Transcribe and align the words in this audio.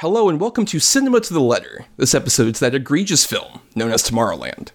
Hello 0.00 0.28
and 0.28 0.38
welcome 0.38 0.66
to 0.66 0.78
Cinema 0.78 1.20
to 1.20 1.32
the 1.32 1.40
Letter. 1.40 1.86
This 1.96 2.14
episode 2.14 2.56
is 2.56 2.60
that 2.60 2.74
egregious 2.74 3.24
film 3.24 3.62
known 3.74 3.90
as 3.92 4.02
Tomorrowland. 4.02 4.68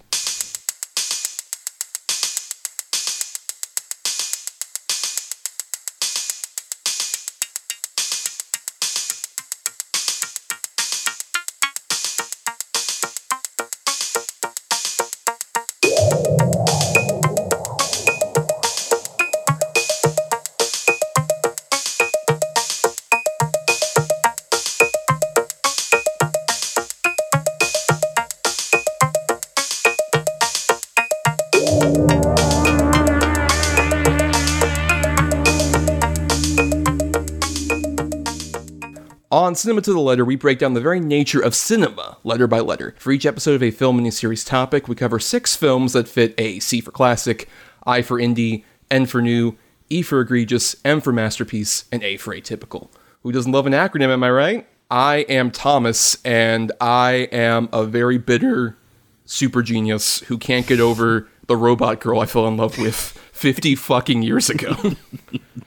Cinema 39.61 39.81
to 39.81 39.93
the 39.93 39.99
Letter, 39.99 40.25
we 40.25 40.35
break 40.35 40.57
down 40.57 40.73
the 40.73 40.81
very 40.81 40.99
nature 40.99 41.39
of 41.39 41.53
cinema, 41.53 42.17
letter 42.23 42.47
by 42.47 42.59
letter. 42.59 42.95
For 42.97 43.11
each 43.11 43.27
episode 43.27 43.53
of 43.53 43.61
a 43.61 43.69
film 43.69 43.99
miniseries 43.99 44.43
topic, 44.43 44.87
we 44.87 44.95
cover 44.95 45.19
six 45.19 45.55
films 45.55 45.93
that 45.93 46.07
fit 46.07 46.33
a 46.39 46.57
C 46.57 46.81
for 46.81 46.89
classic, 46.89 47.47
I 47.85 48.01
for 48.01 48.17
indie, 48.17 48.63
N 48.89 49.05
for 49.05 49.21
new, 49.21 49.55
E 49.87 50.01
for 50.01 50.19
egregious, 50.19 50.75
M 50.83 50.99
for 50.99 51.13
masterpiece, 51.13 51.85
and 51.91 52.01
A 52.01 52.17
for 52.17 52.35
atypical. 52.35 52.89
Who 53.21 53.31
doesn't 53.31 53.51
love 53.51 53.67
an 53.67 53.73
acronym, 53.73 54.09
am 54.09 54.23
I 54.23 54.31
right? 54.31 54.67
I 54.89 55.17
am 55.29 55.51
Thomas, 55.51 56.17
and 56.25 56.71
I 56.81 57.29
am 57.31 57.69
a 57.71 57.85
very 57.85 58.17
bitter 58.17 58.77
super 59.25 59.61
genius 59.61 60.21
who 60.21 60.39
can't 60.39 60.65
get 60.65 60.79
over 60.79 61.27
the 61.45 61.55
robot 61.55 61.99
girl 61.99 62.19
I 62.19 62.25
fell 62.25 62.47
in 62.47 62.57
love 62.57 62.79
with 62.79 62.95
50 62.95 63.75
fucking 63.75 64.23
years 64.23 64.49
ago. 64.49 64.75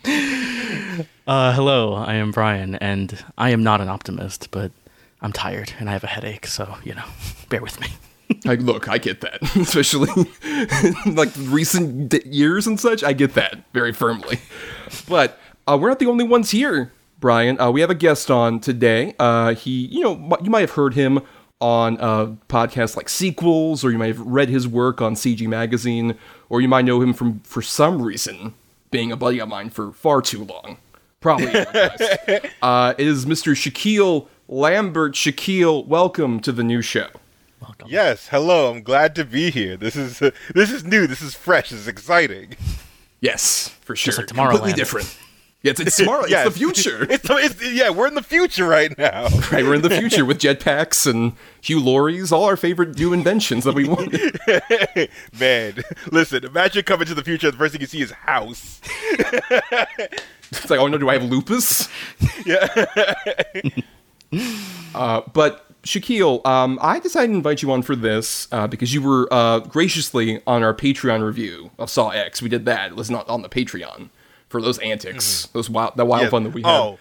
Uh, 1.27 1.53
hello, 1.55 1.95
I 1.95 2.14
am 2.14 2.31
Bryan, 2.31 2.75
and 2.77 3.25
I 3.39 3.50
am 3.50 3.62
not 3.62 3.81
an 3.81 3.89
optimist, 3.89 4.50
but 4.50 4.73
I'm 5.20 5.33
tired 5.33 5.73
and 5.78 5.89
I 5.89 5.92
have 5.92 6.05
a 6.05 6.09
headache, 6.09 6.47
so, 6.47 6.77
you 6.84 6.95
know, 6.95 7.05
bear 7.48 7.62
with 7.62 7.81
me. 7.81 7.89
Like, 8.45 8.61
look, 8.61 8.89
I 8.89 8.98
get 8.98 9.20
that, 9.23 9.42
especially 9.56 10.11
like 11.12 11.31
recent 11.39 12.11
d- 12.11 12.23
years 12.27 12.67
and 12.67 12.78
such. 12.78 13.03
I 13.05 13.12
get 13.12 13.34
that 13.34 13.62
very 13.73 13.92
firmly. 13.92 14.41
But 15.09 15.39
uh, 15.67 15.78
we're 15.81 15.89
not 15.89 15.98
the 15.98 16.06
only 16.06 16.25
ones 16.25 16.51
here, 16.51 16.92
Bryan. 17.20 17.61
Uh, 17.61 17.70
we 17.70 17.81
have 17.81 17.91
a 17.91 17.95
guest 17.95 18.31
on 18.31 18.61
today. 18.61 19.14
Uh, 19.19 19.55
he, 19.55 19.86
you 19.86 20.01
know, 20.03 20.39
you 20.42 20.51
might 20.51 20.61
have 20.61 20.73
heard 20.73 20.95
him 20.95 21.20
on 21.61 21.98
uh, 22.01 22.27
podcasts 22.48 22.97
like 22.97 23.08
Sequels, 23.08 23.84
or 23.84 23.91
you 23.91 23.98
might 23.98 24.08
have 24.08 24.20
read 24.20 24.48
his 24.48 24.67
work 24.69 25.01
on 25.01 25.14
CG 25.14 25.47
Magazine, 25.47 26.17
or 26.48 26.61
you 26.61 26.69
might 26.69 26.84
know 26.84 27.01
him 27.01 27.14
from, 27.14 27.41
for 27.41 27.62
some 27.62 28.03
reason, 28.03 28.55
being 28.91 29.11
a 29.12 29.17
buddy 29.17 29.39
of 29.39 29.48
mine 29.48 29.70
for 29.70 29.92
far 29.92 30.20
too 30.20 30.45
long. 30.45 30.79
Probably. 31.25 31.47
uh, 32.62 32.92
it 32.98 33.06
is 33.06 33.25
Mr. 33.25 33.55
Shakyl 33.55 34.28
Lambert. 34.47 35.14
Shakyl, 35.14 35.86
welcome 35.86 36.39
to 36.41 36.53
the 36.53 36.62
new 36.62 36.83
show. 36.83 37.08
Welcome. 37.62 37.89
Yes, 37.91 38.28
hello. 38.28 38.70
I'm 38.70 38.83
glad 38.83 39.14
to 39.14 39.25
be 39.25 39.50
here. 39.50 39.78
This 39.78 39.97
is 39.97 40.20
uh, 40.20 40.33
this 40.55 40.70
is 40.70 40.84
new. 40.84 41.06
This 41.06 41.22
is 41.22 41.34
fresh. 41.34 41.70
This 41.70 41.80
is 41.80 41.89
exciting. 41.89 42.58
Yes, 43.22 43.69
for 43.80 43.97
sure. 43.97 44.12
like 44.14 44.27
Completely 44.27 44.72
Tomorrowland. 44.72 44.77
different. 44.77 45.19
Yeah, 45.65 45.70
it's, 45.70 45.81
it's 45.81 45.97
tomorrow. 45.97 46.27
Yes. 46.29 46.47
It's 46.47 46.55
the 46.55 46.59
future. 46.59 47.07
It's, 47.11 47.25
it's 47.29 47.73
yeah. 47.73 47.91
We're 47.91 48.07
in 48.07 48.15
the 48.15 48.23
future 48.23 48.69
right 48.69 48.97
now. 48.98 49.29
right, 49.53 49.65
we're 49.65 49.75
in 49.75 49.83
the 49.83 49.91
future 49.91 50.25
with 50.25 50.39
jetpacks 50.39 51.11
and 51.11 51.33
Hugh 51.62 51.81
Laurie's, 51.81 52.31
all 52.33 52.45
our 52.45 52.57
favorite 52.57 52.98
new 52.98 53.12
inventions 53.12 53.65
that 53.65 53.75
we 53.75 53.89
want. 53.89 54.12
Man, 55.39 55.83
listen. 56.12 56.45
Imagine 56.45 56.85
coming 56.85 57.07
to 57.07 57.15
the 57.15 57.24
future. 57.24 57.51
The 57.51 57.57
first 57.57 57.73
thing 57.73 57.80
you 57.80 57.86
see 57.86 58.03
is 58.03 58.11
house. 58.11 58.80
it's 59.11 60.70
like, 60.70 60.79
oh 60.79 60.86
no, 60.86 60.98
do 60.98 61.08
I 61.08 61.14
have 61.14 61.24
lupus? 61.24 61.89
Yeah. 62.45 62.69
Uh, 64.95 65.23
but 65.33 65.67
Shakyl, 65.83 66.45
um, 66.47 66.79
I 66.83 66.98
decided 67.01 67.29
to 67.29 67.35
invite 67.35 67.63
you 67.63 67.70
on 67.73 67.83
for 67.83 67.97
this 67.97 68.48
uh, 68.53 68.67
because 68.67 68.92
you 68.92 69.01
were 69.03 69.33
uh, 69.33 69.61
graciously 69.61 70.42
on 70.47 70.63
our 70.63 70.74
Patreon 70.74 71.24
review 71.24 71.70
of 71.79 71.89
Saw 71.89 72.11
X. 72.11 72.42
We 72.42 72.48
did 72.48 72.64
that. 72.67 72.92
It 72.92 72.97
was 72.97 73.11
not 73.11 73.29
on 73.29 73.42
the 73.42 73.48
Patreon 73.48 74.11
for 74.48 74.60
those 74.62 74.78
antics, 74.78 75.46
those 75.52 75.68
wild, 75.70 75.96
that 75.96 76.05
wild 76.06 76.22
Mm-hmm. 76.22 76.27
Yeah. 76.27 76.30
fun 76.30 76.44
that 76.44 76.52
we 76.55 76.62
had. 76.62 76.70
Oh, 76.70 76.98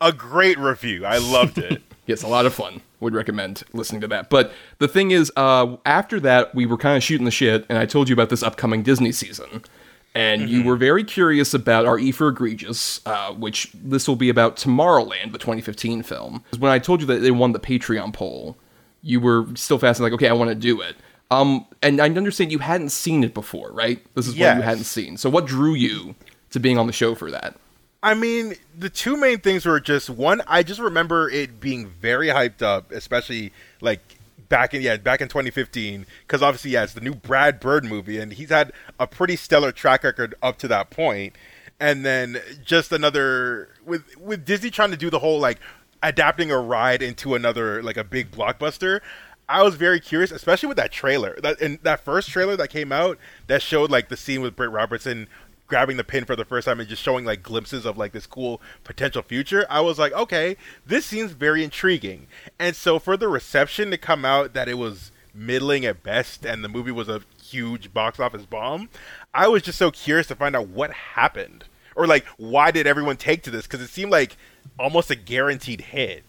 a 0.00 0.12
great 0.12 0.58
review. 0.58 1.04
I 1.06 1.18
loved 1.18 1.58
it. 1.58 1.82
Yes, 2.04 2.24
a 2.24 2.26
lot 2.26 2.46
of 2.46 2.52
fun. 2.52 2.80
Would 2.98 3.14
recommend 3.14 3.62
listening 3.72 4.00
to 4.00 4.08
that. 4.08 4.28
But 4.28 4.52
the 4.78 4.88
thing 4.88 5.12
is, 5.12 5.30
uh, 5.36 5.76
after 5.86 6.18
that, 6.18 6.52
we 6.52 6.66
were 6.66 6.76
kind 6.76 6.96
of 6.96 7.02
shooting 7.04 7.24
the 7.24 7.30
shit, 7.30 7.64
and 7.68 7.78
I 7.78 7.86
told 7.86 8.08
you 8.08 8.12
about 8.12 8.28
this 8.28 8.42
upcoming 8.42 8.82
Disney 8.82 9.12
season. 9.12 9.62
And 10.12 10.50
you 10.50 10.64
were 10.64 10.74
very 10.74 11.04
curious 11.04 11.54
about 11.54 11.86
our 11.86 12.00
E 12.00 12.10
for 12.10 12.26
Egregious, 12.26 13.00
uh, 13.06 13.32
which 13.34 13.70
this 13.72 14.08
will 14.08 14.16
be 14.16 14.28
about 14.28 14.56
Tomorrowland, 14.56 15.30
the 15.30 15.38
2015 15.38 16.02
film. 16.02 16.42
When 16.58 16.72
I 16.72 16.80
told 16.80 17.00
you 17.00 17.06
that 17.06 17.20
they 17.20 17.30
won 17.30 17.52
the 17.52 17.60
Patreon 17.60 18.12
poll, 18.12 18.56
you 19.00 19.20
were 19.20 19.46
still 19.54 19.78
fascinated, 19.78 20.12
like, 20.12 20.20
okay, 20.20 20.28
I 20.28 20.32
want 20.32 20.48
to 20.48 20.56
do 20.56 20.80
it. 20.80 20.96
Um, 21.30 21.66
and 21.82 22.00
I 22.00 22.06
understand 22.06 22.50
you 22.50 22.58
hadn't 22.58 22.90
seen 22.90 23.22
it 23.22 23.32
before, 23.32 23.70
right? 23.70 24.04
This 24.16 24.26
is 24.26 24.34
what 24.34 24.56
you 24.56 24.62
hadn't 24.62 24.84
seen. 24.84 25.16
So 25.18 25.30
what 25.30 25.46
drew 25.46 25.74
you 25.74 26.16
to 26.52 26.60
being 26.60 26.78
on 26.78 26.86
the 26.86 26.92
show 26.92 27.14
for 27.14 27.30
that? 27.30 27.56
I 28.02 28.14
mean, 28.14 28.54
the 28.76 28.90
two 28.90 29.16
main 29.16 29.38
things 29.38 29.64
were 29.64 29.78
just 29.78 30.10
one. 30.10 30.42
I 30.46 30.62
just 30.62 30.80
remember 30.80 31.30
it 31.30 31.60
being 31.60 31.86
very 31.88 32.28
hyped 32.28 32.62
up, 32.62 32.90
especially 32.90 33.52
like 33.80 34.00
back 34.48 34.74
in 34.74 34.82
yeah 34.82 34.96
back 34.96 35.20
in 35.20 35.28
2015, 35.28 36.06
because 36.26 36.42
obviously 36.42 36.72
yeah 36.72 36.82
it's 36.82 36.94
the 36.94 37.00
new 37.00 37.14
Brad 37.14 37.60
Bird 37.60 37.84
movie, 37.84 38.18
and 38.18 38.32
he's 38.32 38.50
had 38.50 38.72
a 38.98 39.06
pretty 39.06 39.36
stellar 39.36 39.70
track 39.70 40.02
record 40.02 40.34
up 40.42 40.58
to 40.58 40.68
that 40.68 40.90
point. 40.90 41.34
And 41.78 42.04
then 42.04 42.40
just 42.64 42.90
another 42.92 43.68
with 43.84 44.16
with 44.18 44.44
Disney 44.44 44.70
trying 44.70 44.90
to 44.90 44.96
do 44.96 45.08
the 45.08 45.20
whole 45.20 45.38
like 45.38 45.58
adapting 46.02 46.50
a 46.50 46.58
ride 46.58 47.02
into 47.02 47.36
another 47.36 47.82
like 47.82 47.96
a 47.96 48.04
big 48.04 48.32
blockbuster. 48.32 49.00
I 49.48 49.62
was 49.62 49.74
very 49.74 50.00
curious, 50.00 50.30
especially 50.30 50.68
with 50.68 50.76
that 50.78 50.90
trailer. 50.90 51.38
That 51.40 51.60
and 51.60 51.78
that 51.82 52.00
first 52.00 52.30
trailer 52.30 52.56
that 52.56 52.70
came 52.70 52.90
out 52.90 53.18
that 53.46 53.62
showed 53.62 53.90
like 53.90 54.08
the 54.08 54.16
scene 54.16 54.40
with 54.40 54.56
Britt 54.56 54.70
Robertson 54.70 55.28
grabbing 55.72 55.96
the 55.96 56.04
pin 56.04 56.26
for 56.26 56.36
the 56.36 56.44
first 56.44 56.66
time 56.66 56.80
and 56.80 56.88
just 56.88 57.02
showing 57.02 57.24
like 57.24 57.42
glimpses 57.42 57.86
of 57.86 57.96
like 57.96 58.12
this 58.12 58.26
cool 58.26 58.60
potential 58.84 59.22
future. 59.22 59.64
I 59.70 59.80
was 59.80 59.98
like, 59.98 60.12
okay, 60.12 60.58
this 60.84 61.06
seems 61.06 61.32
very 61.32 61.64
intriguing. 61.64 62.26
And 62.58 62.76
so 62.76 62.98
for 62.98 63.16
the 63.16 63.26
reception 63.26 63.90
to 63.90 63.96
come 63.96 64.26
out 64.26 64.52
that 64.52 64.68
it 64.68 64.74
was 64.74 65.12
middling 65.32 65.86
at 65.86 66.02
best 66.02 66.44
and 66.44 66.62
the 66.62 66.68
movie 66.68 66.90
was 66.90 67.08
a 67.08 67.22
huge 67.42 67.94
box 67.94 68.20
office 68.20 68.44
bomb, 68.44 68.90
I 69.32 69.48
was 69.48 69.62
just 69.62 69.78
so 69.78 69.90
curious 69.90 70.26
to 70.26 70.34
find 70.34 70.54
out 70.54 70.68
what 70.68 70.92
happened 70.92 71.64
or 71.96 72.06
like 72.06 72.26
why 72.36 72.70
did 72.70 72.86
everyone 72.86 73.16
take 73.16 73.42
to 73.44 73.50
this 73.50 73.62
because 73.62 73.80
it 73.80 73.88
seemed 73.88 74.12
like 74.12 74.36
almost 74.78 75.10
a 75.10 75.14
guaranteed 75.14 75.80
hit. 75.80 76.22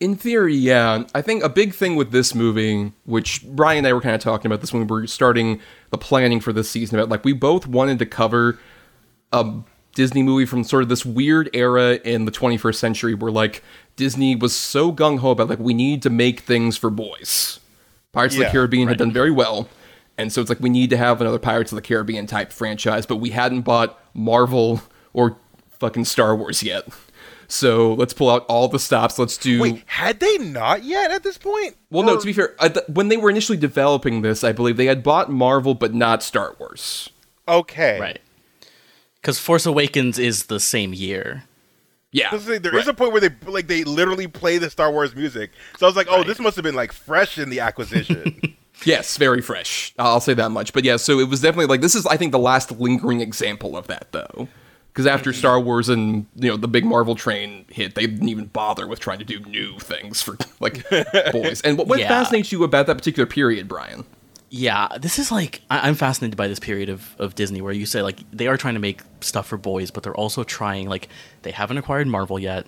In 0.00 0.14
theory, 0.14 0.54
yeah. 0.54 1.04
I 1.12 1.22
think 1.22 1.42
a 1.42 1.48
big 1.48 1.74
thing 1.74 1.96
with 1.96 2.12
this 2.12 2.34
movie, 2.34 2.92
which 3.04 3.44
Bryan 3.44 3.78
and 3.78 3.86
I 3.88 3.92
were 3.92 4.00
kind 4.00 4.14
of 4.14 4.20
talking 4.20 4.46
about 4.46 4.60
this 4.60 4.72
when 4.72 4.86
we 4.86 4.88
were 4.88 5.06
starting 5.08 5.60
the 5.90 5.98
planning 5.98 6.40
for 6.40 6.52
this 6.52 6.70
season, 6.70 6.98
about 6.98 7.08
like 7.08 7.24
we 7.24 7.32
both 7.32 7.66
wanted 7.66 7.98
to 7.98 8.06
cover 8.06 8.58
a 9.32 9.60
Disney 9.94 10.22
movie 10.22 10.46
from 10.46 10.62
sort 10.62 10.84
of 10.84 10.88
this 10.88 11.04
weird 11.04 11.50
era 11.52 11.94
in 12.04 12.24
the 12.24 12.30
21st 12.30 12.76
century 12.76 13.14
where 13.14 13.32
like 13.32 13.64
Disney 13.96 14.36
was 14.36 14.54
so 14.54 14.92
gung 14.92 15.18
ho 15.18 15.32
about 15.32 15.48
like 15.48 15.58
we 15.58 15.74
need 15.74 16.02
to 16.02 16.10
make 16.10 16.40
things 16.40 16.76
for 16.76 16.90
boys. 16.90 17.58
Pirates 18.12 18.34
of 18.34 18.38
the 18.38 18.44
Yeah, 18.44 18.52
Caribbean 18.52 18.86
had 18.86 18.98
done 18.98 19.12
very 19.12 19.32
well. 19.32 19.68
And 20.16 20.32
so 20.32 20.40
it's 20.40 20.48
like 20.48 20.60
we 20.60 20.70
need 20.70 20.90
to 20.90 20.96
have 20.96 21.20
another 21.20 21.38
Pirates 21.40 21.72
of 21.72 21.76
the 21.76 21.82
Caribbean 21.82 22.26
type 22.26 22.52
franchise, 22.52 23.06
but 23.06 23.16
we 23.16 23.30
hadn't 23.30 23.62
bought 23.62 24.00
Marvel 24.14 24.82
or 25.12 25.36
fucking 25.78 26.04
Star 26.04 26.36
Wars 26.36 26.62
yet. 26.62 26.88
So 27.50 27.94
let's 27.94 28.12
pull 28.12 28.28
out 28.28 28.44
all 28.46 28.68
the 28.68 28.78
stops. 28.78 29.18
Let's 29.18 29.38
do 29.38 29.60
Wait, 29.60 29.82
had 29.86 30.20
they 30.20 30.36
not 30.38 30.84
yet 30.84 31.10
at 31.10 31.22
this 31.22 31.38
point? 31.38 31.76
well, 31.90 32.02
no. 32.04 32.18
To 32.18 32.24
be 32.26 32.32
fair, 32.34 32.54
uh, 32.58 32.68
th- 32.68 32.86
when 32.88 33.08
they 33.08 33.16
were 33.16 33.30
initially 33.30 33.56
developing 33.56 34.20
this, 34.22 34.44
I 34.44 34.52
believe 34.52 34.76
they 34.76 34.84
had 34.86 35.02
bought 35.02 35.30
Marvel, 35.30 35.74
but 35.74 35.94
not 35.94 36.22
Star 36.22 36.54
Wars. 36.58 37.08
okay, 37.48 37.98
Right. 37.98 38.20
Because 39.20 39.38
Force 39.40 39.66
Awakens 39.66 40.18
is 40.18 40.44
the 40.46 40.60
same 40.60 40.94
year. 40.94 41.44
Yeah, 42.12 42.30
This 42.30 42.46
is- 42.48 42.60
There 42.60 42.76
is 42.78 42.86
a 42.86 42.94
point 42.94 43.12
where 43.12 43.20
they 43.20 43.30
like 43.46 43.66
they 43.66 43.82
literally 43.84 44.26
play 44.26 44.58
the 44.58 44.70
Star 44.70 44.92
Wars 44.92 45.14
music. 45.16 45.50
So 45.78 45.86
I 45.86 45.88
was 45.88 45.96
like, 45.96 46.06
oh, 46.10 46.18
Right. 46.18 46.26
this 46.26 46.38
must 46.38 46.56
have 46.56 46.62
been 46.62 46.74
like 46.76 46.92
fresh 46.92 47.36
in 47.38 47.50
the 47.50 47.60
acquisition. 47.60 48.56
yes, 48.84 49.16
very 49.16 49.40
fresh. 49.42 49.92
I'll 49.98 50.20
say 50.20 50.34
that 50.34 50.50
much. 50.50 50.72
But 50.72 50.84
yeah, 50.84 50.96
so 50.96 51.18
it 51.18 51.28
was 51.28 51.40
definitely 51.40 51.66
like 51.66 51.80
this 51.80 51.94
is, 51.94 52.06
I 52.06 52.16
think, 52.16 52.32
the 52.32 52.38
last 52.38 52.70
lingering 52.72 53.20
example 53.20 53.76
of 53.76 53.86
that, 53.88 54.08
though. 54.12 54.48
Because 54.98 55.06
after 55.06 55.32
Star 55.32 55.60
Wars 55.60 55.88
and 55.88 56.26
you 56.34 56.50
know 56.50 56.56
the 56.56 56.66
big 56.66 56.84
Marvel 56.84 57.14
train 57.14 57.66
hit, 57.70 57.94
they 57.94 58.08
didn't 58.08 58.28
even 58.30 58.46
bother 58.46 58.88
with 58.88 58.98
trying 58.98 59.20
to 59.20 59.24
do 59.24 59.38
new 59.38 59.78
things 59.78 60.20
for 60.20 60.36
like 60.58 60.90
boys. 61.32 61.60
And 61.60 61.78
what, 61.78 61.86
what 61.86 62.00
Yeah. 62.00 62.08
fascinates 62.08 62.50
you 62.50 62.64
about 62.64 62.88
that 62.88 62.96
particular 62.98 63.24
period, 63.24 63.68
Bryan? 63.68 64.02
Yeah, 64.50 64.88
this 65.00 65.20
is 65.20 65.30
like 65.30 65.60
I- 65.70 65.86
I'm 65.86 65.94
fascinated 65.94 66.36
by 66.36 66.48
this 66.48 66.58
period 66.58 66.88
of, 66.88 67.14
of 67.20 67.36
Disney 67.36 67.62
where 67.62 67.72
you 67.72 67.86
say 67.86 68.02
like 68.02 68.18
they 68.32 68.48
are 68.48 68.56
trying 68.56 68.74
to 68.74 68.80
make 68.80 69.02
stuff 69.20 69.46
for 69.46 69.56
boys, 69.56 69.92
but 69.92 70.02
they're 70.02 70.16
also 70.16 70.42
trying 70.42 70.88
like 70.88 71.08
they 71.42 71.52
haven't 71.52 71.78
acquired 71.78 72.08
Marvel 72.08 72.40
yet. 72.40 72.66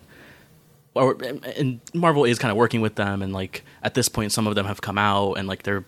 or 0.94 1.16
and 1.56 1.80
Marvel 1.92 2.24
is 2.24 2.38
kind 2.38 2.52
of 2.52 2.56
working 2.56 2.80
with 2.80 2.94
them, 2.94 3.22
and 3.22 3.32
like 3.32 3.64
at 3.82 3.94
this 3.94 4.08
point, 4.08 4.30
some 4.30 4.46
of 4.46 4.54
them 4.54 4.66
have 4.66 4.80
come 4.82 4.98
out, 4.98 5.32
and 5.34 5.48
like 5.48 5.64
they're 5.64 5.84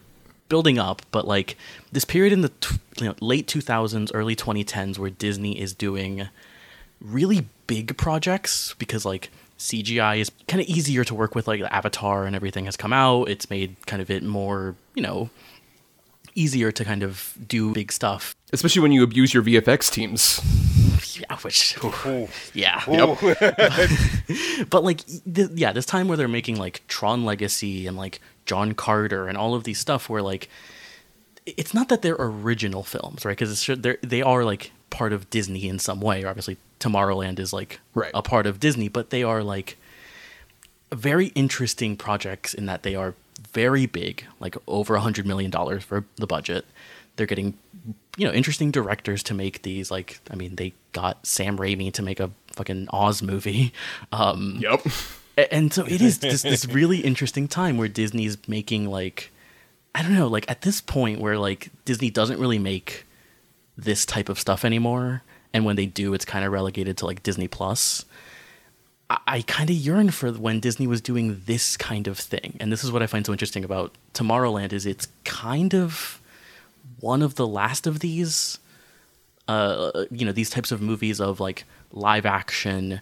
building 0.53 0.79
up. 0.79 1.01
But 1.11 1.27
like 1.27 1.57
this 1.91 2.05
period 2.05 2.31
in 2.35 2.43
the 2.43 2.51
t- 2.51 2.77
you 3.01 3.07
know, 3.07 3.15
late 3.23 3.47
2000s, 3.47 4.11
early 4.13 4.37
2010s, 4.37 4.99
where 4.99 5.09
Disney 5.09 5.59
is 5.59 5.73
doing 5.73 6.29
really 7.01 7.47
big 7.67 7.97
projects 7.97 8.75
because 8.79 9.07
like 9.07 9.31
CGI 9.59 10.19
is 10.19 10.31
kind 10.49 10.61
of 10.61 10.67
easier 10.69 11.05
to 11.05 11.15
work 11.15 11.35
with. 11.35 11.49
Like 11.49 11.63
Avatar 11.63 12.27
and 12.27 12.37
everything 12.37 12.67
has 12.67 12.77
come 12.77 12.93
out, 12.93 13.31
it's 13.31 13.49
made 13.49 13.77
kind 13.87 14.03
of 14.03 14.11
it 14.11 14.23
more 14.23 14.77
you 14.95 15.03
know 15.03 15.31
easier 16.35 16.71
to 16.71 16.85
kind 16.85 17.03
of 17.03 17.35
do 17.49 17.73
big 17.73 17.91
stuff. 17.91 18.35
Especially 18.53 18.83
when 18.83 18.93
you 18.93 19.03
abuse 19.03 19.33
your 19.33 19.43
VFX 19.43 19.91
teams. 19.91 20.41
Yeah, 21.15 21.37
which 21.39 21.77
Ooh. 21.85 22.29
yeah. 22.55 22.81
Ooh. 22.89 23.17
but 24.71 24.83
like 24.83 25.01
th- 25.07 25.51
yeah 25.55 25.73
this 25.73 25.85
time 25.85 26.09
where 26.09 26.17
they're 26.17 26.27
making 26.27 26.57
like 26.57 26.83
tron 26.89 27.25
legacy 27.25 27.87
and 27.87 27.97
like 27.99 28.21
john 28.47 28.73
carter 28.75 29.29
and 29.29 29.37
all 29.39 29.55
of 29.55 29.65
these 29.65 29.79
stuff 29.79 30.09
where 30.09 30.23
like 30.23 30.49
it's 31.47 31.75
not 31.75 31.89
that 31.89 32.03
they're 32.03 32.17
original 32.19 32.83
films 32.83 33.25
right 33.25 33.37
because 33.39 33.67
they're 33.67 33.99
they 34.03 34.23
are 34.23 34.45
like 34.45 34.71
part 34.91 35.13
of 35.13 35.29
disney 35.31 35.69
in 35.69 35.79
some 35.79 36.01
way 36.01 36.25
obviously 36.25 36.57
tomorrowland 36.81 37.39
is 37.39 37.53
like 37.53 37.81
Right. 37.95 38.11
a 38.15 38.23
part 38.23 38.47
of 38.47 38.61
disney 38.61 38.89
but 38.89 39.11
they 39.11 39.23
are 39.23 39.43
like 39.43 39.77
very 40.93 41.27
interesting 41.29 41.97
projects 41.97 42.53
in 42.53 42.67
that 42.67 42.83
they 42.83 42.95
are 42.95 43.15
very 43.53 43.87
big 43.87 44.25
like 44.41 44.57
over 44.67 44.95
a 44.95 45.01
hundred 45.01 45.27
million 45.27 45.51
dollars 45.51 45.83
for 45.85 46.05
the 46.17 46.27
budget 46.27 46.65
they're 47.17 47.27
getting 47.27 47.55
you 48.17 48.27
know 48.27 48.33
interesting 48.33 48.71
directors 48.71 49.23
to 49.23 49.35
make 49.35 49.63
these 49.63 49.91
like 49.91 50.21
i 50.31 50.35
mean 50.35 50.57
they 50.57 50.73
got 50.93 51.25
sam 51.27 51.57
raimi 51.59 51.91
to 51.93 52.03
make 52.03 52.21
a 52.21 52.31
fucking 52.53 52.87
oz 52.91 53.23
movie 53.23 53.73
um 54.13 54.59
Yep. 54.61 54.83
And 55.37 55.73
so 55.73 55.85
it 55.85 56.01
is 56.01 56.19
just 56.19 56.45
this 56.45 56.67
really 56.69 56.99
interesting 56.99 57.49
time 57.49 57.77
where 57.77 57.89
Disney's 57.89 58.37
making 58.49 58.89
like 58.89 59.31
I 59.95 60.03
don't 60.03 60.15
know, 60.15 60.29
like 60.29 60.51
at 60.51 60.63
this 60.63 60.81
point 60.81 61.21
where 61.21 61.39
like 61.39 61.71
Disney 61.85 62.11
doesn't 62.11 62.39
really 62.39 62.59
make 62.59 63.07
this 63.77 64.07
type 64.07 64.29
of 64.29 64.39
stuff 64.39 64.65
anymore, 64.65 65.23
and 65.53 65.65
when 65.65 65.77
they 65.77 65.87
do, 65.87 66.15
it's 66.15 66.25
kind 66.25 66.45
of 66.45 66.53
relegated 66.53 66.97
to 66.99 67.07
like 67.07 67.23
Disney 67.23 67.49
Plus. 67.49 68.05
I, 69.11 69.19
I 69.27 69.43
kind 69.43 69.69
of 69.69 69.77
yearn 69.77 70.11
for 70.11 70.33
when 70.33 70.61
Disney 70.61 70.87
was 70.87 71.01
doing 71.01 71.43
this 71.47 71.77
kind 71.77 72.09
of 72.09 72.19
thing, 72.19 72.57
and 72.61 72.73
this 72.73 72.85
is 72.85 72.91
what 72.91 73.03
I 73.03 73.07
find 73.07 73.25
so 73.27 73.33
interesting 73.33 73.65
about 73.65 73.95
Tomorrowland 74.15 74.73
is 74.73 74.87
it's 74.87 75.09
kind 75.25 75.75
of 75.75 76.21
one 77.01 77.23
of 77.23 77.35
the 77.35 77.47
last 77.47 77.87
of 77.87 78.01
these, 78.01 78.59
uh, 79.49 80.05
you 80.11 80.25
know, 80.25 80.33
these 80.33 80.51
types 80.51 80.73
of 80.73 80.81
movies 80.81 81.21
of 81.21 81.41
like 81.41 81.65
live 81.91 82.25
action 82.25 83.01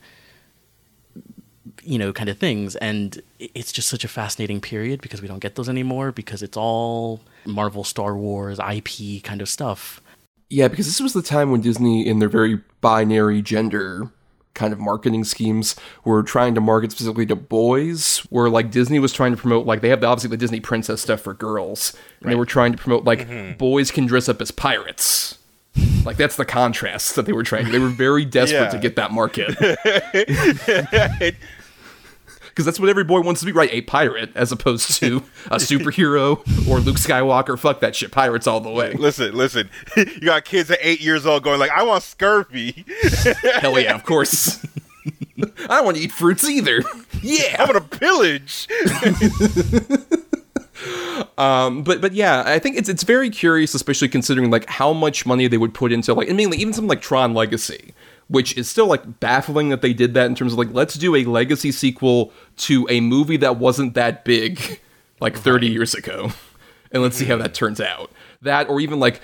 you 1.83 1.99
know, 1.99 2.13
kind 2.13 2.29
of 2.29 2.39
things. 2.39 2.77
And 2.77 3.21
it's 3.39 3.73
just 3.73 3.89
such 3.89 4.05
a 4.05 4.09
fascinating 4.09 4.61
period 4.61 5.01
because 5.01 5.23
we 5.23 5.29
don't 5.29 5.39
get 5.39 5.55
those 5.55 5.69
anymore 5.69 6.13
because 6.13 6.43
it's 6.43 6.57
all 6.57 7.21
Marvel, 7.45 7.85
Star 7.85 8.17
Wars, 8.17 8.59
IP 8.59 9.23
kind 9.23 9.41
of 9.41 9.49
stuff. 9.49 10.01
Yeah, 10.49 10.69
because 10.69 10.87
this 10.87 11.01
was 11.01 11.13
the 11.13 11.23
time 11.23 11.51
when 11.51 11.61
Disney, 11.61 12.07
in 12.07 12.19
their 12.19 12.29
very 12.29 12.61
binary 12.81 13.41
gender 13.41 14.11
kind 14.53 14.73
of 14.73 14.81
marketing 14.81 15.23
schemes, 15.23 15.77
were 16.05 16.25
trying 16.25 16.57
to 16.57 16.61
market 16.61 16.91
specifically 16.91 17.27
to 17.27 17.37
boys. 17.37 18.19
Where 18.31 18.51
like 18.51 18.71
Disney 18.71 18.99
was 18.99 19.13
trying 19.13 19.31
to 19.31 19.37
promote, 19.37 19.65
like 19.65 19.81
they 19.81 19.89
have 19.91 20.01
the, 20.01 20.09
obviously 20.09 20.31
the 20.31 20.37
Disney 20.37 20.61
princess 20.61 21.01
stuff 21.01 21.21
for 21.21 21.35
girls, 21.35 21.97
and 22.21 22.31
they 22.31 22.37
were 22.37 22.47
trying 22.47 22.73
to 22.73 22.79
promote 22.79 23.05
like 23.05 23.29
mm-hmm. 23.29 23.57
boys 23.59 23.91
can 23.91 24.07
dress 24.07 24.29
up 24.29 24.41
as 24.43 24.51
pirates. 24.51 25.39
Like 26.05 26.17
that's 26.17 26.37
the 26.37 26.45
contrast 26.45 27.15
that 27.15 27.27
they 27.27 27.33
were 27.33 27.45
trying. 27.45 27.71
They 27.71 27.79
were 27.79 27.89
very 27.89 28.25
desperate 28.25 28.65
Yeah. 28.65 28.71
to 28.71 28.79
get 28.79 28.97
that 28.97 29.13
market 29.13 29.51
because 32.61 32.67
that's 32.67 32.79
what 32.81 32.91
every 32.91 33.05
boy 33.05 33.21
wants 33.23 33.41
to 33.41 33.47
be, 33.47 33.53
right? 33.53 33.73
A 33.73 33.81
pirate, 33.81 34.31
as 34.35 34.53
opposed 34.53 34.95
to 35.01 35.23
a 35.47 35.57
superhero 35.57 36.37
or 36.69 36.79
Luke 36.81 36.99
Skywalker. 36.99 37.59
Fuck 37.59 37.81
that 37.81 37.97
shit, 37.97 38.11
pirates 38.13 38.47
all 38.47 38.61
the 38.61 38.69
way. 38.69 38.93
listen, 38.93 39.35
listen. 39.35 39.71
You 39.97 40.27
got 40.27 40.45
kids 40.45 40.71
at 40.71 40.79
eight 40.83 41.01
years 41.01 41.25
old 41.25 41.43
going 41.43 41.59
like, 41.59 41.71
"I 41.71 41.83
want 41.83 42.03
scurvy. 42.03 42.85
Hell 43.61 43.79
yeah, 43.81 43.95
of 43.95 44.05
course. 44.05 44.63
I 45.39 45.77
don't 45.77 45.85
want 45.87 45.97
to 45.97 46.03
eat 46.03 46.13
fruits 46.13 46.47
either. 46.49 46.83
Yeah, 47.23 47.57
I 47.59 47.65
want 47.65 47.91
to 47.91 47.99
pillage." 47.99 48.69
Um, 51.37 51.83
but 51.83 52.01
but 52.01 52.13
yeah, 52.13 52.43
I 52.47 52.59
think 52.59 52.77
it's 52.77 52.89
it's 52.89 53.03
very 53.03 53.31
curious, 53.31 53.75
especially 53.75 54.09
considering 54.09 54.51
like 54.51 54.69
how 54.69 54.93
much 54.93 55.27
money 55.27 55.47
they 55.47 55.59
would 55.59 55.75
put 55.75 55.93
into 55.93 56.13
like 56.15 56.29
and 56.29 56.37
mainly 56.37 56.59
even 56.59 56.73
something 56.73 56.89
like 56.89 57.03
Tron 57.03 57.35
Legacy, 57.35 57.95
which 58.31 58.57
is 58.57 58.71
still 58.71 58.87
like 58.87 59.19
baffling 59.19 59.71
that 59.71 59.83
they 59.83 59.93
did 59.93 60.15
that 60.15 60.27
in 60.27 60.37
terms 60.37 60.53
of 60.53 60.59
like 60.59 60.73
let's 60.73 60.95
do 60.95 61.17
a 61.17 61.25
legacy 61.25 61.73
sequel 61.73 62.33
to 62.57 62.87
a 62.89 63.01
movie 63.01 63.37
that 63.37 63.57
wasn't 63.57 63.95
that 63.95 64.25
big 64.25 64.81
like 65.21 65.37
30 65.37 65.67
years 65.67 65.95
ago. 65.95 66.31
And 66.93 67.03
let's 67.03 67.17
see 67.17 67.25
how 67.27 67.37
that 67.37 67.55
turns 67.55 67.81
out. 67.81 68.11
That, 68.43 68.69
or 68.69 68.81
even 68.81 68.99
like, 68.99 69.21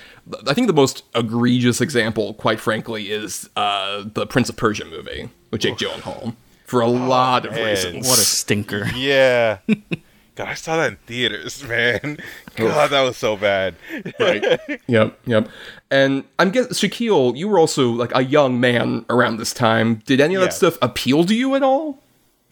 I 0.46 0.54
think 0.54 0.68
the 0.68 0.72
most 0.72 1.02
egregious 1.16 1.80
example, 1.80 2.34
quite 2.34 2.60
frankly, 2.60 3.10
is 3.10 3.50
uh, 3.56 4.04
the 4.12 4.26
Prince 4.26 4.48
of 4.48 4.56
Persia 4.56 4.84
movie 4.84 5.30
with 5.50 5.62
Jake 5.62 5.76
Gyllenhaal 5.76 6.36
for 6.64 6.80
a 6.80 6.86
lot 6.86 7.44
of 7.44 7.52
man. 7.52 7.66
reasons. 7.66 8.06
What 8.06 8.18
a 8.18 8.22
stinker. 8.22 8.86
Yeah. 8.94 9.58
God, 10.36 10.48
I 10.48 10.54
saw 10.54 10.76
that 10.76 10.92
in 10.92 10.96
theaters, 11.06 11.64
man. 11.68 12.18
God, 12.56 12.90
that 12.90 13.02
was 13.02 13.16
so 13.16 13.36
bad. 13.36 13.74
right. 14.20 14.60
Yep, 14.86 15.18
yep. 15.26 15.48
And 15.90 16.24
I'm 16.38 16.50
guessing 16.50 16.72
Shakyl, 16.72 17.36
you 17.36 17.48
were 17.48 17.58
also 17.58 17.90
like 17.90 18.12
a 18.14 18.22
young 18.22 18.60
man 18.60 19.04
around 19.10 19.38
this 19.38 19.52
time. 19.52 19.96
Did 20.06 20.20
any 20.20 20.34
of 20.34 20.42
that 20.42 20.52
stuff 20.52 20.78
appeal 20.80 21.24
to 21.24 21.34
you 21.34 21.54
at 21.54 21.62
all 21.62 22.02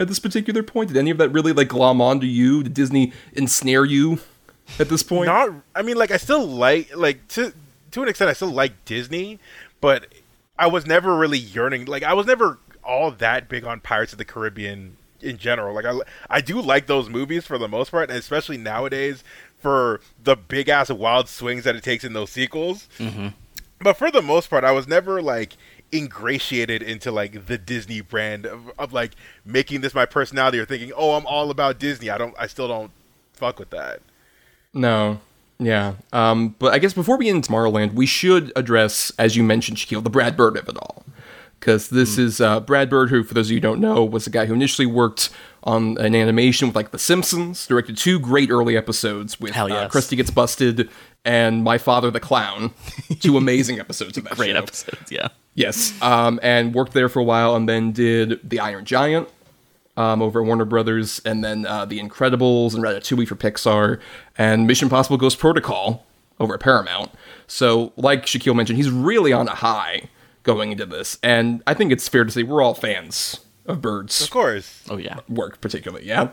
at 0.01 0.09
this 0.09 0.19
particular 0.19 0.63
point? 0.63 0.89
Did 0.89 0.97
any 0.97 1.11
of 1.11 1.19
that 1.19 1.29
really 1.29 1.53
like 1.53 1.69
glom 1.69 2.01
onto 2.01 2.27
you? 2.27 2.63
Did 2.63 2.75
Disney 2.75 3.13
ensnare 3.35 3.85
you 3.85 4.19
at 4.79 4.89
this 4.89 5.03
point? 5.03 5.27
Not, 5.27 5.51
I 5.75 5.83
mean, 5.83 5.97
like 5.97 6.11
I 6.11 6.17
still 6.17 6.45
like, 6.47 6.97
like 6.97 7.29
to 7.29 7.53
to 7.93 8.03
an 8.03 8.09
extent, 8.09 8.31
I 8.31 8.33
still 8.33 8.51
like 8.51 8.85
Disney, 8.85 9.39
but 9.81 10.07
I 10.59 10.67
was 10.67 10.87
never 10.87 11.17
really 11.17 11.39
yearning. 11.39 11.85
Like 11.85 12.03
I 12.03 12.15
was 12.15 12.27
never 12.27 12.59
all 12.83 13.11
that 13.11 13.49
big 13.49 13.65
on 13.65 13.81
Pirates 13.81 14.13
of 14.13 14.19
the 14.19 14.25
Caribbean 14.25 14.97
in 15.25 15.39
general. 15.39 15.75
Like 15.75 15.85
I, 15.85 15.99
I 16.31 16.41
do 16.41 16.61
like 16.61 16.87
those 16.87 17.09
movies 17.09 17.47
for 17.47 17.59
the 17.59 17.69
most 17.69 17.91
part, 17.91 18.11
and 18.11 18.19
especially 18.19 18.59
nowadays 18.59 19.25
for 19.59 20.01
the 20.23 20.37
big 20.37 20.69
ass 20.69 20.91
wild 20.91 21.29
swings 21.29 21.65
that 21.65 21.75
it 21.75 21.83
takes 21.83 22.05
in 22.05 22.13
those 22.13 22.31
sequels. 22.31 22.89
But 23.81 23.95
for 23.97 24.11
the 24.11 24.23
most 24.23 24.49
part, 24.51 24.65
I 24.65 24.73
was 24.73 24.87
never 24.87 25.21
like 25.21 25.57
ingratiated 25.93 26.83
into 26.83 27.11
like 27.13 27.47
the 27.47 27.59
Disney 27.59 28.01
brand 28.01 28.47
of, 28.47 28.71
of 28.79 28.93
like 28.93 29.13
making 29.45 29.81
this 29.81 29.95
my 29.95 30.07
personality 30.07 30.59
or 30.59 30.65
thinking, 30.65 30.93
oh, 30.97 31.13
I'm 31.15 31.27
all 31.27 31.51
about 31.51 31.79
Disney. 31.79 32.11
I 32.11 32.19
don't, 32.19 32.35
I 32.39 32.47
still 32.47 32.69
don't 32.69 32.91
fuck 33.33 33.59
with 33.59 33.71
that. 33.71 34.01
No. 34.73 35.21
Yeah. 35.59 35.95
Um, 36.13 36.57
but 36.59 36.73
I 36.73 36.79
guess 36.79 36.95
before 36.95 37.17
we 37.17 37.27
get 37.27 37.35
into 37.35 37.51
Tomorrowland, 37.51 37.95
we 37.95 38.07
should 38.07 38.53
address, 38.57 39.13
as 39.19 39.37
you 39.37 39.45
mentioned, 39.45 39.79
Shakyl, 39.79 40.03
the 40.03 40.11
Brad 40.11 40.37
Bird 40.37 40.57
of 40.57 40.69
it 40.69 40.77
all. 40.77 41.05
Because 41.65 41.89
this 41.89 42.19
is 42.19 42.43
uh, 42.43 42.61
Brad 42.61 42.91
Bird, 42.91 43.09
who, 43.09 43.25
for 43.25 43.33
those 43.33 43.47
of 43.47 43.53
you 43.53 43.57
who 43.57 43.63
don't 43.63 43.81
know, 43.81 44.05
was 44.05 44.27
the 44.27 44.31
guy 44.31 44.45
who 44.45 44.53
initially 44.53 44.85
worked 44.85 45.31
on 45.63 45.97
an 45.97 46.15
animation 46.15 46.69
with 46.69 46.77
like 46.77 46.91
The 46.91 46.99
Simpsons, 46.99 47.67
directed 47.67 47.97
two 47.97 48.19
great 48.19 48.51
early 48.51 48.77
episodes 48.77 49.41
with 49.41 49.57
uh, 49.57 49.65
yes. 49.71 49.91
Krusty 49.91 50.15
Gets 50.15 50.31
Busted 50.31 50.91
and 51.25 51.65
My 51.65 51.79
Father 51.79 52.11
the 52.11 52.21
Clown. 52.21 52.75
Two 53.21 53.37
amazing 53.39 53.81
episodes 53.81 54.19
of 54.19 54.25
that 54.25 54.37
Great 54.37 54.51
show. 54.51 54.59
episodes, 54.59 55.11
yeah. 55.11 55.29
Yes, 55.55 55.95
um, 56.03 56.39
and 56.43 56.75
worked 56.75 56.93
there 56.93 57.09
for 57.09 57.21
a 57.21 57.25
while, 57.25 57.57
and 57.57 57.67
then 57.67 57.93
did 57.93 58.47
The 58.47 58.61
Iron 58.61 58.85
Giant 58.85 59.31
um, 59.97 60.21
over 60.21 60.43
at 60.43 60.47
Warner 60.47 60.67
Brothers, 60.67 61.23
and 61.25 61.43
then 61.43 61.65
uh, 61.65 61.87
The 61.87 61.99
Incredibles 61.99 62.75
and 62.75 62.85
Ratatouille 62.85 63.27
for 63.27 63.37
Pixar, 63.37 64.01
and 64.37 64.67
Mission 64.67 64.85
Impossible 64.85 65.17
Ghost 65.17 65.39
Protocol 65.39 66.05
over 66.39 66.53
at 66.53 66.61
Paramount. 66.61 67.11
So, 67.47 67.95
like 67.97 68.27
Shakyl 68.27 68.55
mentioned, 68.55 68.77
he's 68.77 68.91
really 68.91 69.33
on 69.33 69.49
a 69.49 69.55
high 69.55 70.11
going 70.45 70.71
into 70.71 70.87
this, 70.87 71.19
and 71.23 71.63
I 71.67 71.75
think 71.75 71.91
it's 71.91 72.09
fair 72.09 72.25
to 72.25 72.31
say 72.31 72.45
we're 72.45 72.63
all 72.63 72.75
fans 72.75 73.41
of 73.67 73.81
Bird's 73.81 74.23
Of 74.23 74.31
course. 74.31 74.85
Oh 74.89 74.97
yeah. 74.97 75.19
work, 75.29 75.61
particularly. 75.61 76.07
Yeah. 76.07 76.29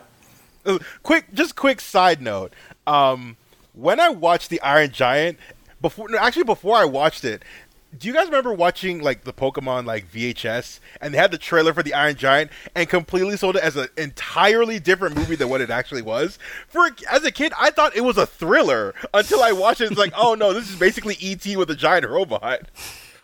Uh, 0.64 0.78
quick 1.02 1.26
just 1.34 1.56
quick 1.56 1.80
side 1.80 2.22
note 2.22 2.54
um 2.86 3.36
when 3.72 3.98
i 3.98 4.08
watched 4.08 4.48
the 4.48 4.60
iron 4.62 4.92
giant 4.92 5.36
before 5.80 6.08
no, 6.08 6.16
actually 6.18 6.44
before 6.44 6.76
i 6.76 6.84
watched 6.84 7.24
it 7.24 7.42
do 7.98 8.06
you 8.06 8.14
guys 8.14 8.26
remember 8.26 8.52
watching 8.52 9.02
like 9.02 9.24
the 9.24 9.32
pokemon 9.32 9.86
like 9.86 10.08
vhs 10.08 10.78
and 11.00 11.12
they 11.12 11.18
had 11.18 11.32
the 11.32 11.38
trailer 11.38 11.74
for 11.74 11.82
the 11.82 11.92
iron 11.92 12.14
giant 12.14 12.48
and 12.76 12.88
completely 12.88 13.36
sold 13.36 13.56
it 13.56 13.62
as 13.64 13.74
an 13.74 13.88
entirely 13.96 14.78
different 14.78 15.16
movie 15.16 15.34
than 15.34 15.48
what 15.48 15.60
it 15.60 15.68
actually 15.68 16.02
was 16.02 16.38
for 16.68 16.88
as 17.10 17.24
a 17.24 17.32
kid 17.32 17.52
i 17.58 17.68
thought 17.68 17.96
it 17.96 18.02
was 18.02 18.16
a 18.16 18.24
thriller 18.24 18.94
until 19.14 19.42
i 19.42 19.50
watched 19.50 19.80
it 19.80 19.90
it's 19.90 19.98
like 19.98 20.12
oh 20.16 20.34
no 20.34 20.52
this 20.52 20.70
is 20.70 20.76
basically 20.76 21.16
et 21.22 21.44
with 21.56 21.68
a 21.70 21.74
giant 21.74 22.08
robot 22.08 22.68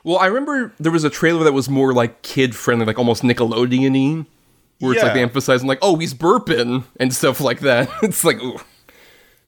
Well, 0.05 0.19
I 0.19 0.27
remember 0.27 0.73
there 0.79 0.93
was 0.93 1.05
a 1.05 1.11
trailer 1.11 1.45
that 1.45 1.53
was 1.53 1.69
more 1.69 1.93
like 1.93 2.23
kid 2.23 2.55
friendly, 2.57 2.87
like 2.87 2.99
almost 2.99 3.23
Nickelodeon 3.23 3.93
y, 4.23 4.27
where 4.79 4.93
it's 4.93 5.03
like 5.03 5.11
Yeah. 5.11 5.15
they 5.15 5.23
emphasizing, 5.23 5.67
like, 5.69 5.81
oh, 5.83 5.97
he's 5.97 6.15
burping 6.15 6.85
and 6.99 7.13
stuff 7.15 7.41
like 7.41 7.61
that. 7.61 7.91
it's 8.03 8.25
like, 8.25 8.41
ooh. 8.43 8.59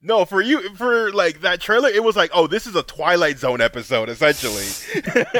no 0.02 0.24
for 0.24 0.40
you 0.40 0.74
for 0.76 1.12
like 1.12 1.42
that 1.42 1.60
trailer 1.60 1.90
it 1.90 2.02
was 2.02 2.16
like 2.16 2.30
oh 2.32 2.46
this 2.46 2.66
is 2.66 2.74
a 2.74 2.82
twilight 2.84 3.36
zone 3.38 3.60
episode 3.60 4.08
essentially 4.08 4.64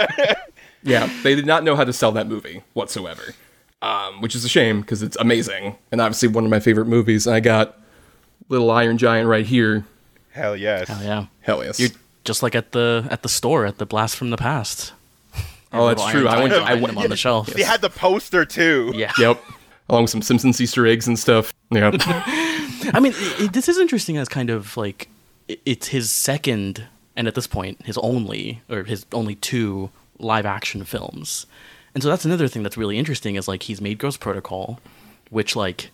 Yeah, 0.82 1.10
they 1.22 1.34
did 1.34 1.46
not 1.46 1.62
know 1.64 1.76
how 1.76 1.84
to 1.84 1.92
sell 1.92 2.12
that 2.12 2.26
movie 2.26 2.62
whatsoever. 2.74 3.22
um, 3.82 4.20
which 4.20 4.34
is 4.34 4.44
a 4.44 4.48
shame 4.48 4.80
because 4.82 5.02
it's 5.02 5.16
amazing 5.18 5.76
and 5.92 6.00
obviously 6.00 6.28
one 6.28 6.44
of 6.44 6.50
my 6.50 6.60
favorite 6.60 6.86
movies. 6.86 7.26
And 7.26 7.34
I 7.36 7.40
got 7.40 7.78
Little 8.48 8.70
Iron 8.70 8.96
Giant 8.98 9.28
right 9.28 9.44
here. 9.46 9.84
Hell 10.32 10.56
yes. 10.56 10.88
Hell 10.88 11.02
yeah. 11.02 11.26
Hell 11.40 11.64
yes. 11.64 11.80
You're 11.80 11.90
just 12.24 12.42
like 12.42 12.54
at 12.54 12.72
the 12.72 13.06
at 13.10 13.22
the 13.22 13.28
store 13.28 13.64
at 13.66 13.78
the 13.78 13.86
Blast 13.86 14.16
from 14.16 14.30
the 14.30 14.36
Past. 14.36 14.92
Oh, 15.72 15.88
that's 15.88 16.04
true. 16.10 16.26
I 16.28 16.38
went. 16.40 16.52
I 16.52 16.74
went. 16.74 16.86
them 16.88 16.98
on 16.98 17.10
the 17.10 17.16
shelf. 17.16 17.46
They 17.48 17.62
had 17.62 17.80
the 17.80 17.90
poster 17.90 18.44
too. 18.44 18.92
Yeah. 18.94 19.12
Yep. 19.18 19.42
Along 19.88 20.02
with 20.04 20.10
some 20.12 20.22
Simpsons 20.22 20.60
Easter 20.60 20.86
eggs 20.86 21.08
and 21.08 21.18
stuff. 21.18 21.52
Yeah. 21.72 21.90
I 22.94 23.00
mean, 23.00 23.12
it, 23.16 23.40
it- 23.40 23.52
this 23.52 23.68
is 23.68 23.76
interesting 23.78 24.16
as 24.18 24.28
kind 24.28 24.48
of 24.50 24.76
like 24.76 25.08
i- 25.48 25.58
it's 25.66 25.88
his 25.88 26.12
second, 26.12 26.84
and 27.16 27.26
at 27.26 27.34
this 27.34 27.46
point, 27.48 27.84
his 27.84 27.98
only 27.98 28.62
or 28.70 28.84
his 28.84 29.04
only 29.12 29.34
two 29.34 29.90
live 30.18 30.46
action 30.46 30.84
films, 30.84 31.46
and 31.94 32.02
so 32.04 32.08
that's 32.08 32.24
another 32.24 32.46
thing 32.46 32.62
that's 32.62 32.76
really 32.76 32.98
interesting 32.98 33.34
is 33.34 33.48
like 33.48 33.64
he's 33.64 33.80
made 33.80 33.98
Ghost 33.98 34.20
Protocol, 34.20 34.78
which 35.30 35.56
like 35.56 35.90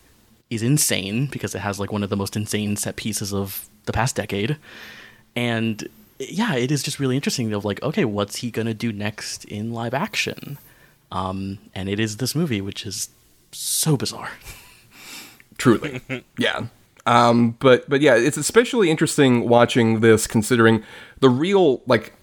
is 0.51 0.61
insane 0.61 1.25
because 1.25 1.55
it 1.55 1.59
has 1.59 1.79
like 1.79 1.91
one 1.91 2.03
of 2.03 2.09
the 2.11 2.15
most 2.17 2.35
insane 2.35 2.75
set 2.77 2.95
pieces 2.97 3.33
of 3.33 3.67
the 3.85 3.93
past 3.93 4.15
decade, 4.15 4.57
and 5.35 5.87
yeah, 6.19 6.55
it 6.55 6.71
is 6.71 6.83
just 6.83 6.99
really 6.99 7.15
interesting 7.15 7.53
of 7.53 7.65
like 7.65 7.81
okay, 7.83 8.05
what's 8.05 8.37
he 8.37 8.51
gonna 8.51 8.73
do 8.73 8.91
next 8.91 9.45
in 9.45 9.71
live 9.71 9.93
action, 9.93 10.57
um, 11.11 11.59
and 11.75 11.89
it 11.89 11.99
is 11.99 12.17
this 12.17 12.35
movie 12.35 12.61
which 12.61 12.85
is 12.85 13.09
so 13.51 13.97
bizarre. 13.97 14.31
Truly. 15.57 16.01
yeah. 16.37 16.67
Um, 17.05 17.51
but 17.59 17.89
but 17.89 18.01
yeah, 18.01 18.15
it's 18.15 18.37
especially 18.37 18.91
interesting 18.91 19.47
watching 19.47 20.01
this 20.01 20.27
considering 20.27 20.83
the 21.19 21.29
real 21.29 21.81
like 21.87 22.13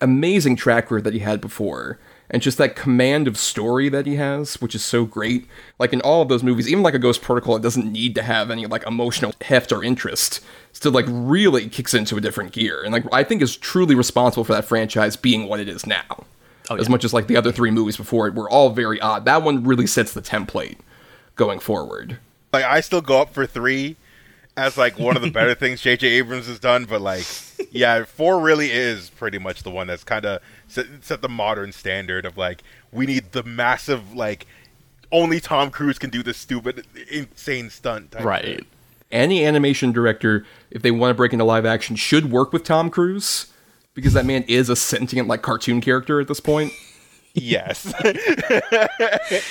amazing 0.00 0.56
track 0.56 0.90
record 0.90 1.04
that 1.04 1.12
he 1.12 1.20
had 1.20 1.40
before. 1.40 1.98
And 2.30 2.42
just 2.42 2.58
that 2.58 2.76
command 2.76 3.26
of 3.26 3.38
story 3.38 3.88
that 3.88 4.06
he 4.06 4.16
has, 4.16 4.60
which 4.60 4.74
is 4.74 4.84
so 4.84 5.04
great. 5.06 5.46
Like 5.78 5.92
in 5.92 6.02
all 6.02 6.20
of 6.20 6.28
those 6.28 6.42
movies, 6.42 6.68
even 6.68 6.82
like 6.82 6.94
a 6.94 6.98
Ghost 6.98 7.22
Protocol, 7.22 7.56
it 7.56 7.62
doesn't 7.62 7.90
need 7.90 8.14
to 8.16 8.22
have 8.22 8.50
any 8.50 8.66
like 8.66 8.86
emotional 8.86 9.32
heft 9.40 9.72
or 9.72 9.82
interest. 9.82 10.44
Still 10.72 10.92
like 10.92 11.06
really 11.08 11.68
kicks 11.68 11.94
into 11.94 12.16
a 12.16 12.20
different 12.20 12.52
gear. 12.52 12.82
And 12.82 12.92
like 12.92 13.04
I 13.12 13.24
think 13.24 13.40
is 13.40 13.56
truly 13.56 13.94
responsible 13.94 14.44
for 14.44 14.52
that 14.52 14.66
franchise 14.66 15.16
being 15.16 15.48
what 15.48 15.60
it 15.60 15.68
is 15.68 15.86
now. 15.86 16.24
Oh, 16.70 16.76
As 16.76 16.90
much 16.90 17.04
as 17.04 17.14
like 17.14 17.28
the 17.28 17.36
other 17.36 17.50
three 17.50 17.70
movies 17.70 17.96
before 17.96 18.28
it 18.28 18.34
were 18.34 18.50
all 18.50 18.70
very 18.70 19.00
odd. 19.00 19.24
That 19.24 19.42
one 19.42 19.64
really 19.64 19.86
sets 19.86 20.12
the 20.12 20.20
template 20.20 20.76
going 21.34 21.60
forward. 21.60 22.18
Like 22.52 22.64
I 22.64 22.80
still 22.80 23.00
go 23.00 23.22
up 23.22 23.32
for 23.32 23.46
three 23.46 23.96
as 24.58 24.76
like 24.76 24.98
one 24.98 25.16
of 25.16 25.22
the 25.22 25.30
better 25.30 25.54
things 25.62 25.80
J.J. 25.80 26.06
Abrams 26.06 26.46
has 26.48 26.58
done, 26.58 26.84
but 26.84 27.00
like, 27.00 27.24
yeah, 27.70 28.04
four 28.04 28.40
really 28.40 28.70
is 28.70 29.10
pretty 29.10 29.38
much 29.38 29.62
the 29.62 29.70
one 29.70 29.86
that's 29.86 30.04
kind 30.04 30.24
of 30.26 30.42
set, 30.66 30.86
set 31.00 31.22
the 31.22 31.28
modern 31.28 31.72
standard 31.72 32.26
of 32.26 32.36
like 32.36 32.62
we 32.92 33.06
need 33.06 33.32
the 33.32 33.42
massive 33.42 34.12
like 34.14 34.46
only 35.10 35.40
Tom 35.40 35.70
Cruise 35.70 35.98
can 35.98 36.10
do 36.10 36.22
this 36.22 36.36
stupid, 36.36 36.84
insane 37.10 37.70
stunt. 37.70 38.10
Type 38.12 38.24
Right. 38.24 38.44
shit. 38.44 38.66
any 39.10 39.46
animation 39.46 39.90
director, 39.92 40.44
if 40.70 40.82
they 40.82 40.90
want 40.90 41.10
to 41.10 41.14
break 41.14 41.32
into 41.32 41.44
live 41.44 41.64
action, 41.64 41.96
should 41.96 42.30
work 42.30 42.52
with 42.52 42.64
Tom 42.64 42.90
Cruise 42.90 43.46
because 43.94 44.12
that 44.12 44.26
man 44.26 44.42
is 44.48 44.68
a 44.68 44.76
sentient 44.76 45.26
like 45.28 45.40
cartoon 45.42 45.80
character 45.80 46.20
at 46.20 46.28
this 46.28 46.40
point. 46.40 46.72
Yes. 47.34 47.92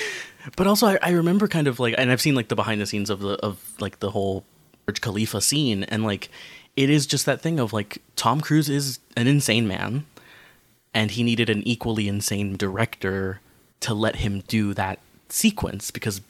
But 0.56 0.66
also, 0.66 0.86
I, 0.86 0.98
I 1.02 1.10
remember 1.10 1.46
kind 1.46 1.66
of 1.66 1.78
like, 1.78 1.94
and 1.98 2.10
I've 2.10 2.20
seen 2.22 2.34
like 2.34 2.48
the 2.48 2.54
behind 2.56 2.80
the 2.80 2.86
scenes 2.86 3.10
of 3.10 3.20
the 3.20 3.34
of 3.44 3.60
like 3.80 4.00
the 4.00 4.10
whole 4.10 4.44
Burj 4.88 5.02
Khalifa 5.02 5.42
scene, 5.42 5.84
and 5.84 6.02
like 6.02 6.30
it 6.74 6.88
is 6.88 7.06
just 7.06 7.26
that 7.26 7.42
thing 7.42 7.60
of 7.60 7.74
like 7.74 7.98
Tom 8.16 8.40
Cruise 8.40 8.70
is 8.70 9.00
an 9.18 9.26
insane 9.26 9.68
man, 9.68 10.06
and 10.94 11.10
he 11.10 11.22
needed 11.22 11.50
an 11.50 11.62
equally 11.68 12.08
insane 12.08 12.56
director 12.56 13.40
to 13.80 13.92
let 13.92 14.16
him 14.16 14.42
do 14.48 14.72
that 14.72 14.98
sequence 15.28 15.90
because 15.90 16.22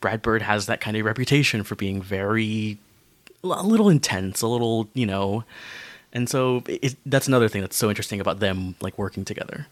Brad 0.00 0.22
Bird 0.22 0.42
has 0.42 0.66
that 0.66 0.80
kind 0.80 0.96
of 0.96 1.06
reputation 1.06 1.62
for 1.62 1.76
being 1.76 2.02
very 2.02 2.78
a 3.44 3.62
little 3.62 3.88
intense, 3.88 4.42
a 4.42 4.48
little 4.48 4.88
you 4.92 5.06
know, 5.06 5.44
and 6.12 6.28
so 6.28 6.64
it, 6.66 6.96
that's 7.06 7.28
another 7.28 7.48
thing 7.48 7.60
that's 7.60 7.76
so 7.76 7.90
interesting 7.90 8.20
about 8.20 8.40
them 8.40 8.74
like 8.80 8.98
working 8.98 9.24
together. 9.24 9.68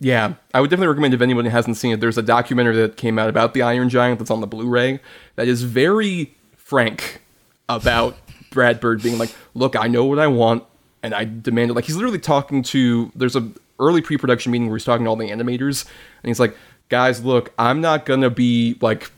Yeah, 0.00 0.34
I 0.52 0.60
would 0.60 0.68
definitely 0.68 0.88
recommend 0.88 1.14
if 1.14 1.22
anyone 1.22 1.46
hasn't 1.46 1.78
seen 1.78 1.92
it. 1.92 2.00
There's 2.00 2.18
a 2.18 2.22
documentary 2.22 2.76
that 2.76 2.98
came 2.98 3.18
out 3.18 3.30
about 3.30 3.54
the 3.54 3.62
Iron 3.62 3.88
Giant 3.88 4.18
that's 4.18 4.30
on 4.30 4.42
the 4.42 4.46
Blu-ray 4.46 5.00
that 5.36 5.48
is 5.48 5.62
very 5.62 6.34
frank 6.56 7.22
about 7.68 8.16
Brad 8.50 8.80
Bird 8.80 9.02
being 9.02 9.18
like, 9.18 9.34
"Look, 9.54 9.76
I 9.76 9.86
know 9.88 10.04
what 10.04 10.18
I 10.18 10.26
want, 10.26 10.64
and 11.02 11.14
I 11.14 11.24
demand 11.24 11.70
it." 11.70 11.74
Like 11.74 11.84
he's 11.84 11.96
literally 11.96 12.18
talking 12.18 12.62
to. 12.64 13.10
There's 13.14 13.36
a 13.36 13.48
early 13.80 14.00
pre-production 14.02 14.52
meeting 14.52 14.68
where 14.68 14.76
he's 14.76 14.84
talking 14.84 15.04
to 15.04 15.10
all 15.10 15.16
the 15.16 15.30
animators, 15.30 15.84
and 16.22 16.28
he's 16.28 16.40
like, 16.40 16.56
"Guys, 16.88 17.24
look, 17.24 17.52
I'm 17.58 17.80
not 17.80 18.06
gonna 18.06 18.30
be 18.30 18.76
like 18.80 19.10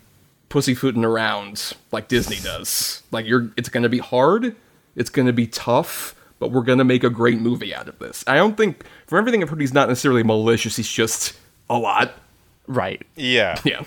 pussyfooting 0.49 1.05
around 1.05 1.73
like 1.93 2.09
Disney 2.09 2.39
does. 2.43 3.03
Like 3.11 3.27
you're, 3.27 3.51
it's 3.57 3.69
gonna 3.69 3.89
be 3.89 3.99
hard, 3.99 4.57
it's 4.95 5.11
gonna 5.11 5.33
be 5.33 5.47
tough." 5.47 6.15
But 6.39 6.53
we're 6.53 6.63
gonna 6.63 6.85
make 6.85 7.03
a 7.03 7.09
great 7.09 7.41
movie 7.41 7.75
out 7.75 7.89
of 7.89 7.99
this. 7.99 8.23
I 8.27 8.37
don't 8.37 8.59
think, 8.59 8.85
from 9.07 9.19
everything 9.19 9.43
I've 9.43 9.49
heard, 9.49 9.59
he's 9.61 9.73
not 9.73 9.89
necessarily 9.89 10.23
malicious. 10.23 10.77
He's 10.77 10.91
just 10.91 11.33
a 11.71 11.79
lot. 11.79 12.13
Right. 12.67 13.07
yeah. 13.17 13.59
Yeah, 13.65 13.85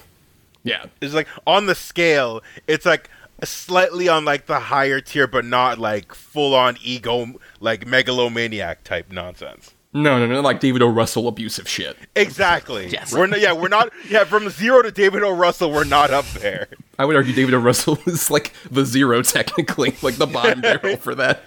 yeah, 0.64 0.86
It's 1.00 1.14
like 1.14 1.28
on 1.46 1.68
the 1.68 1.76
scale, 1.76 2.42
it's 2.66 2.88
like 2.88 3.10
slightly 3.44 4.08
on 4.08 4.26
like 4.26 4.46
the 4.46 4.60
higher 4.60 5.02
tier, 5.02 5.28
but 5.28 5.46
not 5.46 5.78
like 5.80 6.14
full 6.14 6.54
on 6.56 6.78
ego, 6.84 7.28
like 7.60 7.86
megalomaniac 7.88 8.84
type 8.84 9.12
nonsense. 9.12 9.74
no, 9.94 10.20
no, 10.20 10.28
no, 10.28 10.42
like 10.42 10.60
David 10.60 10.82
O. 10.84 10.88
Russell 10.88 11.28
abusive 11.28 11.68
shit. 11.68 11.98
Exactly. 12.16 12.88
Yes. 12.92 13.14
We're 13.14 13.26
not, 13.28 13.40
yeah, 13.42 13.54
we're 13.54 13.68
not. 13.70 13.92
Yeah, 14.08 14.24
from 14.24 14.50
zero 14.50 14.82
to 14.84 14.92
David 14.92 15.24
O. 15.24 15.32
Russell, 15.32 15.72
we're 15.72 15.84
not 15.84 16.12
up 16.12 16.26
there. 16.40 16.68
I 17.00 17.06
would 17.06 17.16
argue 17.16 17.34
David 17.34 17.54
O. 17.56 17.60
Russell 17.60 17.98
is 18.06 18.30
like 18.30 18.54
the 18.70 18.86
zero 18.86 19.22
technically, 19.24 19.96
like 20.02 20.16
the 20.16 20.28
bottom 20.28 20.62
barrel 20.62 20.98
for 20.98 21.16
that. 21.16 21.44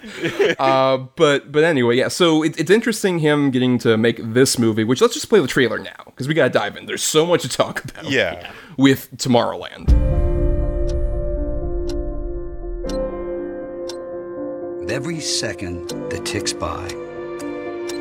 Uh, 0.58 0.98
but 1.16 1.52
but 1.52 1.62
anyway, 1.62 1.96
yeah. 1.96 2.08
So 2.08 2.42
it, 2.42 2.58
it's 2.58 2.70
interesting 2.70 3.18
him 3.20 3.50
getting 3.50 3.78
to 3.78 3.96
make 3.96 4.18
this 4.22 4.58
movie. 4.58 4.82
Which 4.84 5.00
let's 5.00 5.14
just 5.14 5.28
play 5.28 5.40
the 5.40 5.46
trailer 5.48 5.78
now 5.78 6.02
because 6.06 6.26
we 6.26 6.34
gotta 6.34 6.50
dive 6.50 6.76
in. 6.76 6.86
There's 6.86 7.04
so 7.04 7.26
much 7.26 7.42
to 7.42 7.48
talk 7.48 7.84
about. 7.84 8.10
Yeah. 8.10 8.50
With 8.76 9.10
Tomorrowland. 9.18 10.21
With 14.82 14.90
every 14.90 15.20
second 15.20 15.90
that 16.10 16.26
ticks 16.26 16.52
by, 16.52 16.88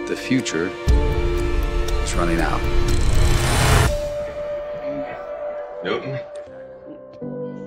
The 0.07 0.15
future 0.17 0.65
is 2.03 2.15
running 2.15 2.41
out. 2.41 2.59
Newton? 5.83 6.19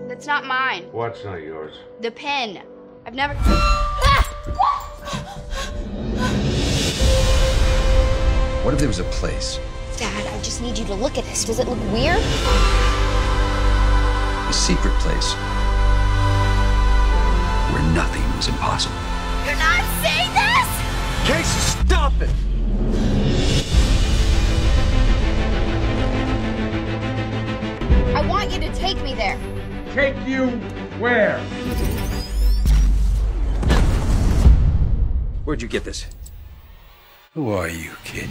That's 0.09 0.27
not 0.27 0.45
mine. 0.47 0.89
What's 0.91 1.23
not 1.23 1.37
yours? 1.43 1.75
The 2.01 2.11
pen. 2.11 2.61
I've 3.07 3.15
never. 3.15 3.35
What 8.65 8.75
if 8.75 8.81
there 8.81 8.89
was 8.89 8.99
a 8.99 9.05
place, 9.05 9.61
Dad, 9.97 10.27
I 10.27 10.43
just 10.43 10.61
need 10.61 10.77
you 10.77 10.85
to 10.87 10.95
look 10.95 11.17
at 11.19 11.25
this. 11.27 11.45
Does 11.45 11.61
it 11.61 11.69
look 11.69 11.79
weird? 11.93 12.19
a 14.49 14.53
secret 14.53 14.93
place, 14.99 15.35
where 17.73 17.83
nothing 17.95 18.24
was 18.37 18.49
impossible? 18.49 18.97
You're 19.45 19.57
not 19.57 19.85
saying 20.03 20.33
this! 20.35 20.69
Casey, 21.27 21.61
stop 21.85 22.13
it! 22.21 22.31
I 28.15 28.27
want 28.27 28.53
you 28.53 28.61
to 28.61 28.75
take 28.75 29.01
me 29.03 29.15
there. 29.15 29.39
Take 29.95 30.17
you 30.27 30.49
where? 30.99 31.39
Where'd 35.45 35.63
you 35.63 35.69
get 35.69 35.85
this? 35.85 36.07
Who 37.35 37.51
are 37.51 37.69
you, 37.69 37.93
kid? 38.05 38.29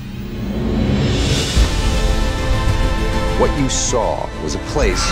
What 3.40 3.58
you 3.60 3.70
saw 3.70 4.30
was 4.44 4.56
a 4.56 4.60
place 4.60 5.04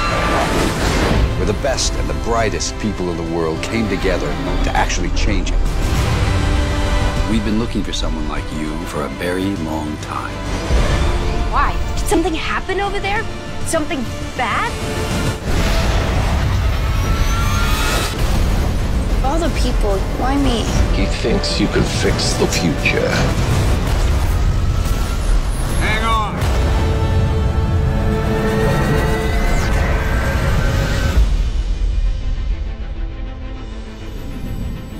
where 1.41 1.51
the 1.51 1.63
best 1.63 1.91
and 1.93 2.07
the 2.07 2.13
brightest 2.23 2.77
people 2.77 3.09
of 3.09 3.17
the 3.17 3.35
world 3.35 3.59
came 3.63 3.89
together 3.89 4.27
to 4.63 4.69
actually 4.75 5.09
change 5.15 5.49
it. 5.49 5.57
We've 7.31 7.43
been 7.43 7.57
looking 7.57 7.81
for 7.83 7.93
someone 7.93 8.27
like 8.27 8.43
you 8.53 8.69
for 8.85 9.01
a 9.01 9.09
very 9.17 9.55
long 9.65 9.97
time. 10.03 10.35
Why? 11.51 11.75
Did 11.97 12.05
something 12.05 12.35
happen 12.35 12.79
over 12.79 12.99
there? 12.99 13.25
Something 13.65 14.03
bad? 14.37 14.69
All 19.25 19.39
the 19.39 19.49
people, 19.59 19.97
why 20.19 20.37
me? 20.37 20.61
He 20.95 21.07
thinks 21.07 21.59
you 21.59 21.65
can 21.69 21.81
fix 21.81 22.33
the 22.33 22.45
future. 22.45 23.09
Hang 25.79 26.03
on. 26.03 26.41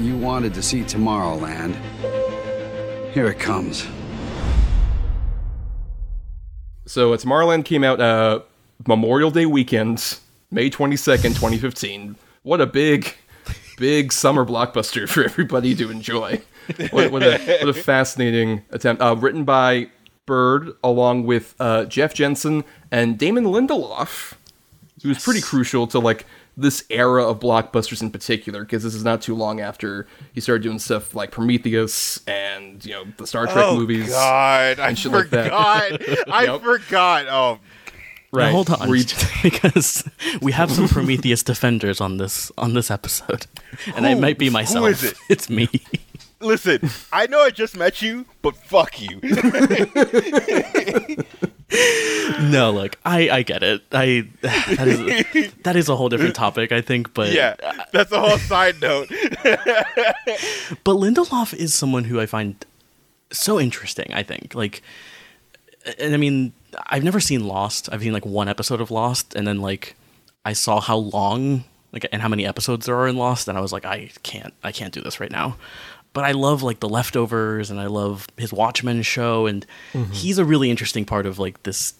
You 0.01 0.17
wanted 0.17 0.55
to 0.55 0.63
see 0.63 0.81
Tomorrowland. 0.81 1.75
Here 3.13 3.27
it 3.27 3.37
comes. 3.37 3.85
So 6.87 7.13
uh, 7.13 7.17
Tomorrowland 7.17 7.65
came 7.65 7.83
out 7.83 8.01
uh, 8.01 8.39
Memorial 8.87 9.29
Day 9.29 9.45
weekend, 9.45 10.17
May 10.49 10.71
22nd, 10.71 11.35
2015. 11.35 12.15
What 12.41 12.61
a 12.61 12.65
big, 12.65 13.13
big 13.77 14.11
summer 14.11 14.43
blockbuster 14.43 15.07
for 15.07 15.23
everybody 15.23 15.75
to 15.75 15.91
enjoy. 15.91 16.41
What, 16.89 17.11
what, 17.11 17.21
a, 17.21 17.37
what 17.59 17.69
a 17.69 17.73
fascinating 17.73 18.63
attempt. 18.71 19.03
Uh, 19.03 19.15
written 19.15 19.43
by 19.43 19.89
Bird, 20.25 20.71
along 20.83 21.25
with 21.27 21.53
uh, 21.59 21.85
Jeff 21.85 22.15
Jensen 22.15 22.63
and 22.89 23.19
Damon 23.19 23.43
Lindelof, 23.43 24.33
who's 25.03 25.23
pretty 25.23 25.41
crucial 25.41 25.85
to 25.87 25.99
like 25.99 26.25
this 26.57 26.83
era 26.89 27.23
of 27.27 27.39
blockbusters 27.39 28.01
in 28.01 28.11
particular, 28.11 28.61
because 28.61 28.83
this 28.83 28.93
is 28.93 29.03
not 29.03 29.21
too 29.21 29.33
long 29.35 29.59
after 29.61 30.05
he 30.33 30.41
started 30.41 30.63
doing 30.63 30.79
stuff 30.79 31.15
like 31.15 31.31
Prometheus 31.31 32.19
and 32.27 32.83
you 32.85 32.91
know 32.93 33.05
the 33.17 33.25
Star 33.25 33.45
Trek 33.47 33.65
oh 33.69 33.75
movies. 33.77 34.09
God, 34.09 34.79
I 34.79 34.89
and 34.89 34.99
shit 34.99 35.11
like 35.11 35.29
that. 35.29 35.45
forgot. 35.45 36.27
I 36.33 36.43
Yep. 36.45 36.61
forgot. 36.61 37.27
Oh, 37.27 37.53
Now, 37.53 37.59
Right. 38.33 38.51
hold 38.51 38.69
on, 38.69 38.87
Where 38.89 38.97
because 39.43 40.03
we 40.41 40.51
have 40.53 40.71
some 40.71 40.87
Prometheus 40.87 41.43
defenders 41.43 41.99
on 41.99 42.17
this 42.17 42.51
on 42.57 42.73
this 42.73 42.89
episode, 42.91 43.45
and 43.95 44.05
it 44.05 44.15
Who? 44.15 44.21
might 44.21 44.37
be 44.37 44.49
myself. 44.49 44.87
is 44.89 45.03
it? 45.03 45.17
It's 45.29 45.49
me. 45.49 45.67
listen, 46.39 46.89
I 47.11 47.27
know 47.27 47.41
I 47.41 47.49
just 47.51 47.75
met 47.77 48.01
you, 48.01 48.25
but 48.41 48.55
fuck 48.55 48.99
you. 49.01 49.19
no, 52.41 52.71
look, 52.71 52.97
I 53.05 53.29
I 53.29 53.41
get 53.43 53.63
it. 53.63 53.81
I 53.91 54.27
that 54.41 54.87
is 54.87 55.53
that 55.63 55.75
is 55.75 55.89
a 55.89 55.95
whole 55.95 56.09
different 56.09 56.35
topic, 56.35 56.71
I 56.71 56.81
think. 56.81 57.13
But 57.13 57.31
yeah, 57.31 57.55
that's 57.91 58.11
a 58.11 58.19
whole 58.19 58.37
side 58.37 58.81
note. 58.81 59.07
but 60.83 60.95
Lindelof 60.95 61.53
is 61.53 61.73
someone 61.73 62.05
who 62.05 62.19
I 62.19 62.25
find 62.25 62.65
so 63.31 63.59
interesting. 63.59 64.13
I 64.13 64.23
think 64.23 64.53
like, 64.53 64.81
and 65.97 66.13
I 66.13 66.17
mean, 66.17 66.53
I've 66.87 67.03
never 67.03 67.19
seen 67.19 67.45
Lost. 67.45 67.89
I've 67.91 68.01
seen 68.01 68.13
like 68.13 68.25
one 68.25 68.49
episode 68.49 68.81
of 68.81 68.91
Lost, 68.91 69.33
and 69.35 69.47
then 69.47 69.61
like 69.61 69.95
I 70.43 70.53
saw 70.53 70.81
how 70.81 70.97
long 70.97 71.63
like 71.93 72.05
and 72.11 72.21
how 72.21 72.27
many 72.27 72.45
episodes 72.45 72.85
there 72.85 72.97
are 72.97 73.07
in 73.07 73.17
Lost, 73.17 73.47
and 73.47 73.57
I 73.57 73.61
was 73.61 73.71
like, 73.71 73.85
I 73.85 74.11
can't, 74.23 74.53
I 74.63 74.71
can't 74.71 74.93
do 74.93 75.01
this 75.01 75.19
right 75.19 75.31
now. 75.31 75.57
But 76.13 76.25
I 76.25 76.33
love 76.33 76.61
like 76.61 76.81
the 76.81 76.89
leftovers, 76.89 77.71
and 77.71 77.79
I 77.79 77.87
love 77.87 78.27
his 78.37 78.51
Watchmen 78.51 79.01
show, 79.01 79.45
and 79.45 79.65
mm-hmm. 79.93 80.11
he's 80.11 80.37
a 80.37 80.45
really 80.45 80.69
interesting 80.69 81.05
part 81.05 81.25
of 81.25 81.39
like 81.39 81.63
this 81.63 81.93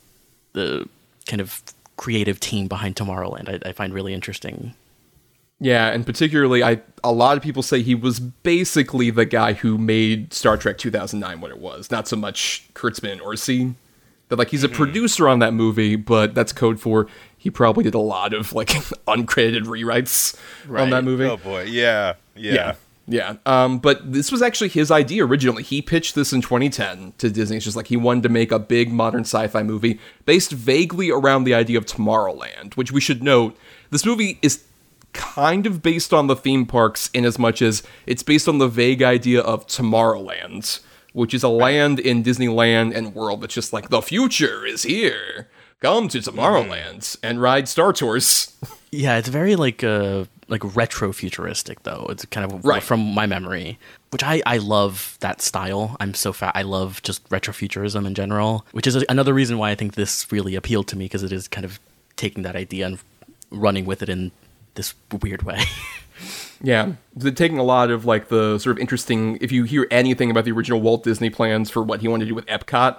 the 0.53 0.87
kind 1.25 1.39
of 1.39 1.61
creative 1.95 2.39
team 2.39 2.67
behind 2.67 2.95
Tomorrowland. 2.95 3.47
I, 3.47 3.69
I 3.69 3.71
find 3.71 3.93
really 3.93 4.13
interesting. 4.13 4.73
Yeah, 5.61 5.91
and 5.91 6.05
particularly, 6.05 6.63
I 6.63 6.81
a 7.03 7.11
lot 7.11 7.37
of 7.37 7.43
people 7.43 7.61
say 7.61 7.83
he 7.83 7.93
was 7.93 8.19
basically 8.19 9.11
the 9.11 9.25
guy 9.25 9.53
who 9.53 9.77
made 9.77 10.33
Star 10.33 10.57
Trek 10.57 10.79
2009 10.79 11.39
what 11.39 11.51
it 11.51 11.59
was. 11.59 11.91
Not 11.91 12.07
so 12.07 12.15
much 12.15 12.67
Kurtzman 12.73 13.13
and 13.13 13.21
Orsi. 13.21 13.75
That 14.29 14.39
like 14.39 14.49
he's 14.49 14.63
a 14.63 14.67
mm-hmm. 14.67 14.77
producer 14.77 15.27
on 15.27 15.39
that 15.39 15.53
movie, 15.53 15.95
but 15.95 16.33
that's 16.33 16.51
code 16.51 16.79
for 16.79 17.07
he 17.37 17.51
probably 17.51 17.83
did 17.83 17.93
a 17.93 17.99
lot 17.99 18.33
of 18.33 18.53
like 18.53 18.69
uncredited 19.07 19.65
rewrites 19.65 20.35
on 20.75 20.89
that 20.89 21.03
movie. 21.03 21.25
oh 21.25 21.37
boy, 21.37 21.63
yeah, 21.63 22.15
yeah. 22.35 22.53
Yeah. 22.53 22.75
Yeah. 23.11 23.35
Um, 23.45 23.79
but 23.79 24.13
this 24.13 24.31
was 24.31 24.41
actually 24.41 24.69
his 24.69 24.89
idea 24.89 25.25
originally. 25.25 25.63
He 25.63 25.81
pitched 25.81 26.15
this 26.15 26.31
in 26.31 26.41
2010 26.41 27.13
to 27.17 27.29
Disney. 27.29 27.57
It's 27.57 27.65
just 27.65 27.75
like 27.75 27.87
he 27.87 27.97
wanted 27.97 28.23
to 28.23 28.29
make 28.29 28.51
a 28.53 28.59
big 28.59 28.91
modern 28.91 29.21
sci 29.21 29.47
fi 29.47 29.63
movie 29.63 29.99
based 30.25 30.51
vaguely 30.51 31.11
around 31.11 31.43
the 31.43 31.53
idea 31.53 31.77
of 31.77 31.85
Tomorrowland, 31.85 32.77
which 32.77 32.91
we 32.91 33.01
should 33.01 33.21
note 33.21 33.57
this 33.89 34.05
movie 34.05 34.39
is 34.41 34.63
kind 35.11 35.65
of 35.65 35.81
based 35.81 36.13
on 36.13 36.27
the 36.27 36.37
theme 36.37 36.65
parks 36.65 37.09
in 37.13 37.25
as 37.25 37.37
much 37.37 37.61
as 37.61 37.83
it's 38.05 38.23
based 38.23 38.47
on 38.47 38.59
the 38.59 38.67
vague 38.69 39.03
idea 39.03 39.41
of 39.41 39.67
Tomorrowland, 39.67 40.79
which 41.11 41.33
is 41.33 41.43
a 41.43 41.49
land 41.49 41.99
in 41.99 42.23
Disneyland 42.23 42.95
and 42.95 43.13
World 43.13 43.41
that's 43.41 43.53
just 43.53 43.73
like 43.73 43.89
the 43.89 44.01
future 44.01 44.65
is 44.65 44.83
here. 44.83 45.49
Come 45.81 46.07
to 46.09 46.19
Tomorrowland 46.19 47.17
and 47.23 47.41
ride 47.41 47.67
Star 47.67 47.93
Tours. 47.93 48.53
Yeah, 48.93 49.15
it's 49.17 49.29
very 49.29 49.55
like 49.55 49.85
uh 49.85 50.25
like 50.49 50.75
retro 50.75 51.13
futuristic 51.13 51.83
though. 51.83 52.07
It's 52.09 52.25
kind 52.25 52.51
of 52.51 52.65
Right. 52.65 52.83
from 52.83 52.99
my 53.13 53.25
memory, 53.25 53.79
which 54.09 54.21
I 54.21 54.43
I 54.45 54.57
love 54.57 55.15
that 55.21 55.41
style. 55.41 55.95
I'm 56.01 56.13
so 56.13 56.33
fat. 56.33 56.51
I 56.55 56.63
love 56.63 57.01
just 57.01 57.23
retrofuturism 57.29 58.05
in 58.05 58.13
general, 58.15 58.65
which 58.73 58.85
is 58.85 58.97
another 59.07 59.33
reason 59.33 59.57
why 59.57 59.71
I 59.71 59.75
think 59.75 59.93
this 59.93 60.29
really 60.29 60.55
appealed 60.55 60.89
to 60.89 60.97
me 60.97 61.05
because 61.05 61.23
it 61.23 61.31
is 61.31 61.47
kind 61.47 61.63
of 61.63 61.79
taking 62.17 62.43
that 62.43 62.57
idea 62.57 62.85
and 62.85 62.99
running 63.49 63.85
with 63.85 64.01
it 64.03 64.09
in 64.09 64.33
this 64.75 64.93
weird 65.21 65.43
way. 65.43 65.61
Yeah, 66.63 66.91
they're 67.15 67.31
taking 67.31 67.57
a 67.57 67.63
lot 67.63 67.89
of 67.89 68.03
like 68.05 68.27
the 68.27 68.59
sort 68.59 68.75
of 68.75 68.79
interesting. 68.79 69.37
If 69.41 69.51
you 69.53 69.63
hear 69.63 69.87
anything 69.89 70.29
about 70.29 70.43
the 70.45 70.51
original 70.51 70.79
Walt 70.81 71.03
Disney 71.03 71.29
plans 71.31 71.71
for 71.71 71.81
what 71.81 72.01
he 72.01 72.07
wanted 72.09 72.25
to 72.25 72.29
do 72.29 72.35
with 72.35 72.45
Epcot, 72.45 72.97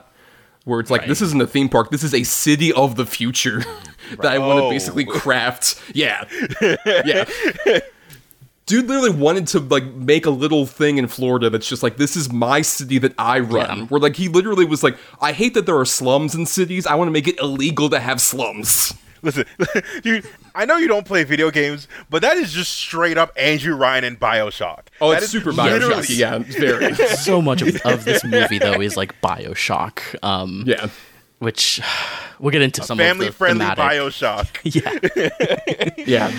where 0.65 0.81
it's 0.81 0.91
like 0.91 1.03
Right. 1.03 1.09
this 1.09 1.21
isn't 1.23 1.41
a 1.41 1.47
theme 1.47 1.69
park, 1.69 1.91
this 1.91 2.03
is 2.05 2.15
a 2.15 2.23
city 2.23 2.73
of 2.73 2.97
the 2.97 3.07
future 3.07 3.65
that 4.21 4.33
I 4.33 4.39
want 4.39 4.59
to 4.61 4.65
Oh. 4.65 4.71
basically 4.71 5.05
craft. 5.05 5.81
Yeah, 5.95 6.25
yeah. 6.61 7.25
Dude 8.65 8.87
literally 8.87 9.11
wanted 9.11 9.49
to 9.49 9.59
like 9.61 9.85
make 9.85 10.25
a 10.25 10.31
little 10.31 10.67
thing 10.67 10.97
in 10.97 11.09
Florida 11.09 11.51
that's 11.51 11.69
just 11.69 11.83
like 11.83 11.97
this 11.97 12.15
is 12.17 12.33
my 12.33 12.63
city 12.63 12.99
that 12.99 13.13
I 13.19 13.41
run. 13.41 13.79
Yeah. 13.81 13.85
Where 13.87 14.01
like 14.01 14.15
he 14.17 14.29
literally 14.29 14.65
was 14.65 14.83
like, 14.85 14.97
I 15.21 15.33
hate 15.33 15.55
that 15.55 15.67
there 15.67 15.77
are 15.79 15.85
slums 15.85 16.35
in 16.35 16.47
cities. 16.47 16.87
I 16.87 16.95
want 16.95 17.09
to 17.09 17.13
make 17.13 17.27
it 17.27 17.39
illegal 17.41 17.91
to 17.91 17.99
have 17.99 18.21
slums. 18.21 18.95
Listen, 19.21 19.45
dude, 20.03 20.27
I 20.55 20.65
know 20.65 20.77
you 20.77 20.89
don't 20.89 21.07
play 21.07 21.25
video 21.25 21.51
games, 21.51 21.89
but 22.11 22.23
that 22.23 22.37
is 22.37 22.53
just 22.53 22.73
straight 22.73 23.17
up 23.19 23.33
Andrew 23.37 23.75
Ryan 23.75 24.05
and 24.05 24.21
Bioshock. 24.21 24.81
Oh, 25.01 25.11
That 25.11 25.17
it's 25.19 25.27
is 25.27 25.31
super 25.33 25.53
literally- 25.53 25.95
Bioshock. 26.05 26.17
Yeah, 26.19 26.37
it's 26.47 26.57
very. 26.57 26.95
so 27.17 27.41
much 27.43 27.63
of, 27.63 27.77
of 27.87 28.05
this 28.05 28.25
movie 28.25 28.59
though 28.59 28.81
is 28.81 28.97
like 28.97 29.21
Bioshock, 29.23 30.01
um, 30.23 30.65
yeah. 30.67 30.89
which 31.39 31.81
we'll 32.39 32.51
get 32.51 32.63
into 32.63 32.83
some 32.83 32.99
Family 32.99 33.27
of 33.29 33.33
the 33.33 33.37
friendly 33.39 33.65
thematic. 33.65 33.85
Bioshock. 33.85 34.49
Yeah, 35.97 36.05
Yeah. 36.07 36.33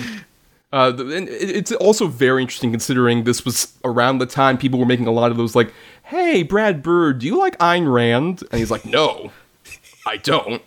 Uh, 0.72 0.92
and 0.98 1.28
it's 1.28 1.70
also 1.70 2.08
very 2.08 2.42
interesting 2.42 2.72
considering 2.72 3.22
this 3.22 3.44
was 3.44 3.72
around 3.84 4.18
the 4.18 4.26
time 4.26 4.58
people 4.58 4.76
were 4.80 4.86
making 4.86 5.06
a 5.06 5.12
lot 5.12 5.30
of 5.30 5.36
those 5.36 5.54
like, 5.54 5.72
"Hey, 6.02 6.42
Brad 6.42 6.82
Bird, 6.82 7.20
do 7.20 7.26
you 7.26 7.38
like 7.38 7.56
Ayn 7.58 7.92
Rand?" 7.92 8.42
And 8.50 8.58
he's 8.58 8.72
like, 8.72 8.84
"No, 8.84 9.30
I 10.04 10.16
don't." 10.16 10.60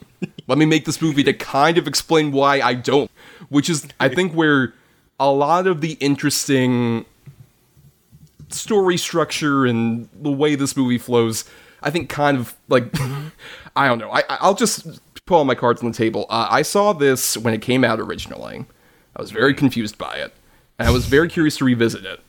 Let 0.48 0.58
me 0.58 0.66
make 0.66 0.86
this 0.86 1.02
movie 1.02 1.24
to 1.26 1.34
kind 1.34 1.78
of 1.78 1.88
explain 1.90 2.32
why 2.32 2.62
I 2.62 2.74
don't, 2.74 3.12
which 3.50 3.70
is 3.70 3.88
I 4.00 4.10
think 4.10 4.34
where 4.34 4.74
a 5.20 5.32
lot 5.32 5.68
of 5.68 5.82
the 5.82 5.94
interesting 5.94 7.06
story 8.50 8.98
structure 8.98 9.66
and 9.66 10.10
the 10.14 10.32
way 10.32 10.56
this 10.56 10.78
movie 10.78 10.98
flows, 10.98 11.46
I 11.82 11.90
think 11.90 12.10
kind 12.10 12.38
of 12.38 12.56
like 12.68 12.94
I 13.76 13.88
don't 13.88 14.00
know. 14.00 14.12
I 14.12 14.24
I'll 14.30 14.56
just 14.56 15.00
put 15.26 15.36
all 15.36 15.46
my 15.46 15.56
cards 15.56 15.82
on 15.82 15.92
the 15.92 15.98
table. 15.98 16.26
Uh, 16.30 16.48
I 16.50 16.62
saw 16.62 16.94
this 16.94 17.38
when 17.38 17.54
it 17.54 17.62
came 17.62 17.84
out 17.84 18.00
originally. 18.00 18.66
I 19.16 19.22
was 19.22 19.32
very 19.32 19.54
confused 19.54 19.98
by 19.98 20.18
it, 20.18 20.34
and 20.80 20.88
I 20.88 20.92
was 20.92 21.06
very 21.06 21.28
curious 21.28 21.58
to 21.58 21.66
revisit 21.66 22.06
it. 22.06 22.22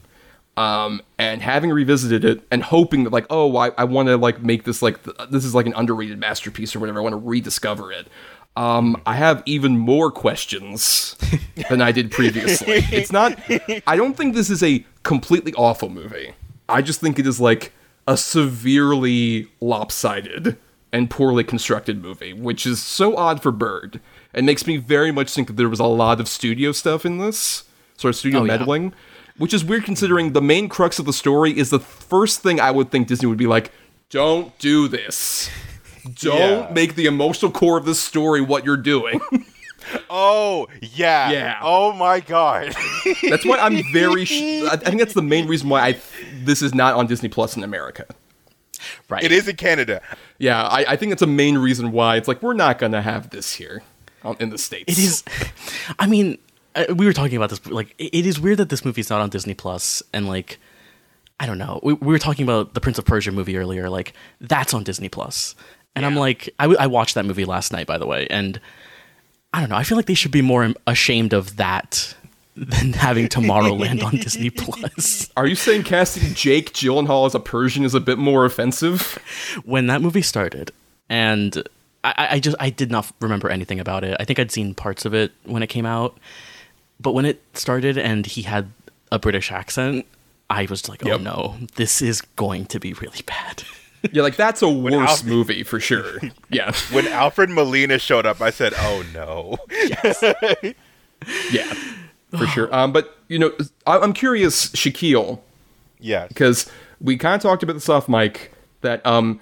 Um, 0.57 1.03
and 1.19 1.41
having 1.41 1.71
revisited 1.71 2.25
it 2.25 2.43
and 2.51 2.65
hoping 2.65 3.05
that 3.05 3.13
like, 3.13 3.27
oh, 3.31 3.57
I, 3.57 3.71
I 3.79 3.85
want 3.85 4.09
to 4.09 4.17
like 4.17 4.43
make 4.43 4.65
this 4.65 4.83
like 4.83 5.05
th- 5.05 5.17
this 5.31 5.45
is 5.45 5.55
like 5.55 5.67
an 5.67 5.75
underrated 5.77 6.19
masterpiece 6.19 6.75
or 6.75 6.81
whatever. 6.81 6.99
I 6.99 7.03
want 7.03 7.13
to 7.13 7.19
rediscover 7.19 7.93
it. 7.93 8.09
Um, 8.59 9.01
I 9.07 9.15
have 9.15 9.43
even 9.47 9.79
more 9.79 10.11
questions 10.11 11.17
than 11.71 11.81
I 11.81 11.93
did 11.93 12.11
previously. 12.11 12.85
It's 12.91 13.13
not. 13.13 13.39
I 13.87 13.97
don't 13.97 14.17
think 14.17 14.35
this 14.35 14.51
is 14.51 14.63
a 14.63 14.85
completely 15.05 15.55
awful 15.55 15.89
movie. 15.89 16.35
I 16.69 16.83
just 16.83 17.01
think 17.01 17.19
it 17.19 17.27
is 17.27 17.41
like 17.41 17.73
a 18.09 18.17
severely 18.17 19.49
lopsided 19.61 20.57
and 20.93 21.09
poorly 21.09 21.45
constructed 21.45 22.03
movie, 22.03 22.33
which 22.33 22.67
is 22.67 22.83
so 22.83 23.17
odd 23.17 23.43
for 23.43 23.53
Bird. 23.53 24.01
It 24.35 24.43
makes 24.43 24.67
me 24.67 24.77
very 24.77 25.13
much 25.13 25.33
think 25.33 25.47
that 25.49 25.57
there 25.57 25.69
was 25.69 25.81
a 25.81 25.85
lot 25.85 26.19
of 26.21 26.27
studio 26.29 26.73
stuff 26.73 27.07
in 27.07 27.19
this, 27.19 27.65
sort 27.97 28.11
of 28.11 28.17
studio 28.17 28.41
Oh, 28.41 28.45
yeah. 28.45 28.57
meddling, 28.59 28.93
which 29.37 29.55
is 29.55 29.65
weird 29.65 29.85
considering 29.85 30.33
the 30.33 30.43
main 30.43 30.69
crux 30.69 30.99
of 30.99 31.05
the 31.07 31.13
story 31.13 31.57
is 31.57 31.71
the 31.71 31.79
first 31.79 32.41
thing 32.43 32.59
I 32.61 32.71
would 32.71 32.91
think 32.91 33.07
Disney 33.07 33.29
would 33.29 33.39
be 33.39 33.47
like, 33.47 33.71
don't 34.11 34.59
do 34.59 34.89
this. 34.89 35.49
Don't 36.15 36.39
Yeah. 36.39 36.71
make 36.73 36.95
the 36.95 37.07
emotional 37.07 37.51
core 37.51 37.77
of 37.79 37.85
the 37.85 37.95
story 37.95 38.41
what 38.41 38.65
you're 38.65 38.77
doing. 38.77 39.21
Oh, 40.11 40.69
yeah. 40.83 41.31
Yeah. 41.31 41.59
Oh 41.63 41.93
my 41.95 42.21
god. 42.21 42.75
that's 43.31 43.47
why 43.47 43.59
I'm 43.59 43.81
very. 43.91 44.27
Sh- 44.27 44.43
I 44.65 44.73
I 44.73 44.77
think 44.77 44.99
that's 44.99 45.15
the 45.15 45.23
main 45.23 45.47
reason 45.49 45.71
why 45.71 45.83
I 45.83 45.93
th- 45.93 46.03
this 46.45 46.61
is 46.61 46.75
not 46.75 46.95
on 46.95 47.07
Disney 47.07 47.31
Plus 47.31 47.57
in 47.57 47.63
America. 47.65 48.05
right. 49.09 49.25
it 49.25 49.33
is 49.33 49.49
in 49.49 49.57
Canada. 49.57 50.03
Yeah, 50.37 50.63
I, 50.63 50.85
I 50.93 50.97
think 50.97 51.11
that's 51.11 51.23
a 51.23 51.27
main 51.27 51.57
reason 51.57 51.91
why 51.93 52.17
it's 52.17 52.29
like 52.29 52.43
we're 52.43 52.53
not 52.53 52.79
gonna 52.79 53.01
have 53.01 53.31
this 53.31 53.55
here 53.55 53.83
in 54.39 54.51
the 54.51 54.59
states. 54.59 54.93
It 54.93 54.99
is. 55.03 55.25
I 55.99 56.07
mean, 56.07 56.37
uh, 56.75 56.85
we 56.95 57.07
were 57.07 57.15
talking 57.15 57.37
about 57.39 57.49
this. 57.49 57.65
Like, 57.67 57.95
it 57.97 58.15
it 58.15 58.27
is 58.27 58.39
weird 58.39 58.59
that 58.59 58.69
this 58.69 58.85
movie's 58.85 59.09
not 59.09 59.23
on 59.23 59.31
Disney 59.31 59.55
Plus, 59.55 60.03
and 60.13 60.29
like, 60.29 60.59
I 61.41 61.47
don't 61.47 61.57
know. 61.59 61.81
We, 61.83 61.95
we 61.95 62.09
were 62.13 62.19
talking 62.19 62.43
about 62.45 62.75
the 62.75 62.81
Prince 62.83 62.99
of 62.99 63.07
Persia 63.07 63.33
movie 63.33 63.57
earlier. 63.57 63.89
Like, 63.89 64.13
that's 64.39 64.75
on 64.75 64.85
Disney 64.85 65.09
Plus, 65.09 65.55
and 65.97 66.07
I'm 66.07 66.15
like, 66.17 66.49
I, 66.59 66.65
w- 66.65 66.79
I 66.79 66.87
watched 66.87 67.15
that 67.15 67.25
movie 67.25 67.45
last 67.45 67.73
night, 67.73 67.87
by 67.87 67.99
the 67.99 68.07
way, 68.07 68.27
and 68.29 68.61
I 69.53 69.61
don't 69.61 69.69
know. 69.71 69.77
I 69.77 69.83
feel 69.85 69.97
like 69.97 70.07
they 70.07 70.15
should 70.15 70.31
be 70.33 70.43
more 70.43 70.73
ashamed 70.87 71.33
of 71.33 71.57
that 71.57 72.15
than 72.57 72.93
having 72.95 73.29
Tomorrowland 73.29 74.03
on 74.05 74.17
Disney 74.23 74.51
Plus. 74.51 75.31
Are 75.37 75.47
you 75.47 75.55
saying 75.55 75.85
casting 75.85 76.35
Jake 76.35 76.73
Gyllenhaal 76.73 77.27
as 77.27 77.35
a 77.35 77.41
Persian 77.41 77.85
is 77.85 77.95
a 77.95 78.01
bit 78.01 78.19
more 78.19 78.45
offensive? 78.45 79.19
when 79.65 79.87
that 79.87 80.03
movie 80.03 80.23
started 80.23 80.71
and 81.09 81.63
I, 82.05 82.29
I 82.33 82.39
just 82.41 82.57
I 82.61 82.71
did 82.71 82.91
not 82.91 83.11
remember 83.21 83.49
anything 83.49 83.81
about 83.81 84.05
it. 84.05 84.17
I 84.21 84.25
think 84.25 84.39
I'd 84.39 84.51
seen 84.53 84.75
parts 84.75 85.05
of 85.05 85.15
it 85.15 85.33
when 85.45 85.63
it 85.63 85.67
came 85.69 85.87
out, 85.87 86.17
but 87.01 87.13
when 87.13 87.25
it 87.25 87.43
started 87.55 87.97
and 87.99 88.25
he 88.27 88.43
had 88.43 88.71
a 89.11 89.19
British 89.19 89.51
accent, 89.51 90.05
I 90.51 90.67
was 90.67 90.89
like, 90.89 91.05
oh 91.05 91.09
Yep. 91.11 91.21
no, 91.23 91.57
this 91.77 92.01
is 92.03 92.21
going 92.21 92.67
to 92.67 92.79
be 92.79 92.93
really 92.93 93.23
bad. 93.27 93.63
Yeah, 94.13 94.23
like 94.23 94.37
that's 94.37 94.63
a 94.63 94.69
worse 94.69 94.95
Alf- 94.95 95.25
movie 95.25 95.63
for 95.63 95.81
sure. 95.81 96.19
Yeah, 96.51 96.73
When 96.93 97.07
Alfred 97.09 97.51
Molina 97.51 97.99
showed 97.99 98.27
up, 98.27 98.41
I 98.41 98.51
said, 98.51 98.73
"Oh 98.77 99.05
no." 99.13 99.59
yeah, 101.51 101.75
for 102.37 102.47
sure. 102.47 102.69
Um, 102.75 102.93
but 102.93 103.17
you 103.29 103.39
know, 103.39 103.53
I- 103.87 103.99
I'm 103.99 104.13
curious, 104.13 104.69
Shakyl, 104.71 105.41
yes. 105.99 106.29
because 106.29 106.71
we 107.01 107.17
kind 107.17 107.35
of 107.35 107.43
talked 107.43 107.63
about 107.63 107.75
this 107.75 107.89
off 107.89 108.09
mic 108.09 108.53
that 108.83 109.05
um 109.07 109.41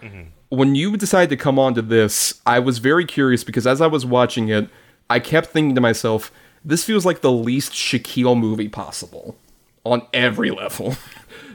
when 0.49 0.75
you 0.75 0.97
decided 0.97 1.29
to 1.31 1.37
come 1.37 1.59
on 1.59 1.75
to 1.75 1.83
this 1.83 2.41
i 2.47 2.59
was 2.59 2.79
very 2.79 3.05
curious 3.05 3.45
because 3.45 3.67
as 3.67 3.81
i 3.83 3.87
was 3.87 4.07
watching 4.07 4.49
it 4.49 4.69
i 5.11 5.19
kept 5.19 5.49
thinking 5.49 5.75
to 5.75 5.81
myself 5.81 6.31
this 6.65 6.85
feels 6.85 7.05
like 7.05 7.21
the 7.21 7.31
least 7.33 7.73
shakyl 7.73 8.39
movie 8.39 8.69
possible 8.69 9.37
on 9.85 10.01
every 10.15 10.51
level 10.51 10.95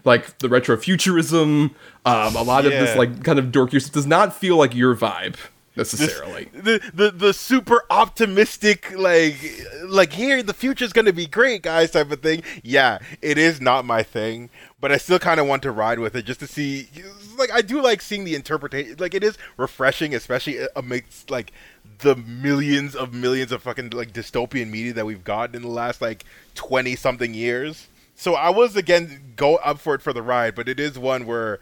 like 0.04 0.38
the 0.40 0.48
retrofuturism 0.48 1.72
um 2.06 2.36
a 2.36 2.42
lot 2.42 2.66
of 2.66 2.72
this 2.72 2.96
like 2.98 3.24
kind 3.24 3.40
of 3.40 3.46
dorky 3.46 3.82
stuff 3.82 3.94
does 3.94 4.08
not 4.08 4.36
feel 4.36 4.58
like 4.58 4.74
your 4.76 4.96
vibe 4.96 5.36
necessarily. 5.76 6.50
the 6.54 6.82
the 6.94 7.12
the 7.12 7.34
super 7.34 7.84
optimistic 7.90 8.92
like 8.98 9.38
like 9.86 10.14
here 10.14 10.44
the 10.44 10.54
future's 10.54 10.92
gonna 10.92 11.14
be 11.14 11.26
great 11.26 11.62
guys 11.62 11.92
type 11.92 12.12
of 12.12 12.22
thing. 12.22 12.44
Yeah 12.62 13.00
it 13.22 13.38
is 13.38 13.62
not 13.62 13.86
my 13.86 14.04
thing 14.04 14.50
but 14.80 14.92
i 14.92 14.98
still 14.98 15.20
kind 15.20 15.40
of 15.40 15.48
want 15.48 15.64
to 15.64 15.72
ride 15.72 16.00
with 16.00 16.16
it 16.16 16.26
just 16.26 16.40
to 16.42 16.48
see 16.48 16.90
like 17.38 17.52
i 17.52 17.62
do 17.62 17.82
like 17.82 18.02
seeing 18.02 18.26
the 18.26 18.36
interpretation 18.36 18.96
like 19.00 19.14
it 19.14 19.24
is 19.24 19.38
refreshing 19.58 20.14
especially 20.14 20.60
amidst 20.76 21.32
like 21.32 21.54
the 22.00 22.16
millions 22.16 22.96
of 22.96 23.14
millions 23.14 23.52
of 23.52 23.62
fucking 23.62 23.92
like 23.92 24.12
dystopian 24.12 24.70
media 24.70 24.94
that 24.94 25.06
we've 25.06 25.24
gotten 25.24 25.56
in 25.56 25.62
the 25.62 25.68
last 25.68 26.02
like 26.02 26.26
20 26.56 26.96
something 26.96 27.34
years 27.34 27.88
so 28.22 28.36
i 28.36 28.50
was 28.50 28.76
again 28.76 29.34
go 29.36 29.56
up 29.58 29.80
for 29.80 29.96
it 29.96 30.02
for 30.02 30.14
the 30.14 30.22
ride 30.22 30.56
but 30.56 30.70
it 30.70 30.80
is 30.80 30.98
one 30.98 31.26
where 31.26 31.60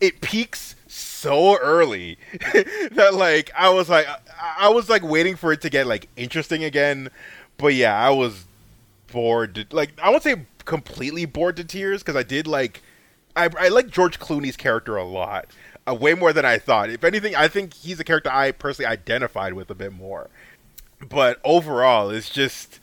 it 0.00 0.20
peaks 0.20 0.74
so 0.90 1.56
early 1.58 2.18
that 2.92 3.14
like 3.14 3.50
I 3.56 3.68
was 3.68 3.88
like 3.88 4.06
I, 4.58 4.68
was 4.70 4.88
like 4.88 5.02
waiting 5.02 5.36
for 5.36 5.52
it 5.52 5.60
to 5.60 5.70
get 5.70 5.86
like 5.86 6.08
interesting 6.16 6.64
again, 6.64 7.10
but 7.58 7.74
yeah, 7.74 7.96
I 7.96 8.10
was 8.10 8.46
bored. 9.12 9.72
Like 9.72 9.92
I 10.02 10.10
won't 10.10 10.22
say 10.22 10.46
completely 10.64 11.26
bored 11.26 11.56
to 11.58 11.64
tears 11.64 12.02
because 12.02 12.16
I 12.16 12.22
did 12.22 12.46
like 12.46 12.82
I 13.36 13.50
I 13.58 13.68
like 13.68 13.90
George 13.90 14.18
Clooney's 14.18 14.56
character 14.56 14.96
a 14.96 15.04
lot, 15.04 15.46
uh, 15.86 15.94
way 15.94 16.14
more 16.14 16.32
than 16.32 16.44
I 16.44 16.58
thought. 16.58 16.90
If 16.90 17.04
anything, 17.04 17.36
I 17.36 17.48
think 17.48 17.74
he's 17.74 18.00
a 18.00 18.04
character 18.04 18.30
I 18.32 18.52
personally 18.52 18.90
identified 18.90 19.52
with 19.52 19.70
a 19.70 19.74
bit 19.74 19.92
more. 19.92 20.28
But 21.08 21.40
overall, 21.44 22.10
it's 22.10 22.30
just 22.30 22.79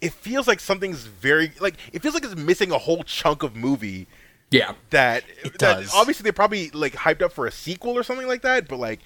it 0.00 0.12
feels 0.12 0.46
like 0.46 0.60
something's 0.60 1.06
very 1.06 1.52
like 1.60 1.74
it 1.92 2.02
feels 2.02 2.14
like 2.14 2.24
it's 2.24 2.36
missing 2.36 2.70
a 2.70 2.78
whole 2.78 3.02
chunk 3.02 3.42
of 3.42 3.56
movie 3.56 4.06
yeah 4.50 4.72
that 4.90 5.24
It 5.44 5.58
that 5.58 5.80
does. 5.80 5.92
obviously 5.94 6.24
they 6.24 6.32
probably 6.32 6.70
like 6.70 6.94
hyped 6.94 7.20
up 7.22 7.32
for 7.32 7.46
a 7.46 7.50
sequel 7.50 7.96
or 7.98 8.02
something 8.02 8.26
like 8.26 8.42
that, 8.42 8.68
but 8.68 8.78
like 8.78 9.00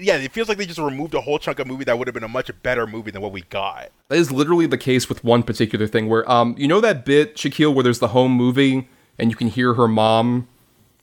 yeah, 0.00 0.16
it 0.16 0.30
feels 0.30 0.48
like 0.48 0.58
they 0.58 0.66
just 0.66 0.78
removed 0.78 1.12
a 1.14 1.20
whole 1.20 1.40
chunk 1.40 1.58
of 1.58 1.66
movie 1.66 1.82
that 1.82 1.98
would 1.98 2.06
have 2.06 2.14
been 2.14 2.22
a 2.22 2.28
much 2.28 2.52
better 2.62 2.86
movie 2.86 3.10
than 3.10 3.20
what 3.20 3.32
we 3.32 3.42
got. 3.50 3.90
that 4.08 4.16
is 4.18 4.30
literally 4.30 4.66
the 4.66 4.78
case 4.78 5.08
with 5.08 5.24
one 5.24 5.42
particular 5.42 5.86
thing 5.88 6.08
where 6.08 6.30
um 6.30 6.54
you 6.58 6.68
know 6.68 6.80
that 6.80 7.04
bit 7.04 7.34
shakyl 7.36 7.74
where 7.74 7.82
there's 7.82 7.98
the 7.98 8.08
home 8.08 8.32
movie 8.32 8.88
and 9.18 9.30
you 9.30 9.36
can 9.36 9.48
hear 9.48 9.74
her 9.74 9.88
mom 9.88 10.46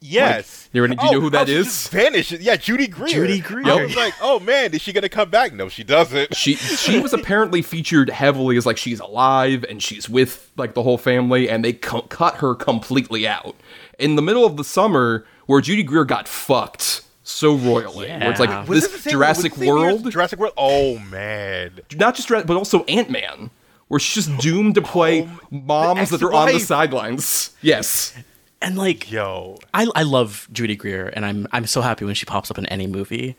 Yes. 0.06 0.70
you 0.74 0.80
already- 0.82 0.96
do 0.96 1.04
you 1.04 1.10
oh, 1.10 1.14
know 1.14 1.22
who 1.22 1.30
that 1.32 1.50
is? 1.50 1.56
she 1.56 1.60
is? 1.60 1.66
just 1.66 1.92
Vanished. 1.92 2.32
Yeah, 2.32 2.56
Judy 2.56 2.88
Greer. 2.88 3.08
Judy 3.08 3.34
I 3.36 3.40
Greer. 3.40 3.84
was 3.88 3.96
like, 3.96 4.14
oh 4.22 4.40
man, 4.40 4.74
is 4.74 4.82
she 4.82 4.94
gonna 4.94 5.10
come 5.10 5.30
back? 5.30 5.54
No, 5.54 5.70
she 5.70 5.84
doesn't. 5.84 6.36
she 6.36 6.56
she 6.56 7.00
was 7.00 7.14
apparently 7.14 7.62
featured 7.62 8.10
heavily 8.10 8.58
as 8.58 8.66
like 8.66 8.78
she's 8.78 9.00
alive 9.00 9.66
and 9.70 9.82
she's 9.82 10.08
with 10.10 10.52
like 10.58 10.74
the 10.74 10.84
whole 10.84 10.98
family 10.98 11.50
and 11.50 11.64
they 11.66 11.74
cu- 11.74 12.04
cut 12.04 12.36
her 12.36 12.56
completely 12.56 13.28
out 13.28 13.56
in 14.00 14.16
the 14.16 14.22
middle 14.22 14.46
of 14.46 14.58
the 14.58 14.64
summer 14.64 15.26
where 15.46 15.62
Judy 15.62 15.84
Greer 15.84 16.06
got 16.06 16.28
fucked 16.28 17.02
so 17.24 17.56
royally 17.56 18.08
where 18.08 18.30
it's 18.30 18.40
like 18.40 18.68
Was 18.68 18.90
this 18.92 19.06
it 19.08 19.10
Jurassic 19.10 19.54
was 19.54 19.62
it 19.62 19.66
the 19.66 19.66
same 19.66 19.78
year 19.78 19.88
as 19.90 19.94
World 20.02 20.12
Jurassic 20.12 20.40
World. 20.40 20.54
Oh 20.58 21.00
man. 21.00 21.80
not 21.96 22.16
just 22.16 22.28
Jura- 22.28 22.44
but 22.46 22.56
also 22.58 22.84
Ant-Man 22.84 23.50
where 23.88 24.00
she's 24.00 24.26
just 24.26 24.40
doomed 24.42 24.76
to 24.76 24.82
play 24.82 25.24
oh, 25.24 25.40
moms 25.52 26.10
that 26.10 26.22
are 26.22 26.34
on 26.34 26.48
the 26.50 26.60
sidelines 26.60 27.52
yes 27.62 28.16
and 28.62 28.78
like 28.78 29.12
Yo. 29.12 29.58
I, 29.74 29.88
I 29.96 30.04
love 30.04 30.48
Judy 30.52 30.76
Greer, 30.76 31.08
and 31.08 31.26
I'm 31.26 31.48
I'm 31.52 31.66
so 31.66 31.82
happy 31.82 32.06
when 32.06 32.16
she 32.16 32.26
pops 32.26 32.52
up 32.52 32.58
in 32.58 32.66
any 32.68 32.88
movie. 32.88 33.36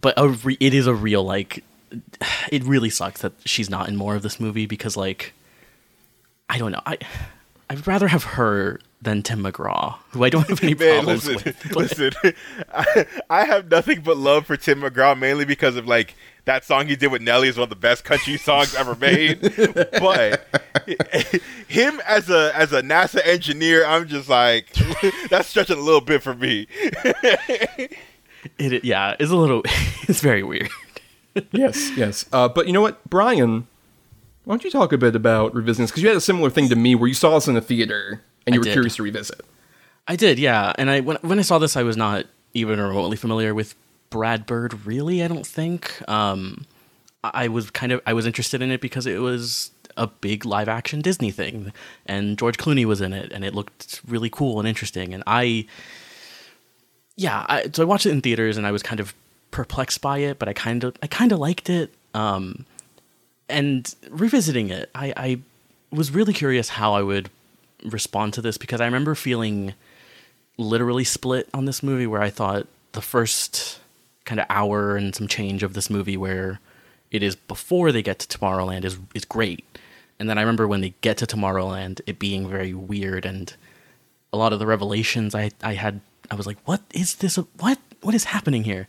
But 0.00 0.14
a 0.16 0.28
re- 0.28 0.58
it 0.60 0.74
is 0.74 0.86
a 0.86 0.94
real 0.94 1.24
like, 1.24 1.64
it 2.52 2.64
really 2.64 2.90
sucks 2.90 3.22
that 3.22 3.32
she's 3.44 3.70
not 3.70 3.88
in 3.88 3.96
more 3.96 4.14
of 4.14 4.22
this 4.22 4.38
movie 4.38 4.66
because 4.66 4.96
like, 4.96 5.32
I 6.48 6.58
don't 6.58 6.72
know. 6.72 6.82
I 6.84 6.98
I'd 7.68 7.86
rather 7.86 8.08
have 8.08 8.24
her 8.24 8.80
than 9.02 9.22
Tim 9.22 9.42
McGraw, 9.42 9.96
who 10.10 10.24
I 10.24 10.30
don't 10.30 10.48
have 10.48 10.62
any 10.62 10.74
Man, 10.78 10.94
problems 11.04 11.26
listen, 11.28 11.42
with. 11.44 11.62
but- 11.68 11.76
listen. 11.76 12.12
I, 12.72 13.06
I 13.30 13.44
have 13.44 13.70
nothing 13.70 14.00
but 14.00 14.16
love 14.16 14.46
for 14.46 14.56
Tim 14.56 14.80
McGraw, 14.80 15.18
mainly 15.18 15.44
because 15.44 15.76
of 15.76 15.86
like 15.86 16.14
that 16.46 16.64
song 16.64 16.86
he 16.86 16.96
did 16.96 17.08
with 17.12 17.22
Nelly 17.22 17.48
is 17.48 17.56
one 17.56 17.64
of 17.64 17.70
the 17.70 17.76
best 17.76 18.04
country 18.04 18.36
songs 18.36 18.74
ever 18.74 18.94
made. 18.94 19.40
but 20.00 20.46
him 21.68 22.00
as 22.06 22.30
a 22.30 22.52
as 22.54 22.72
a 22.72 22.82
NASA 22.82 23.20
engineer, 23.26 23.84
I'm 23.84 24.06
just 24.08 24.28
like 24.28 24.72
that's 25.28 25.48
stretching 25.48 25.76
a 25.78 25.80
little 25.82 26.00
bit 26.00 26.22
for 26.22 26.34
me. 26.34 26.66
It, 28.58 28.84
yeah, 28.84 29.16
it's 29.18 29.30
a 29.32 29.36
little, 29.36 29.62
it's 30.08 30.20
very 30.20 30.42
weird. 30.44 30.68
yes 31.52 31.90
yes 31.98 32.24
uh, 32.32 32.48
but 32.48 32.66
you 32.66 32.72
know 32.72 32.80
what 32.80 33.04
Bryan 33.10 33.66
why 34.44 34.52
don't 34.52 34.64
you 34.64 34.70
talk 34.70 34.90
a 34.92 34.96
bit 34.98 35.14
about 35.14 35.52
revisiting 35.54 35.82
this 35.82 35.90
because 35.90 36.02
you 36.02 36.08
had 36.08 36.16
a 36.16 36.20
similar 36.20 36.48
thing 36.48 36.68
to 36.70 36.76
me 36.76 36.94
where 36.94 37.08
you 37.08 37.12
saw 37.14 37.36
us 37.36 37.46
in 37.48 37.56
a 37.56 37.60
theater 37.60 38.22
and 38.46 38.54
you 38.54 38.58
I 38.58 38.60
were 38.60 38.64
did. 38.64 38.72
curious 38.72 38.96
to 38.96 39.02
revisit 39.02 39.40
I 40.08 40.16
did, 40.16 40.38
yeah. 40.38 40.72
And 40.78 40.88
I 40.90 41.00
when 41.00 41.16
when 41.22 41.38
I 41.38 41.42
saw 41.42 41.58
this, 41.58 41.76
I 41.76 41.82
was 41.82 41.96
not 41.96 42.26
even 42.54 42.80
remotely 42.80 43.16
familiar 43.16 43.54
with 43.54 43.74
Brad 44.10 44.46
Bird. 44.46 44.86
Really, 44.86 45.22
I 45.22 45.28
don't 45.28 45.46
think. 45.46 46.00
Um, 46.08 46.64
I 47.24 47.48
was 47.48 47.70
kind 47.70 47.92
of 47.92 48.00
I 48.06 48.12
was 48.12 48.26
interested 48.26 48.62
in 48.62 48.70
it 48.70 48.80
because 48.80 49.06
it 49.06 49.20
was 49.20 49.72
a 49.96 50.06
big 50.06 50.44
live 50.44 50.68
action 50.68 51.00
Disney 51.00 51.30
thing, 51.30 51.72
and 52.06 52.38
George 52.38 52.56
Clooney 52.56 52.84
was 52.84 53.00
in 53.00 53.12
it, 53.12 53.32
and 53.32 53.44
it 53.44 53.54
looked 53.54 54.00
really 54.06 54.30
cool 54.30 54.60
and 54.60 54.68
interesting. 54.68 55.12
And 55.12 55.24
I, 55.26 55.66
yeah, 57.16 57.44
I, 57.48 57.68
so 57.72 57.82
I 57.82 57.86
watched 57.86 58.06
it 58.06 58.10
in 58.10 58.20
theaters, 58.20 58.56
and 58.56 58.66
I 58.66 58.70
was 58.70 58.82
kind 58.82 59.00
of 59.00 59.12
perplexed 59.50 60.00
by 60.00 60.18
it, 60.18 60.38
but 60.38 60.48
I 60.48 60.52
kind 60.52 60.84
of 60.84 60.96
I 61.02 61.08
kind 61.08 61.32
of 61.32 61.40
liked 61.40 61.68
it. 61.68 61.92
Um, 62.14 62.64
and 63.48 63.92
revisiting 64.08 64.70
it, 64.70 64.90
I, 64.94 65.12
I 65.16 65.38
was 65.90 66.10
really 66.10 66.32
curious 66.32 66.68
how 66.68 66.94
I 66.94 67.02
would 67.02 67.30
respond 67.92 68.34
to 68.34 68.42
this 68.42 68.58
because 68.58 68.80
I 68.80 68.84
remember 68.84 69.14
feeling 69.14 69.74
literally 70.58 71.04
split 71.04 71.48
on 71.52 71.64
this 71.64 71.82
movie 71.82 72.06
where 72.06 72.22
I 72.22 72.30
thought 72.30 72.66
the 72.92 73.02
first 73.02 73.78
kind 74.24 74.40
of 74.40 74.46
hour 74.50 74.96
and 74.96 75.14
some 75.14 75.28
change 75.28 75.62
of 75.62 75.74
this 75.74 75.88
movie 75.88 76.16
where 76.16 76.60
it 77.10 77.22
is 77.22 77.36
before 77.36 77.92
they 77.92 78.02
get 78.02 78.18
to 78.18 78.38
Tomorrowland 78.38 78.84
is 78.84 78.98
is 79.14 79.24
great. 79.24 79.64
And 80.18 80.28
then 80.28 80.38
I 80.38 80.40
remember 80.40 80.66
when 80.66 80.80
they 80.80 80.94
get 81.00 81.18
to 81.18 81.26
Tomorrowland 81.26 82.00
it 82.06 82.18
being 82.18 82.48
very 82.48 82.74
weird 82.74 83.24
and 83.24 83.54
a 84.32 84.36
lot 84.36 84.52
of 84.52 84.58
the 84.58 84.66
revelations 84.66 85.34
I 85.34 85.50
I 85.62 85.74
had 85.74 86.00
I 86.30 86.34
was 86.34 86.46
like 86.46 86.58
what 86.64 86.82
is 86.92 87.16
this 87.16 87.36
what 87.36 87.78
what 88.02 88.14
is 88.14 88.24
happening 88.24 88.64
here? 88.64 88.88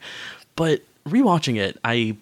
But 0.56 0.82
rewatching 1.08 1.58
it 1.58 1.78
I 1.84 2.18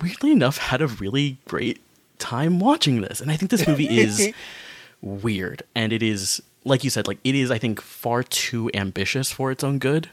weirdly 0.00 0.32
enough 0.32 0.58
had 0.58 0.82
a 0.82 0.88
really 0.88 1.36
great 1.46 1.80
time 2.18 2.58
watching 2.58 3.00
this 3.02 3.20
and 3.20 3.30
I 3.30 3.36
think 3.36 3.50
this 3.50 3.66
movie 3.66 3.98
is 3.98 4.32
weird. 5.02 5.62
And 5.74 5.92
it 5.92 6.02
is 6.02 6.40
like 6.64 6.84
you 6.84 6.90
said 6.90 7.08
like 7.08 7.18
it 7.24 7.34
is 7.34 7.50
i 7.50 7.58
think 7.58 7.80
far 7.80 8.22
too 8.22 8.70
ambitious 8.72 9.32
for 9.32 9.50
its 9.50 9.64
own 9.64 9.80
good 9.80 10.08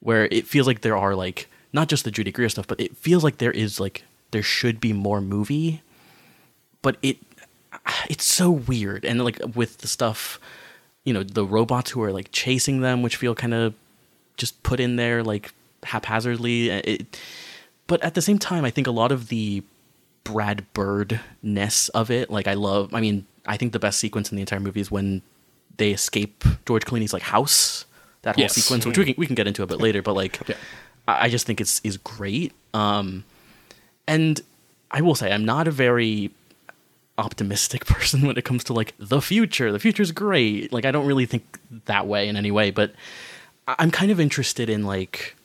where 0.00 0.26
it 0.30 0.46
feels 0.46 0.66
like 0.66 0.80
there 0.80 0.96
are 0.96 1.14
like 1.14 1.46
not 1.74 1.88
just 1.88 2.04
the 2.04 2.10
judy 2.10 2.32
greer 2.32 2.48
stuff 2.48 2.66
but 2.66 2.80
it 2.80 2.96
feels 2.96 3.22
like 3.22 3.36
there 3.36 3.50
is 3.50 3.78
like 3.78 4.02
there 4.30 4.42
should 4.42 4.80
be 4.80 4.94
more 4.94 5.20
movie 5.20 5.82
but 6.80 6.96
it 7.02 7.18
it's 8.08 8.24
so 8.24 8.50
weird. 8.50 9.04
And 9.04 9.22
like 9.24 9.40
with 9.54 9.78
the 9.78 9.88
stuff 9.88 10.40
you 11.04 11.12
know 11.14 11.22
the 11.22 11.44
robots 11.44 11.90
who 11.90 12.02
are 12.02 12.12
like 12.12 12.30
chasing 12.30 12.80
them 12.80 13.02
which 13.02 13.16
feel 13.16 13.34
kind 13.34 13.54
of 13.54 13.74
just 14.36 14.62
put 14.62 14.80
in 14.80 14.96
there 14.96 15.22
like 15.22 15.52
haphazardly 15.82 16.70
uh, 16.70 16.82
it, 16.84 17.18
but 17.86 18.02
at 18.02 18.14
the 18.14 18.20
same 18.20 18.38
time 18.38 18.66
i 18.66 18.70
think 18.70 18.86
a 18.86 18.90
lot 18.90 19.10
of 19.10 19.28
the 19.28 19.62
brad 20.24 20.70
bird 20.74 21.18
ness 21.42 21.88
of 21.90 22.10
it 22.10 22.30
like 22.30 22.46
i 22.46 22.52
love 22.52 22.92
i 22.92 23.00
mean 23.00 23.24
i 23.52 23.56
think 23.58 23.72
the 23.72 23.78
best 23.86 23.98
sequence 24.04 24.30
in 24.30 24.36
the 24.36 24.42
entire 24.46 24.60
movie 24.60 24.80
is 24.80 24.90
when 24.90 25.20
they 25.76 25.90
escape 25.90 26.44
george 26.66 26.84
clooney's 26.84 27.12
like 27.12 27.22
house. 27.36 27.84
That 28.22 28.36
whole 28.36 28.42
Yes. 28.42 28.54
sequence 28.54 28.84
which 28.86 28.98
we 28.98 29.04
can, 29.06 29.14
we 29.16 29.26
can 29.26 29.34
get 29.40 29.46
into 29.50 29.62
a 29.62 29.66
bit 29.66 29.78
later 29.86 30.00
but 30.02 30.14
like 30.22 30.34
Yeah. 30.48 30.56
I, 31.08 31.14
I 31.24 31.28
just 31.28 31.44
think 31.46 31.60
it's 31.60 31.80
is 31.84 31.96
great. 31.96 32.52
Um 32.74 33.24
and 34.06 34.34
i 34.90 35.00
will 35.00 35.14
say 35.20 35.28
i'm 35.32 35.44
not 35.54 35.64
a 35.68 35.74
very 35.86 36.30
optimistic 37.18 37.84
person 37.94 38.26
when 38.26 38.36
it 38.36 38.44
comes 38.44 38.62
to 38.64 38.72
like 38.72 38.94
the 38.98 39.20
future. 39.20 39.72
The 39.72 39.78
future's 39.86 40.12
great. 40.12 40.72
Like 40.72 40.84
i 40.84 40.90
don't 40.90 41.06
really 41.06 41.26
think 41.26 41.44
that 41.86 42.06
way 42.06 42.28
in 42.28 42.36
any 42.36 42.50
way 42.50 42.70
but 42.70 42.92
i'm 43.82 43.90
kind 43.90 44.10
of 44.10 44.18
interested 44.26 44.68
in 44.68 44.84
like 44.84 45.36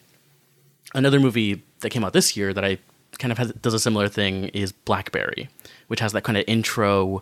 another 0.93 1.19
movie 1.19 1.61
that 1.81 1.89
came 1.91 2.03
out 2.03 2.13
this 2.13 2.35
year 2.37 2.53
that 2.53 2.63
I 2.65 2.77
kind 3.19 3.31
of 3.31 3.37
has, 3.37 3.51
does 3.65 3.73
a 3.73 3.79
similar 3.79 4.07
thing 4.07 4.45
is 4.49 4.71
Blackberry, 4.71 5.49
which 5.87 5.99
has 5.99 6.11
that 6.13 6.23
kind 6.23 6.37
of 6.37 6.43
intro, 6.47 7.21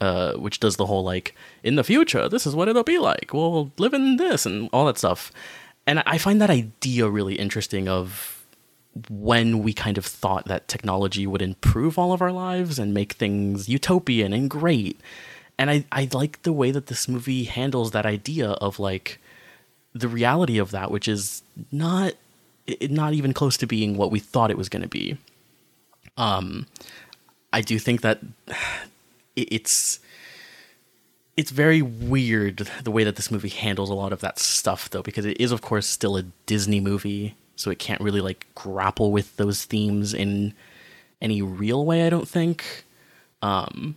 uh, 0.00 0.34
which 0.34 0.60
does 0.60 0.76
the 0.76 0.86
whole 0.86 1.04
like 1.04 1.34
in 1.62 1.76
the 1.76 1.84
future 1.84 2.28
this 2.28 2.46
is 2.46 2.54
what 2.54 2.68
it'll 2.68 2.82
be 2.82 2.98
like. 2.98 3.32
We'll 3.32 3.70
live 3.78 3.94
in 3.94 4.16
this 4.16 4.46
and 4.46 4.68
all 4.72 4.86
that 4.86 4.98
stuff, 4.98 5.32
and 5.86 6.02
I 6.06 6.18
find 6.18 6.40
that 6.40 6.50
idea 6.50 7.08
really 7.08 7.34
interesting 7.34 7.88
of 7.88 8.36
when 9.08 9.62
we 9.62 9.72
kind 9.72 9.98
of 9.98 10.04
thought 10.04 10.46
that 10.46 10.68
technology 10.68 11.26
would 11.26 11.42
improve 11.42 11.98
all 11.98 12.12
of 12.12 12.20
our 12.20 12.32
lives 12.32 12.78
and 12.78 12.92
make 12.92 13.12
things 13.12 13.68
utopian 13.68 14.32
and 14.32 14.50
great. 14.50 15.00
And 15.58 15.70
I, 15.70 15.84
I 15.92 16.08
like 16.12 16.42
the 16.42 16.52
way 16.52 16.70
that 16.70 16.86
this 16.86 17.08
movie 17.08 17.44
handles 17.44 17.92
that 17.92 18.06
idea 18.06 18.50
of 18.52 18.78
like 18.78 19.20
the 19.94 20.08
reality 20.08 20.58
of 20.58 20.70
that, 20.70 20.90
which 20.90 21.06
is 21.06 21.42
not 21.70 22.14
not 22.88 23.14
even 23.14 23.32
close 23.32 23.56
to 23.56 23.66
being 23.66 23.96
what 23.96 24.10
we 24.10 24.20
thought 24.20 24.50
it 24.50 24.58
was 24.58 24.68
going 24.68 24.82
to 24.82 24.88
be. 24.88 25.18
Um, 26.16 26.66
I 27.52 27.60
do 27.62 27.78
think 27.78 28.02
that 28.02 28.20
it's 29.50 30.00
it's 31.36 31.50
very 31.50 31.80
weird 31.80 32.68
the 32.84 32.90
way 32.90 33.04
that 33.04 33.16
this 33.16 33.30
movie 33.30 33.48
handles 33.48 33.88
a 33.88 33.94
lot 33.94 34.12
of 34.12 34.20
that 34.20 34.38
stuff, 34.38 34.90
though, 34.90 35.02
because 35.02 35.24
it 35.24 35.40
is, 35.40 35.52
of 35.52 35.62
course, 35.62 35.86
still 35.86 36.16
a 36.16 36.24
Disney 36.46 36.80
movie, 36.80 37.34
so 37.56 37.70
it 37.70 37.78
can't 37.78 38.00
really 38.00 38.20
like 38.20 38.46
grapple 38.54 39.10
with 39.10 39.36
those 39.36 39.64
themes 39.64 40.12
in 40.12 40.52
any 41.22 41.40
real 41.40 41.84
way. 41.86 42.06
I 42.06 42.10
don't 42.10 42.28
think. 42.28 42.84
Um, 43.42 43.96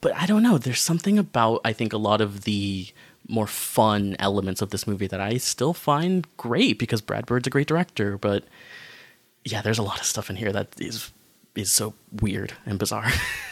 but 0.00 0.14
I 0.14 0.26
don't 0.26 0.42
know. 0.42 0.58
There's 0.58 0.80
something 0.80 1.18
about 1.18 1.60
I 1.64 1.72
think 1.72 1.92
a 1.92 1.98
lot 1.98 2.20
of 2.20 2.42
the 2.42 2.88
more 3.28 3.46
fun 3.46 4.16
elements 4.18 4.60
of 4.60 4.70
this 4.70 4.86
movie 4.86 5.06
that 5.06 5.20
I 5.20 5.36
still 5.36 5.72
find 5.72 6.26
great 6.36 6.78
because 6.78 7.00
Brad 7.00 7.26
Bird's 7.26 7.46
a 7.46 7.50
great 7.50 7.68
director. 7.68 8.18
But 8.18 8.44
yeah, 9.44 9.62
there's 9.62 9.78
a 9.78 9.82
lot 9.82 10.00
of 10.00 10.06
stuff 10.06 10.30
in 10.30 10.36
here 10.36 10.52
that 10.52 10.68
is 10.78 11.10
is 11.54 11.72
so 11.72 11.94
weird 12.12 12.52
and 12.66 12.78
bizarre. 12.78 13.10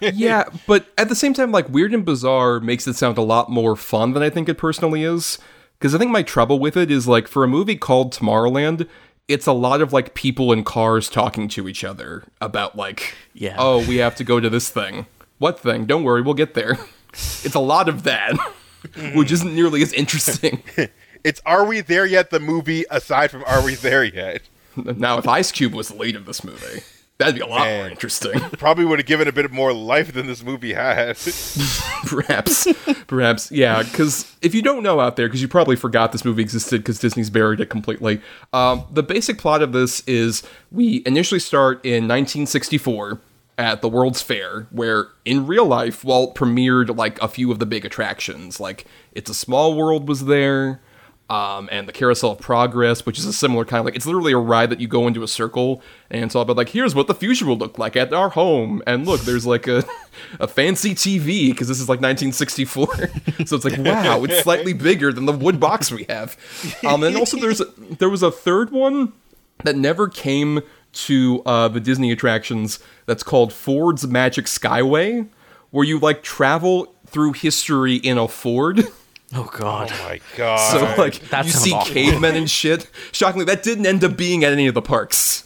yeah, 0.00 0.44
but 0.66 0.86
at 0.98 1.08
the 1.08 1.14
same 1.14 1.34
time, 1.34 1.52
like 1.52 1.68
weird 1.68 1.92
and 1.94 2.04
bizarre 2.04 2.60
makes 2.60 2.86
it 2.86 2.94
sound 2.94 3.18
a 3.18 3.22
lot 3.22 3.50
more 3.50 3.76
fun 3.76 4.12
than 4.12 4.22
I 4.22 4.30
think 4.30 4.48
it 4.48 4.58
personally 4.58 5.02
is. 5.04 5.38
Because 5.78 5.94
I 5.94 5.98
think 5.98 6.10
my 6.10 6.22
trouble 6.22 6.58
with 6.58 6.76
it 6.76 6.90
is 6.90 7.08
like 7.08 7.26
for 7.26 7.42
a 7.42 7.48
movie 7.48 7.76
called 7.76 8.12
Tomorrowland, 8.12 8.86
it's 9.28 9.46
a 9.46 9.52
lot 9.52 9.80
of 9.80 9.92
like 9.92 10.14
people 10.14 10.52
in 10.52 10.62
cars 10.64 11.08
talking 11.08 11.48
to 11.48 11.68
each 11.68 11.84
other 11.84 12.24
about 12.40 12.76
like, 12.76 13.14
Yeah. 13.32 13.56
oh, 13.58 13.86
we 13.86 13.96
have 13.96 14.14
to 14.16 14.24
go 14.24 14.40
to 14.40 14.50
this 14.50 14.68
thing. 14.68 15.06
What 15.38 15.58
thing? 15.58 15.86
Don't 15.86 16.04
worry, 16.04 16.20
we'll 16.22 16.34
get 16.34 16.54
there. 16.54 16.78
It's 17.12 17.56
a 17.56 17.60
lot 17.60 17.88
of 17.88 18.04
that, 18.04 18.36
hmm. 18.94 19.18
which 19.18 19.32
isn't 19.32 19.52
nearly 19.52 19.82
as 19.82 19.92
interesting. 19.92 20.62
It's 21.24 21.42
Are 21.44 21.64
We 21.66 21.80
There 21.80 22.06
Yet? 22.06 22.30
The 22.30 22.40
movie, 22.40 22.84
aside 22.90 23.30
from 23.30 23.44
Are 23.44 23.62
We 23.64 23.74
There 23.74 24.04
Yet? 24.04 24.42
now, 24.76 25.18
if 25.18 25.26
Ice 25.28 25.50
Cube 25.52 25.74
was 25.74 25.88
the 25.88 25.96
lead 25.96 26.14
of 26.16 26.24
this 26.24 26.44
movie, 26.44 26.82
that'd 27.20 27.36
be 27.36 27.40
a 27.40 27.46
lot 27.46 27.66
more 27.66 27.88
interesting. 27.88 28.40
Probably 28.58 28.84
would 28.84 28.98
have 28.98 29.06
given 29.06 29.28
a 29.28 29.32
bit 29.32 29.50
more 29.52 29.72
life 29.72 30.12
than 30.12 30.26
this 30.26 30.42
movie 30.42 30.72
had. 30.72 31.16
perhaps. 32.06 32.66
Perhaps. 33.06 33.52
Yeah 33.52 33.82
because 33.82 34.36
if 34.42 34.54
you 34.54 34.62
don't 34.62 34.82
know 34.82 34.98
out 35.00 35.16
there 35.16 35.28
because 35.28 35.42
you 35.42 35.48
probably 35.48 35.76
forgot 35.76 36.12
this 36.12 36.24
movie 36.24 36.42
existed 36.42 36.80
because 36.80 36.98
disney's 36.98 37.30
buried 37.30 37.60
it 37.60 37.66
completely 37.66 38.20
um, 38.52 38.84
the 38.90 39.02
basic 39.02 39.38
plot 39.38 39.62
of 39.62 39.72
this 39.72 40.00
is 40.06 40.42
we 40.72 41.02
initially 41.06 41.38
start 41.40 41.84
in 41.84 42.08
1964 42.08 43.20
at 43.60 43.82
the 43.82 43.88
world's 43.88 44.22
fair 44.22 44.66
where 44.70 45.08
in 45.26 45.46
real 45.46 45.66
life 45.66 46.02
walt 46.02 46.34
premiered 46.34 46.96
like 46.96 47.20
a 47.20 47.28
few 47.28 47.52
of 47.52 47.58
the 47.58 47.66
big 47.66 47.84
attractions. 47.84 48.58
Like 48.58 48.86
it's 49.12 49.28
a 49.28 49.34
small 49.34 49.76
world 49.76 50.08
was 50.08 50.24
there 50.24 50.80
um, 51.30 51.68
and 51.70 51.86
the 51.86 51.92
Carousel 51.92 52.32
of 52.32 52.40
Progress, 52.40 53.06
which 53.06 53.16
is 53.16 53.24
a 53.24 53.32
similar 53.32 53.64
kind 53.64 53.78
of 53.78 53.84
like 53.84 53.94
it's 53.94 54.04
literally 54.04 54.32
a 54.32 54.38
ride 54.38 54.68
that 54.70 54.80
you 54.80 54.88
go 54.88 55.06
into 55.06 55.22
a 55.22 55.28
circle, 55.28 55.80
and 56.10 56.24
it's 56.24 56.34
all 56.34 56.42
about 56.42 56.56
like 56.56 56.70
here's 56.70 56.94
what 56.94 57.06
the 57.06 57.14
future 57.14 57.46
will 57.46 57.56
look 57.56 57.78
like 57.78 57.94
at 57.94 58.12
our 58.12 58.30
home, 58.30 58.82
and 58.86 59.06
look, 59.06 59.20
there's 59.20 59.46
like 59.46 59.68
a 59.68 59.84
a 60.40 60.48
fancy 60.48 60.92
TV 60.94 61.50
because 61.50 61.68
this 61.68 61.80
is 61.80 61.88
like 61.88 62.00
1964, 62.00 62.86
so 63.46 63.56
it's 63.56 63.64
like 63.64 63.78
wow, 63.78 64.24
it's 64.24 64.42
slightly 64.42 64.72
bigger 64.72 65.12
than 65.12 65.26
the 65.26 65.32
wood 65.32 65.60
box 65.60 65.92
we 65.92 66.04
have. 66.08 66.36
Um, 66.84 67.04
and 67.04 67.16
also 67.16 67.38
there's 67.38 67.60
a, 67.60 67.66
there 67.98 68.10
was 68.10 68.24
a 68.24 68.32
third 68.32 68.72
one 68.72 69.12
that 69.62 69.76
never 69.76 70.08
came 70.08 70.62
to 70.92 71.42
uh, 71.46 71.68
the 71.68 71.78
Disney 71.78 72.10
attractions 72.10 72.80
that's 73.06 73.22
called 73.22 73.52
Ford's 73.52 74.04
Magic 74.04 74.46
Skyway, 74.46 75.28
where 75.70 75.84
you 75.84 76.00
like 76.00 76.24
travel 76.24 76.92
through 77.06 77.34
history 77.34 77.94
in 77.96 78.18
a 78.18 78.26
Ford. 78.26 78.82
oh 79.34 79.50
God. 79.52 79.90
oh 79.92 80.04
my 80.08 80.20
god. 80.36 80.56
So 80.58 80.94
like 81.00 81.20
That 81.30 81.44
you 81.46 81.50
see 81.52 81.72
awful. 81.72 81.92
cavemen 81.94 82.36
and 82.36 82.50
shit. 82.50 82.90
Shockingly, 83.12 83.44
that 83.46 83.62
didn't 83.62 83.86
end 83.86 84.04
up 84.04 84.16
being 84.16 84.44
at 84.44 84.52
any 84.52 84.66
of 84.66 84.74
the 84.74 84.82
parks. 84.82 85.44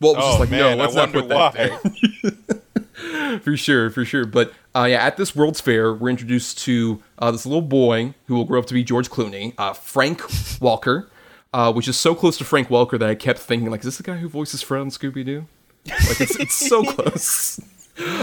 Walt 0.00 0.16
was 0.16 0.24
oh 0.24 0.28
just 0.30 0.40
like, 0.40 0.50
man, 0.50 0.76
no, 0.76 0.82
let's 0.84 0.96
I 0.96 1.04
not 1.06 1.12
put 1.12 1.28
that 1.28 1.52
there. 1.54 3.38
for 3.40 3.56
sure, 3.56 3.90
for 3.90 4.04
sure. 4.04 4.26
But 4.26 4.52
uh, 4.74 4.84
yeah, 4.84 5.04
at 5.04 5.16
this 5.16 5.34
World's 5.36 5.60
Fair, 5.60 5.92
we're 5.94 6.10
introduced 6.10 6.58
to 6.60 7.02
uh, 7.18 7.30
this 7.30 7.46
little 7.46 7.62
boy 7.62 8.14
who 8.26 8.34
will 8.34 8.44
grow 8.44 8.58
up 8.60 8.66
to 8.66 8.74
be 8.74 8.82
George 8.84 9.08
Clooney, 9.10 9.54
uh, 9.56 9.72
Frank 9.72 10.22
Walker, 10.60 11.08
uh, 11.52 11.72
which 11.72 11.86
is 11.88 11.96
so 11.96 12.14
close 12.14 12.36
to 12.38 12.44
Frank 12.44 12.68
Welker 12.68 12.98
that 12.98 13.08
I 13.08 13.14
kept 13.14 13.38
thinking, 13.38 13.70
like, 13.70 13.80
is 13.80 13.86
this 13.86 13.96
the 13.98 14.02
guy 14.02 14.16
who 14.16 14.28
voices 14.28 14.62
Fred 14.62 14.80
on 14.80 14.90
Scooby 14.90 15.24
Doo? 15.24 15.46
Like, 15.86 16.20
it's, 16.20 16.36
it's 16.36 16.54
so 16.54 16.82
close. 16.92 17.60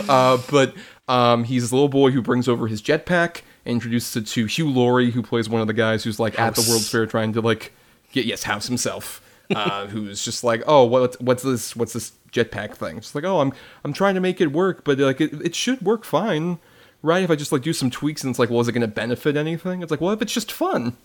Uh, 0.09 0.37
but 0.51 0.73
um, 1.07 1.45
he's 1.45 1.63
this 1.63 1.71
little 1.71 1.89
boy 1.89 2.11
who 2.11 2.21
brings 2.21 2.47
over 2.47 2.67
his 2.67 2.81
jetpack 2.81 3.41
introduces 3.65 4.15
it 4.15 4.27
to 4.27 4.45
Hugh 4.45 4.69
Laurie, 4.69 5.11
who 5.11 5.21
plays 5.21 5.49
one 5.49 5.61
of 5.61 5.67
the 5.67 5.73
guys 5.73 6.03
who's 6.03 6.19
like 6.19 6.39
at 6.39 6.55
the 6.55 6.65
World's 6.69 6.89
Fair 6.89 7.05
trying 7.05 7.33
to 7.33 7.41
like 7.41 7.73
get 8.11 8.25
yes, 8.25 8.43
House 8.43 8.67
himself, 8.67 9.21
uh, 9.55 9.85
who's 9.87 10.23
just 10.23 10.43
like, 10.43 10.63
oh, 10.67 10.85
what 10.85 11.21
what's 11.21 11.43
this? 11.43 11.75
What's 11.75 11.93
this 11.93 12.13
jetpack 12.31 12.75
thing? 12.75 12.97
It's 12.97 13.15
like, 13.15 13.23
oh, 13.23 13.41
I'm 13.41 13.53
I'm 13.83 13.93
trying 13.93 14.15
to 14.15 14.21
make 14.21 14.41
it 14.41 14.51
work, 14.51 14.83
but 14.83 14.99
like 14.99 15.21
it, 15.21 15.33
it 15.41 15.55
should 15.55 15.81
work 15.81 16.03
fine, 16.03 16.59
right? 17.01 17.23
If 17.23 17.29
I 17.29 17.35
just 17.35 17.51
like 17.51 17.61
do 17.61 17.73
some 17.73 17.89
tweaks 17.89 18.23
and 18.23 18.31
it's 18.31 18.39
like, 18.39 18.49
well, 18.49 18.61
is 18.61 18.67
it 18.67 18.73
going 18.73 18.81
to 18.81 18.87
benefit 18.87 19.35
anything? 19.37 19.81
It's 19.81 19.91
like, 19.91 20.01
well, 20.01 20.11
if 20.11 20.21
it's 20.21 20.33
just 20.33 20.51
fun, 20.51 20.97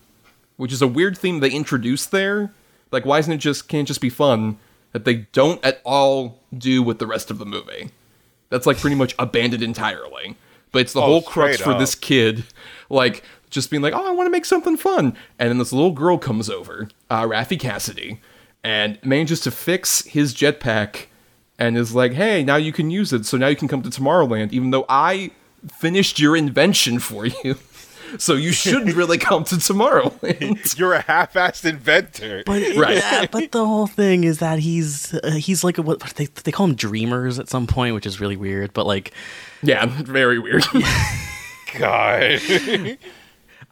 which 0.57 0.73
is 0.73 0.83
a 0.83 0.89
weird 0.89 1.17
theme 1.17 1.41
they 1.41 1.51
introduced 1.51 2.11
there. 2.11 2.53
Like, 2.91 3.05
why 3.05 3.19
isn't 3.19 3.33
it 3.33 3.39
just 3.39 3.69
can't 3.69 3.87
it 3.87 3.89
just 3.89 4.01
be 4.01 4.11
fun 4.11 4.59
that 4.93 5.05
they 5.05 5.27
don't 5.33 5.65
at 5.65 5.81
all 5.85 6.41
do 6.57 6.83
with 6.83 6.99
the 6.99 7.07
rest 7.07 7.31
of 7.31 7.39
the 7.39 7.47
movie? 7.47 7.91
That's 8.49 8.67
like 8.67 8.79
pretty 8.79 8.97
much 8.97 9.15
abandoned 9.19 9.63
entirely. 9.63 10.37
But 10.73 10.81
it's 10.83 10.93
the 10.93 11.01
Oh, 11.01 11.07
whole 11.07 11.23
crux 11.23 11.55
straight 11.57 11.65
for 11.65 11.73
up. 11.73 11.79
this 11.79 11.95
kid, 11.95 12.45
like 12.91 13.23
just 13.51 13.71
being 13.71 13.83
like, 13.83 13.95
"Oh, 13.95 14.07
I 14.07 14.11
want 14.11 14.27
to 14.27 14.31
make 14.31 14.45
something 14.45 14.77
fun," 14.77 15.17
and 15.39 15.49
then 15.49 15.59
this 15.59 15.73
little 15.73 15.93
girl 15.93 16.19
comes 16.19 16.51
over, 16.51 16.89
uh, 17.09 17.23
Raffey 17.23 17.59
Cassidy, 17.59 18.21
and 18.65 18.99
manages 19.05 19.41
to 19.41 19.51
fix 19.51 20.03
his 20.05 20.35
jetpack, 20.35 21.07
and 21.59 21.79
is 21.79 21.95
like, 21.95 22.13
"Hey, 22.13 22.43
now 22.43 22.57
you 22.57 22.73
can 22.73 22.91
use 22.91 23.13
it. 23.13 23.25
So 23.27 23.37
now 23.37 23.47
you 23.47 23.57
can 23.57 23.69
come 23.69 23.83
to 23.83 23.89
Tomorrowland, 23.91 24.53
even 24.53 24.71
though 24.73 24.85
I 24.89 25.31
finished 25.79 26.19
your 26.19 26.37
invention 26.37 26.99
for 26.99 27.27
you." 27.45 27.57
So 28.19 28.35
you 28.35 28.53
shouldn't 28.53 28.95
really 29.01 29.19
come 29.19 29.43
to 29.45 29.57
Tomorrowland. 29.57 30.77
You're 30.79 30.93
a 30.95 31.03
half-assed 31.03 31.65
inventor. 31.69 32.45
But 32.47 32.63
Right. 32.77 32.97
yeah, 32.99 33.27
but 33.31 33.51
the 33.51 33.67
whole 33.67 33.89
thing 33.89 34.23
is 34.23 34.39
that 34.39 34.61
he's 34.61 35.13
uh, 35.15 35.33
he's 35.33 35.65
like 35.65 35.77
a, 35.79 35.83
what 35.83 36.01
they 36.15 36.27
they 36.27 36.53
call 36.53 36.67
him 36.67 36.77
dreamers 36.77 37.39
at 37.41 37.49
some 37.49 37.67
point, 37.67 37.95
which 37.95 38.07
is 38.07 38.21
really 38.21 38.37
weird. 38.37 38.73
But 38.73 38.87
like, 38.87 39.13
yeah, 39.63 39.87
very 40.03 40.39
weird. 40.39 40.65
God. 41.79 42.41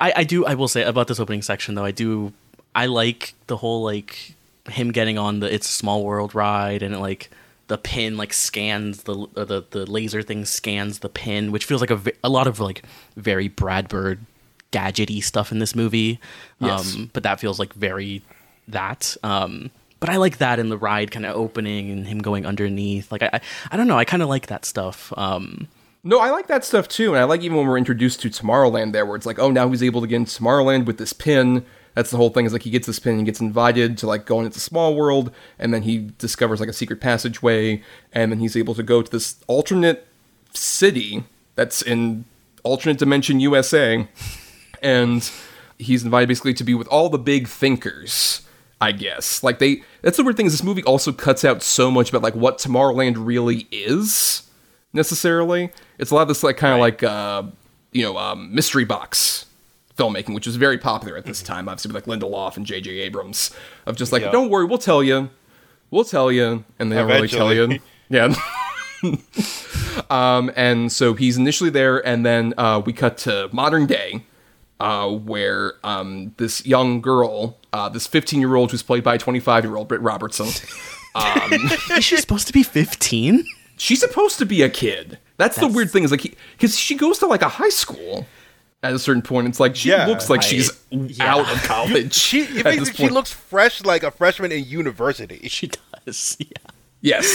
I 0.00 0.12
I 0.16 0.24
do 0.24 0.44
I 0.44 0.54
will 0.54 0.68
say 0.68 0.82
about 0.82 1.08
this 1.08 1.20
opening 1.20 1.42
section 1.42 1.74
though, 1.74 1.84
I 1.84 1.90
do 1.90 2.32
I 2.74 2.86
like 2.86 3.34
the 3.46 3.56
whole 3.56 3.82
like 3.82 4.34
him 4.68 4.92
getting 4.92 5.18
on 5.18 5.40
the 5.40 5.52
it's 5.52 5.68
a 5.68 5.72
small 5.72 6.04
world 6.04 6.34
ride 6.34 6.82
and 6.82 6.94
it, 6.94 6.98
like 6.98 7.30
the 7.66 7.78
pin 7.78 8.16
like 8.16 8.32
scans 8.32 9.04
the 9.04 9.26
uh, 9.36 9.44
the 9.44 9.64
the 9.70 9.86
laser 9.90 10.22
thing 10.22 10.44
scans 10.44 10.98
the 11.00 11.08
pin, 11.08 11.52
which 11.52 11.64
feels 11.64 11.80
like 11.80 11.90
a 11.90 12.00
a 12.22 12.28
lot 12.28 12.46
of 12.46 12.60
like 12.60 12.84
very 13.16 13.48
Brad 13.48 13.88
Bird 13.88 14.20
gadgety 14.72 15.22
stuff 15.22 15.52
in 15.52 15.60
this 15.60 15.74
movie. 15.74 16.18
Yes. 16.60 16.94
Um, 16.94 17.10
but 17.12 17.22
that 17.22 17.40
feels 17.40 17.58
like 17.58 17.72
very 17.72 18.22
that. 18.68 19.16
Um, 19.22 19.70
but 20.00 20.10
I 20.10 20.16
like 20.16 20.38
that 20.38 20.58
in 20.58 20.68
the 20.68 20.76
ride 20.76 21.10
kind 21.10 21.24
of 21.24 21.34
opening 21.34 21.90
and 21.90 22.06
him 22.06 22.18
going 22.18 22.44
underneath. 22.44 23.10
Like 23.10 23.22
I, 23.22 23.30
I, 23.34 23.40
I 23.70 23.76
don't 23.76 23.86
know. 23.86 23.96
I 23.96 24.04
kind 24.04 24.22
of 24.22 24.28
like 24.28 24.48
that 24.48 24.64
stuff. 24.64 25.12
Um, 25.16 25.68
No, 26.06 26.20
I 26.20 26.30
like 26.30 26.48
that 26.48 26.66
stuff 26.66 26.86
too, 26.86 27.14
and 27.14 27.18
I 27.18 27.24
like 27.24 27.40
even 27.40 27.56
when 27.56 27.66
we're 27.66 27.78
introduced 27.78 28.20
to 28.20 28.28
Tomorrowland 28.28 28.92
there, 28.92 29.06
where 29.06 29.16
it's 29.16 29.24
like, 29.24 29.38
oh, 29.38 29.50
now 29.50 29.70
he's 29.70 29.82
able 29.82 30.02
to 30.02 30.06
get 30.06 30.16
into 30.16 30.38
Tomorrowland 30.38 30.84
with 30.84 30.98
this 30.98 31.14
pin. 31.14 31.64
That's 31.94 32.10
the 32.10 32.18
whole 32.18 32.28
thing. 32.28 32.44
Is 32.44 32.52
like 32.52 32.64
he 32.64 32.70
gets 32.70 32.86
this 32.86 32.98
pin 32.98 33.14
and 33.14 33.24
gets 33.24 33.40
invited 33.40 33.96
to 33.98 34.06
like 34.06 34.26
go 34.26 34.42
into 34.42 34.60
Small 34.60 34.94
World, 34.94 35.32
and 35.58 35.72
then 35.72 35.82
he 35.82 36.10
discovers 36.18 36.60
like 36.60 36.68
a 36.68 36.74
secret 36.74 37.00
passageway, 37.00 37.82
and 38.12 38.30
then 38.30 38.38
he's 38.38 38.54
able 38.54 38.74
to 38.74 38.82
go 38.82 39.00
to 39.00 39.10
this 39.10 39.42
alternate 39.46 40.06
city 40.52 41.24
that's 41.54 41.80
in 41.80 42.26
alternate 42.64 42.98
dimension 42.98 43.40
USA, 43.40 44.06
and 44.82 45.30
he's 45.78 46.04
invited 46.04 46.28
basically 46.28 46.52
to 46.52 46.64
be 46.64 46.74
with 46.74 46.88
all 46.88 47.08
the 47.08 47.18
big 47.18 47.48
thinkers. 47.48 48.42
I 48.78 48.92
guess 48.92 49.42
like 49.42 49.58
they. 49.58 49.84
That's 50.02 50.18
the 50.18 50.24
weird 50.24 50.36
thing 50.36 50.44
is 50.44 50.52
this 50.52 50.62
movie 50.62 50.84
also 50.84 51.12
cuts 51.12 51.46
out 51.46 51.62
so 51.62 51.90
much 51.90 52.10
about 52.10 52.20
like 52.20 52.34
what 52.34 52.58
Tomorrowland 52.58 53.14
really 53.16 53.66
is 53.70 54.42
necessarily. 54.94 55.70
It's 55.98 56.10
a 56.10 56.14
lot 56.14 56.22
of 56.22 56.28
this 56.28 56.42
like 56.42 56.56
kind 56.56 56.72
of 56.74 56.80
like 56.80 57.02
uh, 57.02 57.42
you 57.92 58.02
know 58.02 58.16
um, 58.16 58.54
mystery 58.54 58.84
box 58.84 59.46
filmmaking, 59.98 60.34
which 60.34 60.46
was 60.46 60.56
very 60.56 60.78
popular 60.78 61.16
at 61.16 61.24
this 61.24 61.42
time. 61.42 61.68
Obviously, 61.68 61.92
with 61.92 62.06
like 62.06 62.18
Lindelof 62.18 62.56
and 62.56 62.66
J.J. 62.66 62.90
Abrams, 63.00 63.50
of 63.86 63.96
just 63.96 64.10
like, 64.10 64.22
Yeah. 64.22 64.30
don't 64.32 64.50
worry, 64.50 64.64
we'll 64.64 64.78
tell 64.78 65.02
you. 65.02 65.30
we'll 65.90 66.04
tell 66.04 66.32
you, 66.32 66.64
and 66.78 66.90
they 66.90 66.96
don't 66.96 67.08
really 67.08 67.28
tell 67.28 67.52
you. 67.52 67.78
Yeah. 68.10 68.34
um, 70.10 70.50
and 70.56 70.90
so 70.92 71.14
he's 71.14 71.36
initially 71.36 71.70
there, 71.70 72.04
and 72.06 72.24
then 72.24 72.54
uh, 72.58 72.82
we 72.84 72.92
cut 72.92 73.16
to 73.18 73.48
modern 73.52 73.86
day, 73.86 74.24
uh, 74.80 75.08
where 75.10 75.74
um, 75.84 76.34
this 76.36 76.66
young 76.66 77.00
girl, 77.00 77.58
uh, 77.72 77.88
this 77.88 78.06
15 78.06 78.40
year 78.40 78.56
old 78.56 78.70
who's 78.72 78.82
played 78.82 79.02
by 79.04 79.16
25 79.16 79.64
year 79.64 79.76
old 79.76 79.88
Britt 79.88 80.00
Robertson, 80.02 80.46
Is 81.96 82.04
she 82.04 82.16
supposed 82.16 82.46
to 82.48 82.52
be 82.52 82.62
15? 82.62 83.44
She's 83.84 84.00
supposed 84.00 84.38
to 84.38 84.46
be 84.46 84.62
a 84.62 84.68
kid. 84.70 85.18
That's, 85.36 85.56
the 85.56 85.68
weird 85.68 85.90
thing 85.90 86.04
is 86.04 86.10
like 86.10 86.36
because 86.56 86.78
she 86.78 86.94
goes 86.94 87.18
to 87.18 87.26
like 87.26 87.42
a 87.42 87.48
high 87.48 87.68
school 87.68 88.26
at 88.82 88.92
a 88.94 88.98
certain 88.98 89.22
point. 89.22 89.48
It's 89.48 89.60
like 89.60 89.74
she 89.76 89.90
Yeah. 89.90 90.06
looks 90.06 90.30
like 90.30 90.40
I- 90.40 90.44
she's 90.46 90.70
yeah. 90.90 91.34
out 91.34 91.50
of 91.52 91.62
college. 91.64 92.14
She, 92.14 92.42
at 92.60 92.64
this 92.78 92.90
she 92.94 93.02
point. 93.04 93.12
looks 93.12 93.32
fresh 93.32 93.82
like 93.84 94.02
a 94.02 94.10
freshman 94.10 94.52
in 94.52 94.64
university. 94.64 95.48
She 95.48 95.68
does. 96.06 96.36
Yeah. 96.38 96.46
Yes, 97.00 97.26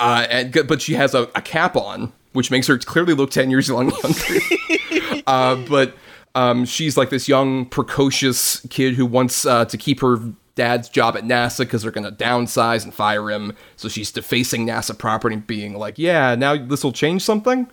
uh, 0.00 0.26
and 0.28 0.52
but 0.66 0.82
she 0.82 0.94
has 0.94 1.14
a, 1.14 1.28
a 1.36 1.42
cap 1.42 1.76
on, 1.76 2.12
which 2.32 2.50
makes 2.50 2.66
her 2.66 2.76
clearly 2.78 3.14
look 3.14 3.30
ten 3.30 3.50
years 3.50 3.68
young- 3.68 3.90
younger. 3.92 5.22
uh, 5.28 5.54
but 5.68 5.94
um, 6.34 6.64
she's 6.64 6.96
like 6.96 7.10
this 7.10 7.28
young, 7.28 7.66
precocious 7.66 8.60
kid 8.70 8.94
who 8.94 9.06
wants 9.06 9.46
uh, 9.46 9.64
to 9.66 9.76
keep 9.78 10.00
her 10.00 10.18
dad's 10.54 10.88
job 10.88 11.16
at 11.16 11.24
NASA 11.24 11.58
because 11.60 11.82
they're 11.82 11.90
going 11.92 12.04
to 12.04 12.12
downsize 12.24 12.84
and 12.84 12.92
fire 12.92 13.30
him. 13.30 13.56
So 13.76 13.88
she's 13.88 14.10
defacing 14.10 14.66
NASA 14.66 14.96
property, 14.96 15.34
and 15.36 15.46
being 15.46 15.74
like, 15.78 15.98
"Yeah, 15.98 16.34
now 16.34 16.56
this 16.56 16.84
will 16.84 16.92
change 16.92 17.22
something." 17.22 17.68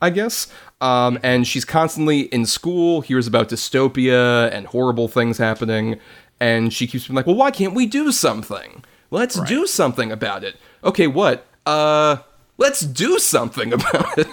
I 0.00 0.10
guess. 0.10 0.48
Um, 0.80 1.18
and 1.22 1.46
she's 1.46 1.64
constantly 1.64 2.22
in 2.22 2.44
school, 2.44 3.02
hears 3.02 3.28
about 3.28 3.48
dystopia 3.48 4.50
and 4.52 4.66
horrible 4.66 5.06
things 5.06 5.38
happening, 5.38 6.00
and 6.40 6.72
she 6.72 6.86
keeps 6.88 7.06
being 7.06 7.14
like, 7.14 7.26
"Well, 7.26 7.36
why 7.36 7.50
can't 7.52 7.74
we 7.74 7.86
do 7.86 8.10
something? 8.10 8.84
Let's 9.10 9.38
do 9.40 9.66
something 9.66 10.10
about 10.10 10.42
it." 10.42 10.56
Okay, 10.82 11.06
what? 11.06 11.46
Uh, 11.64 12.16
let's 12.58 12.80
do 12.80 13.18
something 13.20 13.72
about 13.78 14.18
it. 14.18 14.26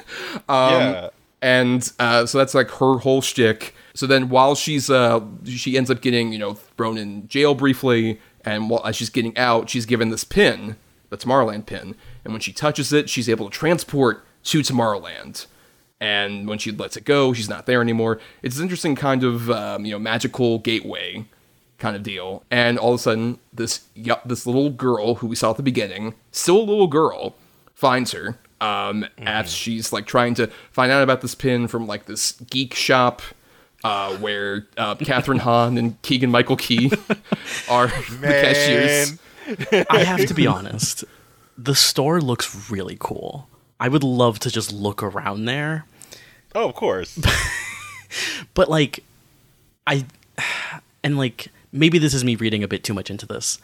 Um, 0.47 0.73
Yeah. 0.73 1.09
And 1.41 1.89
uh, 1.99 2.25
so 2.25 2.37
that's 2.37 2.53
like 2.53 2.69
her 2.71 2.97
whole 2.97 3.21
shtick. 3.21 3.73
So 3.93 4.05
then, 4.05 4.29
while 4.29 4.55
she's 4.55 4.89
uh, 4.89 5.21
she 5.45 5.77
ends 5.77 5.89
up 5.89 6.01
getting 6.01 6.33
you 6.33 6.39
know 6.39 6.53
thrown 6.53 6.97
in 6.97 7.27
jail 7.27 7.55
briefly, 7.55 8.19
and 8.43 8.69
while 8.69 8.91
she's 8.91 9.09
getting 9.09 9.37
out, 9.37 9.69
she's 9.69 9.85
given 9.85 10.09
this 10.09 10.23
pin, 10.23 10.75
the 11.09 11.17
Tomorrowland 11.17 11.65
pin, 11.65 11.95
and 12.23 12.33
when 12.33 12.41
she 12.41 12.51
touches 12.51 12.91
it, 12.91 13.09
she's 13.09 13.29
able 13.29 13.49
to 13.49 13.57
transport 13.57 14.25
to 14.43 14.59
Tomorrowland. 14.59 15.45
And 16.01 16.47
when 16.47 16.57
she 16.59 16.71
lets 16.71 16.95
it 16.95 17.03
go, 17.03 17.33
she's 17.33 17.49
not 17.49 17.65
there 17.65 17.81
anymore. 17.81 18.19
It's 18.41 18.57
an 18.57 18.63
interesting 18.63 18.95
kind 18.95 19.23
of 19.23 19.49
um, 19.49 19.85
you 19.85 19.91
know 19.91 19.99
magical 19.99 20.59
gateway 20.59 21.25
kind 21.77 21.95
of 21.95 22.03
deal. 22.03 22.43
And 22.51 22.77
all 22.77 22.93
of 22.93 22.99
a 22.99 23.03
sudden, 23.03 23.39
this 23.53 23.85
this 24.25 24.45
little 24.45 24.69
girl 24.69 25.15
who 25.15 25.27
we 25.27 25.35
saw 25.35 25.51
at 25.51 25.57
the 25.57 25.63
beginning, 25.63 26.15
still 26.31 26.57
a 26.57 26.63
little 26.63 26.87
girl, 26.87 27.35
finds 27.73 28.11
her 28.11 28.37
um, 28.61 29.05
as 29.17 29.51
she's 29.51 29.91
like 29.93 30.05
trying 30.05 30.33
to 30.35 30.47
find 30.71 30.91
out 30.91 31.03
about 31.03 31.21
this 31.21 31.35
pin 31.35 31.67
from 31.67 31.87
like 31.87 32.05
this 32.05 32.33
geek 32.33 32.73
shop. 32.73 33.21
Uh, 33.81 34.17
where 34.17 34.67
uh, 34.75 34.93
Kathryn 34.99 35.39
Hahn 35.39 35.77
and 35.77 36.01
Keegan 36.01 36.29
Michael 36.29 36.57
Key 36.57 36.91
are 37.69 37.87
the 37.87 38.27
cashiers. 38.27 39.17
I 39.89 40.03
have 40.03 40.25
to 40.25 40.33
be 40.33 40.45
honest. 40.45 41.05
The 41.57 41.75
store 41.75 42.19
looks 42.19 42.69
really 42.69 42.97
cool. 42.99 43.47
I 43.79 43.87
would 43.87 44.03
love 44.03 44.39
to 44.39 44.51
just 44.51 44.73
look 44.73 45.01
around 45.01 45.45
there. 45.45 45.85
Oh, 46.53 46.67
of 46.67 46.75
course. 46.75 47.17
But 48.53 48.69
like 48.69 49.03
I 49.85 50.05
and 51.03 51.17
like 51.17 51.47
maybe 51.71 51.97
this 51.97 52.13
is 52.13 52.23
me 52.23 52.35
reading 52.35 52.63
a 52.63 52.67
bit 52.67 52.83
too 52.83 52.93
much 52.93 53.09
into 53.09 53.25
this. 53.25 53.59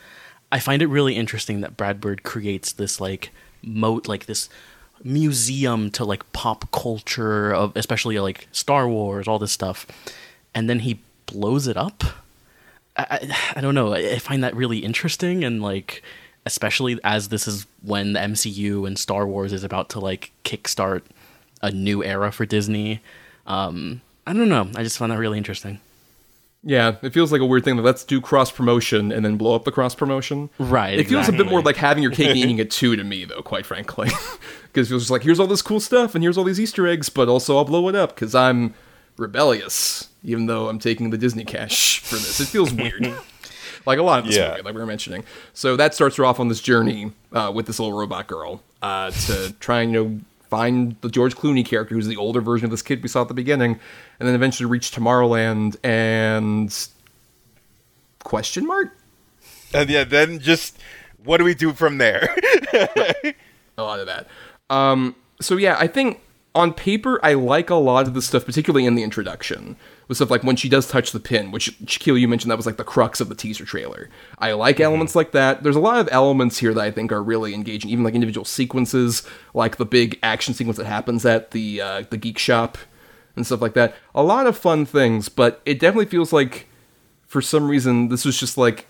I 0.52 0.60
find 0.60 0.82
it 0.82 0.88
really 0.88 1.16
interesting 1.16 1.62
that 1.62 1.76
Brad 1.76 2.00
Bird 2.00 2.24
creates 2.24 2.72
this 2.72 3.02
like 3.02 3.32
moat 3.62 4.08
like 4.08 4.26
this 4.28 4.48
museum 5.04 5.92
to 5.92 6.06
like 6.06 6.32
pop 6.34 6.72
culture 6.72 7.54
of 7.54 7.76
especially 7.76 8.20
like 8.20 8.48
Star 8.52 8.88
Wars, 8.88 9.28
all 9.28 9.40
this 9.40 9.52
stuff. 9.52 9.86
And 10.54 10.70
then 10.70 10.80
he 10.80 11.00
blows 11.26 11.68
it 11.68 11.78
up. 11.78 12.04
I, 12.98 13.06
I, 13.10 13.38
I 13.58 13.62
don't 13.62 13.76
know. 13.76 13.94
I 13.94 14.20
find 14.20 14.44
that 14.44 14.56
really 14.56 14.80
interesting 14.80 15.44
and 15.44 15.62
like 15.62 16.02
especially 16.46 17.00
as 17.04 17.30
this 17.30 17.48
is 17.48 17.66
when 17.82 18.14
the 18.14 18.20
MCU 18.20 18.88
and 18.88 18.98
Star 18.98 19.26
Wars 19.26 19.52
is 19.52 19.64
about 19.64 19.90
to 19.90 20.00
like 20.00 20.32
kickstart 20.44 21.02
a 21.62 21.72
new 21.72 22.04
era 22.04 22.32
for 22.32 22.46
Disney. 22.46 23.02
Um, 23.48 24.02
I 24.28 24.34
don't 24.34 24.50
know. 24.50 24.70
I 24.76 24.84
just 24.84 24.98
found 24.98 25.12
that 25.12 25.18
really 25.18 25.38
interesting. 25.38 25.80
Yeah, 26.68 26.96
it 27.04 27.14
feels 27.14 27.32
like 27.32 27.42
a 27.42 27.46
weird 27.46 27.64
thing 27.64 27.76
that 27.76 27.84
let's 27.84 28.04
do 28.04 28.20
cross 28.20 28.50
promotion 28.50 29.12
and 29.12 29.24
then 29.24 29.38
blow 29.38 29.54
up 29.54 29.66
the 29.66 29.72
cross 29.72 29.94
promotion. 29.94 30.50
Right, 30.58 30.98
It 31.00 31.08
feels 31.08 31.30
a 31.30 31.32
bit 31.32 31.46
more 31.46 31.62
like 31.62 31.76
having 31.76 32.02
your 32.02 32.12
cake 32.12 32.30
and 32.30 32.38
eating 32.40 32.58
it 32.58 32.72
too 32.80 32.96
to 32.96 33.04
me, 33.04 33.24
though, 33.24 33.42
quite 33.44 33.66
frankly. 33.66 34.10
Because 34.74 34.88
it 34.88 34.90
feels 34.90 35.04
just 35.04 35.12
like, 35.12 35.24
here's 35.24 35.40
all 35.40 35.48
this 35.48 35.62
cool 35.62 35.80
stuff 35.80 36.16
and 36.16 36.24
here's 36.24 36.38
all 36.38 36.44
these 36.44 36.60
Easter 36.60 36.86
eggs, 36.86 37.08
but 37.08 37.30
also 37.30 37.56
I'll 37.56 37.64
blow 37.64 37.88
it 37.88 37.96
up 37.96 38.14
because 38.14 38.36
I'm 38.36 38.74
rebellious, 39.16 40.10
even 40.24 40.48
though 40.48 40.68
I'm 40.68 40.80
taking 40.80 41.12
the 41.12 41.18
Disney 41.18 41.46
cash 41.46 42.00
for 42.00 42.16
this. 42.16 42.40
It 42.42 42.48
feels 42.48 42.74
weird. 42.74 43.14
like 43.86 44.00
a 44.00 44.04
lot 44.04 44.20
of 44.20 44.26
this 44.26 44.36
Yeah. 44.36 44.50
movie, 44.50 44.62
like 44.64 44.74
we 44.76 44.82
were 44.82 44.86
mentioning. 44.86 45.24
So 45.54 45.76
that 45.78 45.94
starts 45.94 46.18
her 46.18 46.26
off 46.26 46.40
on 46.42 46.48
this 46.50 46.60
journey 46.62 47.12
uh, 47.32 47.52
with 47.56 47.68
this 47.68 47.80
little 47.80 47.98
robot 47.98 48.28
girl 48.28 48.62
uh, 48.82 49.12
to 49.12 49.54
try 49.62 49.82
and, 49.82 49.94
you 49.94 50.04
know, 50.04 50.20
find 50.56 50.96
the 51.02 51.10
George 51.10 51.36
Clooney 51.36 51.66
character, 51.66 51.96
who's 51.96 52.08
the 52.08 52.18
older 52.18 52.42
version 52.42 52.66
of 52.66 52.72
this 52.72 52.82
kid 52.82 53.02
we 53.04 53.10
saw 53.10 53.22
at 53.22 53.28
the 53.28 53.34
beginning, 53.34 53.80
and 54.20 54.28
then 54.28 54.36
eventually 54.36 54.70
reach 54.70 54.92
Tomorrowland 54.92 55.76
and 55.84 56.74
question 58.24 58.66
mark 58.66 58.92
and 59.76 59.90
yeah, 59.90 60.04
then 60.04 60.40
just 60.40 60.78
what 61.24 61.38
do 61.38 61.44
we 61.44 61.54
do 61.54 61.74
from 61.74 61.98
there? 61.98 62.36
a 63.78 63.84
lot 63.84 64.00
of 64.00 64.08
that. 64.08 64.28
Um, 64.70 65.16
so 65.42 65.58
yeah, 65.58 65.76
I 65.80 65.88
think 65.88 66.22
on 66.54 66.74
paper 66.74 67.20
I 67.24 67.34
like 67.34 67.70
a 67.70 67.76
lot 67.76 68.08
of 68.08 68.14
the 68.14 68.22
stuff, 68.22 68.46
particularly 68.46 68.86
in 68.86 68.96
the 68.96 69.04
introduction, 69.04 69.76
with 70.08 70.18
stuff 70.18 70.30
like 70.30 70.44
when 70.44 70.56
she 70.56 70.70
does 70.70 70.88
touch 70.88 71.12
the 71.12 71.20
pin, 71.20 71.52
which 71.52 71.80
Shakyl, 71.86 72.20
you 72.20 72.28
mentioned 72.28 72.52
that 72.52 72.58
was 72.58 72.66
like 72.66 72.78
the 72.78 72.84
crux 72.84 73.20
of 73.20 73.30
the 73.30 73.36
teaser 73.36 73.66
trailer. 73.66 74.10
I 74.38 74.54
like 74.54 74.80
elements 74.80 75.16
like 75.16 75.32
that. 75.32 75.64
There's 75.64 75.76
a 75.76 75.82
lot 75.82 76.00
of 76.00 76.10
elements 76.12 76.60
here 76.60 76.74
that 76.74 76.84
I 76.84 76.92
think 76.92 77.12
are 77.12 77.24
really 77.24 77.54
engaging, 77.54 77.90
even 77.90 78.04
like 78.04 78.14
individual 78.14 78.46
sequences, 78.46 79.24
like 79.54 79.78
the 79.78 79.86
big 79.86 80.20
action 80.22 80.54
sequence 80.54 80.78
that 80.78 80.86
happens 80.86 81.26
at 81.26 81.52
the 81.52 81.82
uh, 81.82 82.04
the 82.10 82.18
geek 82.18 82.38
shop 82.38 82.78
and 83.36 83.46
stuff 83.46 83.62
like 83.62 83.74
that. 83.74 83.96
A 84.14 84.24
lot 84.24 84.48
of 84.48 84.58
fun 84.58 84.86
things, 84.86 85.30
but 85.30 85.62
it 85.66 85.80
definitely 85.80 86.06
feels 86.06 86.32
like 86.32 86.68
for 87.26 87.42
some 87.42 87.68
reason 87.70 88.10
this 88.10 88.26
was 88.26 88.40
just 88.40 88.58
like 88.58 88.88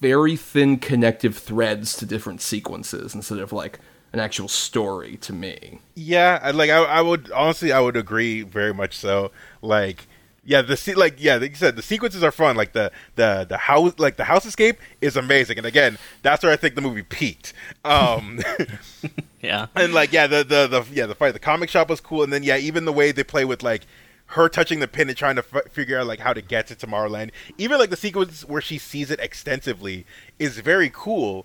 very 0.00 0.36
thin 0.36 0.78
connective 0.78 1.36
threads 1.36 1.96
to 1.96 2.06
different 2.06 2.40
sequences 2.40 3.14
instead 3.14 3.38
of 3.38 3.52
like 3.52 3.78
an 4.12 4.20
actual 4.20 4.48
story 4.48 5.16
to 5.16 5.32
me. 5.32 5.80
yeah, 5.94 6.50
like 6.54 6.70
I, 6.70 6.82
I 6.82 7.00
would 7.00 7.30
honestly, 7.32 7.72
I 7.72 7.80
would 7.80 7.96
agree 7.96 8.42
very 8.42 8.74
much 8.74 8.96
so. 8.96 9.30
Like, 9.62 10.06
yeah, 10.44 10.62
the 10.62 10.76
se- 10.76 10.94
like 10.94 11.16
yeah, 11.18 11.36
like 11.36 11.50
you 11.50 11.56
said, 11.56 11.76
the 11.76 11.82
sequences 11.82 12.22
are 12.22 12.32
fun. 12.32 12.56
Like 12.56 12.72
the 12.72 12.90
the 13.16 13.46
the 13.48 13.56
house, 13.58 13.94
like 13.98 14.16
the 14.16 14.24
house 14.24 14.44
escape 14.44 14.78
is 15.00 15.16
amazing. 15.16 15.58
And 15.58 15.66
again, 15.66 15.98
that's 16.22 16.42
where 16.42 16.52
I 16.52 16.56
think 16.56 16.74
the 16.74 16.80
movie 16.80 17.02
peaked. 17.02 17.52
Um, 17.84 18.40
Yeah. 19.40 19.66
and 19.74 19.92
like 19.92 20.12
yeah, 20.12 20.26
the 20.28 20.44
the 20.44 20.66
the 20.68 20.84
yeah 20.92 21.06
the 21.06 21.14
fight, 21.16 21.32
the 21.32 21.38
comic 21.40 21.68
shop 21.68 21.88
was 21.90 22.00
cool. 22.00 22.22
And 22.22 22.32
then 22.32 22.42
yeah, 22.44 22.56
even 22.56 22.84
the 22.84 22.92
way 22.92 23.10
they 23.12 23.24
play 23.24 23.44
with 23.44 23.62
like 23.62 23.82
her 24.26 24.48
touching 24.48 24.78
the 24.80 24.88
pin 24.88 25.08
and 25.08 25.18
trying 25.18 25.36
to 25.36 25.44
f- 25.52 25.70
figure 25.72 25.98
out 25.98 26.06
like 26.06 26.20
how 26.20 26.32
to 26.32 26.40
get 26.40 26.66
to 26.68 26.74
Tomorrowland. 26.76 27.30
Even 27.58 27.78
like 27.78 27.90
the 27.90 27.96
sequence 27.96 28.44
where 28.44 28.60
she 28.62 28.78
sees 28.78 29.10
it 29.10 29.20
extensively 29.20 30.06
is 30.38 30.58
very 30.60 30.90
cool. 30.94 31.44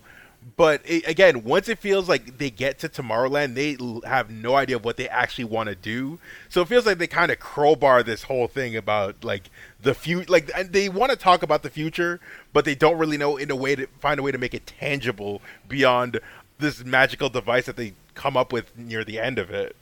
But 0.56 0.82
it, 0.84 1.06
again, 1.06 1.44
once 1.44 1.68
it 1.68 1.78
feels 1.78 2.08
like 2.08 2.38
they 2.38 2.50
get 2.50 2.78
to 2.80 2.88
Tomorrowland, 2.88 3.54
they 3.54 3.76
have 4.08 4.30
no 4.30 4.54
idea 4.54 4.76
of 4.76 4.84
what 4.84 4.96
they 4.96 5.08
actually 5.08 5.44
want 5.44 5.68
to 5.68 5.74
do. 5.74 6.18
So 6.48 6.62
it 6.62 6.68
feels 6.68 6.86
like 6.86 6.98
they 6.98 7.06
kind 7.06 7.30
of 7.30 7.38
crowbar 7.38 8.02
this 8.02 8.24
whole 8.24 8.48
thing 8.48 8.76
about 8.76 9.22
like 9.24 9.50
the 9.80 9.94
future. 9.94 10.30
Like 10.30 10.50
they 10.70 10.88
want 10.88 11.10
to 11.10 11.16
talk 11.16 11.42
about 11.42 11.62
the 11.62 11.70
future, 11.70 12.20
but 12.52 12.64
they 12.64 12.74
don't 12.74 12.98
really 12.98 13.16
know 13.16 13.36
in 13.36 13.50
a 13.50 13.56
way 13.56 13.76
to 13.76 13.86
find 14.00 14.18
a 14.18 14.22
way 14.22 14.32
to 14.32 14.38
make 14.38 14.54
it 14.54 14.66
tangible 14.66 15.42
beyond 15.68 16.20
this 16.58 16.84
magical 16.84 17.28
device 17.28 17.66
that 17.66 17.76
they 17.76 17.94
come 18.14 18.36
up 18.36 18.52
with 18.52 18.76
near 18.76 19.04
the 19.04 19.20
end 19.20 19.38
of 19.38 19.50
it. 19.50 19.76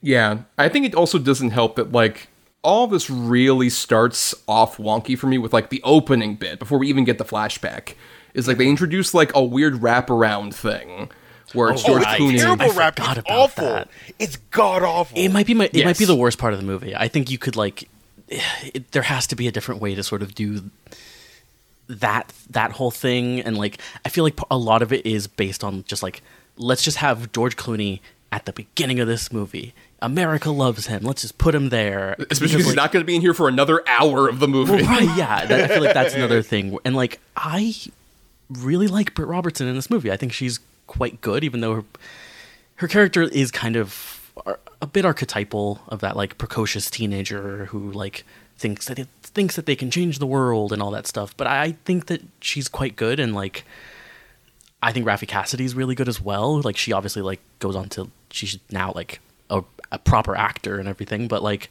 Yeah, 0.00 0.42
I 0.56 0.68
think 0.68 0.86
it 0.86 0.94
also 0.94 1.18
doesn't 1.18 1.50
help 1.50 1.76
that 1.76 1.92
like 1.92 2.28
all 2.62 2.86
this 2.86 3.08
really 3.08 3.70
starts 3.70 4.34
off 4.48 4.76
wonky 4.76 5.18
for 5.18 5.26
me 5.26 5.38
with 5.38 5.52
like 5.52 5.70
the 5.70 5.80
opening 5.84 6.34
bit 6.34 6.58
before 6.58 6.78
we 6.78 6.88
even 6.88 7.04
get 7.04 7.18
the 7.18 7.24
flashback. 7.24 7.94
Is 8.36 8.46
like 8.46 8.58
they 8.58 8.68
introduce 8.68 9.12
like 9.14 9.34
a 9.34 9.42
weird 9.42 9.74
wraparound 9.74 10.54
thing 10.54 11.10
where 11.52 11.70
it's 11.70 11.82
oh, 11.84 11.88
George 11.88 12.04
right. 12.04 12.20
Clooney. 12.20 12.38
terrible 12.38 12.64
I 12.64 12.68
rap. 12.76 12.96
forgot 12.96 13.18
It's 13.18 13.26
about 13.28 13.38
awful. 13.38 13.64
that. 13.64 13.88
It's 14.18 14.36
god 14.50 14.82
awful. 14.82 15.18
It 15.18 15.30
might 15.30 15.46
be 15.46 15.54
my, 15.54 15.68
it 15.72 15.84
might 15.84 15.98
be 15.98 16.04
the 16.04 16.14
worst 16.16 16.38
part 16.38 16.52
of 16.52 16.60
the 16.60 16.66
movie. 16.66 16.94
I 16.94 17.08
think 17.08 17.30
you 17.30 17.38
could 17.38 17.56
like 17.56 17.88
it, 18.28 18.92
there 18.92 19.02
has 19.02 19.26
to 19.28 19.36
be 19.36 19.48
a 19.48 19.52
different 19.52 19.80
way 19.80 19.94
to 19.94 20.02
sort 20.02 20.22
of 20.22 20.34
do 20.34 20.70
that 21.88 22.32
that 22.50 22.72
whole 22.72 22.90
thing 22.90 23.40
and 23.40 23.56
like 23.56 23.78
I 24.04 24.08
feel 24.08 24.24
like 24.24 24.38
a 24.50 24.58
lot 24.58 24.82
of 24.82 24.92
it 24.92 25.06
is 25.06 25.28
based 25.28 25.62
on 25.62 25.84
just 25.86 26.02
like 26.02 26.20
let's 26.56 26.82
just 26.82 26.96
have 26.98 27.30
George 27.32 27.56
Clooney 27.56 28.00
at 28.32 28.44
the 28.44 28.52
beginning 28.52 28.98
of 29.00 29.06
this 29.06 29.32
movie. 29.32 29.72
America 30.02 30.50
loves 30.50 30.88
him. 30.88 31.04
Let's 31.04 31.22
just 31.22 31.38
put 31.38 31.54
him 31.54 31.68
there. 31.70 32.16
Especially 32.18 32.26
Because, 32.28 32.40
because 32.40 32.54
he's 32.56 32.66
like- 32.66 32.76
not 32.76 32.92
going 32.92 33.02
to 33.02 33.06
be 33.06 33.14
in 33.14 33.20
here 33.22 33.32
for 33.34 33.48
another 33.48 33.82
hour 33.88 34.28
of 34.28 34.40
the 34.40 34.48
movie. 34.48 34.72
Well, 34.72 34.84
right, 34.84 35.16
yeah. 35.16 35.46
That, 35.46 35.70
I 35.70 35.74
feel 35.74 35.82
like 35.82 35.94
that's 35.94 36.14
another 36.20 36.42
thing. 36.42 36.76
And 36.84 36.94
like 36.96 37.20
I 37.36 37.74
really 38.48 38.88
like 38.88 39.14
Britt 39.14 39.28
Robertson 39.28 39.66
in 39.66 39.74
this 39.74 39.90
movie. 39.90 40.10
I 40.10 40.16
think 40.16 40.32
she's 40.32 40.60
quite 40.86 41.20
good, 41.20 41.44
even 41.44 41.60
though 41.60 41.74
her 41.74 41.84
her 42.76 42.88
character 42.88 43.22
is 43.22 43.50
kind 43.50 43.76
of 43.76 44.32
a 44.82 44.86
bit 44.86 45.04
archetypal 45.04 45.80
of 45.88 46.00
that 46.00 46.16
like 46.16 46.38
precocious 46.38 46.90
teenager 46.90 47.66
who 47.66 47.90
like 47.90 48.24
thinks 48.58 48.86
that 48.86 48.98
it 48.98 49.08
thinks 49.22 49.56
that 49.56 49.66
they 49.66 49.76
can 49.76 49.90
change 49.90 50.18
the 50.18 50.26
world 50.26 50.72
and 50.72 50.82
all 50.82 50.90
that 50.90 51.06
stuff. 51.06 51.36
But 51.36 51.46
I 51.46 51.72
think 51.84 52.06
that 52.06 52.22
she's 52.40 52.68
quite 52.68 52.96
good 52.96 53.18
and 53.18 53.34
like 53.34 53.64
I 54.82 54.92
think 54.92 55.06
Raffey 55.06 55.26
Cassidy's 55.26 55.74
really 55.74 55.94
good 55.94 56.08
as 56.08 56.20
well. 56.20 56.60
Like 56.60 56.76
she 56.76 56.92
obviously 56.92 57.22
like 57.22 57.40
goes 57.58 57.76
on 57.76 57.88
to 57.90 58.10
she's 58.30 58.58
now 58.70 58.92
like 58.94 59.20
a, 59.50 59.62
a 59.90 59.98
proper 59.98 60.36
actor 60.36 60.78
and 60.78 60.88
everything. 60.88 61.28
But 61.28 61.42
like, 61.42 61.70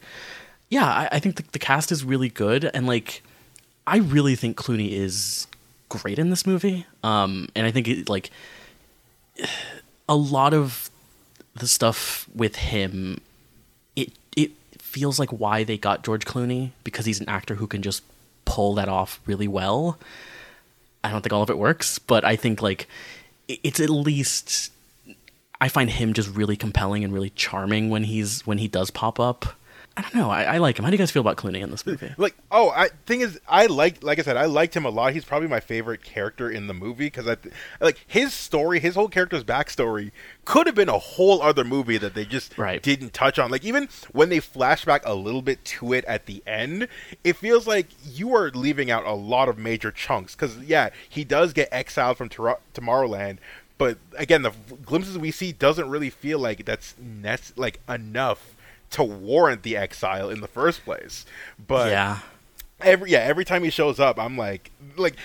yeah, 0.68 0.86
I, 0.86 1.08
I 1.12 1.18
think 1.20 1.36
the, 1.36 1.44
the 1.52 1.58
cast 1.58 1.92
is 1.92 2.04
really 2.04 2.28
good 2.28 2.68
and 2.74 2.86
like 2.86 3.22
I 3.86 3.98
really 3.98 4.34
think 4.34 4.56
Clooney 4.56 4.90
is 4.90 5.46
great 5.88 6.18
in 6.18 6.30
this 6.30 6.46
movie. 6.46 6.86
Um, 7.02 7.48
and 7.54 7.66
I 7.66 7.70
think 7.70 7.88
it 7.88 8.08
like 8.08 8.30
a 10.08 10.16
lot 10.16 10.54
of 10.54 10.90
the 11.54 11.66
stuff 11.66 12.28
with 12.34 12.56
him, 12.56 13.20
it 13.94 14.12
it 14.36 14.52
feels 14.78 15.18
like 15.18 15.30
why 15.30 15.64
they 15.64 15.78
got 15.78 16.04
George 16.04 16.24
Clooney 16.24 16.70
because 16.84 17.06
he's 17.06 17.20
an 17.20 17.28
actor 17.28 17.54
who 17.54 17.66
can 17.66 17.82
just 17.82 18.02
pull 18.44 18.74
that 18.74 18.88
off 18.88 19.20
really 19.26 19.48
well. 19.48 19.98
I 21.02 21.10
don't 21.10 21.22
think 21.22 21.32
all 21.32 21.42
of 21.42 21.50
it 21.50 21.58
works, 21.58 21.98
but 21.98 22.24
I 22.24 22.36
think 22.36 22.62
like 22.62 22.88
it's 23.48 23.80
at 23.80 23.90
least 23.90 24.72
I 25.60 25.68
find 25.68 25.90
him 25.90 26.12
just 26.12 26.28
really 26.34 26.56
compelling 26.56 27.04
and 27.04 27.12
really 27.12 27.30
charming 27.30 27.90
when 27.90 28.04
he's 28.04 28.46
when 28.46 28.58
he 28.58 28.68
does 28.68 28.90
pop 28.90 29.20
up. 29.20 29.46
I 29.98 30.02
don't 30.02 30.14
know. 30.14 30.28
I, 30.30 30.42
I 30.42 30.58
like 30.58 30.78
him. 30.78 30.84
How 30.84 30.90
do 30.90 30.94
you 30.94 30.98
guys 30.98 31.10
feel 31.10 31.22
about 31.22 31.38
Clooney 31.38 31.60
in 31.62 31.70
this 31.70 31.86
movie? 31.86 32.12
Like, 32.18 32.34
oh, 32.50 32.68
I 32.68 32.88
thing 33.06 33.22
is, 33.22 33.40
I 33.48 33.64
like, 33.64 34.02
like 34.04 34.18
I 34.18 34.22
said, 34.22 34.36
I 34.36 34.44
liked 34.44 34.76
him 34.76 34.84
a 34.84 34.90
lot. 34.90 35.14
He's 35.14 35.24
probably 35.24 35.48
my 35.48 35.60
favorite 35.60 36.02
character 36.02 36.50
in 36.50 36.66
the 36.66 36.74
movie 36.74 37.06
because 37.06 37.26
I, 37.26 37.36
th- 37.36 37.54
like 37.80 38.04
his 38.06 38.34
story, 38.34 38.78
his 38.78 38.94
whole 38.94 39.08
character's 39.08 39.42
backstory 39.42 40.10
could 40.44 40.66
have 40.66 40.74
been 40.74 40.90
a 40.90 40.98
whole 40.98 41.40
other 41.40 41.64
movie 41.64 41.96
that 41.96 42.12
they 42.14 42.26
just 42.26 42.58
Right. 42.58 42.82
didn't 42.82 43.14
touch 43.14 43.38
on. 43.38 43.50
Like 43.50 43.64
even 43.64 43.88
when 44.12 44.28
they 44.28 44.38
flash 44.40 44.84
back 44.84 45.00
a 45.06 45.14
little 45.14 45.40
bit 45.42 45.64
to 45.64 45.94
it 45.94 46.04
at 46.04 46.26
the 46.26 46.42
end, 46.46 46.88
it 47.24 47.36
feels 47.36 47.66
like 47.66 47.86
you 48.04 48.34
are 48.34 48.50
leaving 48.50 48.90
out 48.90 49.06
a 49.06 49.14
lot 49.14 49.48
of 49.48 49.56
major 49.56 49.90
chunks. 49.90 50.34
Because 50.34 50.58
yeah, 50.58 50.90
he 51.08 51.24
does 51.24 51.54
get 51.54 51.68
exiled 51.72 52.18
from 52.18 52.28
Tor- 52.28 52.60
Tomorrowland. 52.74 53.38
But 53.78 53.98
again, 54.16 54.42
the 54.42 54.52
glimpses 54.84 55.18
we 55.18 55.30
see 55.30 55.52
doesn't 55.52 55.88
really 55.88 56.10
feel 56.10 56.38
like 56.38 56.64
that's 56.64 56.94
nec- 56.98 57.56
like 57.56 57.80
enough 57.88 58.55
to 58.90 59.02
warrant 59.04 59.62
the 59.62 59.76
exile 59.76 60.30
in 60.30 60.40
the 60.40 60.48
first 60.48 60.84
place. 60.84 61.26
But 61.66 61.90
yeah. 61.90 62.20
every 62.80 63.10
yeah, 63.10 63.20
every 63.20 63.44
time 63.44 63.64
he 63.64 63.70
shows 63.70 64.00
up, 64.00 64.18
I'm 64.18 64.36
like, 64.36 64.70
like 64.96 65.16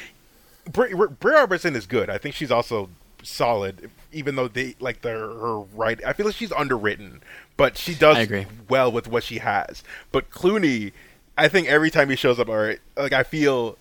Britt, 0.71 0.93
Robertson 1.21 1.75
is 1.75 1.85
good. 1.85 2.09
I 2.09 2.17
think 2.17 2.35
she's 2.35 2.51
also 2.51 2.89
solid, 3.23 3.89
even 4.11 4.35
though 4.35 4.47
they 4.47 4.75
like 4.79 5.01
the 5.01 5.09
her 5.09 5.59
right. 5.59 5.99
I 6.05 6.13
feel 6.13 6.25
like 6.25 6.35
she's 6.35 6.51
underwritten, 6.51 7.21
but 7.57 7.77
she 7.77 7.93
does 7.93 8.27
well 8.69 8.91
with 8.91 9.07
what 9.07 9.23
she 9.23 9.39
has. 9.39 9.83
But 10.11 10.29
Clooney, 10.29 10.91
I 11.37 11.47
think 11.47 11.67
every 11.67 11.91
time 11.91 12.09
he 12.09 12.15
shows 12.15 12.39
up, 12.39 12.49
all 12.49 12.57
right, 12.57 12.79
like 12.95 13.13
I 13.13 13.23
feel 13.23 13.77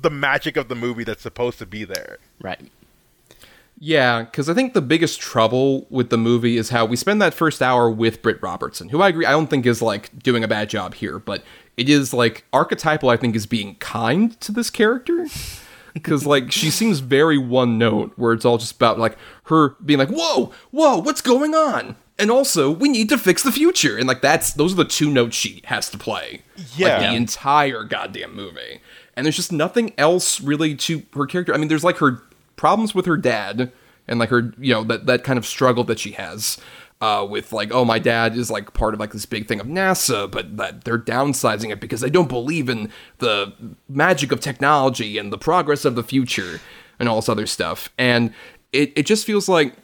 the 0.00 0.10
magic 0.10 0.56
of 0.56 0.68
the 0.68 0.74
movie 0.74 1.04
that's 1.04 1.22
supposed 1.22 1.58
to 1.58 1.66
be 1.66 1.84
there. 1.84 2.18
Right. 2.40 2.60
Yeah, 3.84 4.22
because 4.22 4.48
I 4.48 4.54
think 4.54 4.74
the 4.74 4.80
biggest 4.80 5.20
trouble 5.20 5.88
with 5.90 6.10
the 6.10 6.16
movie 6.16 6.56
is 6.56 6.68
how 6.68 6.84
we 6.84 6.94
spend 6.94 7.20
that 7.20 7.34
first 7.34 7.60
hour 7.60 7.90
with 7.90 8.22
Britt 8.22 8.40
Robertson, 8.40 8.90
who 8.90 9.02
I 9.02 9.08
agree 9.08 9.26
I 9.26 9.32
don't 9.32 9.48
think 9.48 9.66
is 9.66 9.82
like 9.82 10.16
doing 10.22 10.44
a 10.44 10.48
bad 10.48 10.70
job 10.70 10.94
here, 10.94 11.18
but 11.18 11.42
it 11.76 11.88
is 11.88 12.14
like 12.14 12.44
archetypal. 12.52 13.10
I 13.10 13.16
think 13.16 13.34
is 13.34 13.44
being 13.44 13.74
kind 13.80 14.38
to 14.40 14.52
this 14.52 14.70
character 14.70 15.26
because 15.94 16.24
like 16.24 16.52
she 16.52 16.70
seems 16.70 17.00
very 17.00 17.38
one 17.38 17.76
note, 17.76 18.12
where 18.14 18.32
it's 18.32 18.44
all 18.44 18.56
just 18.56 18.76
about 18.76 19.00
like 19.00 19.18
her 19.46 19.70
being 19.84 19.98
like, 19.98 20.10
"Whoa, 20.10 20.52
whoa, 20.70 20.98
what's 20.98 21.20
going 21.20 21.52
on?" 21.52 21.96
And 22.20 22.30
also, 22.30 22.70
we 22.70 22.88
need 22.88 23.08
to 23.08 23.18
fix 23.18 23.42
the 23.42 23.50
future, 23.50 23.98
and 23.98 24.06
like 24.06 24.20
that's 24.20 24.52
those 24.52 24.74
are 24.74 24.76
the 24.76 24.84
two 24.84 25.10
notes 25.10 25.34
she 25.34 25.60
has 25.64 25.90
to 25.90 25.98
play. 25.98 26.42
Yeah. 26.76 26.98
like, 26.98 27.10
the 27.10 27.16
entire 27.16 27.82
goddamn 27.82 28.36
movie. 28.36 28.80
And 29.16 29.26
there's 29.26 29.36
just 29.36 29.52
nothing 29.52 29.92
else 29.98 30.40
really 30.40 30.76
to 30.76 31.02
her 31.14 31.26
character. 31.26 31.52
I 31.52 31.58
mean, 31.58 31.68
there's 31.68 31.84
like 31.84 31.98
her 31.98 32.22
problems 32.56 32.94
with 32.94 33.06
her 33.06 33.16
dad 33.16 33.72
and 34.08 34.18
like 34.18 34.30
her, 34.30 34.52
you 34.58 34.72
know, 34.72 34.84
that 34.84 35.06
that 35.06 35.24
kind 35.24 35.38
of 35.38 35.46
struggle 35.46 35.84
that 35.84 35.98
she 35.98 36.12
has 36.12 36.58
uh, 37.02 37.26
with 37.28 37.52
like, 37.52 37.72
oh, 37.72 37.84
my 37.84 37.98
dad 37.98 38.36
is 38.36 38.48
like 38.50 38.72
part 38.74 38.94
of 38.94 39.00
like 39.00 39.12
this 39.12 39.26
big 39.26 39.48
thing 39.48 39.58
of 39.58 39.66
NASA, 39.66 40.30
but 40.30 40.56
that 40.56 40.84
they're 40.84 40.98
downsizing 40.98 41.70
it 41.70 41.80
because 41.80 42.00
they 42.00 42.08
don't 42.08 42.28
believe 42.28 42.68
in 42.68 42.90
the 43.18 43.52
magic 43.88 44.30
of 44.30 44.38
technology 44.38 45.18
and 45.18 45.32
the 45.32 45.38
progress 45.38 45.84
of 45.84 45.96
the 45.96 46.04
future 46.04 46.60
and 47.00 47.08
all 47.08 47.16
this 47.16 47.28
other 47.28 47.46
stuff. 47.46 47.90
And 47.98 48.32
it, 48.72 48.92
it 48.94 49.06
just 49.06 49.26
feels 49.26 49.48
like 49.48 49.74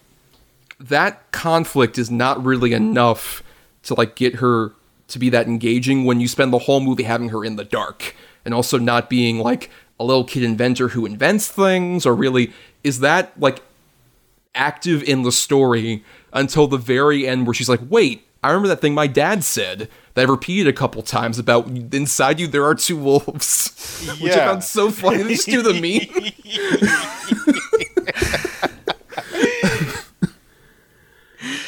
that 0.78 1.32
conflict 1.32 1.98
is 1.98 2.08
not 2.08 2.42
really 2.44 2.72
enough 2.72 3.42
to 3.82 3.94
like 3.94 4.14
get 4.14 4.36
her 4.36 4.72
to 5.08 5.18
be 5.18 5.28
that 5.30 5.48
engaging 5.48 6.04
when 6.04 6.20
you 6.20 6.28
spend 6.28 6.52
the 6.52 6.58
whole 6.58 6.78
movie 6.78 7.02
having 7.02 7.30
her 7.30 7.44
in 7.44 7.56
the 7.56 7.64
dark 7.64 8.14
and 8.44 8.54
also 8.54 8.78
not 8.78 9.10
being 9.10 9.38
like 9.40 9.70
a 10.00 10.04
little 10.04 10.24
kid 10.24 10.42
inventor 10.42 10.88
who 10.88 11.04
invents 11.06 11.48
things 11.48 12.06
or 12.06 12.14
really 12.14 12.52
is 12.84 13.00
that 13.00 13.32
like 13.40 13.62
active 14.54 15.02
in 15.02 15.22
the 15.22 15.32
story 15.32 16.04
until 16.32 16.66
the 16.66 16.76
very 16.78 17.26
end 17.26 17.46
where 17.46 17.54
she's 17.54 17.68
like 17.68 17.80
wait 17.88 18.24
i 18.42 18.48
remember 18.48 18.68
that 18.68 18.80
thing 18.80 18.94
my 18.94 19.06
dad 19.06 19.42
said 19.44 19.88
that 20.14 20.26
i 20.26 20.30
repeated 20.30 20.66
a 20.68 20.72
couple 20.72 21.02
times 21.02 21.38
about 21.38 21.66
inside 21.68 22.38
you 22.40 22.46
there 22.46 22.64
are 22.64 22.74
two 22.74 22.96
wolves 22.96 24.06
which 24.20 24.32
i 24.32 24.36
found 24.38 24.62
so 24.64 24.90
funny 24.90 25.22
they 25.22 25.34
just 25.34 25.46
do 25.48 25.62
the 25.62 25.74
meme 25.74 26.32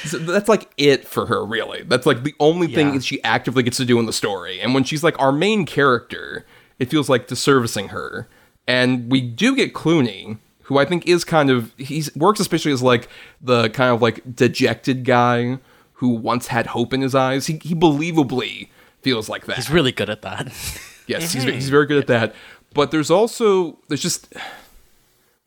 So 0.04 0.18
that's 0.18 0.48
like 0.48 0.68
it 0.76 1.06
for 1.06 1.26
her, 1.26 1.44
really. 1.44 1.82
That's 1.84 2.04
like 2.04 2.24
the 2.24 2.34
only 2.40 2.66
thing 2.66 2.88
Yeah. 2.88 2.94
that 2.94 3.04
she 3.04 3.22
actively 3.22 3.62
gets 3.62 3.76
to 3.76 3.84
do 3.84 4.00
in 4.00 4.06
the 4.06 4.12
story. 4.12 4.60
And 4.60 4.74
when 4.74 4.82
she's 4.82 5.04
like 5.04 5.16
our 5.20 5.30
main 5.30 5.64
character, 5.64 6.44
it 6.80 6.90
feels 6.90 7.08
like 7.08 7.28
disservicing 7.28 7.90
her. 7.90 8.26
And 8.66 9.10
we 9.10 9.20
do 9.20 9.54
get 9.54 9.74
Clooney, 9.74 10.38
who 10.62 10.78
I 10.78 10.84
think 10.84 11.06
is 11.06 11.22
kind 11.22 11.50
of 11.50 11.72
he 11.76 12.02
works 12.16 12.40
especially 12.40 12.72
as 12.72 12.82
like 12.82 13.08
the 13.40 13.68
kind 13.70 13.94
of 13.94 14.02
like 14.02 14.34
dejected 14.34 15.04
guy 15.04 15.58
who 15.94 16.08
once 16.08 16.48
had 16.48 16.68
hope 16.68 16.92
in 16.92 17.02
his 17.02 17.14
eyes. 17.14 17.46
He 17.46 17.60
he 17.62 17.74
believably 17.74 18.68
feels 19.02 19.28
like 19.28 19.46
that. 19.46 19.56
He's 19.56 19.70
really 19.70 19.92
good 19.92 20.10
at 20.10 20.22
that. 20.22 20.52
Yes, 21.06 21.32
he's, 21.32 21.44
mm-hmm. 21.44 21.54
he's 21.54 21.70
very 21.70 21.86
good 21.86 21.98
at 21.98 22.06
that. 22.06 22.36
But 22.72 22.92
there's 22.92 23.10
also 23.10 23.78
there's 23.88 24.00
just 24.00 24.32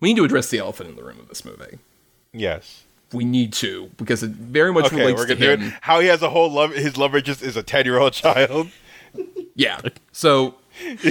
we 0.01 0.09
need 0.09 0.17
to 0.17 0.25
address 0.25 0.49
the 0.49 0.57
elephant 0.57 0.89
in 0.89 0.97
the 0.97 1.03
room 1.03 1.21
of 1.21 1.29
this 1.29 1.45
movie. 1.45 1.79
Yes. 2.33 2.83
We 3.13 3.23
need 3.23 3.53
to 3.53 3.89
because 3.95 4.23
it 4.23 4.31
very 4.31 4.73
much 4.73 4.87
Okay, 4.87 4.97
relates 4.97 5.21
we're 5.21 5.27
to 5.27 5.35
him. 5.35 5.73
How 5.79 6.01
he 6.01 6.07
has 6.07 6.21
a 6.21 6.29
whole 6.29 6.51
love. 6.51 6.73
His 6.73 6.97
lover 6.97 7.21
just 7.21 7.41
is 7.41 7.55
a 7.55 7.63
ten 7.63 7.85
year 7.85 7.97
old 7.97 8.11
child. 8.25 8.71
Yeah. 9.55 9.79
So 10.11 10.55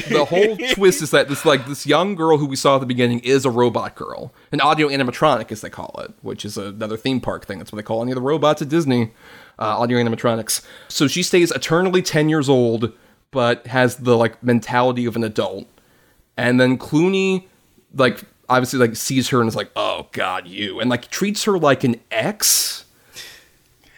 the 0.09 0.25
whole 0.29 0.57
twist 0.75 1.03
is 1.03 1.11
that 1.13 1.29
this 1.29 1.45
like 1.45 1.67
this 1.67 1.87
young 1.87 2.15
girl 2.15 2.39
who 2.39 2.47
we 2.47 2.57
saw 2.57 2.77
at 2.77 2.81
the 2.81 2.87
beginning 2.87 3.21
is 3.21 3.45
a 3.45 3.51
robot 3.51 3.95
girl, 3.95 4.33
an 4.51 4.61
audio 4.61 4.89
animatronic 4.89 5.53
as 5.53 5.61
they 5.61 5.71
call 5.71 5.95
it, 6.03 6.13
which 6.23 6.45
is 6.45 6.57
another 6.59 6.97
theme 6.97 7.21
park 7.21 7.47
thing. 7.47 7.59
That's 7.59 7.71
what 7.73 7.77
they 7.77 7.83
call 7.83 8.03
any 8.03 8.11
of 8.13 8.17
the 8.17 8.23
robots 8.23 8.61
at 8.63 8.69
Disney, 8.69 9.13
uh, 9.59 9.79
audio 9.79 9.99
animatronics. 9.99 10.65
So 10.89 11.07
she 11.07 11.23
stays 11.23 11.51
eternally 11.53 12.03
ten 12.03 12.29
years 12.29 12.49
old, 12.49 12.93
but 13.31 13.67
has 13.69 13.97
the 13.97 14.17
like 14.17 14.43
mentality 14.43 15.05
of 15.07 15.15
an 15.17 15.25
adult. 15.25 15.67
And 16.37 16.59
then 16.61 16.77
Clooney, 16.79 17.45
like 17.95 18.25
obviously 18.49 18.79
like 18.81 18.97
sees 18.97 19.29
her 19.29 19.41
and 19.41 19.49
is 19.49 19.55
like, 19.57 19.71
"Oh 19.77 20.09
God, 20.13 20.47
you," 20.49 20.81
and 20.81 20.91
like 20.91 21.09
treats 21.11 21.45
her 21.45 21.59
like 21.59 21.85
an 21.85 21.97
ex, 22.11 22.85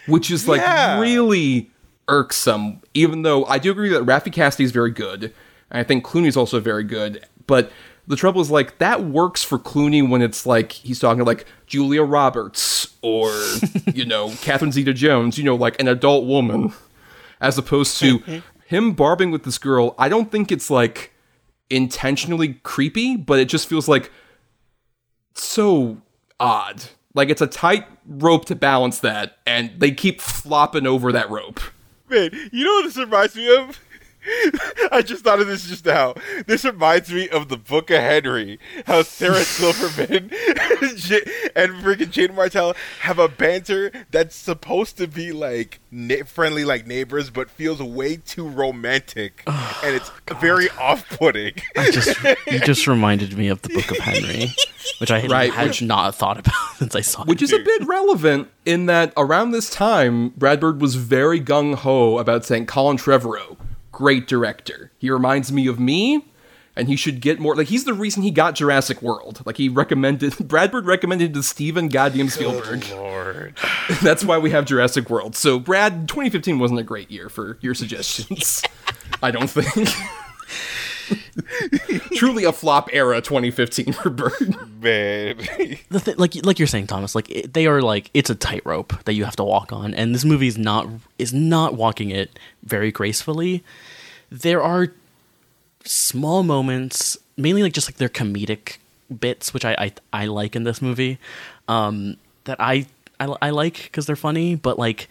which 0.06 0.30
is 0.30 0.46
like 0.46 0.60
Yeah. 0.60 1.00
really 1.00 1.70
irksome. 2.06 2.80
Even 2.92 3.22
though 3.22 3.44
I 3.46 3.58
do 3.58 3.70
agree 3.70 3.88
that 3.88 4.02
Raffey 4.04 4.30
Cassidy 4.32 4.64
is 4.64 4.72
very 4.72 4.90
good, 4.90 5.32
I 5.70 5.82
think 5.82 6.04
Clooney's 6.04 6.36
also 6.36 6.60
very 6.60 6.84
good, 6.84 7.24
but 7.46 7.70
the 8.06 8.16
trouble 8.16 8.40
is 8.40 8.50
like 8.50 8.78
that 8.78 9.04
works 9.04 9.42
for 9.42 9.58
Clooney 9.58 10.06
when 10.06 10.22
it's 10.22 10.46
like 10.46 10.72
he's 10.72 10.98
talking 10.98 11.18
to 11.18 11.24
like 11.24 11.46
Julia 11.66 12.02
Roberts 12.02 12.94
or 13.02 13.32
you 13.94 14.04
know 14.04 14.32
Catherine 14.42 14.72
Zeta-Jones, 14.72 15.38
you 15.38 15.44
know, 15.44 15.56
like 15.56 15.80
an 15.80 15.88
adult 15.88 16.26
woman, 16.26 16.72
as 17.40 17.56
opposed 17.58 17.98
to 18.00 18.18
mm-hmm. 18.20 18.38
him 18.66 18.92
barbing 18.92 19.30
with 19.30 19.44
this 19.44 19.58
girl. 19.58 19.94
I 19.98 20.08
don't 20.08 20.30
think 20.30 20.52
it's 20.52 20.70
like 20.70 21.12
intentionally 21.70 22.54
creepy, 22.62 23.16
but 23.16 23.38
it 23.38 23.46
just 23.46 23.68
feels 23.68 23.88
like 23.88 24.10
so 25.34 25.98
odd. 26.38 26.84
Like 27.14 27.30
it's 27.30 27.42
a 27.42 27.46
tight 27.46 27.86
rope 28.06 28.44
to 28.46 28.54
balance 28.54 28.98
that, 29.00 29.38
and 29.46 29.72
they 29.78 29.92
keep 29.92 30.20
flopping 30.20 30.86
over 30.86 31.12
that 31.12 31.30
rope. 31.30 31.60
Man, 32.10 32.30
you 32.52 32.64
know 32.64 32.74
what 32.74 32.84
this 32.84 32.96
reminds 32.98 33.34
me 33.34 33.56
of? 33.56 33.80
I 34.92 35.02
just 35.04 35.24
thought 35.24 35.40
of 35.40 35.46
this 35.46 35.66
just 35.68 35.84
now. 35.86 36.14
This 36.46 36.64
reminds 36.64 37.12
me 37.12 37.28
of 37.28 37.48
the 37.48 37.56
Book 37.56 37.90
of 37.90 38.00
Henry. 38.00 38.58
How 38.86 39.02
Sarah 39.02 39.34
Silverman 39.44 40.30
and 40.32 40.96
J- 40.96 41.22
and 41.54 41.72
freaking 41.82 42.08
Jaeden 42.10 42.34
Martell 42.34 42.74
have 43.00 43.18
a 43.18 43.28
banter 43.28 43.90
that's 44.10 44.34
supposed 44.36 44.96
to 44.98 45.06
be 45.06 45.32
like 45.32 45.80
na- 45.90 46.24
friendly, 46.26 46.64
like 46.64 46.86
neighbors, 46.86 47.30
but 47.30 47.50
feels 47.50 47.82
way 47.82 48.16
too 48.16 48.48
romantic, 48.48 49.42
and 49.46 49.94
it's 49.94 50.10
very 50.40 50.68
off-putting. 50.70 51.54
I 51.76 51.90
just 51.90 52.16
you 52.46 52.60
just 52.60 52.86
reminded 52.86 53.36
me 53.36 53.48
of 53.48 53.62
the 53.62 53.68
Book 53.70 53.90
of 53.90 53.98
Henry, 53.98 54.48
which 54.98 55.10
I 55.10 55.20
had, 55.20 55.30
Right, 55.30 55.52
had 55.52 55.68
which- 55.68 55.82
not 55.82 56.14
thought 56.14 56.38
about 56.38 56.54
since 56.76 56.94
I 56.94 57.00
saw 57.00 57.22
it. 57.22 57.28
Which 57.28 57.42
it. 57.42 57.46
is 57.46 57.52
a 57.52 57.58
bit 57.58 57.86
relevant 57.86 58.48
in 58.64 58.86
that 58.86 59.12
around 59.16 59.50
this 59.50 59.68
time, 59.70 60.30
Brad 60.30 60.60
Bird 60.60 60.80
was 60.80 60.94
very 60.94 61.40
gung 61.40 61.74
ho 61.74 62.18
about 62.18 62.44
saying 62.44 62.66
Colin 62.66 62.96
Trevorrow, 62.96 63.56
great 63.94 64.26
director. 64.26 64.90
He 64.98 65.08
reminds 65.08 65.52
me 65.52 65.68
of 65.68 65.78
me, 65.78 66.26
and 66.76 66.88
he 66.88 66.96
should 66.96 67.20
get 67.20 67.38
more. 67.38 67.54
Like 67.54 67.68
he's 67.68 67.84
the 67.84 67.94
reason 67.94 68.22
he 68.22 68.30
got 68.30 68.56
Jurassic 68.56 69.00
World. 69.00 69.40
Like 69.46 69.56
he 69.56 69.68
recommended, 69.68 70.36
Brad 70.48 70.70
Bird 70.70 70.84
recommended 70.84 71.32
to 71.34 71.42
Steven 71.42 71.88
goddamn 71.88 72.28
Spielberg. 72.28 72.84
Lord. 72.90 73.56
That's 74.02 74.24
why 74.24 74.38
we 74.38 74.50
have 74.50 74.64
Jurassic 74.66 75.08
World. 75.08 75.36
So 75.36 75.58
Brad, 75.58 76.08
2015 76.08 76.58
wasn't 76.58 76.80
a 76.80 76.84
great 76.84 77.10
year 77.10 77.28
for 77.28 77.56
your 77.60 77.74
suggestions. 77.74 78.62
I 79.22 79.30
don't 79.30 79.48
think. 79.48 79.88
Truly 82.14 82.44
a 82.44 82.52
flop 82.52 82.88
era 82.92 83.20
2015 83.20 83.92
for 83.92 84.10
Bird. 84.10 84.32
Man. 84.82 85.36
the 85.90 86.00
th- 86.04 86.18
like 86.18 86.34
like 86.44 86.58
you're 86.58 86.68
saying, 86.68 86.86
Thomas. 86.86 87.14
Like 87.14 87.30
it, 87.30 87.52
they 87.54 87.66
are 87.66 87.82
like 87.82 88.10
it's 88.14 88.30
a 88.30 88.34
tightrope 88.34 89.04
that 89.04 89.14
you 89.14 89.24
have 89.24 89.36
to 89.36 89.44
walk 89.44 89.72
on, 89.72 89.94
and 89.94 90.14
this 90.14 90.24
movie 90.24 90.46
is 90.46 90.58
not 90.58 90.88
is 91.18 91.32
not 91.32 91.74
walking 91.74 92.10
it 92.10 92.38
very 92.62 92.90
gracefully. 92.92 93.62
There 94.30 94.62
are 94.62 94.92
small 95.84 96.42
moments, 96.42 97.18
mainly 97.36 97.62
like 97.62 97.72
just 97.72 97.88
like 97.88 97.96
their 97.96 98.08
comedic 98.08 98.78
bits, 99.20 99.52
which 99.54 99.64
I 99.64 99.74
I, 99.78 99.92
I 100.12 100.26
like 100.26 100.56
in 100.56 100.64
this 100.64 100.80
movie, 100.80 101.18
um, 101.68 102.16
that 102.44 102.60
I 102.60 102.86
I, 103.20 103.34
I 103.42 103.50
like 103.50 103.84
because 103.84 104.06
they're 104.06 104.16
funny, 104.16 104.54
but 104.54 104.78
like. 104.78 105.08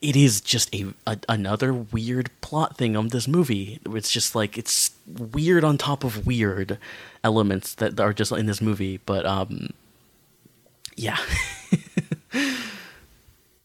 It 0.00 0.14
is 0.14 0.40
just 0.40 0.72
a, 0.74 0.94
a 1.06 1.18
another 1.28 1.72
weird 1.72 2.30
plot 2.40 2.76
thing 2.76 2.94
of 2.96 3.10
this 3.10 3.26
movie. 3.26 3.80
It's 3.86 4.10
just 4.10 4.34
like 4.34 4.56
it's 4.56 4.92
weird 5.06 5.64
on 5.64 5.76
top 5.76 6.04
of 6.04 6.26
weird 6.26 6.78
elements 7.24 7.74
that 7.74 7.98
are 7.98 8.12
just 8.12 8.30
in 8.32 8.46
this 8.46 8.60
movie. 8.60 9.00
But 9.04 9.26
um, 9.26 9.70
yeah, 10.96 11.18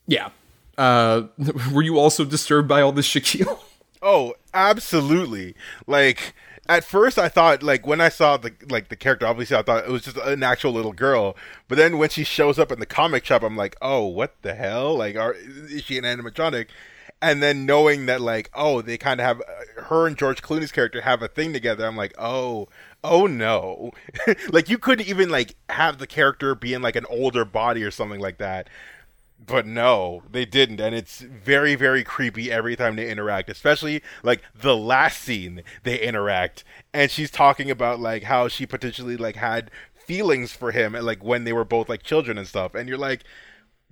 Yeah. 0.07 0.29
Uh, 0.77 1.23
were 1.71 1.81
you 1.81 1.97
also 1.99 2.25
disturbed 2.25 2.67
by 2.67 2.81
all 2.81 2.91
this 2.91 3.07
Shakyl? 3.07 3.59
Oh, 4.01 4.33
absolutely. 4.53 5.55
Like 5.87 6.33
at 6.69 6.83
first 6.83 7.19
I 7.19 7.27
thought 7.29 7.61
like 7.61 7.85
when 7.85 7.99
I 8.01 8.09
saw 8.09 8.37
the 8.37 8.53
like 8.69 8.89
the 8.89 8.95
character 8.95 9.27
obviously 9.27 9.57
I 9.57 9.63
thought 9.63 9.85
it 9.85 9.91
was 9.91 10.03
just 10.03 10.17
an 10.17 10.43
actual 10.43 10.71
little 10.71 10.93
girl. 10.93 11.35
But 11.67 11.77
then 11.77 11.97
when 11.97 12.09
she 12.09 12.23
shows 12.23 12.57
up 12.57 12.71
in 12.71 12.79
the 12.79 12.85
comic 12.85 13.25
shop 13.25 13.43
I'm 13.43 13.57
like, 13.57 13.75
"Oh, 13.81 14.05
what 14.05 14.41
the 14.41 14.53
hell? 14.55 14.95
Like 14.97 15.15
are 15.15 15.33
is 15.33 15.83
she 15.83 15.97
an 15.97 16.03
animatronic?" 16.05 16.67
And 17.21 17.41
then 17.41 17.65
knowing 17.65 18.05
that 18.07 18.19
like, 18.21 18.49
oh, 18.53 18.81
they 18.81 18.97
kind 18.97 19.21
of 19.21 19.25
have 19.25 19.41
uh, 19.41 19.83
her 19.83 20.07
and 20.07 20.17
George 20.17 20.41
Clooney's 20.41 20.73
character 20.73 21.01
have 21.01 21.21
a 21.21 21.27
thing 21.29 21.53
together. 21.53 21.85
I'm 21.85 21.97
like, 21.97 22.13
"Oh, 22.17 22.67
oh 23.03 23.27
no." 23.27 23.91
like 24.51 24.69
you 24.69 24.77
couldn't 24.77 25.07
even 25.07 25.29
like 25.29 25.55
have 25.69 25.99
the 25.99 26.07
character 26.07 26.55
be 26.55 26.73
in 26.73 26.81
like 26.81 26.95
an 26.95 27.05
older 27.09 27.45
body 27.45 27.83
or 27.83 27.91
something 27.91 28.19
like 28.19 28.37
that. 28.39 28.69
But 29.45 29.65
no, 29.67 30.23
they 30.31 30.45
didn't, 30.45 30.79
and 30.79 30.95
it's 30.95 31.19
very, 31.19 31.75
very 31.75 32.03
creepy 32.03 32.51
every 32.51 32.75
time 32.75 32.95
they 32.95 33.09
interact. 33.09 33.49
Especially 33.49 34.01
like 34.23 34.41
the 34.55 34.75
last 34.75 35.21
scene 35.21 35.63
they 35.83 35.99
interact, 35.99 36.63
and 36.93 37.11
she's 37.11 37.29
talking 37.31 37.69
about 37.69 37.99
like 37.99 38.23
how 38.23 38.47
she 38.47 38.65
potentially 38.65 39.17
like 39.17 39.35
had 39.35 39.69
feelings 39.93 40.53
for 40.53 40.71
him, 40.71 40.95
and 40.95 41.05
like 41.05 41.23
when 41.23 41.43
they 41.43 41.53
were 41.53 41.65
both 41.65 41.89
like 41.89 42.03
children 42.03 42.37
and 42.37 42.47
stuff. 42.47 42.73
And 42.75 42.87
you're 42.87 42.97
like, 42.97 43.23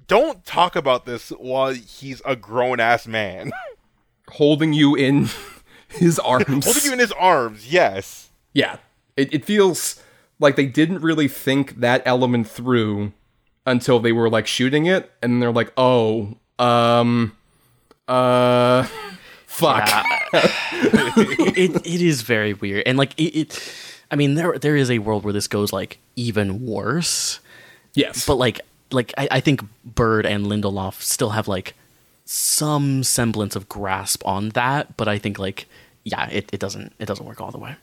don't 0.08 0.46
talk 0.46 0.76
about 0.76 1.06
this 1.06 1.30
while 1.32 1.74
he's 1.74 2.22
a 2.26 2.36
grown 2.36 2.80
ass 2.80 3.08
man, 3.08 3.52
Holding 4.30 4.72
you 4.72 4.96
in 4.96 5.28
his 5.90 6.18
arms. 6.24 6.64
holding 6.66 6.84
you 6.86 6.94
in 6.94 7.00
his 7.00 7.12
arms. 7.14 7.72
Yes, 7.72 8.30
yeah. 8.54 8.78
It, 9.18 9.34
it 9.34 9.44
feels 9.46 10.02
like 10.40 10.56
they 10.56 10.66
didn't 10.66 11.00
really 11.00 11.28
think 11.28 11.82
that 11.82 12.02
element 12.06 12.48
through 12.50 13.12
until 13.66 14.00
they 14.00 14.12
were 14.12 14.30
like 14.30 14.48
shooting 14.48 14.86
it, 14.86 15.12
and 15.22 15.42
they're 15.42 15.52
like, 15.52 15.72
oh, 15.78 16.36
um, 16.60 17.36
uh, 18.08 18.84
fuck. 19.46 19.88
it 20.34 21.76
it 21.86 22.02
is 22.02 22.22
very 22.22 22.54
weird, 22.54 22.84
and 22.86 22.98
like 22.98 23.14
it, 23.20 23.36
it. 23.36 23.74
I 24.10 24.16
mean, 24.16 24.36
there 24.36 24.58
there 24.58 24.76
is 24.76 24.90
a 24.92 25.00
world 25.00 25.24
where 25.24 25.34
this 25.34 25.48
goes 25.48 25.72
like 25.74 26.00
even 26.16 26.66
worse, 26.66 27.40
Yes. 27.94 28.26
but 28.26 28.36
like 28.36 28.62
like 28.92 29.14
I, 29.18 29.28
I 29.32 29.40
think 29.40 29.62
Bird 29.86 30.26
and 30.26 30.46
Lindelof 30.46 31.02
still 31.02 31.30
have 31.32 31.48
like 31.48 31.76
some 32.26 33.04
semblance 33.04 33.56
of 33.56 33.68
grasp 33.70 34.26
on 34.26 34.50
that, 34.50 34.98
but 34.98 35.08
I 35.08 35.18
think 35.18 35.40
like 35.40 35.66
yeah, 36.04 36.28
it, 36.30 36.50
it 36.54 36.60
doesn't 36.60 36.94
it 37.00 37.06
doesn't 37.06 37.26
work 37.26 37.40
all 37.42 37.52
the 37.52 37.58
way. 37.58 37.76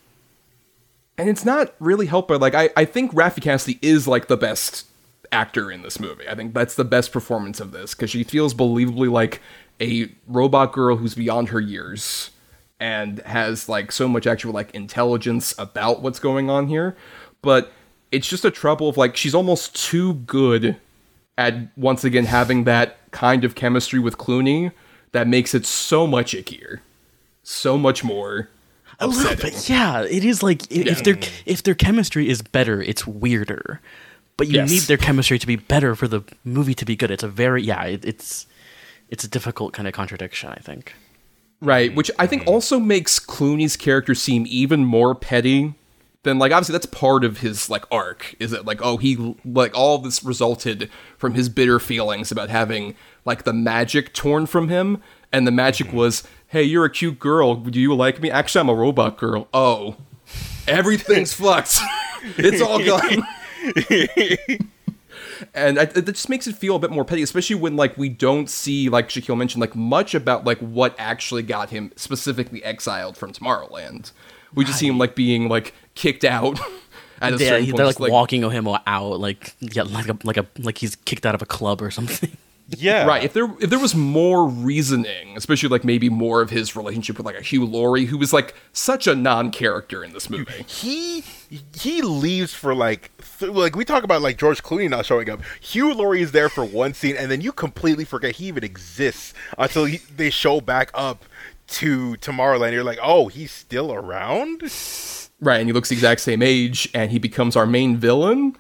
and 1.17 1.29
it's 1.29 1.45
not 1.45 1.75
really 1.81 2.07
helped 2.07 2.29
by 2.29 2.37
like 2.37 2.55
I, 2.55 2.71
I 2.77 2.85
think 2.85 3.13
Raffey 3.13 3.41
Cassidy 3.43 3.79
is 3.83 4.07
like 4.09 4.29
the 4.29 4.37
best 4.37 4.87
actor 5.33 5.71
in 5.71 5.83
this 5.83 6.01
movie. 6.01 6.29
I 6.29 6.35
think 6.35 6.55
that's 6.55 6.75
the 6.75 6.85
best 6.85 7.13
performance 7.13 7.61
of 7.61 7.73
this 7.73 7.95
because 7.95 8.11
she 8.11 8.25
feels 8.25 8.55
believably 8.55 9.11
like 9.11 9.41
a 9.81 10.11
robot 10.27 10.73
girl 10.73 10.97
who's 10.97 11.15
beyond 11.15 11.51
her 11.51 11.61
years 11.61 12.31
and 12.81 13.21
has 13.21 13.69
like 13.69 13.93
so 13.93 14.09
much 14.09 14.27
actual 14.27 14.53
like 14.53 14.75
intelligence 14.75 15.55
about 15.59 16.03
what's 16.03 16.19
going 16.19 16.51
on 16.51 16.69
here. 16.69 16.97
But 17.43 17.73
it's 18.11 18.29
just 18.29 18.45
a 18.45 18.51
trouble 18.51 18.89
of 18.89 18.97
like 18.97 19.17
she's 19.17 19.35
almost 19.35 19.77
too 19.77 20.15
good 20.15 20.77
at 21.37 21.77
once 21.77 22.05
again 22.05 22.25
having 22.25 22.65
that 22.65 22.99
kind 23.11 23.45
of 23.45 23.55
chemistry 23.55 23.99
with 23.99 24.19
Clooney 24.19 24.73
that 25.13 25.29
makes 25.29 25.55
it 25.55 25.65
so 25.65 26.07
much 26.07 26.33
ickier, 26.33 26.81
so 27.43 27.79
much 27.79 28.05
more. 28.05 28.49
A 29.01 29.07
little 29.07 29.37
bit, 29.37 29.69
yeah. 29.69 30.03
It 30.03 30.25
is 30.25 30.43
like 30.43 30.71
if 30.71 31.05
their 31.05 31.17
if 31.47 31.63
their 31.63 31.77
chemistry 31.77 32.29
is 32.29 32.43
better, 32.43 32.83
it's 32.83 33.07
weirder. 33.07 33.81
But 34.39 34.47
you 34.47 34.55
Yes. 34.55 34.71
need 34.71 34.81
their 34.83 34.97
chemistry 34.97 35.39
to 35.39 35.47
be 35.47 35.57
better 35.57 35.95
for 35.95 36.09
the 36.09 36.23
movie 36.45 36.75
to 36.75 36.87
be 36.87 36.97
good. 36.97 37.11
It's 37.11 37.23
a 37.23 37.29
very 37.29 37.63
yeah. 37.63 37.85
It, 37.85 38.05
it's 38.07 38.47
it's 39.11 39.25
a 39.25 39.29
difficult 39.29 39.75
kind 39.75 39.87
of 39.87 39.93
contradiction. 39.93 40.49
I 40.49 40.61
think. 40.61 40.95
Right, 41.61 41.95
which 41.95 42.11
I 42.19 42.27
think 42.27 42.43
mm-hmm. 42.43 42.53
also 42.53 42.79
makes 42.79 43.19
Clooney's 43.19 43.77
character 43.77 44.15
seem 44.15 44.47
even 44.49 44.85
more 44.85 45.15
petty 45.15 45.75
than 46.23 46.39
like 46.39 46.53
obviously 46.53 46.73
that's 46.73 46.87
part 46.87 47.25
of 47.25 47.39
his 47.39 47.71
like 47.71 47.85
arc 47.91 48.35
is 48.39 48.51
that 48.51 48.65
like 48.67 48.81
oh 48.83 48.97
he 48.97 49.37
like 49.45 49.77
all 49.77 49.97
of 49.97 50.03
this 50.03 50.23
resulted 50.25 50.91
from 51.17 51.35
his 51.35 51.49
bitter 51.49 51.79
feelings 51.79 52.33
about 52.33 52.51
having 52.51 52.95
like 53.25 53.45
the 53.45 53.53
magic 53.53 54.13
torn 54.13 54.45
from 54.45 54.69
him 54.69 55.01
and 55.33 55.47
the 55.47 55.51
magic 55.51 55.89
mm-hmm. 55.89 55.97
was 55.97 56.25
hey 56.49 56.63
you're 56.63 56.85
a 56.85 56.91
cute 56.91 57.19
girl 57.19 57.55
do 57.55 57.81
you 57.81 57.95
like 57.95 58.21
me 58.21 58.31
actually 58.31 58.61
I'm 58.61 58.69
a 58.69 58.75
robot 58.75 59.17
girl 59.17 59.49
oh 59.55 59.97
everything's 60.67 61.33
fucked 61.35 61.79
it's 62.37 62.61
all 62.61 62.85
gone 62.85 63.23
and 65.55 65.79
I, 65.79 65.83
it 65.83 66.05
just 66.07 66.29
makes 66.29 66.47
it 66.47 66.57
feel 66.57 66.77
a 66.77 66.79
bit 66.79 66.91
more 66.91 67.05
petty, 67.05 67.23
especially 67.23 67.57
when 67.57 67.77
like 67.77 67.97
we 67.97 68.09
don't 68.09 68.49
see, 68.49 68.89
like 68.89 69.09
Shakyl 69.09 69.37
mentioned, 69.37 69.61
like 69.61 69.75
much 69.77 70.15
about 70.15 70.45
like 70.45 70.59
what 70.59 70.95
actually 70.99 71.43
got 71.43 71.71
him 71.71 71.93
specifically 71.97 72.63
exiled 72.65 73.17
from 73.17 73.33
Tomorrowland. 73.33 74.13
We 74.55 74.65
just 74.65 74.79
see 74.79 74.87
him 74.89 74.99
like 74.99 75.15
being 75.15 75.49
like 75.49 75.75
kicked 75.95 76.25
out 76.25 76.59
at 77.21 77.35
a 77.35 77.37
Yeah, 77.37 77.49
certain 77.51 77.65
he- 77.65 77.71
point. 77.73 77.77
they're 77.79 77.87
just, 77.87 78.01
like, 78.01 78.13
walking 78.13 78.49
him 78.51 78.67
out, 78.69 79.21
like 79.21 79.55
yeah, 79.61 79.83
like 79.83 80.09
a 80.09 80.19
like 80.25 80.37
a 80.37 80.47
like 80.59 80.79
he's 80.79 80.97
kicked 80.97 81.27
out 81.27 81.35
of 81.35 81.43
a 81.43 81.47
club 81.47 81.83
or 81.83 81.91
something. 81.91 82.31
yeah, 82.71 83.05
Right. 83.07 83.23
If 83.25 83.33
there 83.35 83.49
if 83.61 83.71
there 83.71 83.79
was 83.79 83.95
more 83.95 84.47
reasoning, 84.49 85.37
especially 85.37 85.69
like 85.69 85.85
maybe 85.85 86.09
more 86.09 86.41
of 86.41 86.51
his 86.51 86.75
relationship 86.75 87.17
with 87.19 87.27
like 87.27 87.37
a 87.39 87.43
Hugh 87.43 87.65
Laurie, 87.67 88.07
who 88.07 88.19
was 88.19 88.33
like 88.33 88.55
such 88.73 89.07
a 89.07 89.15
non-character 89.15 90.03
in 90.03 90.13
this 90.13 90.29
movie. 90.31 90.65
he 90.67 91.23
he 91.77 92.03
leaves 92.03 92.53
for 92.53 92.75
like 92.75 93.11
th- 93.39 93.53
like 93.53 93.75
we 93.77 93.85
talk 93.85 94.05
about 94.05 94.21
like 94.23 94.37
George 94.39 94.63
Clooney 94.63 94.89
not 94.89 95.07
showing 95.07 95.31
up. 95.31 95.41
Hugh 95.61 95.95
Laurie 95.95 96.23
is 96.23 96.33
there 96.33 96.49
for 96.49 96.65
one 96.65 96.95
scene, 96.95 97.17
and 97.17 97.31
then 97.31 97.41
you 97.41 97.53
completely 97.53 98.05
forget 98.05 98.37
he 98.37 98.47
even 98.47 98.65
exists 98.65 99.35
until 99.57 99.85
he, 99.87 99.99
they 100.15 100.31
show 100.31 100.61
back 100.61 100.91
up 100.95 101.25
to 101.69 102.15
Tomorrowland. 102.17 102.73
You're 102.73 102.85
like, 102.85 102.99
oh, 103.03 103.29
he's 103.29 103.53
still 103.53 103.93
around. 103.93 104.63
Right. 105.41 105.59
And 105.61 105.69
he 105.69 105.73
looks 105.73 105.89
the 105.91 105.95
exact 105.95 106.21
same 106.21 106.43
age, 106.43 106.89
and 106.95 107.11
he 107.11 107.19
becomes 107.19 107.57
our 107.57 107.67
main 107.67 107.97
villain. 107.97 108.57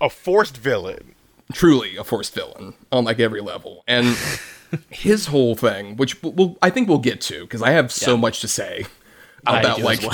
A 0.00 0.08
forced 0.10 0.56
villain. 0.56 1.14
truly 1.52 1.96
a 1.96 2.02
forced 2.04 2.34
villain 2.34 2.74
on 2.90 3.04
like 3.04 3.20
every 3.20 3.40
level 3.40 3.84
and 3.86 4.16
his 4.90 5.26
whole 5.26 5.54
thing 5.54 5.96
which 5.96 6.20
we'll, 6.20 6.56
i 6.60 6.68
think 6.68 6.88
we'll 6.88 6.98
get 6.98 7.20
to 7.20 7.42
because 7.42 7.62
i 7.62 7.70
have 7.70 7.92
so 7.92 8.14
Yeah. 8.14 8.20
much 8.20 8.40
to 8.40 8.48
say 8.48 8.84
about 9.46 9.80
like 9.80 10.02
well. 10.02 10.10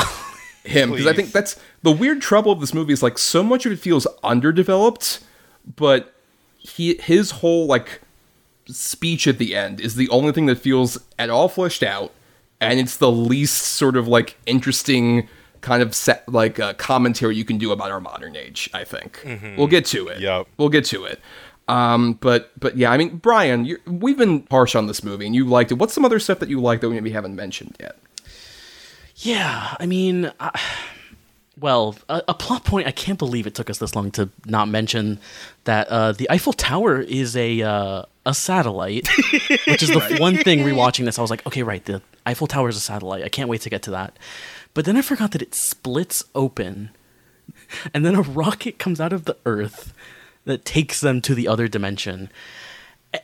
Him 0.64 0.90
because 0.90 1.06
i 1.06 1.12
think 1.12 1.32
that's 1.32 1.58
the 1.82 1.90
weird 1.90 2.20
trouble 2.20 2.52
of 2.52 2.60
this 2.60 2.72
movie 2.72 2.92
is 2.92 3.02
like 3.02 3.18
so 3.18 3.42
much 3.42 3.66
of 3.66 3.72
it 3.72 3.78
feels 3.80 4.06
underdeveloped 4.22 5.20
but 5.76 6.14
he 6.58 6.94
his 6.96 7.32
whole 7.32 7.66
like 7.66 8.00
speech 8.66 9.26
at 9.26 9.38
the 9.38 9.56
end 9.56 9.80
is 9.80 9.96
the 9.96 10.08
only 10.08 10.30
thing 10.32 10.46
that 10.46 10.58
feels 10.58 10.98
at 11.18 11.30
all 11.30 11.48
fleshed 11.48 11.82
out 11.82 12.12
and 12.60 12.78
it's 12.78 12.96
the 12.96 13.10
least 13.10 13.60
sort 13.62 13.96
of 13.96 14.06
like 14.06 14.36
interesting 14.46 15.28
kind 15.62 15.82
of 15.82 15.94
set 15.94 16.28
like 16.28 16.60
uh, 16.60 16.74
commentary 16.74 17.34
you 17.34 17.44
can 17.44 17.58
do 17.58 17.72
about 17.72 17.90
our 17.90 18.00
modern 18.00 18.36
age. 18.36 18.68
I 18.74 18.84
think 18.84 19.20
we'll 19.56 19.66
get 19.66 19.86
to 19.86 20.08
it. 20.08 20.20
Yep. 20.20 20.48
we'll 20.58 20.68
get 20.68 20.84
to 20.86 21.04
it. 21.04 21.20
Um, 21.68 22.14
but 22.14 22.50
but 22.58 22.76
yeah, 22.76 22.90
I 22.90 22.98
mean, 22.98 23.16
Bryan, 23.16 23.64
you're, 23.64 23.78
we've 23.86 24.18
been 24.18 24.46
harsh 24.50 24.74
on 24.74 24.86
this 24.88 25.02
movie, 25.02 25.26
and 25.26 25.34
you 25.34 25.46
liked 25.46 25.72
it. 25.72 25.74
What's 25.74 25.94
some 25.94 26.04
other 26.04 26.18
stuff 26.18 26.40
that 26.40 26.48
you 26.48 26.60
like 26.60 26.80
that 26.80 26.88
we 26.88 26.94
maybe 26.96 27.10
haven't 27.10 27.36
mentioned 27.36 27.76
yet? 27.80 27.96
Yeah, 29.22 29.76
I 29.78 29.86
mean, 29.86 30.32
I, 30.40 30.60
well, 31.58 31.94
a, 32.08 32.22
a 32.28 32.34
plot 32.34 32.64
point. 32.64 32.88
I 32.88 32.90
can't 32.90 33.18
believe 33.18 33.46
it 33.46 33.54
took 33.54 33.70
us 33.70 33.78
this 33.78 33.94
long 33.94 34.10
to 34.12 34.30
not 34.46 34.68
mention 34.68 35.20
that 35.62 35.86
uh, 35.88 36.10
the 36.10 36.28
Eiffel 36.28 36.52
Tower 36.52 37.00
is 37.00 37.36
a 37.36 37.62
uh, 37.62 38.02
a 38.26 38.34
satellite, 38.34 39.08
which 39.68 39.82
is 39.82 39.90
the 39.90 40.16
one 40.20 40.36
thing 40.36 40.60
rewatching 40.60 41.04
this. 41.04 41.20
I 41.20 41.22
was 41.22 41.30
like, 41.30 41.46
okay, 41.46 41.62
right, 41.62 41.84
the 41.84 42.02
Eiffel 42.26 42.48
Tower 42.48 42.68
is 42.68 42.76
a 42.76 42.80
satellite. 42.80 43.22
I 43.22 43.28
can't 43.28 43.48
wait 43.48 43.60
to 43.60 43.70
get 43.70 43.82
to 43.82 43.92
that. 43.92 44.18
But 44.74 44.86
then 44.86 44.96
I 44.96 45.02
forgot 45.02 45.30
that 45.32 45.42
it 45.42 45.54
splits 45.54 46.24
open, 46.34 46.90
and 47.94 48.04
then 48.04 48.16
a 48.16 48.22
rocket 48.22 48.80
comes 48.80 49.00
out 49.00 49.12
of 49.12 49.24
the 49.24 49.36
Earth 49.46 49.94
that 50.46 50.64
takes 50.64 51.00
them 51.00 51.20
to 51.22 51.34
the 51.36 51.46
other 51.46 51.68
dimension. 51.68 52.28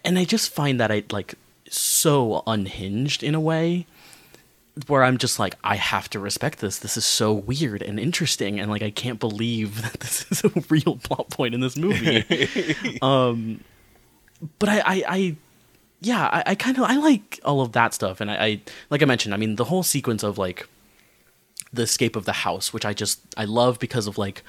And 0.04 0.16
I 0.16 0.24
just 0.24 0.50
find 0.54 0.78
that 0.78 0.92
I 0.92 1.02
like 1.10 1.34
so 1.68 2.44
unhinged 2.46 3.24
in 3.24 3.34
a 3.34 3.40
way 3.40 3.86
where 4.86 5.02
I'm 5.02 5.18
just 5.18 5.38
like, 5.38 5.56
I 5.64 5.76
have 5.76 6.08
to 6.10 6.18
respect 6.20 6.60
this. 6.60 6.78
This 6.78 6.96
is 6.96 7.04
so 7.04 7.32
weird 7.32 7.82
and 7.82 7.98
interesting, 7.98 8.60
and 8.60 8.70
like 8.70 8.82
I 8.82 8.90
can't 8.90 9.18
believe 9.18 9.82
that 9.82 10.00
this 10.00 10.26
is 10.30 10.44
a 10.44 10.50
real 10.68 10.96
plot 11.02 11.30
point 11.30 11.54
in 11.54 11.60
this 11.60 11.76
movie. 11.76 12.98
um, 13.02 13.62
but 14.58 14.68
I, 14.68 14.78
I, 14.78 15.02
I 15.08 15.36
yeah, 16.00 16.26
I, 16.30 16.42
I 16.46 16.54
kind 16.54 16.76
of 16.78 16.84
I 16.84 16.96
like 16.96 17.40
all 17.44 17.60
of 17.60 17.72
that 17.72 17.92
stuff, 17.94 18.20
and 18.20 18.30
I, 18.30 18.44
I, 18.44 18.60
like 18.90 19.02
I 19.02 19.06
mentioned, 19.06 19.34
I 19.34 19.36
mean, 19.36 19.56
the 19.56 19.64
whole 19.64 19.82
sequence 19.82 20.22
of 20.22 20.38
like 20.38 20.68
the 21.72 21.82
escape 21.82 22.14
of 22.16 22.24
the 22.24 22.32
house, 22.32 22.72
which 22.72 22.84
I 22.84 22.92
just 22.94 23.20
I 23.36 23.44
love 23.44 23.78
because 23.78 24.06
of 24.06 24.16
like 24.16 24.42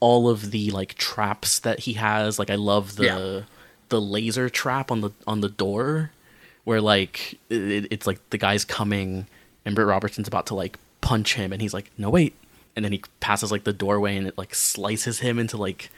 all 0.00 0.28
of 0.28 0.50
the 0.50 0.70
like 0.70 0.94
traps 0.94 1.58
that 1.60 1.80
he 1.80 1.92
has. 1.94 2.38
Like 2.38 2.50
I 2.50 2.54
love 2.54 2.96
the 2.96 3.04
Yeah. 3.04 3.40
the 3.90 4.00
laser 4.00 4.48
trap 4.48 4.90
on 4.90 5.02
the 5.02 5.10
on 5.26 5.40
the 5.40 5.48
door, 5.50 6.10
where 6.64 6.80
like 6.80 7.38
it, 7.50 7.86
it's 7.90 8.06
like 8.06 8.18
the 8.30 8.38
guy's 8.38 8.64
coming 8.64 9.26
and 9.68 9.76
Britt 9.76 9.86
Robertson's 9.86 10.26
about 10.26 10.46
to 10.46 10.54
like 10.56 10.78
punch 11.00 11.34
him, 11.34 11.52
and 11.52 11.62
he's 11.62 11.72
like, 11.74 11.92
no 11.96 12.10
wait, 12.10 12.34
and 12.74 12.84
then 12.84 12.90
he 12.90 13.02
passes 13.20 13.52
like 13.52 13.62
the 13.64 13.72
doorway 13.72 14.16
and 14.16 14.26
it 14.26 14.36
like 14.36 14.54
slices 14.54 15.20
him 15.20 15.38
into 15.38 15.56
like 15.56 15.90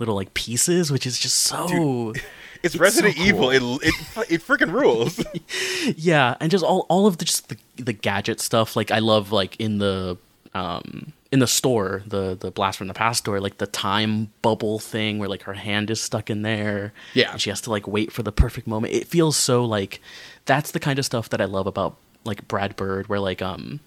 little 0.00 0.14
like 0.16 0.34
pieces, 0.34 0.90
which 0.90 1.06
is 1.06 1.18
just 1.18 1.36
so. 1.38 2.12
It's, 2.60 2.74
It's 2.74 2.80
Resident 2.80 3.16
so 3.16 3.22
Evil. 3.22 3.40
cool. 3.56 3.78
It 3.78 3.94
it 3.94 3.94
it 4.32 4.40
freaking 4.42 4.72
rules. 4.72 5.22
yeah 5.96 6.34
and 6.40 6.50
just 6.50 6.64
all, 6.64 6.86
all 6.88 7.06
of 7.06 7.18
the 7.18 7.24
just 7.24 7.48
the, 7.50 7.56
the 7.76 7.92
gadget 7.92 8.40
stuff 8.40 8.74
like 8.74 8.90
i 8.90 8.98
love 8.98 9.30
like 9.30 9.54
in 9.60 9.78
the 9.78 10.16
um 10.54 11.12
in 11.30 11.38
the 11.38 11.46
store 11.46 12.02
the 12.06 12.36
the 12.40 12.50
blast 12.50 12.78
from 12.78 12.88
the 12.88 12.94
past 12.94 13.20
store 13.20 13.38
like 13.40 13.58
the 13.58 13.66
time 13.68 14.32
bubble 14.42 14.80
thing 14.80 15.20
where 15.20 15.28
like 15.28 15.42
her 15.42 15.54
hand 15.54 15.88
is 15.88 16.00
stuck 16.00 16.30
in 16.30 16.42
there 16.42 16.92
Yeah. 17.14 17.30
and 17.30 17.40
she 17.40 17.48
has 17.50 17.60
to 17.60 17.70
like 17.70 17.86
wait 17.86 18.10
for 18.10 18.24
the 18.24 18.32
perfect 18.32 18.66
moment 18.66 18.92
it 18.92 19.06
feels 19.06 19.36
so 19.36 19.64
like 19.64 20.00
that's 20.46 20.72
the 20.72 20.80
kind 20.80 20.98
of 20.98 21.04
stuff 21.04 21.28
that 21.28 21.40
i 21.40 21.44
love 21.44 21.68
about 21.68 21.96
like 22.28 22.46
brad 22.46 22.76
bird 22.76 23.08
where 23.08 23.20
like 23.20 23.42
um 23.42 23.80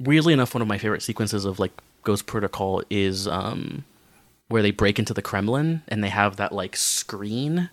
weirdly 0.00 0.32
enough 0.32 0.54
one 0.54 0.62
of 0.62 0.68
my 0.68 0.78
favorite 0.78 1.02
sequences 1.02 1.44
of 1.44 1.58
like 1.58 1.72
ghost 2.02 2.26
protocol 2.26 2.82
is 2.88 3.28
um 3.28 3.84
where 4.48 4.62
they 4.62 4.70
break 4.70 4.98
into 4.98 5.12
the 5.12 5.22
kremlin 5.22 5.82
and 5.88 6.02
they 6.02 6.08
have 6.08 6.36
that 6.36 6.52
like 6.52 6.76
screen 6.76 7.68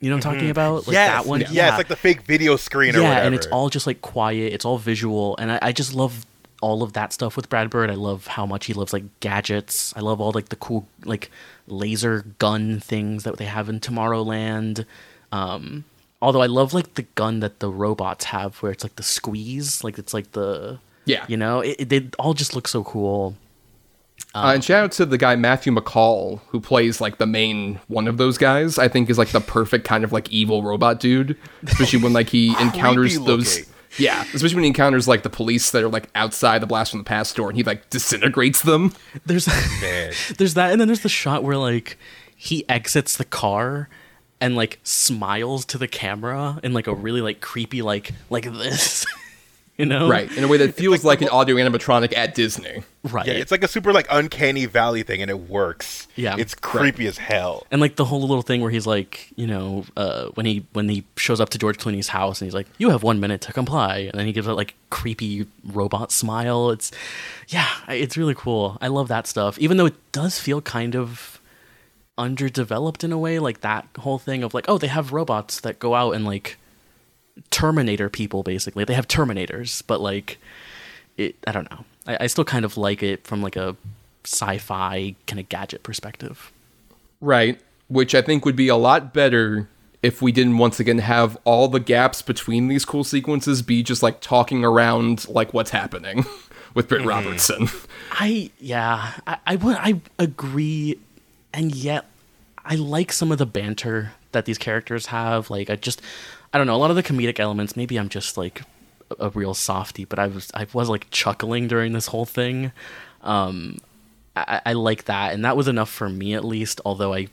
you 0.00 0.10
know 0.10 0.16
what 0.16 0.26
i'm 0.26 0.34
talking 0.34 0.50
about 0.50 0.86
like 0.86 0.94
yes, 0.94 1.10
that 1.10 1.26
one 1.26 1.44
yeah. 1.50 1.68
it's 1.68 1.78
like 1.78 1.88
the 1.88 1.96
fake 1.96 2.22
video 2.22 2.56
screen 2.56 2.94
or 2.94 3.00
yeah, 3.00 3.08
whatever. 3.08 3.26
and 3.26 3.34
it's 3.34 3.46
all 3.46 3.70
just 3.70 3.86
like 3.86 4.02
quiet. 4.02 4.52
It's 4.52 4.64
all 4.64 4.78
visual, 4.78 5.36
and 5.38 5.52
I, 5.52 5.58
I 5.62 5.72
just 5.72 5.94
love 5.94 6.26
all 6.60 6.82
of 6.82 6.92
that 6.94 7.12
stuff 7.12 7.36
with 7.36 7.48
Brad 7.48 7.70
Bird. 7.70 7.90
I 7.90 7.94
love 7.94 8.26
how 8.26 8.46
much 8.46 8.66
he 8.66 8.74
loves 8.74 8.92
like 8.92 9.04
gadgets. 9.20 9.94
I 9.96 10.00
love 10.00 10.20
all 10.20 10.32
like 10.32 10.48
the 10.48 10.56
cool 10.56 10.86
like 11.04 11.30
laser 11.66 12.24
gun 12.38 12.80
things 12.80 13.24
that 13.24 13.38
they 13.38 13.44
have 13.46 13.68
in 13.68 13.80
Tomorrowland. 13.80 14.84
Um, 15.32 15.84
although 16.22 16.42
I 16.42 16.46
love 16.46 16.74
like 16.74 16.94
the 16.94 17.02
gun 17.02 17.40
that 17.40 17.60
the 17.60 17.68
robots 17.70 18.26
have, 18.26 18.56
where 18.58 18.72
it's 18.72 18.84
like 18.84 18.96
the 18.96 19.02
squeeze, 19.02 19.84
like 19.84 19.98
it's 19.98 20.14
like 20.14 20.32
the 20.32 20.78
Yeah. 21.04 21.24
you 21.28 21.36
know, 21.36 21.60
it, 21.60 21.76
it, 21.78 21.88
they 21.88 22.08
all 22.18 22.34
just 22.34 22.54
look 22.54 22.68
so 22.68 22.82
cool. 22.84 23.36
Uh, 24.34 24.52
and 24.54 24.64
shout 24.64 24.84
out 24.84 24.92
to 24.92 25.06
the 25.06 25.18
guy 25.18 25.34
Matthew 25.36 25.72
MacCaull 25.74 26.40
who 26.48 26.60
plays 26.60 27.00
like 27.00 27.18
the 27.18 27.26
main 27.26 27.80
one 27.88 28.06
of 28.08 28.16
those 28.18 28.38
guys. 28.38 28.78
I 28.78 28.88
think 28.88 29.08
is 29.10 29.18
like 29.18 29.28
the 29.28 29.40
perfect 29.40 29.84
kind 29.86 30.04
of 30.04 30.12
like 30.12 30.30
evil 30.30 30.62
robot 30.62 31.00
dude, 31.00 31.36
especially 31.66 32.02
when 32.02 32.12
like 32.12 32.28
he 32.30 32.48
encounters 32.60 33.18
those. 33.20 33.58
looking. 33.58 33.72
Yeah, 33.98 34.22
especially 34.34 34.56
when 34.56 34.64
he 34.64 34.68
encounters 34.68 35.08
like 35.08 35.22
the 35.22 35.30
police 35.30 35.70
that 35.70 35.82
are 35.82 35.88
like 35.88 36.10
outside 36.14 36.60
the 36.60 36.66
blast 36.66 36.90
from 36.90 37.00
the 37.00 37.04
past 37.04 37.30
store, 37.30 37.48
and 37.48 37.56
he 37.56 37.62
like 37.62 37.88
disintegrates 37.88 38.60
them. 38.60 38.94
There's 39.24 39.46
Man. 39.80 40.12
there's 40.38 40.52
that, 40.54 40.70
and 40.72 40.80
then 40.80 40.88
there's 40.88 41.00
the 41.00 41.08
shot 41.08 41.42
where 41.42 41.56
like 41.56 41.98
he 42.36 42.68
exits 42.68 43.16
the 43.16 43.24
car 43.24 43.88
and 44.40 44.56
like 44.56 44.78
smiles 44.82 45.64
to 45.66 45.78
the 45.78 45.88
camera 45.88 46.60
in 46.62 46.72
like 46.72 46.86
a 46.86 46.94
really 46.94 47.20
like 47.20 47.40
creepy 47.40 47.82
like 47.82 48.12
like 48.30 48.44
this, 48.44 49.06
you 49.78 49.86
know? 49.86 50.08
Right, 50.08 50.30
in 50.36 50.44
a 50.44 50.48
way 50.48 50.58
that 50.58 50.74
feels 50.74 51.04
like, 51.04 51.22
an 51.22 51.28
audio 51.28 51.56
animatronic 51.56 52.16
at 52.16 52.34
Disney. 52.34 52.82
right. 53.04 53.26
Yeah, 53.26 53.34
it's 53.34 53.50
like 53.50 53.62
a 53.64 53.68
super 53.68 53.92
like 53.92 54.06
uncanny 54.10 54.66
valley 54.66 55.02
thing, 55.02 55.22
and 55.22 55.30
it 55.30 55.48
works. 55.48 56.06
Yeah. 56.16 56.36
it's 56.38 56.54
creepy 56.54 57.06
as 57.06 57.18
hell. 57.18 57.66
and 57.70 57.80
like 57.80 57.96
the 57.96 58.04
whole 58.04 58.20
little 58.20 58.42
thing 58.42 58.60
where 58.62 58.70
he's 58.70 58.86
like, 58.86 59.30
you 59.36 59.46
know, 59.46 59.84
uh, 59.96 60.26
when 60.34 60.46
he 60.46 60.66
when 60.72 60.88
he 60.88 61.04
shows 61.16 61.40
up 61.40 61.50
to 61.50 61.58
George 61.58 61.78
Clooney's 61.78 62.08
house 62.08 62.40
and 62.40 62.46
he's 62.46 62.54
like, 62.54 62.66
"You 62.78 62.90
have 62.90 63.02
one 63.02 63.20
minute 63.20 63.40
to 63.42 63.52
comply," 63.52 63.98
and 63.98 64.12
then 64.14 64.26
he 64.26 64.32
gives 64.32 64.46
that 64.46 64.54
like 64.54 64.74
creepy 64.90 65.46
robot 65.64 66.12
smile. 66.12 66.70
It's, 66.70 66.90
yeah, 67.48 67.68
it's 67.88 68.16
really 68.16 68.34
cool. 68.34 68.78
I 68.80 68.88
love 68.88 69.08
that 69.08 69.26
stuff, 69.26 69.58
even 69.58 69.76
though 69.76 69.86
it 69.86 69.96
does 70.12 70.38
feel 70.38 70.60
kind 70.60 70.94
of 70.96 71.35
underdeveloped 72.18 73.04
in 73.04 73.12
a 73.12 73.18
way. 73.18 73.38
Like 73.38 73.60
that 73.60 73.86
whole 73.98 74.18
thing 74.18 74.42
of 74.42 74.54
like, 74.54 74.66
oh, 74.68 74.78
they 74.78 74.86
have 74.86 75.12
robots 75.12 75.60
that 75.60 75.78
go 75.78 75.94
out 75.94 76.12
and 76.12 76.24
like 76.24 76.56
Terminator 77.50 78.08
people. 78.08 78.42
Basically, 78.42 78.84
they 78.84 78.94
have 78.94 79.08
Terminators, 79.08 79.82
but 79.86 80.00
like, 80.00 80.38
it. 81.16 81.36
I 81.46 81.52
don't 81.52 81.70
know. 81.70 81.84
I, 82.06 82.18
I 82.22 82.26
still 82.26 82.44
kind 82.44 82.64
of 82.64 82.76
like 82.76 83.02
it 83.02 83.26
from 83.26 83.42
like 83.42 83.56
a 83.56 83.76
sci-fi 84.24 85.14
kind 85.26 85.40
of 85.40 85.48
gadget 85.48 85.82
perspective. 85.82 86.52
Right, 87.20 87.60
which 87.88 88.14
I 88.14 88.22
think 88.22 88.44
would 88.44 88.56
be 88.56 88.68
a 88.68 88.76
lot 88.76 89.14
better 89.14 89.68
if 90.02 90.22
we 90.22 90.30
didn't 90.30 90.58
once 90.58 90.78
again 90.78 90.98
have 90.98 91.36
all 91.44 91.68
the 91.68 91.80
gaps 91.80 92.22
between 92.22 92.68
these 92.68 92.84
cool 92.84 93.04
sequences 93.04 93.62
be 93.62 93.82
just 93.82 94.02
like 94.02 94.20
talking 94.20 94.64
around 94.64 95.28
like 95.28 95.52
what's 95.52 95.70
happening 95.70 96.24
with 96.74 96.88
Britt 96.88 97.00
mm-hmm. 97.00 97.08
Robertson. 97.08 97.68
I 98.12 98.50
yeah, 98.58 99.14
I, 99.26 99.38
I 99.46 99.56
would 99.56 99.76
I 99.76 100.00
agree, 100.18 100.98
and 101.56 101.74
yet 101.74 102.04
I 102.64 102.74
like 102.76 103.12
some 103.12 103.32
of 103.32 103.38
the 103.38 103.46
banter 103.46 104.12
that 104.32 104.44
these 104.44 104.58
characters 104.58 105.06
have. 105.06 105.50
Like 105.50 105.70
I 105.70 105.76
just 105.76 106.00
I 106.52 106.58
don't 106.58 106.66
know 106.66 106.76
a 106.76 106.78
lot 106.78 106.90
of 106.90 106.96
the 106.96 107.02
comedic 107.02 107.40
elements. 107.40 107.74
Maybe 107.76 107.96
I'm 107.98 108.08
just 108.08 108.36
like 108.36 108.62
a, 109.18 109.26
a 109.26 109.28
real 109.30 109.54
softy, 109.54 110.04
but 110.04 110.18
I 110.18 110.26
was 110.28 110.50
I 110.54 110.66
was 110.72 110.88
like 110.88 111.10
chuckling 111.10 111.66
during 111.66 111.92
this 111.92 112.08
whole 112.08 112.26
thing. 112.26 112.72
Um, 113.22 113.78
I, 114.36 114.60
I 114.66 114.72
like 114.74 115.04
that, 115.04 115.32
and 115.32 115.44
that 115.44 115.56
was 115.56 115.66
enough 115.66 115.90
for 115.90 116.08
me 116.08 116.34
at 116.34 116.44
least. 116.44 116.80
Although 116.84 117.14
I 117.14 117.28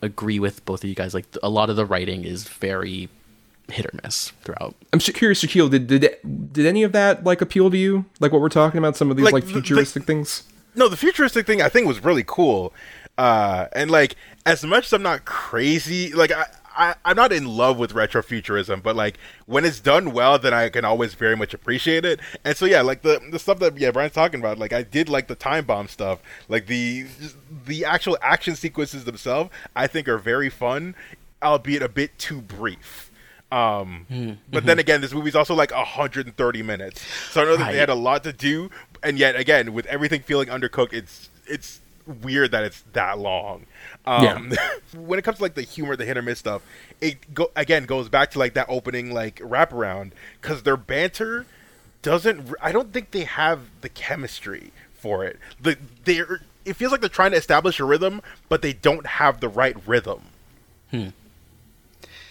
agree 0.00 0.38
with 0.38 0.64
both 0.64 0.84
of 0.84 0.88
you 0.88 0.94
guys, 0.94 1.12
like 1.14 1.26
a 1.42 1.48
lot 1.50 1.68
of 1.70 1.76
the 1.76 1.84
writing 1.84 2.24
is 2.24 2.44
very 2.48 3.08
hit 3.70 3.86
or 3.86 3.90
miss 4.04 4.30
throughout. 4.42 4.74
I'm 4.92 4.98
sh- 4.98 5.10
curious, 5.10 5.42
Shakyl, 5.42 5.70
did, 5.70 5.86
did 5.86 6.16
did 6.52 6.66
any 6.66 6.82
of 6.82 6.92
that 6.92 7.24
like 7.24 7.40
appeal 7.40 7.70
to 7.70 7.76
you? 7.76 8.04
Like 8.20 8.30
what 8.30 8.40
we're 8.40 8.48
talking 8.50 8.78
about, 8.78 8.96
some 8.96 9.10
of 9.10 9.16
these 9.16 9.24
Like, 9.24 9.32
like, 9.34 9.42
the- 9.44 9.54
the- 9.54 9.60
futuristic 9.62 10.04
things. 10.04 10.44
No, 10.76 10.88
the 10.88 10.96
futuristic 10.96 11.46
thing 11.46 11.62
I 11.62 11.68
think 11.68 11.86
was 11.86 12.02
really 12.04 12.24
cool. 12.26 12.72
Uh, 13.16 13.66
and 13.72 13.90
like 13.90 14.16
as 14.44 14.64
much 14.64 14.86
as 14.86 14.92
I'm 14.92 15.02
not 15.02 15.24
crazy, 15.24 16.12
like 16.12 16.32
I, 16.32 16.46
I 16.76 16.94
I'm 17.04 17.16
not 17.16 17.32
in 17.32 17.46
love 17.46 17.78
with 17.78 17.92
retrofuturism, 17.94 18.82
but 18.82 18.96
like 18.96 19.18
when 19.46 19.64
it's 19.64 19.78
done 19.78 20.10
well, 20.12 20.38
then 20.38 20.52
I 20.52 20.68
can 20.68 20.84
always 20.84 21.14
very 21.14 21.36
much 21.36 21.54
appreciate 21.54 22.04
it. 22.04 22.18
And 22.44 22.56
so 22.56 22.66
yeah, 22.66 22.80
like 22.82 23.02
the 23.02 23.20
the 23.30 23.38
stuff 23.38 23.60
that 23.60 23.78
yeah 23.78 23.92
Bryan's 23.92 24.14
talking 24.14 24.40
about, 24.40 24.58
like 24.58 24.72
I 24.72 24.82
did 24.82 25.08
like 25.08 25.28
the 25.28 25.36
time 25.36 25.64
bomb 25.64 25.86
stuff, 25.86 26.18
like 26.48 26.66
the 26.66 27.06
the 27.66 27.84
actual 27.84 28.18
action 28.20 28.56
sequences 28.56 29.04
themselves, 29.04 29.50
I 29.76 29.86
think 29.86 30.08
are 30.08 30.18
very 30.18 30.50
fun, 30.50 30.96
albeit 31.40 31.82
a 31.82 31.88
bit 31.88 32.18
too 32.18 32.40
brief. 32.40 33.12
Um, 33.52 34.38
but 34.50 34.66
then 34.66 34.80
again, 34.80 35.00
this 35.00 35.12
movie's 35.12 35.36
also 35.36 35.54
like 35.54 35.70
130 35.70 36.62
minutes, 36.64 37.00
so 37.30 37.40
I 37.42 37.44
know 37.44 37.56
that 37.56 37.62
Right. 37.62 37.72
they 37.72 37.78
had 37.78 37.88
a 37.90 37.94
lot 37.94 38.24
to 38.24 38.32
do, 38.32 38.68
and 39.00 39.16
yet 39.16 39.36
again, 39.36 39.72
with 39.72 39.86
everything 39.86 40.22
feeling 40.22 40.48
undercooked, 40.48 40.92
it's 40.92 41.30
it's 41.46 41.80
weird 42.06 42.50
that 42.52 42.64
it's 42.64 42.82
that 42.92 43.18
long. 43.18 43.66
Um, 44.06 44.52
when 44.96 45.18
it 45.18 45.22
comes 45.22 45.38
to 45.38 45.42
like 45.42 45.54
the 45.54 45.62
humor, 45.62 45.96
the 45.96 46.04
hit 46.04 46.16
or 46.16 46.22
miss 46.22 46.38
stuff, 46.38 46.62
it 47.00 47.34
go 47.34 47.50
again 47.56 47.84
goes 47.84 48.08
back 48.08 48.30
to 48.32 48.38
like 48.38 48.54
that 48.54 48.66
opening 48.68 49.12
like 49.12 49.36
wraparound 49.36 50.12
because 50.40 50.62
their 50.62 50.76
banter 50.76 51.46
doesn't. 52.02 52.54
I 52.60 52.72
don't 52.72 52.92
think 52.92 53.10
they 53.10 53.24
have 53.24 53.62
the 53.80 53.88
chemistry 53.88 54.72
for 54.92 55.24
it. 55.24 55.38
The 55.60 55.76
they're 56.04 56.42
it 56.64 56.74
feels 56.74 56.92
like 56.92 57.00
they're 57.00 57.10
trying 57.10 57.32
to 57.32 57.36
establish 57.36 57.78
a 57.80 57.84
rhythm, 57.84 58.22
but 58.48 58.62
they 58.62 58.72
don't 58.72 59.06
have 59.06 59.40
the 59.40 59.48
right 59.48 59.76
rhythm. 59.86 60.22
Hmm. 60.90 61.08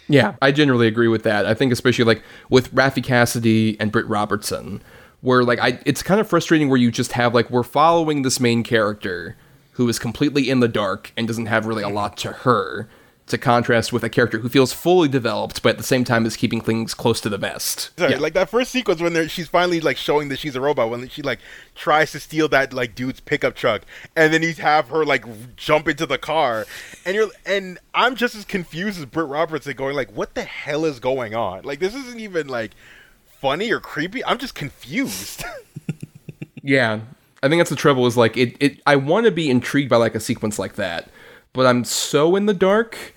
Yeah, 0.07 0.35
I 0.41 0.51
generally 0.51 0.87
agree 0.87 1.07
with 1.07 1.23
that. 1.23 1.45
I 1.45 1.53
think 1.53 1.71
especially 1.71 2.05
like 2.05 2.23
with 2.49 2.73
Raffey 2.73 3.03
Cassidy 3.03 3.77
and 3.79 3.91
Britt 3.91 4.07
Robertson, 4.07 4.81
where 5.21 5.43
like 5.43 5.59
I 5.59 5.79
it's 5.85 6.03
kind 6.03 6.19
of 6.19 6.27
frustrating 6.27 6.69
where 6.69 6.77
you 6.77 6.91
just 6.91 7.13
have 7.13 7.33
like 7.33 7.49
we're 7.49 7.63
following 7.63 8.21
this 8.21 8.39
main 8.39 8.63
character 8.63 9.37
who 9.73 9.87
is 9.89 9.99
completely 9.99 10.49
in 10.49 10.59
the 10.59 10.67
dark 10.67 11.11
and 11.17 11.27
doesn't 11.27 11.47
have 11.47 11.65
really 11.65 11.83
a 11.83 11.89
lot 11.89 12.17
to 12.17 12.31
her 12.31 12.87
to 13.25 13.37
contrast 13.37 13.93
with 13.93 14.03
a 14.03 14.09
character 14.09 14.39
who 14.39 14.49
feels 14.49 14.73
fully 14.73 15.07
developed 15.07 15.63
but 15.63 15.69
at 15.69 15.77
the 15.77 15.83
same 15.83 16.03
time 16.03 16.25
is 16.25 16.35
keeping 16.35 16.59
things 16.59 16.93
close 16.93 17.21
to 17.21 17.29
the 17.29 17.37
vest. 17.37 17.91
Sorry, 17.97 18.11
Yeah. 18.11 18.17
like 18.19 18.33
that 18.33 18.49
first 18.49 18.69
sequence 18.69 18.99
when 19.01 19.13
they're, 19.13 19.29
she's 19.29 19.47
finally 19.47 19.79
like 19.79 19.95
showing 19.95 20.27
that 20.27 20.39
she's 20.39 20.57
a 20.57 20.61
robot 20.61 20.89
when 20.89 21.07
she 21.07 21.21
like 21.21 21.39
tries 21.73 22.11
to 22.11 22.19
steal 22.19 22.49
that 22.49 22.73
like 22.73 22.95
dude's 22.95 23.21
pickup 23.21 23.55
truck 23.55 23.83
and 24.13 24.33
then 24.33 24.41
he's 24.41 24.57
have 24.57 24.89
her 24.89 25.05
like 25.05 25.23
jump 25.55 25.87
into 25.87 26.05
the 26.05 26.17
car 26.17 26.65
and 27.05 27.15
you're 27.15 27.29
and 27.45 27.79
I'm 27.95 28.17
just 28.17 28.35
as 28.35 28.43
confused 28.43 28.99
as 28.99 29.05
Britt 29.05 29.27
Robertson 29.29 29.73
going 29.77 29.95
like 29.95 30.11
what 30.11 30.35
the 30.35 30.43
hell 30.43 30.83
is 30.83 30.99
going 30.99 31.33
on? 31.33 31.63
Like 31.63 31.79
this 31.79 31.95
isn't 31.95 32.19
even 32.19 32.47
like 32.49 32.71
funny 33.39 33.71
or 33.71 33.79
creepy. 33.79 34.23
I'm 34.25 34.37
just 34.37 34.53
confused. 34.53 35.45
Yeah, 36.65 37.01
I 37.43 37.49
think 37.49 37.59
that's 37.59 37.69
the 37.69 37.75
trouble. 37.75 38.07
Is 38.07 38.17
like 38.17 38.37
it. 38.37 38.55
it 38.59 38.81
I 38.87 38.95
want 38.95 39.25
to 39.25 39.31
be 39.31 39.49
intrigued 39.49 39.89
by 39.89 39.97
like 39.97 40.15
a 40.15 40.19
sequence 40.19 40.57
like 40.57 40.75
that, 40.75 41.09
but 41.51 41.65
I'm 41.65 41.83
so 41.83 42.37
in 42.37 42.45
the 42.45 42.53
dark, 42.53 43.13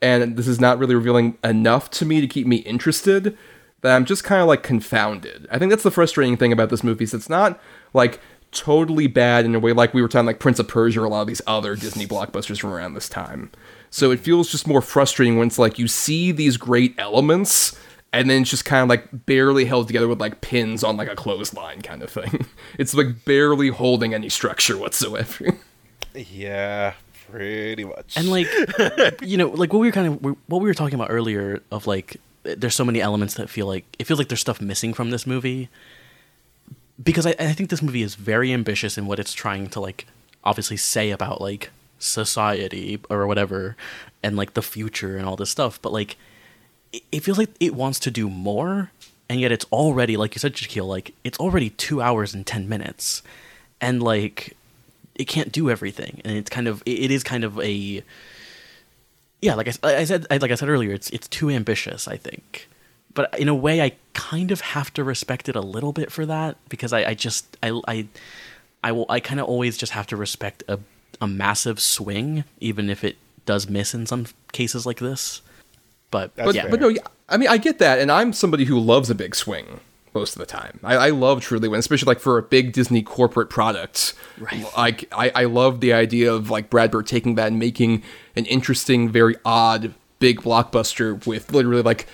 and 0.00 0.36
this 0.36 0.46
is 0.46 0.60
not 0.60 0.78
really 0.78 0.94
revealing 0.94 1.36
enough 1.42 1.90
to 1.92 2.06
me 2.06 2.20
to 2.20 2.28
keep 2.28 2.46
me 2.46 2.58
interested. 2.58 3.36
That 3.82 3.94
I'm 3.94 4.04
just 4.04 4.24
kind 4.24 4.40
of 4.40 4.48
like 4.48 4.62
confounded. 4.62 5.46
I 5.50 5.58
think 5.58 5.70
that's 5.70 5.82
the 5.82 5.90
frustrating 5.90 6.36
thing 6.36 6.52
about 6.52 6.70
this 6.70 6.84
movie. 6.84 7.04
Is 7.04 7.12
it's 7.12 7.28
not 7.28 7.60
like 7.92 8.20
totally 8.52 9.08
bad 9.08 9.44
in 9.44 9.54
a 9.54 9.58
way 9.58 9.72
like 9.72 9.92
we 9.92 10.00
were 10.00 10.08
talking 10.08 10.26
like 10.26 10.38
Prince 10.38 10.60
of 10.60 10.68
Persia 10.68 11.00
or 11.00 11.04
a 11.04 11.08
lot 11.08 11.22
of 11.22 11.26
these 11.26 11.42
other 11.46 11.74
Disney 11.74 12.06
blockbusters 12.06 12.60
from 12.60 12.72
around 12.72 12.94
this 12.94 13.08
time. 13.08 13.50
So 13.90 14.12
it 14.12 14.20
feels 14.20 14.50
just 14.50 14.68
more 14.68 14.80
frustrating 14.80 15.38
when 15.38 15.48
it's 15.48 15.58
like 15.58 15.78
you 15.78 15.88
see 15.88 16.30
these 16.30 16.56
great 16.56 16.94
elements 16.98 17.76
and 18.16 18.28
then 18.30 18.42
it's 18.42 18.50
just 18.50 18.64
kind 18.64 18.82
of 18.82 18.88
like 18.88 19.26
barely 19.26 19.64
held 19.64 19.86
together 19.86 20.08
with 20.08 20.20
like 20.20 20.40
pins 20.40 20.82
on 20.82 20.96
like 20.96 21.08
a 21.08 21.16
clothesline 21.16 21.82
kind 21.82 22.02
of 22.02 22.10
thing. 22.10 22.46
It's 22.78 22.94
like 22.94 23.24
barely 23.24 23.68
holding 23.68 24.12
any 24.14 24.28
structure 24.28 24.76
whatsoever. 24.76 25.56
yeah 26.14 26.94
pretty 27.30 27.84
much 27.84 28.16
and 28.16 28.28
like 28.30 28.46
you 29.20 29.36
know 29.36 29.48
like 29.48 29.72
what 29.72 29.80
we 29.80 29.88
were 29.88 29.92
kind 29.92 30.06
of 30.06 30.24
what 30.46 30.60
we 30.60 30.68
were 30.68 30.74
talking 30.74 30.94
about 30.94 31.08
earlier 31.10 31.60
of 31.70 31.86
like 31.86 32.18
there's 32.44 32.74
so 32.74 32.84
many 32.84 33.00
elements 33.00 33.34
that 33.34 33.50
feel 33.50 33.66
like 33.66 33.84
it 33.98 34.04
feels 34.04 34.18
like 34.18 34.28
there's 34.28 34.40
stuff 34.40 34.60
missing 34.60 34.94
from 34.94 35.10
this 35.10 35.26
movie 35.26 35.68
because 37.02 37.26
I, 37.26 37.34
I 37.38 37.52
think 37.52 37.70
this 37.70 37.82
movie 37.82 38.02
is 38.02 38.14
very 38.14 38.52
ambitious 38.52 38.96
in 38.96 39.06
what 39.06 39.18
it's 39.18 39.32
trying 39.32 39.68
to 39.70 39.80
like 39.80 40.06
obviously 40.44 40.76
say 40.76 41.10
about 41.10 41.40
like 41.40 41.70
society 41.98 43.00
or 43.10 43.26
whatever 43.26 43.76
and 44.22 44.36
like 44.36 44.54
the 44.54 44.62
future 44.62 45.16
and 45.16 45.26
all 45.26 45.36
this 45.36 45.50
stuff 45.50 45.80
but 45.82 45.92
like 45.92 46.16
it, 47.12 47.20
feels 47.20 47.38
like 47.38 47.50
it 47.60 47.74
wants 47.74 47.98
to 48.00 48.10
do 48.10 48.28
more 48.28 48.90
and 49.28 49.40
yet 49.40 49.52
it's 49.52 49.64
already 49.66 50.16
like 50.16 50.34
you 50.34 50.38
said 50.38 50.54
Shakyl 50.54 50.86
like 50.86 51.14
it's 51.24 51.38
already 51.38 51.70
two 51.70 52.00
hours 52.00 52.34
and 52.34 52.46
10 52.46 52.68
minutes. 52.68 53.22
And 53.80 54.02
like 54.02 54.56
it 55.14 55.26
can't 55.26 55.52
do 55.52 55.70
everything. 55.70 56.20
And 56.24 56.36
it's 56.36 56.50
kind 56.50 56.68
of 56.68 56.82
it, 56.86 57.04
it 57.04 57.10
is 57.10 57.22
kind 57.22 57.44
of 57.44 57.58
a 57.60 58.02
yeah 59.40 59.54
like 59.54 59.68
I, 59.82 59.96
I 59.96 60.04
said 60.04 60.26
like 60.30 60.50
I 60.50 60.54
said 60.54 60.68
earlier 60.68 60.92
it's 60.92 61.10
it's 61.10 61.28
too 61.28 61.50
ambitious 61.50 62.08
I 62.08 62.16
think. 62.16 62.68
But 63.14 63.38
in 63.38 63.48
a 63.48 63.54
way 63.54 63.80
I 63.82 63.92
kind 64.12 64.50
of 64.50 64.60
have 64.60 64.92
to 64.94 65.04
respect 65.04 65.48
it 65.48 65.56
a 65.56 65.60
little 65.60 65.92
bit 65.92 66.12
for 66.12 66.26
that 66.26 66.56
because 66.68 66.92
I, 66.92 67.10
I 67.10 67.14
just 67.14 67.56
I 67.62 67.80
I 67.88 68.06
I 68.84 68.92
will 68.92 69.06
I 69.08 69.20
kind 69.20 69.40
of 69.40 69.46
always 69.46 69.76
just 69.76 69.92
have 69.92 70.06
to 70.08 70.16
respect 70.16 70.62
a 70.68 70.78
a 71.20 71.26
massive 71.26 71.80
swing 71.80 72.44
even 72.60 72.90
if 72.90 73.02
it 73.02 73.16
does 73.46 73.68
miss 73.68 73.94
in 73.94 74.06
some 74.06 74.26
cases 74.52 74.84
like 74.84 74.98
this 74.98 75.40
but 76.10 76.34
That's 76.36 76.46
but 76.46 76.54
yeah 76.54 76.68
but 76.68 76.80
no, 76.80 76.88
yeah, 76.88 77.02
I 77.28 77.36
mean 77.36 77.48
I 77.48 77.58
get 77.58 77.78
that, 77.78 77.98
and 77.98 78.10
I'm 78.10 78.32
somebody 78.32 78.64
who 78.64 78.78
loves 78.78 79.10
a 79.10 79.14
big 79.14 79.34
swing 79.34 79.80
most 80.16 80.34
of 80.34 80.40
the 80.40 80.46
time. 80.46 80.80
I, 80.82 80.96
I 80.96 81.10
love 81.10 81.42
truly 81.42 81.68
when, 81.68 81.78
especially 81.78 82.06
like 82.06 82.20
for 82.20 82.38
a 82.38 82.42
big 82.42 82.72
Disney 82.72 83.02
corporate 83.02 83.50
product. 83.50 84.14
Right. 84.38 84.64
Like 84.74 85.12
I, 85.12 85.30
I 85.34 85.44
love 85.44 85.80
the 85.80 85.92
idea 85.92 86.32
of 86.32 86.48
like 86.48 86.70
Brad 86.70 86.90
Bird 86.90 87.06
taking 87.06 87.34
that 87.34 87.48
and 87.48 87.58
making 87.58 88.02
an 88.34 88.46
interesting, 88.46 89.10
very 89.10 89.36
odd 89.44 89.94
big 90.18 90.40
blockbuster 90.40 91.24
with 91.26 91.52
literally 91.52 91.82
like 91.82 92.06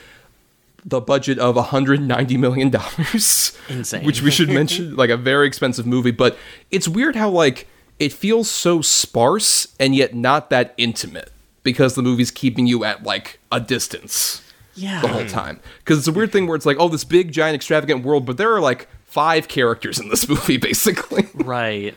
the 0.84 1.00
budget 1.00 1.38
of 1.38 1.54
190 1.54 2.36
million 2.36 2.70
dollars 2.70 3.56
Insane. 3.68 4.04
which 4.04 4.20
we 4.20 4.32
should 4.32 4.48
mention 4.60 4.96
like 4.96 5.10
a 5.10 5.16
very 5.16 5.46
expensive 5.46 5.86
movie 5.86 6.10
but 6.10 6.36
it's 6.72 6.88
weird 6.88 7.14
how 7.14 7.28
like 7.28 7.68
it 8.00 8.12
feels 8.12 8.50
so 8.50 8.82
sparse 8.82 9.68
and 9.78 9.94
yet 9.94 10.12
not 10.12 10.50
that 10.50 10.74
intimate 10.76 11.30
because 11.62 11.94
the 11.94 12.02
movie's 12.02 12.30
keeping 12.30 12.66
you 12.66 12.84
at 12.84 13.02
like 13.02 13.38
a 13.50 13.60
distance 13.60 14.42
yeah 14.74 15.00
the 15.02 15.08
whole 15.08 15.26
time 15.26 15.60
because 15.78 15.98
it's 15.98 16.08
a 16.08 16.12
weird 16.12 16.32
thing 16.32 16.46
where 16.46 16.56
it's 16.56 16.64
like 16.64 16.76
oh 16.80 16.88
this 16.88 17.04
big 17.04 17.30
giant 17.30 17.54
extravagant 17.54 18.02
world 18.04 18.24
but 18.24 18.36
there 18.38 18.52
are 18.54 18.60
like 18.60 18.88
five 19.04 19.46
characters 19.48 19.98
in 20.00 20.08
this 20.08 20.28
movie 20.34 20.56
basically 20.56 21.28
Right. 21.34 21.94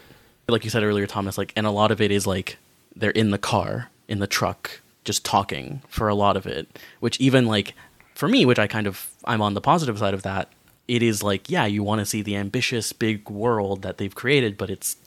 Like 0.47 0.63
you 0.63 0.69
said 0.69 0.83
earlier, 0.83 1.07
Thomas, 1.07 1.37
like 1.39 1.51
and 1.55 1.65
a 1.65 1.71
lot 1.71 1.91
of 1.91 1.99
it 1.99 2.11
is 2.11 2.27
like 2.27 2.57
they're 2.95 3.09
in 3.09 3.31
the 3.31 3.39
car, 3.39 3.89
in 4.07 4.19
the 4.19 4.27
truck, 4.27 4.81
just 5.03 5.25
talking 5.25 5.81
for 5.87 6.07
a 6.07 6.13
lot 6.13 6.37
of 6.37 6.45
it. 6.45 6.67
Which 6.99 7.19
even 7.19 7.47
like 7.47 7.73
for 8.13 8.27
me, 8.27 8.45
which 8.45 8.59
I 8.59 8.67
kind 8.67 8.85
of 8.85 9.09
I'm 9.23 9.41
on 9.41 9.55
the 9.55 9.61
positive 9.61 9.97
side 9.97 10.13
of 10.13 10.21
that, 10.21 10.49
it 10.87 11.01
is 11.01 11.23
like, 11.23 11.49
yeah, 11.49 11.65
you 11.65 11.81
want 11.81 11.99
to 11.99 12.05
see 12.05 12.21
the 12.21 12.35
ambitious 12.35 12.93
big 12.93 13.27
world 13.27 13.81
that 13.81 13.97
they've 13.97 14.13
created, 14.13 14.55
but 14.55 14.69
it's 14.69 14.97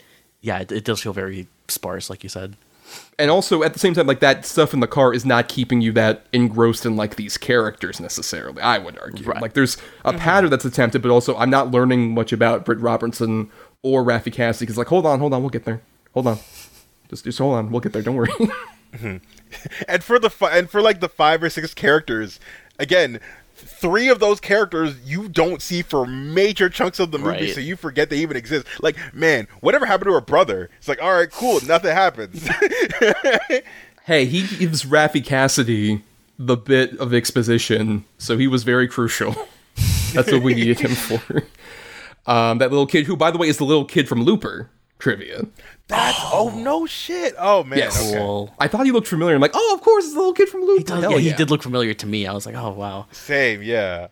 yeah, 0.40 0.58
it, 0.58 0.72
it 0.72 0.84
does 0.84 1.00
feel 1.02 1.12
very 1.12 1.46
sparse, 1.68 2.10
like 2.10 2.24
you 2.24 2.28
said. 2.28 2.56
And 3.18 3.30
also 3.30 3.62
at 3.62 3.72
the 3.72 3.78
same 3.78 3.94
time 3.94 4.06
like 4.06 4.20
that 4.20 4.46
stuff 4.46 4.72
in 4.72 4.80
the 4.80 4.86
car 4.86 5.12
is 5.12 5.24
not 5.24 5.48
keeping 5.48 5.80
you 5.80 5.92
that 5.92 6.26
engrossed 6.32 6.86
in 6.86 6.96
like 6.96 7.16
these 7.16 7.36
characters 7.36 7.98
necessarily 7.98 8.62
i 8.62 8.78
would 8.78 8.98
argue. 8.98 9.26
Right. 9.26 9.42
like 9.42 9.54
there's 9.54 9.76
a 10.04 10.10
mm-hmm. 10.10 10.18
pattern 10.18 10.50
that's 10.50 10.64
attempted 10.64 11.02
but 11.02 11.10
also 11.10 11.36
i'm 11.36 11.50
not 11.50 11.72
learning 11.72 12.14
much 12.14 12.32
about 12.32 12.64
britt 12.64 12.78
robertson 12.78 13.50
or 13.82 14.04
Raffey 14.04 14.32
Cassidy 14.32 14.66
because 14.66 14.78
like 14.78 14.88
hold 14.88 15.06
on 15.06 15.18
hold 15.20 15.32
on 15.32 15.42
we'll 15.42 15.50
get 15.50 15.64
there. 15.64 15.80
Hold 16.14 16.26
on. 16.26 16.38
Just 17.08 17.24
just 17.24 17.38
hold 17.38 17.54
on 17.56 17.70
we'll 17.70 17.80
get 17.80 17.92
there 17.92 18.02
don't 18.02 18.16
worry. 18.16 18.32
Mm-hmm. 18.94 19.18
And 19.86 20.02
for 20.02 20.18
the 20.18 20.30
fi- 20.30 20.56
and 20.56 20.70
for 20.70 20.80
like 20.80 21.00
the 21.00 21.10
five 21.10 21.42
or 21.42 21.50
six 21.50 21.74
characters 21.74 22.40
again 22.78 23.20
three 23.58 24.08
of 24.08 24.20
those 24.20 24.40
characters 24.40 24.94
you 25.04 25.28
don't 25.28 25.60
see 25.62 25.82
for 25.82 26.06
major 26.06 26.68
chunks 26.68 26.98
of 26.98 27.10
the 27.10 27.18
movie 27.18 27.30
Right. 27.46 27.54
so 27.54 27.60
you 27.60 27.76
forget 27.76 28.08
they 28.10 28.18
even 28.18 28.36
exist. 28.36 28.66
Like 28.80 28.96
man 29.14 29.48
whatever 29.60 29.84
happened 29.86 30.06
to 30.08 30.12
her 30.14 30.20
brother? 30.20 30.70
It's 30.78 30.88
like 30.88 31.02
all 31.02 31.12
right 31.14 31.30
cool 31.30 31.60
nothing 31.66 31.92
happens. 31.92 32.48
Hey 34.04 34.24
he 34.24 34.46
gives 34.56 34.84
Raffey 34.84 35.22
Cassidy 35.24 36.02
the 36.38 36.56
bit 36.56 36.96
of 36.98 37.12
exposition 37.12 38.04
so 38.16 38.38
he 38.38 38.46
was 38.46 38.62
very 38.64 38.88
crucial. 38.88 39.34
That's 40.14 40.32
what 40.32 40.42
we 40.42 40.54
needed 40.54 40.80
him 40.80 40.94
for. 40.94 41.42
Um, 42.26 42.58
that 42.58 42.68
little 42.70 42.84
kid 42.86 43.06
who 43.06 43.16
by 43.16 43.30
the 43.30 43.38
way 43.38 43.48
is 43.48 43.56
the 43.56 43.64
little 43.64 43.86
kid 43.86 44.06
from 44.06 44.22
Looper 44.22 44.68
trivia 44.98 45.42
that's 45.86 46.18
oh 46.32 46.52
no 46.56 46.84
shit 46.86 47.34
oh 47.38 47.64
man 47.64 47.78
Yes. 47.78 48.00
okay. 48.10 48.18
Cool. 48.18 48.54
I 48.58 48.68
thought 48.68 48.84
he 48.84 48.92
looked 48.92 49.08
familiar. 49.08 49.34
I'm 49.34 49.40
like, 49.40 49.52
oh, 49.54 49.74
of 49.74 49.80
course, 49.80 50.04
it's 50.04 50.12
the 50.12 50.18
little 50.18 50.34
kid 50.34 50.48
from 50.48 50.60
Looper. 50.62 50.78
He, 50.78 50.84
does, 50.84 51.02
Hell 51.02 51.12
yeah, 51.12 51.30
he 51.30 51.32
did 51.32 51.50
look 51.50 51.62
familiar 51.62 51.94
to 51.94 52.06
me. 52.06 52.26
I 52.26 52.32
was 52.32 52.44
like, 52.46 52.54
oh 52.56 52.70
wow. 52.72 53.06
same 53.10 53.62
yeah 53.62 54.08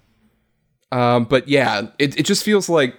Um, 0.93 1.25
but 1.25 1.49
yeah, 1.49 1.89
it, 1.99 2.19
it 2.19 2.23
just 2.25 2.45
feels 2.45 2.69
like 2.69 2.97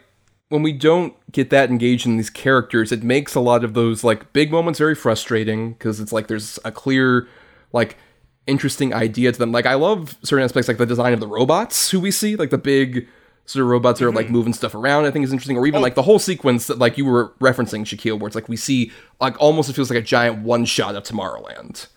when 0.49 0.61
we 0.63 0.71
don't 0.71 1.13
get 1.31 1.49
that 1.49 1.69
engaged 1.69 2.05
in 2.05 2.17
these 2.17 2.29
characters, 2.29 2.91
it 2.91 3.03
makes 3.03 3.35
a 3.35 3.39
lot 3.39 3.63
of 3.63 3.73
those 3.73 4.03
like 4.03 4.31
big 4.31 4.51
moments 4.51 4.79
very 4.79 4.95
frustrating 4.95 5.73
because 5.73 5.99
it's 5.99 6.11
like 6.13 6.27
there's 6.27 6.59
a 6.63 6.71
clear, 6.71 7.27
like, 7.73 7.97
interesting 8.45 8.93
idea 8.93 9.31
to 9.31 9.38
them. 9.39 9.51
Like, 9.51 9.65
I 9.65 9.73
love 9.73 10.17
certain 10.23 10.45
aspects, 10.45 10.67
like 10.69 10.77
the 10.77 10.85
design 10.85 11.13
of 11.13 11.19
the 11.19 11.27
robots 11.27 11.89
who 11.91 11.99
we 11.99 12.11
see, 12.11 12.35
like 12.38 12.49
the 12.49 12.57
big 12.57 13.07
sort 13.47 13.63
of 13.63 13.69
robots 13.69 14.01
are 14.03 14.11
like 14.11 14.29
moving 14.29 14.53
stuff 14.53 14.75
around. 14.75 15.05
I 15.05 15.11
think 15.11 15.25
is 15.25 15.31
interesting, 15.31 15.57
or 15.57 15.65
even 15.65 15.81
like 15.81 15.95
the 15.95 16.03
whole 16.03 16.19
sequence 16.19 16.67
that 16.67 16.77
like 16.77 16.97
you 16.97 17.05
were 17.05 17.33
referencing, 17.41 17.81
Shakyl, 17.81 18.19
where 18.19 18.27
it's 18.27 18.35
like 18.35 18.47
we 18.47 18.55
see 18.55 18.91
like 19.19 19.35
almost 19.41 19.69
it 19.69 19.73
feels 19.73 19.89
like 19.89 19.99
a 19.99 20.03
giant 20.03 20.43
one 20.43 20.65
shot 20.65 20.95
of 20.95 21.03
Tomorrowland 21.03 21.87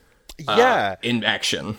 uh, 0.49 0.57
yeah 0.59 0.97
in 1.03 1.25
action. 1.25 1.79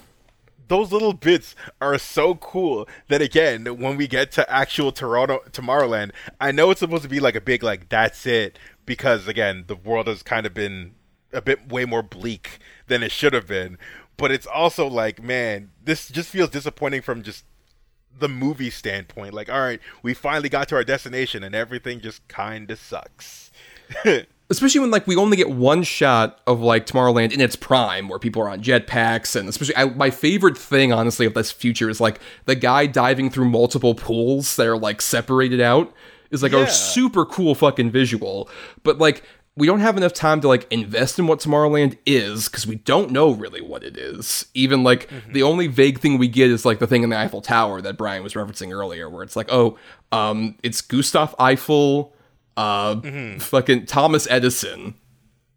those 0.68 0.92
little 0.92 1.14
bits 1.14 1.56
are 1.80 1.98
so 1.98 2.36
cool 2.36 2.88
that 3.08 3.22
again 3.22 3.66
when 3.78 3.98
we 3.98 4.08
get 4.08 4.32
to 4.32 4.50
actual 4.52 4.92
toronto 4.92 5.40
tomorrowland 5.52 6.12
i 6.40 6.52
know 6.52 6.72
it's 6.72 6.80
supposed 6.80 7.04
to 7.04 7.10
be 7.10 7.20
like 7.20 7.36
a 7.36 7.42
big 7.42 7.64
like 7.64 7.90
that's 7.90 8.26
it 8.26 8.58
because 8.86 9.28
again 9.28 9.66
the 9.68 9.76
world 9.76 10.08
has 10.08 10.24
kind 10.24 10.46
of 10.46 10.54
been 10.54 10.94
a 11.34 11.42
bit 11.42 11.72
way 11.72 11.86
more 11.86 12.04
bleak 12.04 12.60
than 12.88 13.04
it 13.04 13.12
should 13.12 13.34
have 13.34 13.48
been 13.48 13.78
but 14.18 14.32
it's 14.32 14.48
also 14.48 14.88
like 14.88 15.22
man 15.22 15.72
this 15.84 16.10
just 16.10 16.30
feels 16.30 16.50
disappointing 16.50 17.02
from 17.02 17.24
just 17.24 17.46
the 18.20 18.30
movie 18.30 18.70
standpoint 18.70 19.34
like 19.34 19.50
all 19.50 19.60
right 19.62 19.80
we 20.04 20.14
finally 20.14 20.50
got 20.50 20.68
to 20.68 20.76
our 20.76 20.84
destination 20.84 21.44
and 21.44 21.56
everything 21.56 22.00
just 22.00 22.26
kind 22.28 22.70
of 22.70 22.78
sucks 22.80 23.52
especially 24.50 24.80
when 24.82 24.92
like 24.92 25.08
we 25.08 25.16
only 25.16 25.38
get 25.38 25.50
one 25.50 25.82
shot 25.84 26.40
of 26.46 26.60
like 26.62 26.86
Tomorrowland 26.86 27.32
in 27.32 27.40
its 27.42 27.56
prime, 27.56 28.10
where 28.10 28.20
people 28.20 28.42
are 28.42 28.50
on 28.50 28.62
jetpacks, 28.62 29.36
and 29.36 29.48
especially 29.48 29.76
I, 29.78 29.86
my 29.86 30.10
favorite 30.10 30.58
thing, 30.58 30.92
honestly, 30.92 31.26
of 31.26 31.34
this 31.34 31.52
future 31.52 31.90
is 31.90 32.00
like 32.02 32.20
the 32.46 32.56
guy 32.56 32.86
diving 32.86 33.30
through 33.30 33.50
multiple 33.50 33.96
pools 33.96 34.56
that 34.58 34.68
are 34.68 34.78
like 34.78 35.02
separated 35.02 35.62
out 35.62 35.94
is 36.32 36.44
like 36.44 36.52
Yeah. 36.52 36.60
a 36.64 36.70
super 36.70 37.26
cool 37.26 37.56
fucking 37.56 37.92
visual. 37.92 38.50
But 38.84 38.98
like 38.98 39.24
we 39.58 39.68
don't 39.68 39.82
have 39.82 39.98
enough 39.98 40.14
time 40.14 40.40
to 40.42 40.48
like 40.48 40.66
invest 40.72 41.20
in 41.20 41.28
what 41.28 41.40
Tomorrowland 41.40 41.98
is 42.06 42.48
because 42.48 42.66
we 42.66 42.76
don't 42.76 43.12
know 43.12 43.32
really 43.32 43.62
what 43.62 43.84
it 43.84 43.98
is. 43.98 44.46
Even 44.54 44.84
like 44.84 45.10
the 45.32 45.44
only 45.44 45.68
vague 45.68 46.00
thing 46.00 46.18
we 46.18 46.28
get 46.30 46.50
is 46.50 46.66
like 46.66 46.80
the 46.80 46.88
thing 46.88 47.04
in 47.04 47.10
the 47.10 47.18
Eiffel 47.18 47.42
Tower 47.42 47.82
that 47.82 47.98
Bryan 47.98 48.24
was 48.24 48.34
referencing 48.34 48.72
earlier, 48.74 49.10
where 49.10 49.24
it's 49.24 49.36
like, 49.36 49.52
oh, 49.52 49.78
um, 50.14 50.56
it's 50.64 50.82
Gustave 50.82 51.34
Eiffel, 51.38 52.14
uh, 52.56 53.02
fucking 53.40 53.88
Thomas 53.88 54.26
Edison, 54.30 54.96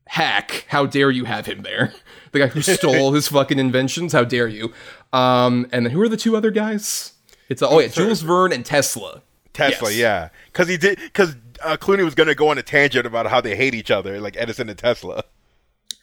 hack. 0.08 0.66
How 0.68 0.86
dare 0.86 1.10
you 1.10 1.24
have 1.24 1.46
him 1.46 1.62
there? 1.62 1.92
The 2.34 2.40
guy 2.40 2.46
who 2.48 2.62
stole 2.62 3.12
his 3.12 3.28
fucking 3.38 3.60
inventions. 3.60 4.12
How 4.12 4.24
dare 4.24 4.48
you? 4.48 4.72
Um, 5.12 5.68
and 5.70 5.86
then 5.86 5.92
who 5.92 6.02
are 6.02 6.08
the 6.08 6.16
two 6.16 6.36
other 6.36 6.50
guys? 6.50 7.12
It's 7.48 7.62
oh 7.62 7.78
yeah, 7.78 7.86
Jules 7.86 8.22
Verne 8.22 8.52
and 8.52 8.66
Tesla. 8.66 9.22
Tesla, 9.52 9.90
Yes. 9.90 9.98
yeah, 10.00 10.28
because 10.46 10.66
he 10.66 10.76
did 10.76 10.98
because 10.98 11.36
uh, 11.64 11.76
Clooney 11.76 12.04
was 12.04 12.14
going 12.14 12.28
to 12.28 12.34
go 12.34 12.48
on 12.48 12.58
a 12.58 12.62
tangent 12.62 13.06
about 13.06 13.26
how 13.26 13.40
they 13.40 13.56
hate 13.56 13.74
each 13.74 13.90
other, 13.90 14.20
like 14.20 14.36
Edison 14.38 14.68
and 14.68 14.78
Tesla. 14.78 15.24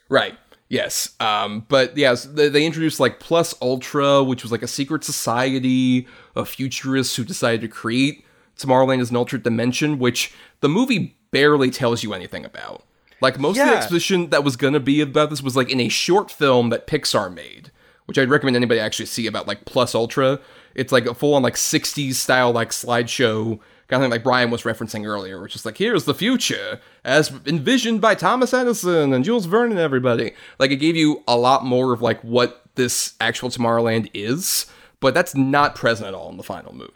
Right. 0.09 0.38
Yes. 0.68 1.16
Um, 1.20 1.66
but 1.68 1.97
yes, 1.97 2.24
they, 2.24 2.47
they 2.47 2.66
introduced 2.66 2.99
like 2.99 3.20
Plus 3.20 3.53
Ultra, 3.62 4.24
which 4.24 4.43
was 4.43 4.51
like 4.51 4.64
a 4.64 4.68
secret 4.68 5.03
society 5.03 6.07
of 6.36 6.47
futurists 6.47 7.16
who 7.16 7.24
decided 7.24 7.62
to 7.62 7.68
create 7.68 8.26
Tomorrowland 8.57 9.01
as 9.01 9.09
an 9.09 9.18
alternate 9.18 9.43
dimension, 9.43 9.99
which 9.99 10.34
the 10.62 10.70
movie 10.70 11.18
barely 11.32 11.72
tells 11.72 12.03
you 12.03 12.14
anything 12.14 12.45
about. 12.45 12.84
Like 13.22 13.38
most 13.38 13.59
of 13.59 13.68
the 13.68 13.76
exposition 13.76 14.30
that 14.30 14.43
was 14.43 14.55
gonna 14.55 14.80
be 14.80 15.01
about 15.01 15.30
this 15.30 15.43
was 15.43 15.55
like 15.55 15.70
in 15.70 15.80
a 15.80 15.89
short 15.89 16.32
film 16.32 16.70
that 16.70 16.88
Pixar 16.88 17.34
made, 17.34 17.72
which 18.05 18.18
I'd 18.18 18.30
recommend 18.30 18.55
anybody 18.55 18.80
actually 18.80 19.05
see 19.05 19.28
about 19.28 19.47
like 19.47 19.66
Plus 19.66 19.93
Ultra. 19.93 20.39
It's 20.74 20.91
like 20.91 21.05
a 21.05 21.14
full 21.14 21.36
on 21.36 21.43
like 21.43 21.55
60s 21.55 22.14
style 22.14 22.51
like 22.51 22.70
slideshow 22.70 23.59
kind 23.92 24.02
of 24.02 24.06
thing 24.06 24.12
like 24.12 24.24
Bryan 24.24 24.50
was 24.50 24.64
referencing 24.64 25.06
earlier, 25.06 25.42
which 25.42 25.54
is 25.54 25.66
like 25.66 25.78
here's 25.78 26.06
the 26.06 26.14
future 26.14 26.80
as 27.04 27.32
envisioned 27.46 28.00
by 28.00 28.16
Thomas 28.16 28.54
Edison 28.54 29.14
and 29.14 29.26
Jules 29.26 29.46
Verne 29.46 29.72
and 29.72 29.80
everybody. 29.80 30.32
Like 30.58 30.72
it 30.72 30.78
gave 30.78 30.96
you 30.96 31.24
a 31.28 31.38
lot 31.38 31.66
more 31.66 31.94
of 31.94 32.02
like 32.02 32.22
what 32.22 32.64
this 32.76 33.16
actual 33.20 33.50
Tomorrowland 33.50 34.10
is, 34.14 34.66
but 35.02 35.14
that's 35.14 35.36
not 35.36 35.76
present 35.76 36.08
at 36.08 36.14
all 36.14 36.30
in 36.30 36.38
the 36.38 36.44
final 36.44 36.74
movie. 36.74 36.92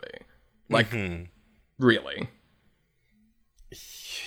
Like 0.70 0.90
mm-hmm. 0.90 1.24
really. 1.78 2.30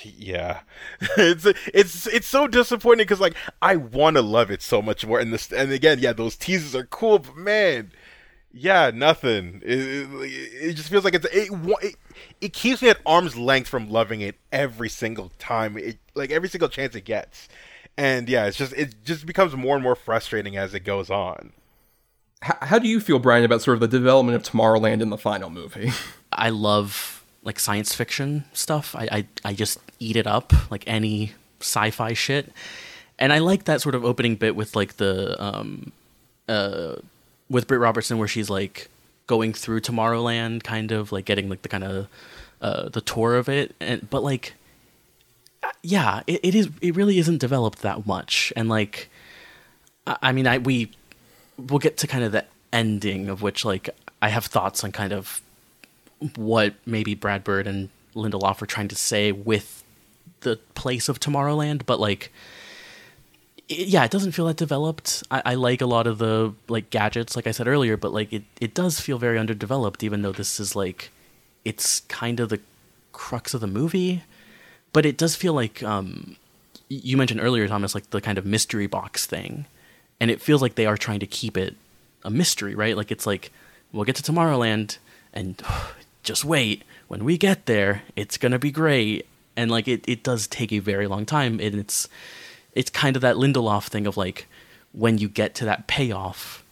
Yeah, 0.04 0.60
it's 1.16 1.46
it's 1.74 2.06
it's 2.06 2.26
so 2.28 2.46
disappointing 2.46 3.04
because 3.04 3.18
like 3.18 3.34
I 3.62 3.76
want 3.76 4.16
to 4.16 4.22
love 4.22 4.50
it 4.50 4.62
so 4.62 4.80
much 4.82 5.06
more, 5.06 5.18
and 5.18 5.32
this 5.32 5.50
and 5.52 5.72
again, 5.72 5.98
yeah, 6.00 6.12
those 6.12 6.36
teasers 6.36 6.76
are 6.76 6.84
cool, 6.84 7.18
but 7.18 7.36
man, 7.36 7.92
yeah, 8.52 8.90
nothing. 8.94 9.60
It, 9.64 9.78
it, 9.78 10.08
it 10.70 10.72
just 10.74 10.88
feels 10.88 11.04
like 11.04 11.14
it's 11.14 11.26
it, 11.26 11.50
it 11.52 11.96
it 12.40 12.52
keeps 12.52 12.82
me 12.82 12.88
at 12.88 12.98
arm's 13.04 13.36
length 13.36 13.68
from 13.68 13.90
loving 13.90 14.20
it 14.20 14.36
every 14.52 14.88
single 14.88 15.30
time, 15.38 15.76
it 15.76 15.98
like 16.14 16.30
every 16.30 16.48
single 16.48 16.68
chance 16.68 16.94
it 16.94 17.04
gets, 17.04 17.48
and 17.96 18.28
yeah, 18.28 18.46
it's 18.46 18.56
just 18.56 18.72
it 18.72 18.94
just 19.04 19.26
becomes 19.26 19.54
more 19.54 19.74
and 19.74 19.82
more 19.82 19.94
frustrating 19.94 20.56
as 20.56 20.74
it 20.74 20.80
goes 20.80 21.10
on. 21.10 21.52
H- 22.44 22.56
how 22.62 22.78
do 22.78 22.88
you 22.88 23.00
feel, 23.00 23.18
Bryan, 23.18 23.44
about 23.44 23.62
sort 23.62 23.74
of 23.74 23.80
the 23.80 23.88
development 23.88 24.36
of 24.36 24.42
Tomorrowland 24.42 25.02
in 25.02 25.10
the 25.10 25.18
final 25.18 25.50
movie? 25.50 25.90
I 26.32 26.50
love 26.50 27.24
like 27.42 27.58
science 27.60 27.94
fiction 27.94 28.44
stuff. 28.52 28.94
I, 28.96 29.08
I 29.10 29.26
I 29.44 29.52
just 29.54 29.78
eat 29.98 30.16
it 30.16 30.26
up 30.26 30.52
like 30.70 30.84
any 30.86 31.32
sci-fi 31.60 32.14
shit, 32.14 32.52
and 33.18 33.32
I 33.32 33.38
like 33.38 33.64
that 33.64 33.82
sort 33.82 33.94
of 33.94 34.04
opening 34.04 34.36
bit 34.36 34.56
with 34.56 34.74
like 34.74 34.96
the 34.96 35.40
um 35.42 35.92
uh 36.48 36.96
with 37.50 37.66
Britt 37.66 37.80
Robertson 37.80 38.18
where 38.18 38.28
she's 38.28 38.50
like 38.50 38.88
going 39.26 39.52
through 39.52 39.80
Tomorrowland, 39.80 40.62
kind 40.64 40.92
of 40.92 41.12
like 41.12 41.24
getting 41.24 41.48
like 41.48 41.62
the 41.62 41.68
kind 41.68 41.84
of 41.84 42.08
uh 42.60 42.88
the 42.88 43.00
tour 43.00 43.36
of 43.36 43.48
it, 43.48 43.74
and 43.80 44.08
but 44.10 44.22
like 44.22 44.54
uh, 45.62 45.70
yeah, 45.82 46.22
it, 46.26 46.40
it 46.42 46.54
is 46.54 46.68
it 46.80 46.96
really 46.96 47.18
isn't 47.18 47.38
developed 47.38 47.82
that 47.82 48.06
much, 48.06 48.52
and 48.56 48.68
like 48.68 49.10
I, 50.06 50.32
mean 50.32 50.46
I 50.46 50.58
we 50.58 50.90
we'll 51.56 51.78
get 51.78 51.96
to 51.98 52.06
kind 52.06 52.24
of 52.24 52.32
the 52.32 52.44
ending 52.72 53.28
of 53.28 53.42
which 53.42 53.64
like 53.64 53.90
I 54.22 54.28
have 54.28 54.46
thoughts 54.46 54.84
on 54.84 54.92
kind 54.92 55.12
of 55.12 55.42
what 56.36 56.74
maybe 56.86 57.14
Brad 57.14 57.44
Bird 57.44 57.66
and 57.66 57.88
Lindelof 58.14 58.60
are 58.62 58.66
trying 58.66 58.88
to 58.88 58.96
say 58.96 59.32
with 59.32 59.84
the 60.40 60.56
place 60.74 61.08
of 61.08 61.20
Tomorrowland, 61.20 61.86
but 61.86 62.00
like, 62.00 62.32
it, 63.68 63.88
yeah, 63.88 64.04
it 64.04 64.10
doesn't 64.10 64.32
feel 64.32 64.46
that 64.46 64.56
developed. 64.56 65.22
I, 65.30 65.42
I 65.44 65.54
like 65.54 65.80
a 65.80 65.86
lot 65.86 66.06
of 66.06 66.18
the 66.18 66.54
like 66.68 66.90
gadgets, 66.90 67.36
like 67.36 67.46
I 67.46 67.50
said 67.50 67.68
earlier, 67.68 67.96
but 67.96 68.12
like 68.12 68.32
it, 68.32 68.44
it 68.60 68.74
does 68.74 69.00
feel 69.00 69.18
very 69.18 69.38
underdeveloped, 69.38 70.02
even 70.02 70.22
though 70.22 70.32
this 70.32 70.58
is 70.58 70.74
like, 70.74 71.10
it's 71.64 72.00
kind 72.00 72.40
of 72.40 72.48
the 72.48 72.60
crux 73.12 73.54
of 73.54 73.60
the 73.60 73.66
movie, 73.66 74.22
but 74.92 75.04
it 75.04 75.16
does 75.16 75.34
feel 75.34 75.52
like 75.52 75.82
um, 75.82 76.36
you 76.88 77.16
mentioned 77.16 77.40
earlier, 77.40 77.68
Thomas, 77.68 77.94
like 77.94 78.10
the 78.10 78.20
kind 78.20 78.38
of 78.38 78.46
mystery 78.46 78.86
box 78.86 79.26
thing, 79.26 79.66
and 80.20 80.30
it 80.30 80.40
feels 80.40 80.62
like 80.62 80.74
they 80.74 80.86
are 80.86 80.96
trying 80.96 81.20
to 81.20 81.26
keep 81.26 81.56
it 81.56 81.76
a 82.24 82.30
mystery, 82.30 82.74
right? 82.74 82.96
Like 82.96 83.10
it's 83.10 83.26
like 83.26 83.52
we'll 83.92 84.04
get 84.04 84.16
to 84.16 84.22
Tomorrowland 84.22 84.98
and 85.32 85.60
just 86.22 86.44
wait. 86.44 86.82
When 87.08 87.24
we 87.24 87.38
get 87.38 87.66
there, 87.66 88.02
it's 88.16 88.36
gonna 88.36 88.58
be 88.58 88.70
great. 88.70 89.26
And 89.56 89.70
like 89.70 89.88
it, 89.88 90.08
it 90.08 90.22
does 90.22 90.46
take 90.46 90.72
a 90.72 90.78
very 90.78 91.06
long 91.06 91.26
time, 91.26 91.60
and 91.60 91.74
it's 91.74 92.08
it's 92.78 92.90
kind 92.90 93.16
of 93.16 93.22
that 93.22 93.34
Lindelof 93.34 93.88
thing 93.88 94.06
of 94.06 94.16
like 94.16 94.46
when 94.92 95.18
you 95.18 95.28
get 95.28 95.52
to 95.56 95.64
that 95.64 95.88
payoff, 95.88 96.62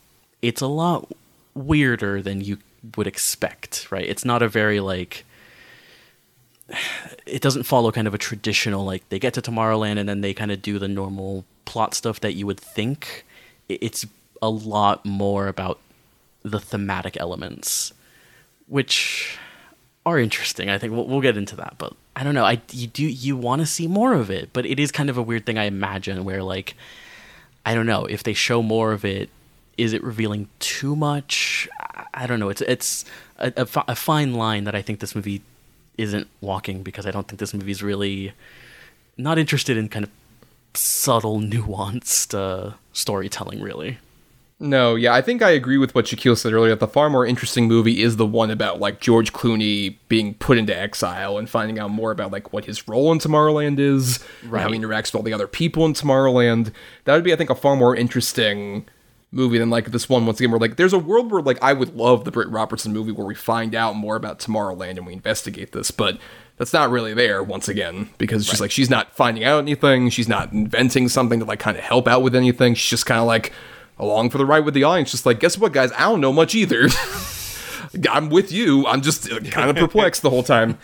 it's 0.40 0.60
a 0.60 0.68
lot 0.68 1.10
weirder 1.52 2.22
than 2.22 2.40
you 2.40 2.58
would 2.96 3.08
expect, 3.08 3.90
right? 3.90 4.08
It's 4.08 4.24
not 4.24 4.40
a 4.40 4.48
very 4.48 4.78
like 4.78 5.24
it 7.26 7.42
doesn't 7.42 7.64
follow 7.64 7.90
kind 7.90 8.06
of 8.06 8.14
a 8.14 8.18
traditional 8.18 8.84
like 8.84 9.08
they 9.08 9.18
get 9.18 9.34
to 9.34 9.42
Tomorrowland 9.42 9.98
and 9.98 10.08
then 10.08 10.20
they 10.20 10.32
kind 10.32 10.52
of 10.52 10.62
do 10.62 10.78
the 10.78 10.86
normal 10.86 11.44
plot 11.64 11.92
stuff 11.92 12.20
that 12.20 12.34
you 12.34 12.46
would 12.46 12.60
think. 12.60 13.24
It's 13.68 14.06
a 14.40 14.48
lot 14.48 15.04
more 15.04 15.48
about 15.48 15.80
the 16.44 16.60
thematic 16.60 17.16
elements, 17.18 17.92
which 18.68 19.38
are 20.06 20.18
interesting. 20.18 20.70
I 20.70 20.78
think 20.78 20.92
we'll, 20.94 21.06
we'll 21.06 21.20
get 21.20 21.36
into 21.36 21.56
that, 21.56 21.74
but 21.76 21.92
I 22.14 22.22
don't 22.22 22.34
know. 22.34 22.44
I 22.44 22.62
you 22.72 22.86
do 22.86 23.04
you 23.04 23.36
want 23.36 23.60
to 23.60 23.66
see 23.66 23.86
more 23.88 24.14
of 24.14 24.30
it, 24.30 24.50
but 24.52 24.64
it 24.64 24.78
is 24.80 24.90
kind 24.92 25.10
of 25.10 25.18
a 25.18 25.22
weird 25.22 25.44
thing 25.44 25.58
I 25.58 25.64
imagine 25.64 26.24
where 26.24 26.42
like 26.42 26.74
I 27.66 27.74
don't 27.74 27.86
know 27.86 28.06
if 28.06 28.22
they 28.22 28.32
show 28.32 28.62
more 28.62 28.92
of 28.92 29.04
it. 29.04 29.28
Is 29.76 29.92
it 29.92 30.02
revealing 30.02 30.48
too 30.60 30.96
much? 30.96 31.68
I- 32.14 32.26
don't 32.26 32.40
know. 32.40 32.48
It's 32.48 32.62
it's 32.62 33.04
a, 33.38 33.52
a, 33.56 33.84
a 33.88 33.94
fine 33.96 34.32
line 34.32 34.64
that 34.64 34.74
I 34.74 34.80
think 34.80 35.00
this 35.00 35.14
movie 35.14 35.42
isn't 35.98 36.28
walking 36.40 36.82
because 36.82 37.04
I 37.04 37.10
don't 37.10 37.26
think 37.28 37.40
this 37.40 37.52
movie's 37.52 37.82
really 37.82 38.32
not 39.18 39.38
interested 39.38 39.76
in 39.76 39.88
kind 39.88 40.04
of 40.04 40.10
subtle, 40.74 41.40
nuanced 41.40 42.32
uh, 42.32 42.74
storytelling. 42.92 43.60
Really, 43.60 43.98
No, 44.58 44.94
yeah, 44.94 45.12
I 45.12 45.20
think 45.20 45.42
I 45.42 45.50
agree 45.50 45.76
with 45.76 45.94
what 45.94 46.06
Shakyl 46.06 46.34
said 46.36 46.54
earlier. 46.54 46.70
That 46.70 46.80
the 46.80 46.88
far 46.88 47.10
more 47.10 47.26
interesting 47.26 47.68
movie 47.68 48.02
is 48.02 48.16
the 48.16 48.24
one 48.24 48.50
about 48.50 48.80
like 48.80 49.00
George 49.00 49.34
Clooney 49.34 49.96
being 50.08 50.32
put 50.32 50.56
into 50.56 50.74
exile 50.74 51.36
and 51.36 51.48
finding 51.48 51.78
out 51.78 51.90
more 51.90 52.10
about 52.10 52.32
like 52.32 52.54
what 52.54 52.64
his 52.64 52.88
role 52.88 53.12
in 53.12 53.18
Tomorrowland 53.18 53.78
is, 53.78 54.24
and 54.40 54.50
how 54.50 54.68
he 54.70 54.78
Right. 54.78 54.80
interacts 54.80 55.12
with 55.12 55.16
all 55.16 55.22
the 55.22 55.34
other 55.34 55.46
people 55.46 55.84
in 55.84 55.92
Tomorrowland. 55.92 56.72
That 57.04 57.14
would 57.14 57.22
be, 57.24 57.34
I 57.34 57.36
think, 57.36 57.50
a 57.50 57.54
far 57.54 57.76
more 57.76 57.94
interesting 57.94 58.86
movie 59.30 59.58
than 59.58 59.68
like 59.68 59.90
this 59.90 60.08
one. 60.08 60.24
Once 60.24 60.40
again, 60.40 60.50
where 60.52 60.60
like 60.60 60.76
there's 60.76 60.94
a 60.94 60.98
world 60.98 61.30
where 61.30 61.42
like 61.42 61.58
I 61.62 61.74
would 61.74 61.94
love 61.94 62.24
the 62.24 62.30
Britt 62.30 62.48
Robertson 62.48 62.94
movie 62.94 63.12
where 63.12 63.26
we 63.26 63.34
find 63.34 63.74
out 63.74 63.94
more 63.94 64.16
about 64.16 64.38
Tomorrowland 64.38 64.96
and 64.96 65.06
we 65.06 65.12
investigate 65.12 65.72
this, 65.72 65.90
but 65.90 66.16
that's 66.56 66.72
not 66.72 66.88
really 66.90 67.12
there 67.12 67.42
once 67.42 67.68
again 67.68 68.08
because 68.16 68.40
it's 68.40 68.48
just 68.48 68.62
like 68.62 68.70
she's 68.70 68.88
not 68.88 69.14
finding 69.14 69.44
out 69.44 69.58
anything, 69.58 70.08
she's 70.08 70.28
not 70.30 70.50
inventing 70.52 71.10
something 71.10 71.40
to 71.40 71.44
like 71.44 71.58
kind 71.58 71.76
of 71.76 71.82
help 71.82 72.08
out 72.08 72.22
with 72.22 72.34
anything. 72.34 72.72
She's 72.72 72.88
just 72.88 73.04
kind 73.04 73.20
of 73.20 73.26
like 73.26 73.52
along 73.98 74.30
for 74.30 74.38
the 74.38 74.46
ride 74.46 74.64
with 74.64 74.74
the 74.74 74.84
audience, 74.84 75.10
just 75.10 75.26
like 75.26 75.40
guess 75.40 75.56
what, 75.58 75.72
guys, 75.72 75.92
I 75.92 76.00
don't 76.00 76.20
know 76.20 76.32
much 76.32 76.54
either. 76.54 76.88
I'm 78.10 78.28
with 78.28 78.52
you. 78.52 78.86
I'm 78.86 79.00
just 79.02 79.28
kind 79.50 79.70
of 79.70 79.76
perplexed 79.84 80.22
the 80.22 80.30
whole 80.30 80.42
time. 80.42 80.78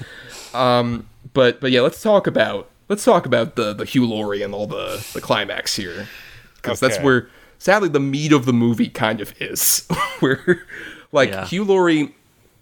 Um, 0.54 1.08
but 1.34 1.60
but 1.60 1.70
yeah, 1.70 1.80
let's 1.80 2.02
talk 2.02 2.26
about 2.26 2.70
let's 2.88 3.04
talk 3.04 3.26
about 3.26 3.56
the 3.56 3.72
the 3.72 3.84
Hugh 3.84 4.06
Laurie 4.06 4.42
and 4.42 4.54
all 4.54 4.66
the 4.66 5.04
the 5.12 5.20
climax 5.20 5.76
here 5.76 6.08
because 6.56 6.80
that's 6.80 6.98
where 7.00 7.28
sadly 7.58 7.88
the 7.88 8.00
meat 8.00 8.32
of 8.32 8.44
the 8.44 8.52
movie 8.52 8.88
kind 8.88 9.20
of 9.20 9.34
is 9.40 9.86
where 10.20 10.64
like 11.10 11.30
Yeah. 11.30 11.46
Hugh 11.46 11.64
Laurie 11.64 12.14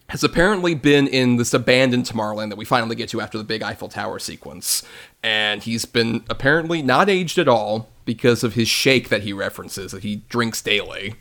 has 0.09 0.25
apparently 0.25 0.75
been 0.75 1.07
in 1.07 1.37
this 1.37 1.55
abandoned 1.55 2.05
Tomorrowland 2.05 2.49
that 2.49 2.57
we 2.57 2.65
finally 2.65 2.97
get 2.97 3.09
to 3.11 3.21
after 3.21 3.39
the 3.39 3.45
big 3.45 3.63
Eiffel 3.63 3.89
Tower 3.89 4.19
sequence. 4.19 4.83
And 5.23 5.63
he's 5.63 5.85
been 5.85 6.25
apparently 6.29 6.83
not 6.83 7.09
aged 7.09 7.39
at 7.39 7.47
all 7.47 7.89
because 8.11 8.43
of 8.43 8.55
his 8.55 8.67
shake 8.67 9.09
that 9.09 9.23
he 9.23 9.33
references 9.33 9.93
that 9.93 10.03
he 10.03 10.17
drinks 10.29 10.61
daily. 10.61 11.15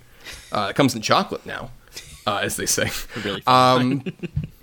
Uh, 0.52 0.70
it 0.72 0.76
comes 0.76 0.96
in 0.96 1.04
chocolate 1.04 1.46
now, 1.46 1.70
uh, 2.26 2.38
as 2.38 2.56
they 2.56 2.66
say. 2.66 2.90
really. 3.24 3.44
Um, 3.46 4.02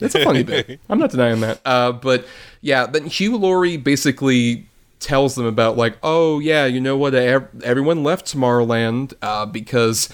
it's 0.00 0.14
a 0.16 0.24
funny 0.24 0.42
bit. 0.42 0.80
I'm 0.88 0.98
not 0.98 1.12
denying 1.12 1.38
that. 1.42 1.60
Uh, 1.64 1.92
but 1.92 2.26
yeah, 2.62 2.84
then 2.86 3.06
Hugh 3.06 3.36
Laurie 3.36 3.76
basically 3.76 4.66
tells 4.98 5.36
them 5.36 5.46
about 5.46 5.76
like, 5.76 5.98
oh 6.02 6.40
yeah, 6.40 6.66
you 6.66 6.80
know 6.80 6.96
what? 6.96 7.14
Everyone 7.14 8.02
left 8.02 8.26
Tomorrowland 8.26 9.14
uh, 9.22 9.46
because 9.46 10.08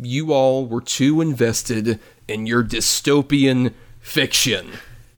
you 0.00 0.32
all 0.32 0.64
were 0.64 0.80
too 0.80 1.20
invested 1.20 1.98
in 2.28 2.46
your 2.46 2.62
dystopian 2.62 3.74
fiction. 3.98 4.74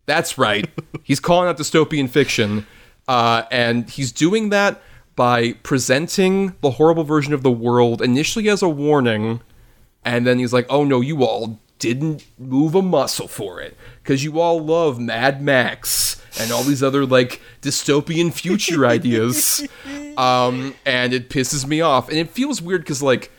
That's 0.06 0.38
right. 0.38 0.70
He's 1.02 1.20
calling 1.20 1.50
out 1.50 1.58
dystopian 1.58 2.08
fiction. 2.08 2.66
Uh, 3.06 3.42
and 3.50 3.90
he's 3.90 4.12
doing 4.12 4.50
that 4.50 4.80
by 5.20 5.52
presenting 5.62 6.56
the 6.62 6.70
horrible 6.70 7.04
version 7.04 7.34
of 7.34 7.42
the 7.42 7.50
world 7.50 8.00
initially 8.00 8.48
as 8.48 8.62
a 8.62 8.68
warning, 8.70 9.42
and 10.02 10.26
then 10.26 10.38
he's 10.38 10.54
like, 10.54 10.64
"Oh 10.70 10.82
no, 10.82 11.02
you 11.02 11.22
all 11.22 11.60
didn't 11.78 12.24
move 12.38 12.74
a 12.74 12.80
muscle 12.80 13.28
for 13.28 13.60
it 13.60 13.76
because 14.02 14.24
you 14.24 14.40
all 14.40 14.64
love 14.64 14.98
Mad 14.98 15.42
Max 15.42 16.24
and 16.40 16.50
all 16.50 16.62
these 16.62 16.82
other 16.82 17.04
like 17.04 17.42
dystopian 17.60 18.32
future 18.32 18.86
ideas." 18.86 19.68
Um, 20.16 20.74
and 20.84 21.14
it 21.14 21.30
pisses 21.30 21.66
me 21.66 21.80
off, 21.80 22.10
and 22.10 22.18
it 22.18 22.28
feels 22.28 22.60
weird 22.60 22.82
because 22.82 23.02
like 23.02 23.30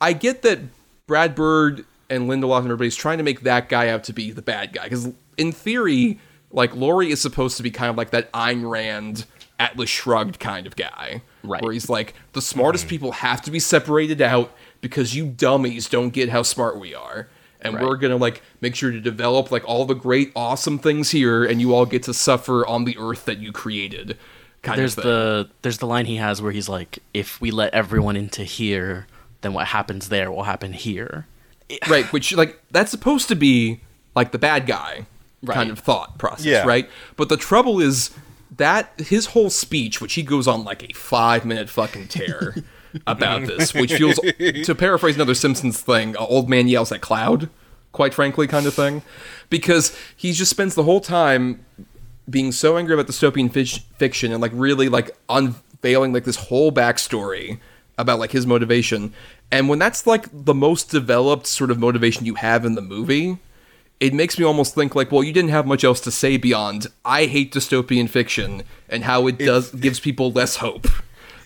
I 0.00 0.12
get 0.12 0.42
that 0.42 0.60
Brad 1.06 1.34
Bird 1.34 1.84
and 2.10 2.28
Lindelof 2.28 2.58
and 2.58 2.66
everybody's 2.66 2.94
trying 2.94 3.18
to 3.18 3.24
make 3.24 3.40
that 3.40 3.68
guy 3.68 3.88
out 3.88 4.04
to 4.04 4.12
be 4.12 4.30
the 4.30 4.42
bad 4.42 4.72
guy 4.72 4.84
because 4.84 5.08
in 5.36 5.50
theory, 5.50 6.20
like 6.52 6.76
Laurie 6.76 7.10
is 7.10 7.20
supposed 7.20 7.56
to 7.56 7.62
be 7.64 7.70
kind 7.70 7.90
of 7.90 7.96
like 7.96 8.10
that 8.10 8.30
Ayn 8.32 8.70
Rand 8.70 9.24
Atlas 9.58 9.90
Shrugged 9.90 10.38
kind 10.38 10.66
of 10.66 10.76
guy, 10.76 11.22
Right. 11.42 11.62
Where 11.62 11.72
he's 11.72 11.88
like 11.88 12.14
the 12.32 12.42
smartest 12.42 12.84
mm-hmm. 12.84 12.90
people 12.90 13.12
have 13.12 13.42
to 13.42 13.50
be 13.50 13.60
separated 13.60 14.20
out 14.20 14.52
because 14.80 15.14
you 15.14 15.26
dummies 15.26 15.88
don't 15.88 16.10
get 16.10 16.28
how 16.28 16.42
smart 16.42 16.78
we 16.78 16.94
are. 16.94 17.28
And 17.60 17.74
Right. 17.74 17.84
we're 17.84 17.96
gonna 17.96 18.16
like 18.16 18.42
make 18.60 18.74
sure 18.74 18.90
to 18.90 19.00
develop 19.00 19.50
like 19.50 19.66
all 19.68 19.84
the 19.84 19.94
great, 19.94 20.32
awesome 20.36 20.78
things 20.78 21.10
here, 21.10 21.44
and 21.44 21.60
you 21.60 21.74
all 21.74 21.86
get 21.86 22.02
to 22.04 22.14
suffer 22.14 22.66
on 22.66 22.84
the 22.84 22.96
earth 22.98 23.24
that 23.24 23.38
you 23.38 23.52
created. 23.52 24.16
Kind 24.62 24.78
there's 24.80 24.96
of 24.98 25.04
thing. 25.04 25.12
the 25.12 25.48
there's 25.62 25.78
the 25.78 25.86
line 25.86 26.06
he 26.06 26.16
has 26.16 26.40
where 26.42 26.52
he's 26.52 26.68
like, 26.68 26.98
"If 27.14 27.40
we 27.40 27.50
let 27.50 27.72
everyone 27.74 28.16
into 28.16 28.42
here, 28.44 29.06
then 29.40 29.52
what 29.52 29.68
happens 29.68 30.08
there 30.08 30.30
will 30.30 30.44
happen 30.44 30.72
here." 30.72 31.26
right 31.88 32.10
which 32.14 32.32
like 32.34 32.58
that's 32.70 32.90
supposed 32.90 33.28
to 33.28 33.36
be 33.36 33.80
like 34.14 34.32
the 34.32 34.38
bad 34.38 34.66
guy 34.66 35.04
kind 35.46 35.68
of 35.70 35.78
thought 35.78 36.16
process 36.16 36.46
Yeah. 36.46 36.64
right 36.64 36.88
but 37.16 37.28
the 37.28 37.36
trouble 37.36 37.78
is 37.78 38.10
that 38.56 38.92
his 38.98 39.26
whole 39.26 39.50
speech 39.50 40.00
which 40.00 40.14
he 40.14 40.22
goes 40.22 40.48
on 40.48 40.64
like 40.64 40.88
a 40.88 40.92
five 40.94 41.44
minute 41.44 41.68
fucking 41.68 42.08
tear 42.08 42.54
about 43.06 43.46
this 43.46 43.74
which 43.74 43.94
feels 43.94 44.18
to 44.64 44.74
paraphrase 44.74 45.14
another 45.14 45.34
simpsons 45.34 45.80
thing 45.80 46.16
old 46.16 46.48
man 46.48 46.66
yells 46.68 46.90
at 46.90 47.00
cloud 47.00 47.50
quite 47.92 48.14
frankly 48.14 48.46
kind 48.46 48.66
of 48.66 48.74
thing. 48.74 49.02
Because 49.50 49.96
he 50.16 50.32
just 50.32 50.50
spends 50.50 50.74
the 50.74 50.84
whole 50.84 51.00
time 51.00 51.64
being 52.28 52.52
so 52.52 52.76
angry 52.76 52.94
about 52.94 53.06
dystopian 53.06 53.50
fic- 53.50 53.82
fiction 53.96 54.32
and 54.32 54.40
like 54.40 54.52
really 54.54 54.88
like 54.88 55.16
unveiling 55.28 56.12
like 56.12 56.24
this 56.24 56.36
whole 56.36 56.70
backstory 56.70 57.58
about 57.96 58.18
like 58.18 58.32
his 58.32 58.46
motivation. 58.46 59.12
And 59.50 59.68
when 59.68 59.78
that's 59.78 60.06
like 60.06 60.28
the 60.32 60.54
most 60.54 60.90
developed 60.90 61.46
sort 61.46 61.70
of 61.70 61.78
motivation 61.78 62.26
you 62.26 62.34
have 62.34 62.64
in 62.64 62.74
the 62.74 62.82
movie 62.82 63.38
it 64.00 64.14
makes 64.14 64.38
me 64.38 64.44
almost 64.44 64.74
think 64.74 64.94
like 64.94 65.10
well 65.12 65.22
you 65.24 65.32
didn't 65.32 65.50
have 65.50 65.66
much 65.66 65.82
else 65.84 66.00
to 66.00 66.10
say 66.10 66.36
beyond 66.36 66.86
i 67.04 67.26
hate 67.26 67.52
dystopian 67.52 68.08
fiction 68.08 68.62
and 68.88 69.04
how 69.04 69.26
it 69.26 69.38
does 69.38 69.70
gives 69.72 69.98
people 70.00 70.30
less 70.32 70.56
hope 70.56 70.86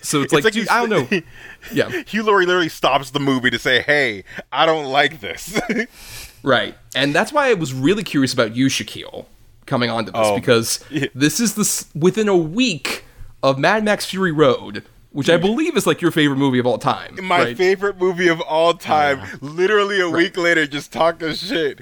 so 0.01 0.21
it's, 0.21 0.33
like, 0.33 0.43
like 0.43 0.53
dude 0.53 0.65
you 0.65 0.69
i 0.71 0.85
don't 0.85 1.11
know 1.11 1.19
yeah 1.73 1.89
Hugh 2.05 2.23
Laurie 2.23 2.45
literally 2.45 2.69
stops 2.69 3.11
the 3.11 3.19
movie 3.21 3.49
to 3.49 3.57
say, 3.57 3.81
"Hey, 3.81 4.25
I 4.51 4.65
don't 4.65 4.85
like 4.85 5.21
this." 5.21 5.59
Right. 6.43 6.75
And 6.93 7.15
that's 7.15 7.31
why 7.31 7.49
I 7.49 7.53
was 7.53 7.73
really 7.73 8.03
curious 8.03 8.33
about 8.33 8.53
you, 8.53 8.65
Shakyl, 8.67 9.27
coming 9.65 9.89
onto 9.89 10.11
this, 10.11 10.19
Oh. 10.21 10.35
because 10.35 10.83
this 11.15 11.39
is 11.39 11.55
this 11.55 11.85
within 11.95 12.27
a 12.27 12.35
week 12.35 13.05
of 13.41 13.57
Mad 13.57 13.85
Max 13.85 14.03
Fury 14.05 14.33
Road, 14.33 14.83
which 15.13 15.29
I 15.29 15.37
believe 15.37 15.77
is 15.77 15.87
like 15.87 16.01
your 16.01 16.11
favorite 16.11 16.37
movie 16.37 16.59
of 16.59 16.65
all 16.65 16.77
time. 16.77 17.17
My 17.23 17.43
right? 17.43 17.57
favorite 17.57 17.97
movie 17.97 18.27
of 18.27 18.41
all 18.41 18.73
time. 18.73 19.21
Literally 19.41 20.01
a 20.01 20.09
week 20.09 20.35
later, 20.35 20.67
just 20.67 20.91
talking 20.91 21.33
shit. 21.33 21.79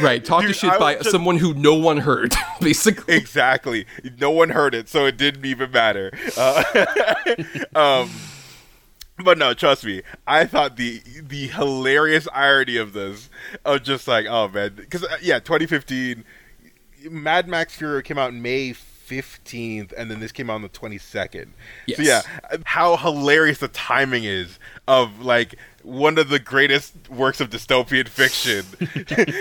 Right. 0.00 0.24
Talk 0.24 0.42
to 0.42 0.48
Dude, 0.48 0.56
shit 0.56 0.78
by 0.78 0.96
just- 0.96 1.10
someone 1.10 1.36
who 1.36 1.54
no 1.54 1.74
one 1.74 1.98
heard, 1.98 2.34
basically. 2.60 3.14
Exactly. 3.14 3.86
No 4.18 4.30
one 4.30 4.50
heard 4.50 4.74
it, 4.74 4.88
so 4.88 5.06
it 5.06 5.16
didn't 5.16 5.44
even 5.44 5.70
matter. 5.70 6.10
Uh, 6.36 6.64
um, 7.74 8.10
but 9.22 9.38
no, 9.38 9.54
trust 9.54 9.84
me. 9.84 10.02
I 10.26 10.46
thought 10.46 10.76
the 10.76 11.02
the 11.22 11.48
hilarious 11.48 12.26
irony 12.32 12.76
of 12.76 12.92
this, 12.92 13.28
of 13.64 13.82
just 13.82 14.08
like, 14.08 14.26
oh 14.26 14.48
man, 14.48 14.74
because 14.74 15.04
yeah, 15.22 15.38
2015, 15.38 16.24
Mad 17.10 17.46
Max 17.46 17.74
Fury 17.76 18.02
came 18.02 18.18
out 18.18 18.30
in 18.30 18.40
May 18.42 18.72
15th, 19.10 19.92
and 19.96 20.10
then 20.10 20.20
this 20.20 20.30
came 20.30 20.48
out 20.48 20.54
on 20.54 20.62
the 20.62 20.68
22nd. 20.68 21.48
Yes. 21.86 21.96
So 21.96 22.02
yeah, 22.02 22.22
how 22.64 22.96
hilarious 22.96 23.58
the 23.58 23.68
timing 23.68 24.24
is 24.24 24.58
of 24.86 25.20
like 25.20 25.56
one 25.82 26.18
of 26.18 26.28
the 26.28 26.38
greatest 26.38 26.94
works 27.10 27.40
of 27.40 27.50
dystopian 27.50 28.08
fiction 28.08 28.64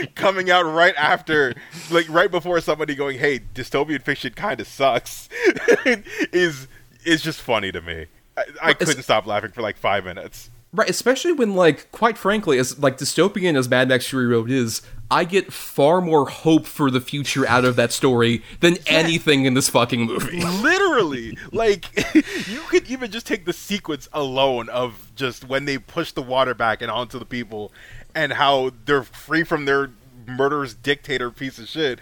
coming 0.16 0.50
out 0.50 0.64
right 0.64 0.96
after, 0.96 1.54
like 1.92 2.08
right 2.10 2.32
before 2.32 2.60
somebody 2.62 2.96
going, 2.96 3.20
"Hey, 3.20 3.42
dystopian 3.54 4.02
fiction 4.02 4.34
kind 4.34 4.60
of 4.60 4.68
sucks," 4.68 5.30
is 6.34 6.68
is 7.06 7.22
just 7.22 7.42
funny 7.42 7.72
to 7.72 7.82
me. 7.82 8.08
I, 8.38 8.44
I 8.62 8.74
couldn't 8.74 9.04
stop 9.04 9.26
laughing 9.28 9.52
for 9.52 9.62
like 9.62 9.78
five 9.78 10.06
minutes. 10.06 10.50
Right, 10.72 10.90
especially 10.90 11.32
when, 11.32 11.56
like, 11.56 11.92
quite 11.92 12.16
frankly, 12.16 12.60
as 12.60 12.78
like 12.78 12.98
dystopian 13.00 13.58
as 13.58 13.68
Mad 13.68 13.90
Max 13.90 14.06
Fury 14.08 14.28
Road 14.28 14.52
is, 14.52 14.84
I 15.12 15.24
get 15.24 15.52
far 15.52 16.02
more 16.02 16.28
hope 16.30 16.66
for 16.68 16.92
the 16.92 17.02
future 17.02 17.48
out 17.48 17.66
of 17.66 17.76
that 17.78 17.92
story 17.92 18.44
than 18.60 18.78
anything 18.86 19.46
in 19.46 19.56
this 19.56 19.68
fucking 19.70 20.06
movie. 20.06 20.42
Literally, 20.44 21.38
like 21.52 21.86
you 22.48 22.60
could 22.70 22.88
even 22.90 23.10
just 23.12 23.26
take 23.26 23.46
the 23.46 23.54
sequence 23.54 24.08
alone 24.14 24.70
of 24.70 25.12
just 25.16 25.46
when 25.48 25.66
they 25.66 25.78
push 25.80 26.12
the 26.12 26.22
water 26.22 26.54
back 26.54 26.82
and 26.82 26.92
onto 26.92 27.18
the 27.18 27.26
people, 27.26 27.72
and 28.14 28.34
how 28.34 28.72
they're 28.86 29.04
free 29.04 29.44
from 29.44 29.66
their 29.66 29.92
murderous 30.28 30.76
dictator 30.76 31.32
piece 31.32 31.58
of 31.58 31.68
shit. 31.68 31.98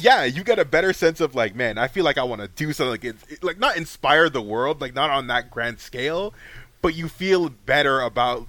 Yeah, 0.00 0.24
you 0.24 0.42
get 0.42 0.58
a 0.58 0.64
better 0.64 0.94
sense 0.94 1.20
of 1.20 1.34
like, 1.34 1.54
man, 1.54 1.76
I 1.76 1.88
feel 1.88 2.04
like 2.04 2.16
I 2.16 2.22
want 2.22 2.40
to 2.40 2.48
do 2.48 2.72
something 2.72 2.90
like 2.92 3.04
it- 3.04 3.44
like 3.44 3.58
not 3.58 3.76
inspire 3.76 4.30
the 4.30 4.40
world, 4.40 4.80
like 4.80 4.94
not 4.94 5.10
on 5.10 5.26
that 5.26 5.50
grand 5.50 5.78
scale, 5.78 6.32
but 6.80 6.94
you 6.94 7.08
feel 7.08 7.50
better 7.50 8.00
about 8.00 8.46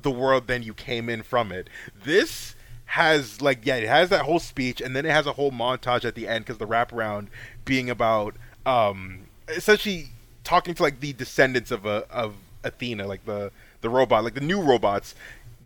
the 0.00 0.10
world 0.10 0.46
than 0.46 0.62
you 0.62 0.72
came 0.72 1.10
in 1.10 1.22
from 1.22 1.52
it. 1.52 1.68
This 2.04 2.54
has 2.90 3.40
like 3.40 3.64
yeah, 3.64 3.76
it 3.76 3.88
has 3.88 4.08
that 4.08 4.22
whole 4.22 4.40
speech, 4.40 4.80
and 4.80 4.96
then 4.96 5.06
it 5.06 5.12
has 5.12 5.24
a 5.24 5.32
whole 5.32 5.52
montage 5.52 6.04
at 6.04 6.16
the 6.16 6.26
end 6.26 6.44
because 6.44 6.58
the 6.58 6.66
wraparound 6.66 7.28
being 7.64 7.88
about 7.88 8.34
um 8.66 9.20
essentially 9.48 10.08
talking 10.42 10.74
to 10.74 10.82
like 10.82 10.98
the 10.98 11.12
descendants 11.12 11.70
of 11.70 11.86
a 11.86 12.04
of 12.10 12.34
Athena, 12.64 13.06
like 13.06 13.24
the 13.26 13.52
the 13.80 13.88
robot, 13.88 14.24
like 14.24 14.34
the 14.34 14.40
new 14.40 14.60
robots. 14.60 15.14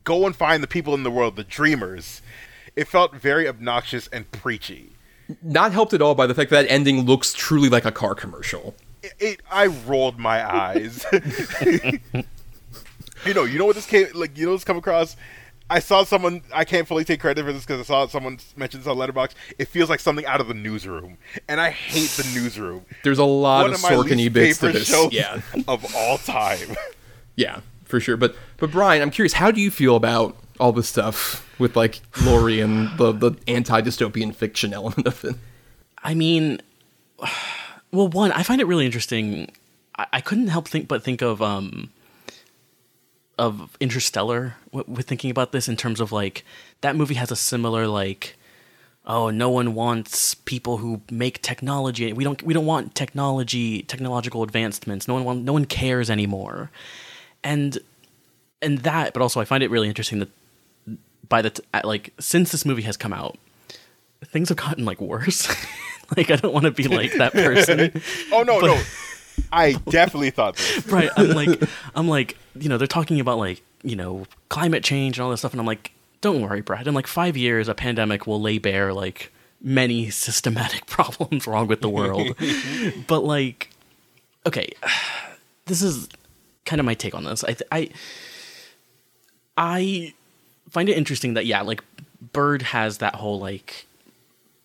Go 0.05 0.27
and 0.27 0.37
find 0.37 0.63
the 0.63 0.67
people 0.67 0.93
in 0.93 1.03
the 1.03 1.11
world, 1.11 1.37
the 1.37 1.45
dreamers. 1.45 2.21
It 2.77 2.89
felt 2.89 3.15
very 3.15 3.49
obnoxious 3.49 4.07
and 4.09 4.31
preachy. 4.31 4.91
Not 5.43 5.73
helped 5.73 5.95
at 5.95 6.03
all 6.03 6.15
by 6.15 6.27
the 6.27 6.35
fact 6.35 6.51
that 6.51 6.67
ending 6.69 7.07
looks 7.07 7.33
truly 7.33 7.71
like 7.71 7.87
a 7.87 7.93
car 7.93 8.15
commercial. 8.15 8.75
It, 9.03 9.15
it 9.19 9.41
I 9.51 9.69
rolled 9.69 10.19
my 10.19 10.47
eyes. 10.47 11.07
you 13.25 13.33
know, 13.33 13.45
you 13.45 13.59
know 13.59 13.65
what 13.65 13.77
this 13.77 13.87
came 13.87 14.09
like. 14.15 14.37
You 14.37 14.45
know, 14.45 14.53
this 14.53 14.65
come 14.65 14.77
across. 14.77 15.17
I 15.75 15.81
saw 15.81 16.05
someone. 16.05 16.43
I 16.55 16.65
can't 16.65 16.87
fully 16.87 17.05
take 17.05 17.21
credit 17.21 17.45
for 17.45 17.53
this 17.53 17.65
because 17.67 17.81
I 17.81 17.83
saw 17.85 18.07
someone 18.07 18.39
mention 18.57 18.81
this 18.81 18.87
on 18.87 18.97
Letterboxd. 18.97 19.33
It 19.59 19.67
feels 19.67 19.91
like 19.91 19.99
something 20.01 20.25
out 20.25 20.41
of 20.41 20.47
the 20.49 20.55
newsroom, 20.55 21.19
and 21.49 21.61
I 21.61 21.71
hate 21.71 22.11
the 22.11 22.23
newsroom. 22.39 22.87
There's 23.03 23.19
a 23.19 23.25
lot 23.25 23.63
One 23.63 23.71
of 23.71 23.77
of 23.77 23.83
my 23.83 23.91
Sorkin-y 23.91 24.29
least 24.29 24.33
bits 24.35 24.59
to 24.61 24.73
this. 24.73 24.87
shows 24.89 25.13
Yeah. 25.13 25.41
of 25.67 25.85
all 25.95 26.19
time. 26.19 26.77
Yeah, 27.37 27.61
for 27.87 27.99
sure. 27.99 28.17
But 28.17 28.37
but 28.59 28.71
Bryan, 28.71 29.03
I'm 29.03 29.11
curious, 29.11 29.33
how 29.33 29.51
do 29.51 29.61
you 29.61 29.73
feel 29.73 29.97
about 29.97 30.37
all 30.61 30.71
this 30.71 30.89
stuff 30.89 31.45
with 31.59 31.75
like 31.75 32.01
Laurie 32.23 32.61
and 32.61 32.97
the 32.97 33.11
the 33.11 33.33
anti 33.49 33.81
dystopian 33.81 34.33
fiction 34.33 34.73
element 34.73 35.09
of 35.09 35.25
it? 35.25 35.35
I 36.05 36.15
mean, 36.15 36.61
well, 37.91 38.07
one, 38.09 38.31
I 38.31 38.45
find 38.45 38.61
it 38.61 38.67
really 38.69 38.87
interesting. 38.87 39.51
I, 39.97 40.07
I 40.13 40.21
couldn't 40.21 40.47
help 40.47 40.69
think 40.69 40.87
but 40.87 41.03
think 41.03 41.23
of 41.23 41.43
um 41.43 41.91
of 43.39 43.77
Interstellar 43.81 44.57
with 44.73 45.07
thinking 45.07 45.31
about 45.31 45.53
this 45.53 45.69
in 45.69 45.77
terms 45.77 46.01
of 46.01 46.13
like 46.13 46.45
that 46.81 46.95
movie 46.97 47.15
has 47.15 47.31
a 47.31 47.37
similar 47.37 47.87
like 47.89 48.37
oh 49.07 49.29
no 49.31 49.51
one 49.51 49.75
wants 49.75 50.35
people 50.35 50.79
who 50.79 51.01
make 51.11 51.43
technology 51.43 52.13
we 52.13 52.25
don't 52.25 52.43
we 52.43 52.55
don't 52.55 52.65
want 52.67 52.95
technology 52.95 53.83
technological 53.83 54.43
advancements. 54.43 55.07
No 55.09 55.15
one 55.15 55.25
want, 55.25 55.43
no 55.45 55.53
one 55.53 55.65
cares 55.65 56.09
anymore. 56.11 56.71
And 57.43 57.79
and 58.63 58.79
that 58.79 59.13
but 59.13 59.21
also 59.23 59.41
I 59.41 59.45
find 59.45 59.63
it 59.63 59.71
really 59.71 59.89
interesting 59.89 60.21
that 60.21 60.29
by 61.29 61.43
the 61.43 61.51
t- 61.51 61.63
like 61.83 62.13
since 62.21 62.53
this 62.53 62.65
movie 62.65 62.83
has 62.83 62.97
come 62.97 63.13
out 63.13 63.37
things 64.25 64.49
have 64.49 64.59
gotten 64.59 64.85
like 64.85 65.01
worse. 65.01 65.49
Like 66.19 66.31
I 66.31 66.37
don't 66.37 66.53
want 66.53 66.67
to 66.67 66.71
be 66.71 66.87
like 66.87 67.15
that 67.15 67.33
person. 67.49 67.91
Oh 68.31 68.43
no, 68.43 68.61
But- 68.61 68.67
no. 68.67 68.83
I 69.53 69.73
definitely 69.89 70.31
thought 70.31 70.57
this. 70.57 70.87
right 70.89 71.11
i'm 71.17 71.31
like 71.31 71.63
i'm 71.95 72.09
like 72.09 72.37
you 72.59 72.69
know 72.69 72.79
they're 72.79 72.87
talking 72.87 73.21
about 73.21 73.39
like 73.39 73.63
you 73.83 73.97
know 73.97 74.27
climate 74.49 74.83
change 74.83 75.19
and 75.19 75.25
all 75.25 75.31
this 75.31 75.41
stuff 75.41 75.53
and 75.53 75.61
i'm 75.61 75.67
like 75.67 75.93
don't 76.21 76.41
worry 76.41 76.63
brad. 76.63 76.89
In 76.89 76.95
like 76.95 77.07
five 77.07 77.37
years 77.37 77.69
a 77.69 77.75
pandemic 77.75 78.27
will 78.27 78.41
lay 78.41 78.57
bare 78.57 78.95
like 78.95 79.31
many 79.61 80.09
systematic 80.09 80.87
problems 80.87 81.47
wrong 81.47 81.67
with 81.67 81.83
the 81.83 81.89
world. 81.89 82.35
But 83.07 83.25
like 83.25 83.71
okay 84.47 84.71
this 85.67 85.83
is 85.83 86.09
kind 86.65 86.81
of 86.81 86.87
my 86.87 86.95
take 86.95 87.15
on 87.15 87.25
this. 87.25 87.45
I 87.45 87.53
th- 87.53 87.69
i 87.71 87.91
i 89.57 90.13
find 90.71 90.89
it 90.89 90.97
interesting 90.97 91.35
that 91.35 91.47
yeah 91.47 91.61
like 91.61 91.85
bird 92.33 92.63
has 92.63 92.99
that 92.99 93.15
whole 93.17 93.39
like 93.39 93.87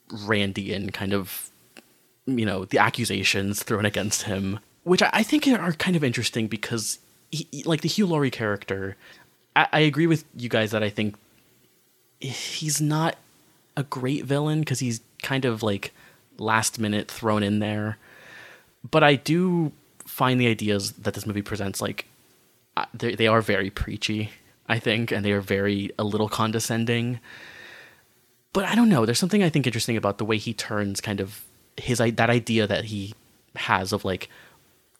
randian 0.10 0.92
kind 0.94 1.14
of 1.14 1.52
you 2.26 2.46
know 2.46 2.66
the 2.66 2.78
accusations 2.78 3.64
thrown 3.64 3.86
against 3.86 4.24
him, 4.24 4.60
which 4.90 5.04
I, 5.04 5.22
think 5.22 5.48
are 5.48 5.74
kind 5.74 5.96
of 5.96 6.04
interesting 6.04 6.48
because 6.48 6.98
he- 7.32 7.64
like 7.64 7.82
the 7.82 7.88
Hugh 7.88 8.08
Laurie 8.08 8.32
character, 8.32 8.98
I, 9.56 9.68
I 9.72 9.80
agree 9.82 10.08
with 10.08 10.26
you 10.36 10.50
guys 10.50 10.72
that 10.72 10.82
I 10.82 10.90
think 10.90 11.16
he's 12.20 12.82
not 12.82 13.16
a 13.78 13.84
great 13.84 14.26
villain 14.26 14.62
because 14.62 14.80
he's 14.80 15.02
kind 15.22 15.46
of 15.46 15.62
like 15.62 15.94
last 16.40 16.80
minute 16.80 17.10
thrown 17.10 17.44
in 17.44 17.60
there. 17.60 18.00
But 18.90 19.04
I 19.04 19.14
do 19.14 19.74
find 20.06 20.42
the 20.42 20.48
ideas 20.48 20.94
that 20.94 21.14
this 21.14 21.28
movie 21.28 21.44
presents 21.44 21.80
like 21.80 22.08
uh, 22.76 22.86
they 22.92 23.14
they 23.14 23.28
are 23.28 23.42
very 23.42 23.70
preachy, 23.70 24.32
I 24.68 24.80
think, 24.80 25.12
and 25.12 25.24
they 25.24 25.34
are 25.34 25.42
very 25.42 25.92
a 26.00 26.04
little 26.04 26.30
condescending. 26.30 27.20
But 28.54 28.66
I 28.66 28.74
don't 28.74 28.90
know. 28.90 29.06
There's 29.06 29.20
something 29.20 29.44
I 29.44 29.50
think 29.50 29.68
interesting 29.68 29.98
about 29.98 30.18
the 30.18 30.26
way 30.26 30.38
he 30.38 30.54
turns 30.54 31.00
kind 31.00 31.20
of 31.20 31.46
his 31.78 32.00
that 32.00 32.30
idea 32.32 32.66
that 32.66 32.86
he 32.86 33.14
has 33.56 33.94
of 33.94 34.04
like 34.04 34.30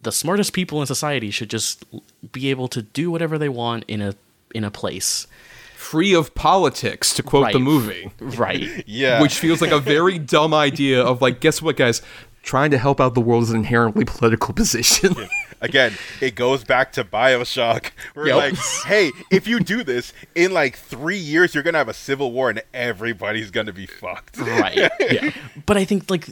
the 0.02 0.12
smartest 0.12 0.54
people 0.54 0.80
in 0.82 0.88
society 0.88 1.30
should 1.32 1.50
just 1.50 1.84
be 2.32 2.50
able 2.50 2.68
to 2.70 2.82
do 2.82 3.12
whatever 3.12 3.38
they 3.38 3.50
want 3.50 3.84
in 3.88 4.02
a 4.02 4.16
in 4.56 4.64
a 4.64 4.72
place. 4.72 5.28
Free 5.76 6.14
of 6.14 6.36
politics, 6.36 7.14
to 7.16 7.24
quote 7.24 7.52
the 7.54 7.60
movie. 7.60 8.12
Right. 8.20 8.84
Yeah. 8.88 9.22
Which 9.22 9.36
feels 9.36 9.62
like 9.62 9.72
a 9.72 9.80
very 9.80 10.20
dumb 10.36 10.54
idea 10.54 11.02
of 11.04 11.22
like, 11.22 11.40
guess 11.40 11.62
what, 11.62 11.78
guys? 11.78 12.02
Trying 12.44 12.72
to 12.72 12.78
help 12.78 13.00
out 13.02 13.14
the 13.16 13.22
world 13.22 13.44
is 13.44 13.50
an 13.52 13.58
inherently 13.58 14.06
political 14.06 14.54
position. 14.54 15.16
Again, 15.62 15.94
it 16.22 16.36
goes 16.36 16.64
back 16.64 16.94
to 16.94 17.04
Bioshock. 17.04 17.92
We're 18.16 18.28
Yep. 18.28 18.36
like, 18.38 18.56
hey, 18.86 19.12
if 19.30 19.46
you 19.48 19.60
do 19.60 19.84
this 19.84 20.14
in 20.36 20.54
like 20.54 20.78
three 20.78 21.18
years, 21.18 21.54
you're 21.54 21.64
gonna 21.64 21.78
have 21.78 21.90
a 21.90 21.94
civil 21.94 22.32
war 22.32 22.50
and 22.50 22.62
everybody's 22.74 23.52
gonna 23.52 23.74
be 23.74 23.86
fucked. 23.86 24.38
right 24.38 24.90
yeah 25.12 25.32
but 25.66 25.76
i 25.78 25.84
think 25.86 26.10
like 26.10 26.28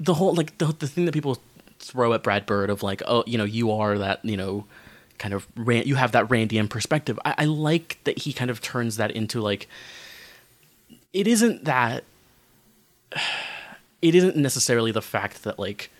the 0.00 0.14
whole 0.14 0.34
like 0.34 0.56
the, 0.58 0.66
the 0.78 0.86
thing 0.88 1.04
that 1.06 1.12
people 1.12 1.38
throw 1.82 2.12
at 2.12 2.22
brad 2.22 2.46
bird 2.46 2.70
of 2.70 2.82
like 2.82 3.02
oh 3.06 3.24
you 3.26 3.36
know 3.36 3.44
you 3.44 3.70
are 3.70 3.98
that 3.98 4.24
you 4.24 4.36
know 4.36 4.64
kind 5.18 5.34
of 5.34 5.46
ran- 5.56 5.86
you 5.86 5.96
have 5.96 6.12
that 6.12 6.26
randian 6.28 6.68
perspective 6.68 7.18
I, 7.24 7.34
I 7.38 7.44
like 7.44 7.98
that 8.04 8.18
he 8.20 8.32
kind 8.32 8.50
of 8.50 8.60
turns 8.60 8.96
that 8.96 9.10
into 9.10 9.40
like 9.40 9.68
it 11.12 11.26
isn't 11.26 11.64
that 11.64 12.04
it 14.02 14.14
isn't 14.14 14.36
necessarily 14.36 14.92
the 14.92 15.02
fact 15.02 15.44
that 15.44 15.58
like 15.58 15.90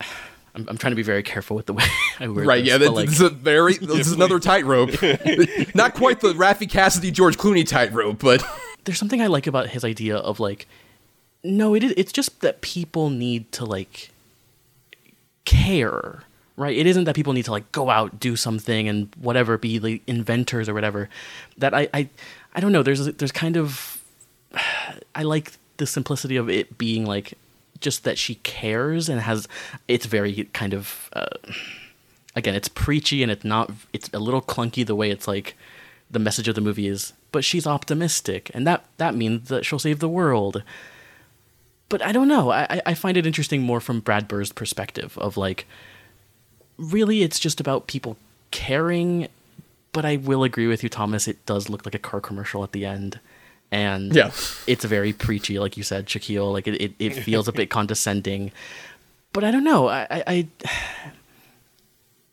I'm, 0.52 0.66
I'm 0.68 0.76
trying 0.76 0.90
to 0.90 0.96
be 0.96 1.02
very 1.02 1.22
careful 1.22 1.54
with 1.54 1.66
the 1.66 1.74
way 1.74 1.84
I 2.20 2.28
word 2.28 2.46
right, 2.46 2.58
this, 2.58 2.68
yeah, 2.68 2.78
but, 2.78 2.84
that, 2.86 2.90
like, 2.92 3.06
this 3.06 3.20
is 3.20 3.26
a 3.26 3.30
very 3.30 3.74
this 3.74 4.08
is 4.08 4.12
another 4.12 4.40
tightrope. 4.40 4.90
Not 5.74 5.94
quite 5.94 6.20
the 6.20 6.34
Raffey 6.34 6.68
Cassidy 6.68 7.12
George 7.12 7.36
Clooney 7.36 7.66
tightrope, 7.66 8.18
but 8.18 8.44
there's 8.84 8.98
something 8.98 9.22
I 9.22 9.28
like 9.28 9.46
about 9.46 9.68
his 9.68 9.84
idea 9.84 10.16
of 10.16 10.40
like, 10.40 10.66
no, 11.44 11.74
it 11.74 11.84
is, 11.84 11.94
it's 11.96 12.10
just 12.10 12.40
that 12.40 12.62
people 12.62 13.10
need 13.10 13.52
to 13.52 13.64
like 13.64 14.10
care, 15.44 16.22
right? 16.56 16.76
It 16.76 16.86
isn't 16.86 17.04
that 17.04 17.14
people 17.14 17.32
need 17.32 17.44
to 17.46 17.50
like 17.50 17.70
go 17.72 17.90
out, 17.90 18.20
do 18.20 18.36
something, 18.36 18.88
and 18.88 19.08
whatever, 19.18 19.58
be 19.58 19.78
like 19.78 20.02
inventors 20.06 20.68
or 20.68 20.74
whatever. 20.74 21.08
That 21.58 21.74
I, 21.74 21.88
I, 21.92 22.08
I 22.54 22.60
don't 22.60 22.72
know. 22.72 22.82
There's 22.82 23.06
there's 23.06 23.32
kind 23.32 23.56
of, 23.56 24.02
I 25.14 25.22
like 25.22 25.52
the 25.76 25.86
simplicity 25.86 26.36
of 26.36 26.48
it 26.48 26.76
being 26.78 27.06
like 27.06 27.34
just 27.80 28.04
that 28.04 28.18
she 28.18 28.36
cares 28.36 29.08
and 29.08 29.20
has. 29.20 29.48
It's 29.88 30.06
very 30.06 30.44
kind 30.52 30.74
of. 30.74 31.10
Uh, 31.12 31.26
again, 32.36 32.54
it's 32.54 32.68
preachy 32.68 33.22
and 33.22 33.32
it's 33.32 33.44
not. 33.44 33.70
It's 33.92 34.10
a 34.12 34.18
little 34.18 34.42
clunky 34.42 34.86
the 34.86 34.94
way 34.94 35.10
it's 35.10 35.26
like 35.26 35.56
the 36.10 36.18
message 36.18 36.48
of 36.48 36.54
the 36.54 36.60
movie 36.60 36.88
is. 36.88 37.12
But 37.32 37.44
she's 37.44 37.66
optimistic, 37.66 38.50
and 38.52 38.66
that 38.66 38.84
that 38.96 39.14
means 39.14 39.48
that 39.48 39.64
she'll 39.64 39.78
save 39.78 40.00
the 40.00 40.08
world. 40.08 40.62
But 41.90 42.00
I 42.00 42.12
don't 42.12 42.28
know. 42.28 42.50
I 42.50 42.80
I- 42.86 42.94
find 42.94 43.16
it 43.18 43.26
interesting 43.26 43.60
more 43.62 43.80
from 43.80 44.00
Brad 44.00 44.26
Bird's 44.28 44.52
perspective 44.52 45.18
of 45.18 45.36
like, 45.36 45.66
really, 46.78 47.22
it's 47.22 47.38
just 47.38 47.60
about 47.60 47.86
people 47.86 48.16
caring. 48.50 49.28
But 49.92 50.04
I 50.06 50.16
will 50.16 50.42
agree 50.44 50.68
with 50.68 50.82
you, 50.82 50.88
Thomas. 50.88 51.28
It 51.28 51.44
does 51.46 51.68
look 51.68 51.84
like 51.84 51.94
a 51.94 51.98
car 51.98 52.20
commercial 52.20 52.62
at 52.64 52.72
the 52.72 52.86
end, 52.86 53.18
and 53.72 54.14
Yeah. 54.14 54.30
it's 54.68 54.84
very 54.84 55.12
preachy, 55.12 55.58
like 55.58 55.76
you 55.76 55.82
said, 55.82 56.06
Shakyl. 56.06 56.52
Like 56.52 56.66
it, 56.68 56.80
it, 56.80 56.92
it 56.98 57.10
feels 57.14 57.48
a 57.48 57.52
bit 57.52 57.68
condescending. 57.76 58.52
But 59.32 59.42
I 59.44 59.50
don't 59.50 59.64
know. 59.64 59.88
I, 59.88 60.06
I, 60.10 60.22
I 60.26 60.48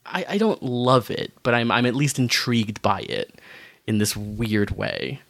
I, 0.05 0.25
I 0.29 0.37
don't 0.37 0.61
love 0.63 1.09
it, 1.11 1.33
but 1.43 1.53
I'm 1.53 1.71
I'm 1.71 1.85
at 1.85 1.95
least 1.95 2.17
intrigued 2.19 2.81
by 2.81 3.01
it 3.01 3.33
in 3.87 3.97
this 3.97 4.15
weird 4.15 4.71
way. 4.71 5.21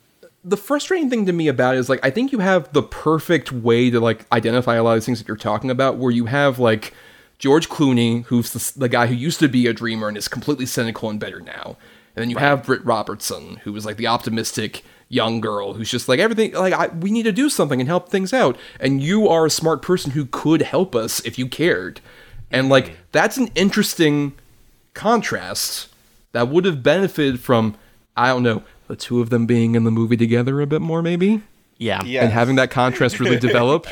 The 0.47 0.57
frustrating 0.57 1.09
thing 1.09 1.25
to 1.25 1.33
me 1.33 1.49
about 1.49 1.75
it 1.75 1.79
is 1.79 1.89
like 1.89 1.99
I 2.05 2.09
think 2.09 2.31
you 2.31 2.39
have 2.39 2.71
the 2.71 2.81
perfect 2.81 3.51
way 3.51 3.89
to 3.89 3.99
like 3.99 4.25
identify 4.31 4.75
a 4.75 4.83
lot 4.83 4.93
of 4.93 4.97
these 4.97 5.05
things 5.05 5.19
that 5.19 5.27
you're 5.27 5.35
talking 5.35 5.69
about, 5.69 5.97
where 5.97 6.11
you 6.11 6.25
have 6.25 6.57
like 6.57 6.93
George 7.37 7.69
Clooney, 7.69 8.23
who's 8.25 8.53
the, 8.53 8.79
the 8.79 8.89
guy 8.89 9.07
who 9.07 9.13
used 9.13 9.39
to 9.39 9.49
be 9.49 9.67
a 9.67 9.73
dreamer 9.73 10.07
and 10.07 10.17
is 10.17 10.27
completely 10.27 10.65
cynical 10.65 11.09
and 11.09 11.19
better 11.19 11.41
now, 11.41 11.75
and 12.15 12.23
then 12.23 12.29
you 12.29 12.37
have 12.37 12.65
Britt 12.65 12.85
Robertson, 12.85 13.57
who 13.57 13.75
is 13.75 13.85
like 13.85 13.97
the 13.97 14.07
optimistic 14.07 14.83
young 15.09 15.39
girl 15.39 15.73
who's 15.73 15.89
just 15.89 16.09
like 16.09 16.19
everything 16.19 16.53
like 16.53 16.73
I, 16.73 16.87
we 16.87 17.11
need 17.11 17.23
to 17.23 17.31
do 17.31 17.49
something 17.49 17.79
and 17.79 17.87
help 17.87 18.09
things 18.09 18.33
out, 18.33 18.57
and 18.79 19.03
you 19.03 19.27
are 19.27 19.45
a 19.45 19.51
smart 19.51 19.81
person 19.81 20.11
who 20.11 20.25
could 20.25 20.61
help 20.61 20.95
us 20.95 21.19
if 21.25 21.37
you 21.37 21.47
cared, 21.47 21.99
and 22.49 22.69
like 22.69 22.97
that's 23.11 23.37
an 23.37 23.49
interesting 23.55 24.33
contrast 24.93 25.89
that 26.31 26.47
would 26.47 26.65
have 26.65 26.81
benefited 26.81 27.41
from 27.41 27.75
I 28.15 28.29
don't 28.29 28.43
know 28.43 28.63
the 28.88 28.95
two 28.95 29.21
of 29.21 29.29
them 29.29 29.45
being 29.45 29.75
in 29.75 29.83
the 29.83 29.91
movie 29.91 30.17
together 30.17 30.61
a 30.61 30.67
bit 30.67 30.81
more 30.81 31.01
maybe 31.01 31.41
Yeah. 31.77 32.03
Yeah. 32.03 32.23
and 32.23 32.31
having 32.33 32.55
that 32.55 32.71
contrast 32.71 33.19
really 33.19 33.38
develop 33.49 33.88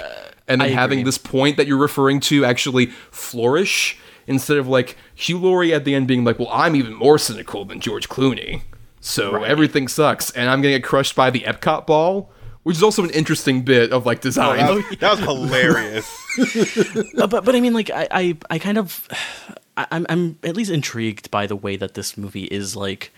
and 0.48 0.62
then 0.62 0.72
having 0.72 1.04
this 1.06 1.18
point 1.18 1.58
that 1.58 1.68
you're 1.68 1.78
referring 1.78 2.20
to 2.22 2.46
actually 2.46 2.88
flourish 3.12 3.98
instead 4.28 4.58
of 4.58 4.68
like 4.68 4.98
Hugh 5.16 5.38
Laurie 5.38 5.74
at 5.74 5.86
the 5.86 5.94
end 5.96 6.08
being 6.08 6.24
like 6.24 6.40
well 6.40 6.50
I'm 6.52 6.76
even 6.76 6.94
more 6.94 7.18
cynical 7.18 7.66
than 7.66 7.80
George 7.80 8.10
Clooney 8.10 8.62
so 9.02 9.44
everything 9.44 9.88
sucks 9.88 10.32
and 10.32 10.50
I'm 10.50 10.62
gonna 10.62 10.76
get 10.76 10.84
crushed 10.84 11.16
by 11.16 11.30
the 11.30 11.42
Epcot 11.42 11.86
ball 11.86 12.32
which 12.64 12.78
is 12.78 12.82
also 12.84 13.04
an 13.04 13.12
interesting 13.12 13.62
bit 13.62 13.92
of 13.92 14.08
like 14.08 14.22
design 14.22 14.58
That 14.58 14.74
was, 14.74 14.98
that 15.00 15.12
was 15.12 15.20
hilarious. 15.20 16.22
Uh, 17.18 17.28
but 17.28 17.46
but 17.46 17.56
I 17.56 17.62
mean, 17.62 17.74
like 17.74 17.90
I 17.92 18.08
I, 18.12 18.38
I 18.50 18.60
kind 18.60 18.78
of 18.78 19.08
I, 19.78 19.86
I'm 19.92 20.06
I'm 20.10 20.38
at 20.44 20.56
least 20.58 20.70
intrigued 20.72 21.30
by 21.32 21.48
the 21.48 21.56
way 21.56 21.78
that 21.78 21.94
this 21.94 22.18
movie 22.18 22.44
is 22.46 22.76
like, 22.76 23.14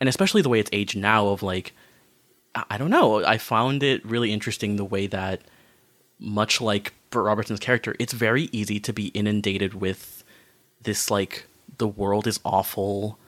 and 0.00 0.08
especially 0.08 0.42
the 0.42 0.48
way 0.48 0.60
it's 0.60 0.70
aged 0.72 0.96
now. 0.96 1.28
Of 1.28 1.42
like, 1.42 1.72
I, 2.54 2.78
don't 2.78 2.90
know. 2.90 3.24
I 3.24 3.38
found 3.38 3.82
it 3.82 4.04
really 4.04 4.32
interesting 4.32 4.76
the 4.76 4.84
way 4.84 5.06
that, 5.06 5.42
much 6.18 6.60
like 6.60 6.94
Britt 7.10 7.24
Robertson's 7.24 7.60
character, 7.60 7.94
it's 7.98 8.12
very 8.12 8.48
easy 8.52 8.80
to 8.80 8.92
be 8.92 9.08
inundated 9.08 9.74
with 9.74 10.24
this 10.82 11.10
like 11.10 11.46
the 11.78 11.88
world 11.88 12.26
is 12.26 12.40
awful, 12.44 13.18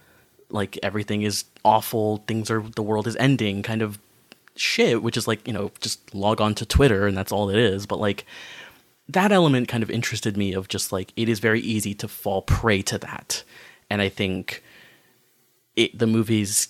like 0.48 0.78
everything 0.82 1.22
is 1.22 1.44
awful, 1.64 2.18
things 2.26 2.50
are 2.50 2.62
the 2.62 2.82
world 2.82 3.06
is 3.06 3.16
ending 3.16 3.62
kind 3.62 3.82
of 3.82 3.98
shit, 4.56 5.02
which 5.02 5.16
is 5.16 5.28
like, 5.28 5.46
you 5.46 5.52
know, 5.52 5.70
just 5.80 6.14
log 6.14 6.40
on 6.40 6.54
to 6.56 6.66
Twitter 6.66 7.06
and 7.06 7.16
that's 7.16 7.32
all 7.32 7.50
it 7.50 7.58
is. 7.58 7.86
But 7.86 8.00
like 8.00 8.26
that 9.08 9.32
element 9.32 9.68
kind 9.68 9.82
of 9.82 9.90
interested 9.90 10.36
me 10.36 10.52
of 10.52 10.68
just 10.68 10.92
like 10.92 11.12
it 11.16 11.28
is 11.28 11.40
very 11.40 11.60
easy 11.60 11.94
to 11.94 12.08
fall 12.08 12.42
prey 12.42 12.82
to 12.82 12.98
that. 12.98 13.42
And 13.88 14.00
I 14.00 14.08
think 14.08 14.62
it 15.83 15.99
the 15.99 16.07
movie's 16.07 16.68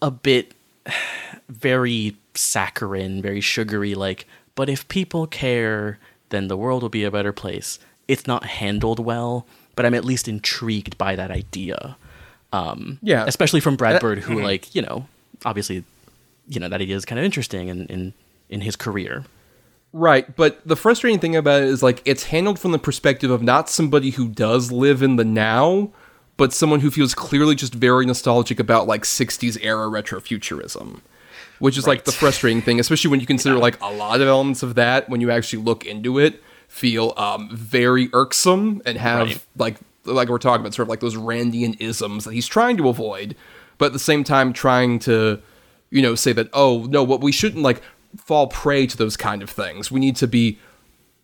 a 0.00 0.10
bit 0.10 0.54
very 1.48 2.16
saccharine, 2.34 3.22
very 3.22 3.40
sugary, 3.40 3.94
like, 3.94 4.26
but 4.54 4.68
if 4.68 4.86
people 4.88 5.26
care, 5.26 5.98
then 6.30 6.48
the 6.48 6.56
world 6.56 6.82
will 6.82 6.88
be 7.00 7.04
a 7.04 7.10
better 7.10 7.32
place. 7.32 7.78
It's 8.08 8.26
not 8.26 8.44
handled 8.44 8.98
well, 9.00 9.46
but 9.76 9.86
I'm 9.86 9.94
at 9.94 10.04
least 10.04 10.28
intrigued 10.28 10.96
by 10.98 11.16
that 11.16 11.30
idea. 11.30 11.96
Um, 12.52 12.98
Yeah. 13.02 13.24
especially 13.26 13.60
from 13.60 13.76
Brad 13.76 13.96
Uh, 13.96 14.00
Bird, 14.00 14.18
who, 14.20 14.40
like, 14.40 14.74
you 14.74 14.82
know, 14.82 15.06
obviously, 15.44 15.84
you 16.48 16.60
know, 16.60 16.68
that 16.68 16.80
idea 16.80 16.96
is 16.96 17.04
kind 17.04 17.18
of 17.18 17.24
interesting 17.24 17.68
in, 17.68 17.86
in, 17.86 18.12
in 18.48 18.60
his 18.60 18.76
career. 18.76 19.24
Right, 19.92 20.34
but 20.36 20.60
the 20.66 20.76
frustrating 20.76 21.20
thing 21.20 21.36
about 21.36 21.62
it 21.62 21.68
is 21.68 21.82
like 21.82 22.02
it's 22.04 22.24
handled 22.24 22.58
from 22.58 22.72
the 22.72 22.78
perspective 22.80 23.30
of 23.30 23.42
not 23.42 23.70
somebody 23.70 24.10
who 24.10 24.28
does 24.28 24.70
live 24.72 25.02
in 25.02 25.16
the 25.16 25.24
now, 25.24 25.90
but 26.36 26.52
someone 26.52 26.80
who 26.80 26.90
feels 26.90 27.14
clearly 27.14 27.54
just 27.54 27.74
very 27.74 28.06
nostalgic 28.06 28.58
about 28.60 28.86
like 28.86 29.02
60s 29.04 29.58
era 29.62 29.86
retrofuturism. 29.88 31.00
Which 31.60 31.78
is 31.78 31.86
like 31.86 32.04
the 32.04 32.12
frustrating 32.12 32.60
thing, 32.62 32.80
especially 32.80 33.10
when 33.10 33.20
you 33.20 33.26
consider 33.26 33.56
like 33.56 33.80
a 33.80 33.90
lot 33.90 34.20
of 34.20 34.26
elements 34.26 34.62
of 34.64 34.74
that 34.74 35.08
when 35.08 35.20
you 35.20 35.30
actually 35.30 35.62
look 35.62 35.86
into 35.86 36.18
it 36.18 36.42
feel 36.66 37.14
um, 37.16 37.48
very 37.52 38.08
irksome 38.12 38.82
and 38.84 38.98
have 38.98 39.28
Right. 39.28 39.40
like 39.56 39.76
like 40.04 40.28
we're 40.28 40.38
talking 40.38 40.60
about 40.60 40.74
sort 40.74 40.86
of 40.86 40.90
like 40.90 40.98
those 41.00 41.14
Randian 41.14 41.76
isms 41.80 42.24
that 42.24 42.34
he's 42.34 42.48
trying 42.48 42.76
to 42.78 42.88
avoid, 42.88 43.36
but 43.78 43.86
at 43.86 43.92
the 43.92 43.98
same 44.00 44.24
time 44.24 44.52
trying 44.52 44.98
to 45.00 45.40
you 45.90 46.02
know 46.02 46.16
say 46.16 46.32
that 46.32 46.48
oh 46.52 46.86
no 46.90 47.04
what 47.04 47.20
we 47.20 47.30
shouldn't 47.30 47.62
like 47.62 47.80
fall 48.16 48.48
prey 48.48 48.86
to 48.86 48.96
those 48.96 49.16
kind 49.16 49.40
of 49.42 49.48
things 49.48 49.90
we 49.92 50.00
need 50.00 50.16
to 50.16 50.26
be 50.26 50.58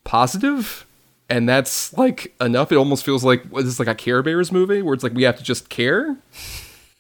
positive 0.04 0.86
and 1.30 1.48
that's 1.48 1.96
like 1.96 2.34
enough. 2.40 2.72
It 2.72 2.76
almost 2.76 3.04
feels 3.04 3.24
like 3.24 3.44
what 3.46 3.60
is 3.60 3.66
this 3.66 3.78
like 3.78 3.88
a 3.88 3.94
care 3.94 4.22
bears 4.22 4.50
movie 4.50 4.82
where 4.82 4.92
it's 4.92 5.04
like 5.04 5.14
we 5.14 5.22
have 5.22 5.38
to 5.38 5.44
just 5.44 5.68
care? 5.68 6.16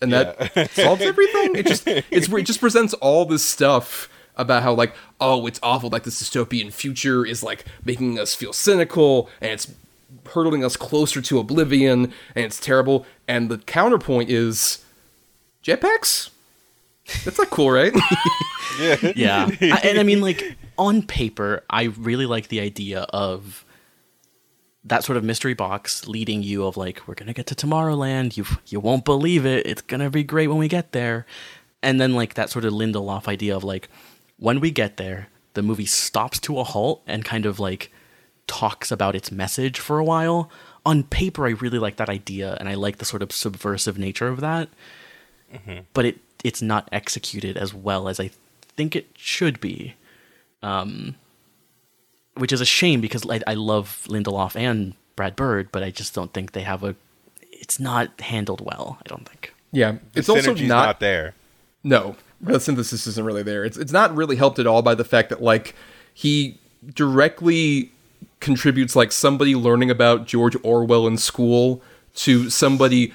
And 0.00 0.12
that 0.12 0.70
solves 0.72 1.02
everything? 1.02 1.56
It 1.56 1.66
just 1.66 1.86
it's 1.86 2.28
it 2.28 2.42
just 2.44 2.60
presents 2.60 2.94
all 2.94 3.26
this 3.26 3.44
stuff 3.44 4.08
about 4.36 4.62
how 4.62 4.72
like 4.72 4.94
oh 5.20 5.46
it's 5.46 5.60
awful 5.62 5.90
like 5.90 6.04
this 6.04 6.22
dystopian 6.22 6.72
future 6.72 7.26
is 7.26 7.42
like 7.42 7.64
making 7.84 8.18
us 8.18 8.34
feel 8.34 8.52
cynical 8.52 9.28
and 9.40 9.50
it's 9.50 9.74
hurtling 10.32 10.64
us 10.64 10.76
closer 10.76 11.20
to 11.20 11.38
oblivion 11.38 12.12
and 12.34 12.44
it's 12.44 12.60
terrible. 12.60 13.04
And 13.26 13.50
the 13.50 13.58
counterpoint 13.58 14.30
is 14.30 14.84
jetpacks? 15.64 16.30
That's 17.24 17.38
like 17.38 17.50
cool 17.50 17.70
right? 17.72 17.92
Yeah. 19.16 19.48
I, 19.60 19.80
and 19.84 19.98
i 19.98 20.02
mean 20.02 20.20
like 20.22 20.56
on 20.78 21.02
paper 21.02 21.62
i 21.68 21.84
really 21.98 22.24
like 22.24 22.48
the 22.48 22.60
idea 22.60 23.00
of 23.10 23.64
that 24.84 25.04
sort 25.04 25.16
of 25.16 25.24
mystery 25.24 25.54
box 25.54 26.08
leading 26.08 26.42
you 26.42 26.64
of 26.64 26.76
like 26.76 27.06
we're 27.06 27.14
gonna 27.14 27.32
get 27.32 27.46
to 27.48 27.54
tomorrowland. 27.54 28.36
You 28.36 28.44
you 28.66 28.80
won't 28.80 29.04
believe 29.04 29.44
it. 29.44 29.66
It's 29.66 29.82
gonna 29.82 30.10
be 30.10 30.24
great 30.24 30.48
when 30.48 30.58
we 30.58 30.68
get 30.68 30.92
there. 30.92 31.26
And 31.82 32.00
then 32.00 32.14
like 32.14 32.34
that 32.34 32.50
sort 32.50 32.64
of 32.64 32.72
lindelof 32.72 33.28
idea 33.28 33.56
of 33.56 33.64
like 33.64 33.88
when 34.38 34.60
we 34.60 34.70
get 34.70 34.96
there 34.96 35.28
the 35.54 35.62
movie 35.62 35.86
stops 35.86 36.38
to 36.38 36.58
a 36.58 36.64
halt 36.64 37.02
and 37.06 37.24
kind 37.24 37.44
of 37.44 37.58
like 37.58 37.92
talks 38.46 38.90
about 38.90 39.14
its 39.16 39.30
message 39.30 39.78
for 39.78 39.98
a 39.98 40.04
while. 40.04 40.50
On 40.86 41.02
paper 41.04 41.46
i 41.46 41.50
really 41.50 41.78
like 41.78 41.96
that 41.96 42.08
idea 42.08 42.56
and 42.58 42.68
i 42.68 42.74
like 42.74 42.96
the 42.98 43.04
sort 43.04 43.22
of 43.22 43.32
subversive 43.32 43.98
nature 43.98 44.28
of 44.28 44.40
that. 44.40 44.68
But 45.92 46.06
it 46.06 46.18
it's 46.44 46.62
not 46.62 46.88
executed 46.90 47.56
as 47.56 47.74
well 47.74 48.08
as 48.08 48.18
I 48.18 48.30
think 48.76 48.96
it 48.96 49.08
should 49.14 49.60
be. 49.60 49.94
Um, 50.62 51.16
which 52.40 52.52
is 52.52 52.60
a 52.60 52.66
shame 52.66 53.00
because 53.00 53.28
I, 53.28 53.40
I 53.46 53.54
love 53.54 54.04
Lindelof 54.08 54.56
and 54.56 54.94
Brad 55.14 55.36
Bird, 55.36 55.68
but 55.70 55.82
I 55.82 55.90
just 55.90 56.14
don't 56.14 56.32
think 56.32 56.52
they 56.52 56.62
have 56.62 56.82
a. 56.82 56.94
It's 57.52 57.78
not 57.78 58.20
handled 58.20 58.64
well. 58.64 58.98
I 59.04 59.08
don't 59.08 59.28
think. 59.28 59.54
yeah 59.70 59.92
The 60.12 60.20
it's 60.20 60.28
also 60.28 60.54
not, 60.54 60.66
not 60.66 61.00
there. 61.00 61.34
No, 61.84 62.16
the 62.40 62.58
synthesis 62.58 63.06
isn't 63.06 63.24
really 63.24 63.42
there. 63.42 63.64
It's 63.64 63.76
it's 63.76 63.92
not 63.92 64.14
really 64.16 64.36
helped 64.36 64.58
at 64.58 64.66
all 64.66 64.82
by 64.82 64.94
the 64.94 65.04
fact 65.04 65.28
that 65.28 65.42
like 65.42 65.74
he 66.14 66.58
directly 66.94 67.92
contributes 68.40 68.96
like 68.96 69.12
somebody 69.12 69.54
learning 69.54 69.90
about 69.90 70.26
George 70.26 70.56
Orwell 70.62 71.06
in 71.06 71.18
school 71.18 71.82
to 72.14 72.48
somebody 72.48 73.12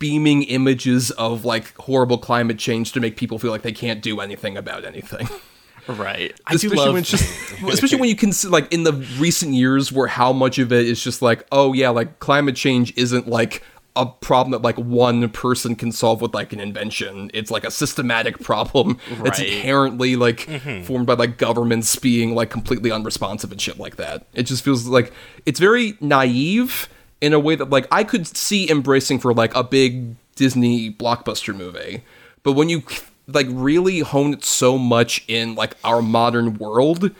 beaming 0.00 0.42
images 0.42 1.12
of 1.12 1.44
like 1.44 1.74
horrible 1.76 2.18
climate 2.18 2.58
change 2.58 2.90
to 2.90 2.98
make 3.00 3.16
people 3.16 3.38
feel 3.38 3.52
like 3.52 3.62
they 3.62 3.72
can't 3.72 4.02
do 4.02 4.20
anything 4.20 4.56
about 4.56 4.84
anything. 4.84 5.28
Right. 5.88 6.38
I 6.46 6.52
do 6.52 6.56
especially 6.56 6.76
love. 6.76 6.92
when 6.94 7.00
it's 7.00 7.10
just 7.10 7.52
especially 7.68 8.00
when 8.00 8.08
you 8.08 8.16
can 8.16 8.32
see 8.32 8.48
like 8.48 8.72
in 8.72 8.84
the 8.84 8.92
recent 9.18 9.54
years 9.54 9.92
where 9.92 10.06
how 10.06 10.32
much 10.32 10.58
of 10.58 10.72
it 10.72 10.86
is 10.86 11.02
just 11.02 11.22
like 11.22 11.46
oh 11.50 11.72
yeah 11.72 11.90
like 11.90 12.18
climate 12.18 12.56
change 12.56 12.92
isn't 12.96 13.26
like 13.28 13.62
a 13.94 14.06
problem 14.06 14.52
that 14.52 14.62
like 14.62 14.76
one 14.78 15.28
person 15.28 15.74
can 15.74 15.92
solve 15.92 16.22
with 16.22 16.32
like 16.32 16.54
an 16.54 16.60
invention. 16.60 17.30
It's 17.34 17.50
like 17.50 17.62
a 17.62 17.70
systematic 17.70 18.38
problem. 18.40 18.98
That's 19.22 19.38
inherently 19.38 20.16
like 20.16 20.46
mm-hmm. 20.46 20.84
formed 20.84 21.06
by 21.06 21.12
like 21.12 21.36
governments 21.36 21.94
being 21.96 22.34
like 22.34 22.48
completely 22.48 22.90
unresponsive 22.90 23.52
and 23.52 23.60
shit 23.60 23.78
like 23.78 23.96
that. 23.96 24.26
It 24.32 24.44
just 24.44 24.64
feels 24.64 24.86
like 24.86 25.12
it's 25.44 25.60
very 25.60 25.98
naive 26.00 26.88
in 27.22 27.32
a 27.32 27.38
way 27.38 27.54
that 27.54 27.70
like 27.70 27.86
i 27.90 28.04
could 28.04 28.26
see 28.26 28.68
embracing 28.70 29.18
for 29.18 29.32
like 29.32 29.54
a 29.54 29.64
big 29.64 30.16
disney 30.34 30.92
blockbuster 30.92 31.56
movie 31.56 32.02
but 32.42 32.52
when 32.52 32.68
you 32.68 32.82
like 33.26 33.46
really 33.50 34.00
hone 34.00 34.34
it 34.34 34.44
so 34.44 34.76
much 34.78 35.24
in 35.28 35.54
like 35.54 35.76
our 35.84 36.02
modern 36.02 36.58
world 36.58 37.10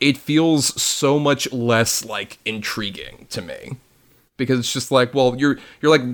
it 0.00 0.16
feels 0.16 0.80
so 0.80 1.18
much 1.18 1.52
less 1.52 2.04
like 2.06 2.38
intriguing 2.46 3.26
to 3.28 3.42
me. 3.42 3.76
Because 4.38 4.58
it's 4.58 4.72
just 4.72 4.90
like 4.90 5.14
well 5.14 5.34
you're 5.36 5.58
you're 5.80 5.96
like 5.96 6.06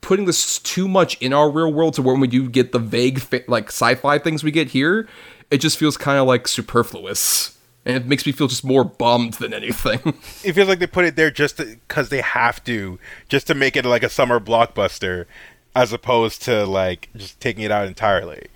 putting 0.00 0.26
this 0.26 0.58
too 0.58 0.86
much 0.86 1.20
in 1.20 1.32
our 1.32 1.50
real 1.50 1.72
world 1.72 1.94
to 1.94 2.02
when 2.02 2.20
we 2.20 2.28
do 2.28 2.48
get 2.48 2.72
the 2.72 2.78
vague 2.78 3.20
like 3.48 3.68
sci-fi 3.68 4.18
things 4.18 4.44
we 4.44 4.50
get 4.50 4.68
here 4.68 5.08
it 5.52 5.60
just 5.60 5.78
feels 5.78 5.96
kind 5.98 6.18
of 6.18 6.26
like 6.26 6.48
superfluous. 6.48 7.58
And 7.84 7.96
it 7.96 8.06
makes 8.06 8.24
me 8.24 8.32
feel 8.32 8.48
just 8.48 8.64
more 8.64 8.84
bummed 8.84 9.34
than 9.34 9.52
anything. 9.52 10.00
It 10.44 10.54
feels 10.54 10.68
like 10.68 10.78
they 10.78 10.86
put 10.86 11.04
it 11.04 11.14
there 11.14 11.30
just 11.30 11.58
because 11.58 12.08
they 12.08 12.20
have 12.20 12.64
to, 12.64 12.98
just 13.28 13.46
to 13.48 13.54
make 13.54 13.76
it 13.76 13.84
like 13.84 14.02
a 14.02 14.08
summer 14.08 14.40
blockbuster, 14.40 15.26
as 15.76 15.92
opposed 15.92 16.42
to 16.42 16.64
like 16.64 17.10
just 17.16 17.38
taking 17.38 17.64
it 17.64 17.70
out 17.70 17.86
entirely. 17.86 18.46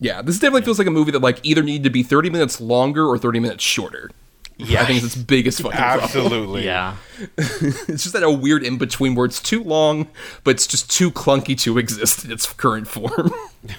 Yeah 0.00 0.22
this 0.22 0.38
definitely 0.38 0.62
feels 0.62 0.78
like 0.78 0.88
a 0.88 0.90
movie 0.90 1.10
that 1.10 1.20
like 1.20 1.40
either 1.42 1.62
needed 1.62 1.84
to 1.84 1.90
be 1.90 2.02
30 2.02 2.30
minutes 2.30 2.60
longer 2.60 3.04
or 3.06 3.18
30 3.18 3.40
minutes 3.40 3.64
shorter 3.64 4.10
Yeah, 4.56 4.82
i 4.82 4.84
think 4.86 5.02
it's 5.02 5.14
its 5.14 5.22
biggest 5.24 5.60
fucking 5.62 5.76
problem 5.78 6.04
absolutely. 6.04 6.64
yeah. 6.64 6.96
it's 7.38 8.02
just 8.04 8.12
that 8.12 8.22
a 8.22 8.30
weird 8.30 8.62
in 8.62 8.78
between 8.78 9.14
where 9.16 9.26
it's 9.26 9.40
too 9.42 9.62
long, 9.62 10.06
but 10.44 10.52
it's 10.52 10.66
just 10.68 10.88
too 10.90 11.10
clunky 11.10 11.58
to 11.60 11.76
exist 11.78 12.24
in 12.24 12.30
its 12.32 12.52
current 12.52 12.86
form. 12.86 13.32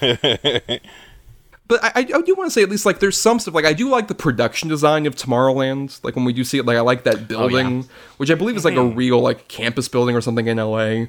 but 1.68 1.82
I, 1.84 1.90
I 1.96 2.02
do 2.22 2.34
want 2.34 2.48
to 2.48 2.50
say 2.50 2.62
at 2.62 2.68
least 2.68 2.84
like 2.84 2.98
there's 2.98 3.16
some 3.16 3.38
stuff 3.38 3.54
like 3.54 3.64
I 3.64 3.72
do 3.72 3.88
like 3.88 4.08
the 4.08 4.14
production 4.14 4.68
design 4.68 5.06
of 5.06 5.14
Tomorrowland. 5.14 6.02
Like 6.02 6.16
when 6.16 6.24
we 6.24 6.32
do 6.32 6.44
see 6.44 6.58
it, 6.58 6.66
like 6.66 6.76
I 6.76 6.80
like 6.80 7.04
that 7.04 7.28
building, 7.28 7.88
which 8.16 8.30
I 8.30 8.34
believe 8.34 8.56
is 8.56 8.64
like 8.64 8.74
a 8.74 8.84
real 8.84 9.20
like 9.20 9.48
campus 9.48 9.88
building 9.88 10.16
or 10.16 10.20
something 10.20 10.46
in 10.46 10.56
LA. 10.58 11.06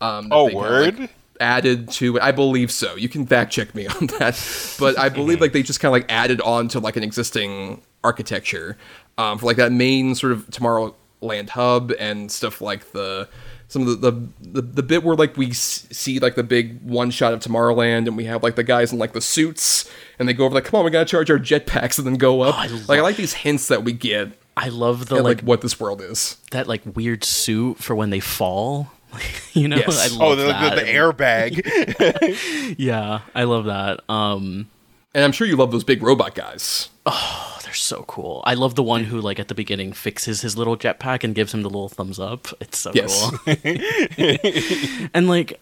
Um, 0.00 0.28
Oh, 0.30 0.46
they 0.48 0.52
kinda, 0.52 0.70
like, 0.70 0.98
word? 0.98 1.08
Added 1.42 1.90
to 1.92 2.16
it. 2.16 2.22
I 2.22 2.32
believe 2.32 2.70
so. 2.70 2.94
You 2.96 3.08
can 3.08 3.26
fact 3.26 3.52
check 3.52 3.74
me 3.74 3.86
on 4.00 4.06
that, 4.18 4.40
but 4.78 4.98
I 4.98 5.08
believe 5.10 5.40
like 5.40 5.52
they 5.52 5.62
just 5.62 5.80
kind 5.80 5.90
of 5.94 6.00
like 6.00 6.10
added 6.10 6.40
on 6.40 6.68
to 6.68 6.80
like 6.80 6.96
an 6.96 7.02
existing 7.02 7.82
architecture 8.04 8.76
um, 9.18 9.38
for 9.38 9.46
like 9.46 9.56
that 9.58 9.72
main 9.72 10.14
sort 10.14 10.32
of 10.32 10.46
Tomorrowland 10.48 11.50
hub 11.50 11.92
and 11.98 12.30
stuff 12.32 12.60
like 12.60 12.92
the 12.92 13.28
some 13.68 13.86
of 13.88 14.00
the 14.00 14.10
the, 14.10 14.28
the, 14.40 14.62
the 14.62 14.82
bit 14.82 15.02
where 15.02 15.16
like 15.16 15.36
we 15.36 15.48
s- 15.50 15.86
see 15.90 16.18
like 16.18 16.34
the 16.34 16.42
big 16.42 16.82
one 16.82 17.10
shot 17.10 17.32
of 17.32 17.40
Tomorrowland 17.40 18.06
and 18.06 18.16
we 18.16 18.24
have 18.24 18.42
like 18.42 18.54
the 18.56 18.64
guys 18.64 18.92
in 18.92 18.98
like 18.98 19.12
the 19.12 19.20
suits 19.20 19.90
and 20.18 20.28
they 20.28 20.32
go 20.34 20.44
over 20.44 20.54
like 20.54 20.64
come 20.64 20.78
on 20.78 20.84
we 20.84 20.90
gotta 20.90 21.04
charge 21.06 21.30
our 21.30 21.38
jetpacks 21.38 21.98
and 21.98 22.06
then 22.06 22.14
go 22.16 22.42
up. 22.42 22.54
I 22.58 22.66
like 22.66 22.98
I 22.98 23.02
like 23.02 23.16
these 23.16 23.32
hints 23.34 23.68
that 23.68 23.82
we 23.84 23.92
get 23.92 24.32
I 24.56 24.68
love 24.68 25.06
the 25.06 25.16
at, 25.16 25.24
like, 25.24 25.38
like 25.38 25.44
what 25.46 25.60
this 25.62 25.80
world 25.80 26.02
is. 26.02 26.36
that 26.50 26.66
like 26.68 26.82
weird 26.94 27.24
suit 27.24 27.78
for 27.78 27.94
when 27.94 28.10
they 28.10 28.20
fall. 28.20 28.90
you 29.52 29.68
know, 29.68 29.76
Yes. 29.76 30.12
I 30.12 30.16
Oh, 30.22 30.28
love 30.28 30.38
the, 30.38 30.46
that. 30.46 30.74
the, 30.76 30.82
the 30.82 30.88
airbag. 30.90 32.74
Yeah, 32.78 33.20
I 33.34 33.44
love 33.44 33.66
that. 33.66 34.00
Um, 34.08 34.68
And 35.14 35.24
I'm 35.24 35.32
sure 35.32 35.46
you 35.46 35.56
love 35.56 35.70
those 35.72 35.84
big 35.84 36.02
robot 36.02 36.34
guys. 36.34 36.88
Oh, 37.04 37.58
they're 37.64 37.74
so 37.74 38.04
cool. 38.08 38.42
I 38.46 38.54
love 38.54 38.74
the 38.76 38.82
one 38.82 39.04
who 39.04 39.20
like 39.20 39.38
at 39.40 39.48
the 39.48 39.54
beginning 39.54 39.92
fixes 39.92 40.40
his 40.40 40.56
little 40.56 40.76
jetpack 40.76 41.24
and 41.24 41.34
gives 41.34 41.52
him 41.52 41.62
the 41.62 41.68
little 41.70 41.88
thumbs 41.88 42.18
up. 42.18 42.48
It's 42.60 42.78
so 42.78 42.92
Yes. 42.94 43.30
cool. 43.30 43.54
and 45.14 45.28
like, 45.28 45.60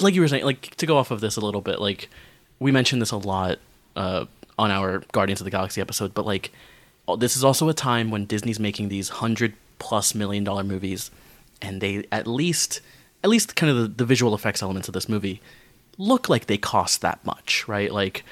like 0.00 0.14
you 0.14 0.20
were 0.20 0.28
saying, 0.28 0.44
like 0.44 0.74
to 0.76 0.86
go 0.86 0.96
off 0.96 1.10
of 1.10 1.20
this 1.20 1.36
a 1.36 1.40
little 1.40 1.60
bit, 1.60 1.80
like 1.80 2.08
we 2.58 2.70
mentioned 2.72 3.00
this 3.02 3.10
a 3.10 3.16
lot 3.16 3.58
uh, 3.96 4.26
on 4.58 4.70
our 4.70 4.98
Guardians 5.12 5.40
of 5.40 5.44
the 5.44 5.50
Galaxy 5.50 5.80
episode, 5.80 6.14
but 6.14 6.26
like 6.26 6.52
oh, 7.08 7.16
this 7.16 7.36
is 7.36 7.42
also 7.42 7.68
a 7.68 7.74
time 7.74 8.10
when 8.10 8.24
Disney's 8.26 8.60
making 8.60 8.88
these 8.88 9.08
hundred 9.08 9.54
plus 9.78 10.14
million 10.14 10.44
dollar 10.44 10.62
movies, 10.62 11.10
and 11.62 11.80
they 11.80 12.04
at 12.10 12.26
least, 12.26 12.80
at 13.24 13.30
least 13.30 13.56
kind 13.56 13.70
of 13.70 13.76
the, 13.76 13.88
the 13.88 14.04
visual 14.04 14.34
effects 14.34 14.62
elements 14.62 14.88
of 14.88 14.94
this 14.94 15.08
movie 15.08 15.40
look 15.98 16.28
like 16.28 16.46
they 16.46 16.56
cost 16.58 17.00
that 17.02 17.24
much, 17.26 17.66
right? 17.68 17.92
Like, 17.92 18.24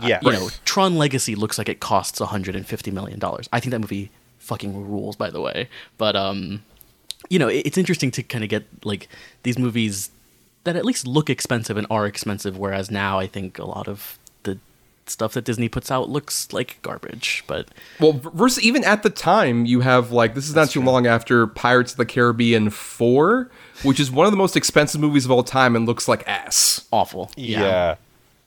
yeah. 0.00 0.20
you 0.22 0.32
know, 0.32 0.48
Tron 0.64 0.96
Legacy 0.96 1.34
looks 1.34 1.58
like 1.58 1.68
it 1.68 1.80
costs 1.80 2.20
150 2.20 2.90
million 2.90 3.18
dollars. 3.18 3.48
I 3.52 3.60
think 3.60 3.72
that 3.72 3.80
movie 3.80 4.10
fucking 4.38 4.88
rules, 4.90 5.16
by 5.16 5.30
the 5.30 5.40
way. 5.40 5.68
But 5.98 6.16
um, 6.16 6.62
you 7.28 7.38
know, 7.38 7.48
it- 7.48 7.66
it's 7.66 7.76
interesting 7.78 8.10
to 8.12 8.22
kind 8.22 8.42
of 8.44 8.48
get 8.50 8.64
like 8.84 9.08
these 9.42 9.58
movies 9.58 10.10
that 10.64 10.76
at 10.76 10.84
least 10.84 11.06
look 11.06 11.28
expensive 11.30 11.76
and 11.76 11.86
are 11.90 12.06
expensive, 12.06 12.56
whereas 12.58 12.90
now 12.90 13.18
I 13.18 13.26
think 13.26 13.58
a 13.58 13.64
lot 13.64 13.88
of 13.88 14.18
stuff 15.10 15.34
that 15.34 15.44
Disney 15.44 15.68
puts 15.68 15.90
out 15.90 16.08
looks 16.08 16.52
like 16.52 16.78
garbage. 16.82 17.44
But 17.46 17.68
Well, 17.98 18.12
v- 18.14 18.30
versus 18.32 18.62
even 18.62 18.84
at 18.84 19.02
the 19.02 19.10
time, 19.10 19.66
you 19.66 19.80
have 19.80 20.10
like 20.12 20.34
this 20.34 20.48
is 20.48 20.54
not 20.54 20.70
too 20.70 20.82
long 20.82 21.06
after 21.06 21.46
Pirates 21.46 21.92
of 21.92 21.98
the 21.98 22.06
Caribbean 22.06 22.70
four, 22.70 23.50
which 23.82 23.98
is 24.00 24.10
one 24.10 24.26
of 24.26 24.32
the 24.32 24.38
most 24.38 24.56
expensive 24.56 25.00
movies 25.00 25.24
of 25.24 25.30
all 25.30 25.42
time 25.42 25.76
and 25.76 25.86
looks 25.86 26.08
like 26.08 26.26
ass. 26.28 26.86
awful. 26.92 27.30
yeah. 27.36 27.96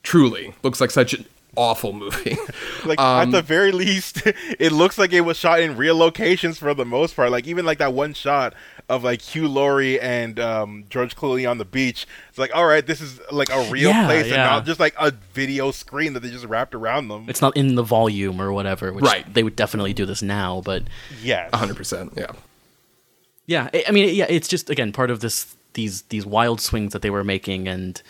Truly, 0.02 0.54
looks 0.64 0.82
like 0.82 0.92
such 0.92 1.14
an 1.14 1.26
awful 1.56 1.94
movie. 1.94 2.38
Like 2.86 3.00
Um, 3.00 3.22
at 3.22 3.32
the 3.32 3.42
very 3.42 3.72
least, 3.72 4.22
it 4.60 4.74
looks 4.74 4.98
like 4.98 5.14
it 5.14 5.22
was 5.22 5.38
shot 5.38 5.62
in 5.62 5.78
real 5.78 5.96
locations 5.96 6.58
for 6.58 6.74
the 6.74 6.84
most 6.84 7.16
part. 7.16 7.32
Like 7.32 7.48
even 7.48 7.66
like 7.66 7.78
that 7.78 7.94
one 7.94 8.14
shot 8.14 8.54
of 8.90 9.04
like 9.04 9.22
Hugh 9.22 9.48
Laurie 9.48 10.00
and 10.00 10.40
um, 10.40 10.86
George 10.90 11.16
Clooney 11.16 11.50
on 11.50 11.58
the 11.58 11.66
beach. 11.66 12.06
It's 12.30 12.38
like, 12.38 12.54
all 12.56 12.66
right, 12.66 12.86
this 12.86 13.00
is 13.02 13.20
like 13.32 13.50
a 13.50 13.64
real 13.72 13.90
Yeah, 13.90 14.06
place 14.06 14.26
and 14.26 14.36
not 14.36 14.66
just 14.66 14.80
like 14.80 14.94
a 15.00 15.12
video 15.34 15.72
screen 15.72 16.14
that 16.14 16.20
they 16.22 16.30
just 16.30 16.46
wrapped 16.46 16.76
around 16.76 17.08
them. 17.08 17.26
It's 17.30 17.42
not 17.42 17.56
in 17.56 17.76
the 17.76 17.84
volume 17.84 18.42
or 18.42 18.52
whatever, 18.52 18.92
which 18.92 19.06
Right. 19.06 19.32
they 19.34 19.44
would 19.44 19.56
definitely 19.56 19.94
do 19.94 20.06
this 20.06 20.22
now, 20.22 20.62
but 20.66 20.84
yeah, 21.22 21.50
hundred 21.56 21.78
percent. 21.78 22.14
Yeah. 22.18 22.32
Yeah, 23.46 23.70
I 23.74 23.84
I 23.88 23.92
mean, 23.92 24.14
yeah, 24.16 24.26
it's 24.30 24.48
just 24.48 24.70
again 24.70 24.92
part 24.94 25.10
of 25.12 25.20
this 25.20 25.56
these 25.74 26.04
these 26.04 26.26
wild 26.26 26.62
swings 26.62 26.94
that 26.94 27.02
they 27.02 27.10
were 27.10 27.24
making, 27.24 27.68
and 27.68 28.02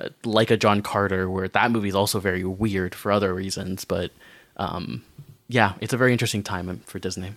uh, 0.00 0.08
like 0.24 0.50
a 0.50 0.56
John 0.56 0.82
Carter, 0.82 1.30
where 1.30 1.48
that 1.48 1.70
movie 1.70 1.88
is 1.88 1.94
also 1.94 2.18
very 2.20 2.44
weird 2.44 2.94
for 2.94 3.10
other 3.12 3.32
reasons, 3.34 3.84
but 3.84 4.10
um, 4.58 5.04
yeah, 5.48 5.74
it's 5.80 5.92
a 5.92 5.96
very 5.96 6.12
interesting 6.12 6.42
time 6.42 6.80
for 6.86 6.98
Disney. 6.98 7.32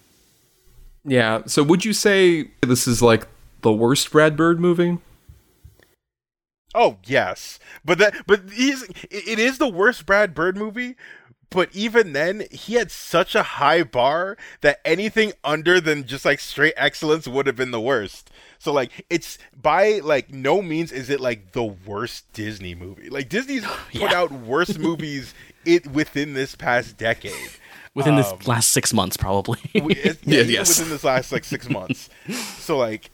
Yeah. 1.03 1.41
So 1.45 1.64
would 1.64 1.86
you 1.86 1.94
say 1.94 2.52
this 2.61 2.88
is 2.88 3.02
like 3.02 3.28
the 3.61 3.72
worst 3.73 4.11
Brad 4.11 4.36
Bird 4.38 4.60
movie? 4.60 4.99
Oh 6.73 6.98
yes, 7.06 7.60
but 7.84 7.98
that 7.98 8.26
but 8.28 8.49
he's 8.52 8.84
it- 9.10 9.40
is 9.40 9.57
the 9.57 9.68
worst 9.68 10.06
Brad 10.06 10.34
Bird 10.34 10.57
movie. 10.57 10.95
But 11.49 11.68
even 11.76 12.14
then, 12.14 12.45
he 12.49 12.76
had 12.76 12.91
such 12.91 13.36
a 13.36 13.44
high 13.44 13.84
bar 13.84 14.38
that 14.61 14.80
anything 14.86 15.34
under 15.44 15.82
than 15.82 16.06
just 16.07 16.23
like 16.23 16.40
straight 16.40 16.73
excellence 16.78 17.28
would 17.28 17.45
have 17.45 17.57
been 17.57 17.72
the 17.72 17.82
worst. 17.82 18.32
So 18.57 18.72
like 18.72 19.06
it's 19.10 19.38
by 19.61 19.99
like 20.02 20.32
no 20.32 20.61
means 20.61 20.94
is 20.94 21.10
it 21.10 21.19
like 21.19 21.52
the 21.52 21.64
worst 21.65 22.32
Disney 22.32 22.73
movie. 22.73 23.10
Like 23.10 23.28
Disney's 23.28 23.65
put 23.94 24.14
out 24.14 24.32
worse 24.32 24.78
movies 24.78 25.34
it 25.65 25.88
within 25.88 26.36
this 26.36 26.56
past 26.56 26.95
decade. 26.98 27.49
Within 27.93 28.15
this 28.15 28.31
Um, 28.31 28.39
last 28.45 28.69
six 28.69 28.93
months, 28.93 29.18
probably. 29.18 29.59
we- 29.81 29.95
it- 29.95 30.19
Yeah, 30.26 30.41
yes. 30.41 30.69
within 30.80 30.91
this 30.91 31.03
last 31.03 31.31
like 31.31 31.43
six 31.43 31.69
months. 31.69 32.09
so 32.57 32.77
like, 32.77 33.09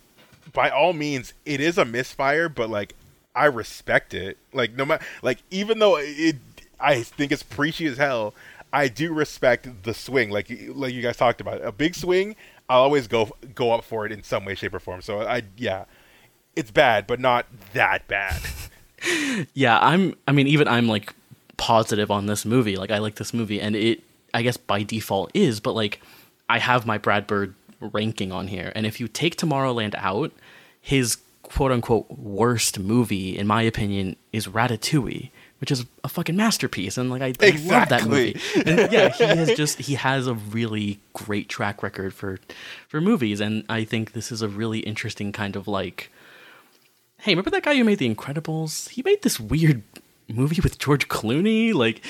by 0.54 0.70
all 0.70 0.94
means, 0.94 1.34
it 1.46 1.60
is 1.60 1.78
a 1.78 1.86
misfire, 1.86 2.48
but 2.50 2.70
like, 2.70 2.94
I 3.36 3.46
respect 3.46 4.14
it. 4.14 4.38
Like 4.54 4.76
no 4.76 4.86
matter 4.86 5.04
like 5.22 5.40
even 5.52 5.80
though 5.80 5.98
it, 5.98 6.38
I 6.80 7.04
think 7.04 7.32
it's 7.32 7.44
preachy 7.44 7.86
as 7.88 7.98
hell. 7.98 8.34
I 8.74 8.88
do 8.90 9.14
respect 9.14 9.84
the 9.84 9.94
swing, 9.94 10.30
like 10.30 10.48
like 10.70 10.94
you 10.94 11.02
guys 11.02 11.18
talked 11.18 11.40
about. 11.42 11.64
A 11.64 11.72
big 11.72 11.96
swing, 11.96 12.36
I'll 12.70 12.82
always 12.82 13.08
go 13.08 13.30
go 13.56 13.72
up 13.72 13.84
for 13.84 14.06
it 14.06 14.12
in 14.12 14.24
some 14.24 14.44
way, 14.46 14.56
shape, 14.56 14.74
or 14.74 14.80
form. 14.80 15.02
So 15.02 15.22
I 15.22 15.44
yeah, 15.56 15.86
it's 16.56 16.70
bad, 16.72 17.08
but 17.08 17.20
not 17.20 17.46
that 17.74 18.08
bad. 18.08 18.42
yeah, 19.54 19.80
I'm. 19.80 20.16
I 20.28 20.32
mean, 20.34 20.48
even 20.48 20.68
I'm 20.68 20.88
like 20.88 21.14
positive 21.58 22.12
on 22.12 22.26
this 22.26 22.46
movie. 22.46 22.76
Like, 22.76 22.92
I 22.92 22.98
like 22.98 23.16
this 23.16 23.34
movie, 23.34 23.62
and 23.62 23.76
it, 23.76 24.04
I 24.34 24.42
guess 24.42 24.58
by 24.58 24.84
default 24.84 25.32
is. 25.34 25.60
But 25.60 25.74
like, 25.74 26.02
I 26.50 26.60
have 26.60 26.86
my 26.86 26.98
Brad 26.98 27.28
Bird 27.28 27.54
ranking 27.80 28.32
on 28.32 28.48
here, 28.48 28.72
and 28.76 28.86
if 28.86 29.00
you 29.00 29.08
take 29.08 29.36
Tomorrowland 29.36 29.96
out, 29.96 30.32
his 30.82 31.18
quote 31.44 31.72
unquote 31.72 32.10
worst 32.12 32.80
movie, 32.80 33.38
in 33.38 33.48
my 33.48 33.62
opinion, 33.62 34.16
is 34.32 34.48
Ratatouille. 34.48 35.30
Which 35.60 35.72
is 35.72 35.88
a 36.04 36.08
fucking 36.08 36.36
masterpiece, 36.36 37.00
and 37.00 37.10
like 37.10 37.24
I, 37.24 37.34
I 37.44 37.50
love 37.66 37.90
that 37.90 38.06
movie. 38.06 38.40
And 38.64 38.92
yeah, 38.92 39.10
he 39.10 39.24
has 39.24 39.58
just 39.58 39.80
he 39.80 39.96
has 39.96 40.28
a 40.28 40.36
really 40.36 41.00
great 41.14 41.50
track 41.50 41.82
record 41.82 42.14
for 42.14 42.40
for 42.88 43.02
movies, 43.02 43.40
and 43.40 43.66
I 43.68 43.84
think 43.84 44.12
this 44.12 44.32
is 44.32 44.44
a 44.44 44.48
really 44.48 44.82
interesting 44.82 45.32
kind 45.32 45.56
of 45.56 45.68
like 45.68 46.12
hey, 47.22 47.32
remember 47.32 47.50
that 47.52 47.64
guy 47.64 47.76
who 47.76 47.84
made 47.84 48.00
The 48.00 48.14
Incredibles? 48.14 48.90
He 48.90 49.02
made 49.04 49.22
this 49.22 49.40
weird 49.40 49.84
movie 50.30 50.60
with 50.62 50.78
George 50.80 51.08
Clooney. 51.08 51.74
Like, 51.74 52.02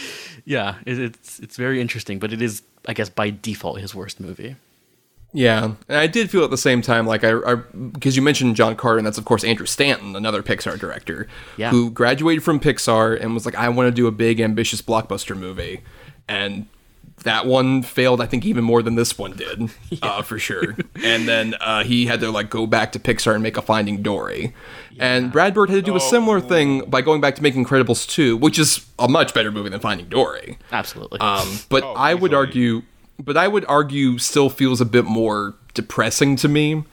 yeah, 0.45 0.75
it, 0.85 0.99
it's 0.99 1.39
it's 1.39 1.57
very 1.57 1.79
interesting, 1.81 2.19
but 2.19 2.33
it 2.33 2.41
is, 2.41 2.61
I 2.87 2.93
guess, 2.93 3.09
by 3.09 3.29
default, 3.31 3.79
his 3.79 3.93
worst 3.93 4.19
movie. 4.19 4.55
Yeah, 5.33 5.73
and 5.89 5.97
I 5.97 6.07
did 6.07 6.31
feel 6.31 6.43
at 6.45 6.49
the 6.51 6.57
same 6.57 6.81
time 6.81 7.05
like 7.05 7.23
I, 7.23 7.55
because 7.55 8.15
you 8.15 8.21
mentioned 8.21 8.55
John 8.55 8.75
Carter, 8.75 8.97
and 8.97 9.05
that's 9.05 9.17
of 9.17 9.25
course 9.25 9.43
Andrew 9.43 9.65
Stanton, 9.65 10.15
another 10.15 10.41
Pixar 10.41 10.79
director, 10.79 11.27
Yeah. 11.57 11.69
who 11.69 11.91
graduated 11.91 12.43
from 12.43 12.59
Pixar 12.59 13.21
and 13.21 13.33
was 13.33 13.45
like, 13.45 13.53
I 13.55 13.67
want 13.69 13.87
to 13.87 13.91
do 13.91 14.07
a 14.07 14.11
big, 14.11 14.39
ambitious 14.39 14.81
blockbuster 14.81 15.37
movie, 15.37 15.81
and 16.29 16.65
that 17.23 17.45
one 17.45 17.81
failed. 17.81 18.21
I 18.21 18.25
think 18.27 18.45
even 18.45 18.63
more 18.63 18.81
than 18.83 18.95
this 18.95 19.17
one 19.17 19.33
did, 19.35 19.69
uh, 20.01 20.21
for 20.21 20.37
sure. 20.39 20.75
and 21.03 21.27
then 21.27 21.55
uh, 21.61 21.83
he 21.83 22.05
had 22.05 22.19
to 22.21 22.31
like 22.31 22.49
go 22.49 22.65
back 22.67 22.91
to 22.93 22.99
Pixar 22.99 23.33
and 23.33 23.43
make 23.43 23.57
a 23.57 23.61
Finding 23.61 24.01
Dory, 24.01 24.53
and 24.99 25.31
Brad 25.31 25.53
Bird 25.53 25.69
had 25.69 25.75
to 25.77 25.81
do 25.81 25.95
a 25.95 25.99
similar 25.99 26.39
thing 26.39 26.89
by 26.89 27.01
going 27.01 27.19
back 27.21 27.35
to 27.35 27.43
making 27.43 27.65
Incredibles 27.65 28.07
two, 28.07 28.37
which 28.37 28.57
is 28.59 28.85
a 28.99 29.07
much 29.07 29.33
better 29.33 29.51
movie 29.51 29.69
than 29.69 29.79
Finding 29.79 30.07
Dory. 30.07 30.57
Absolutely. 30.71 31.19
Um, 31.19 31.59
but 31.69 31.83
Oh, 31.83 31.93
I 31.93 32.13
would 32.13 32.33
argue, 32.33 32.83
but 33.19 33.35
I 33.37 33.47
would 33.47 33.65
argue, 33.67 34.17
still 34.19 34.49
feels 34.49 34.79
a 34.81 34.85
bit 34.85 35.05
more 35.05 35.55
depressing 35.73 36.35
to 36.37 36.47
me 36.47 36.83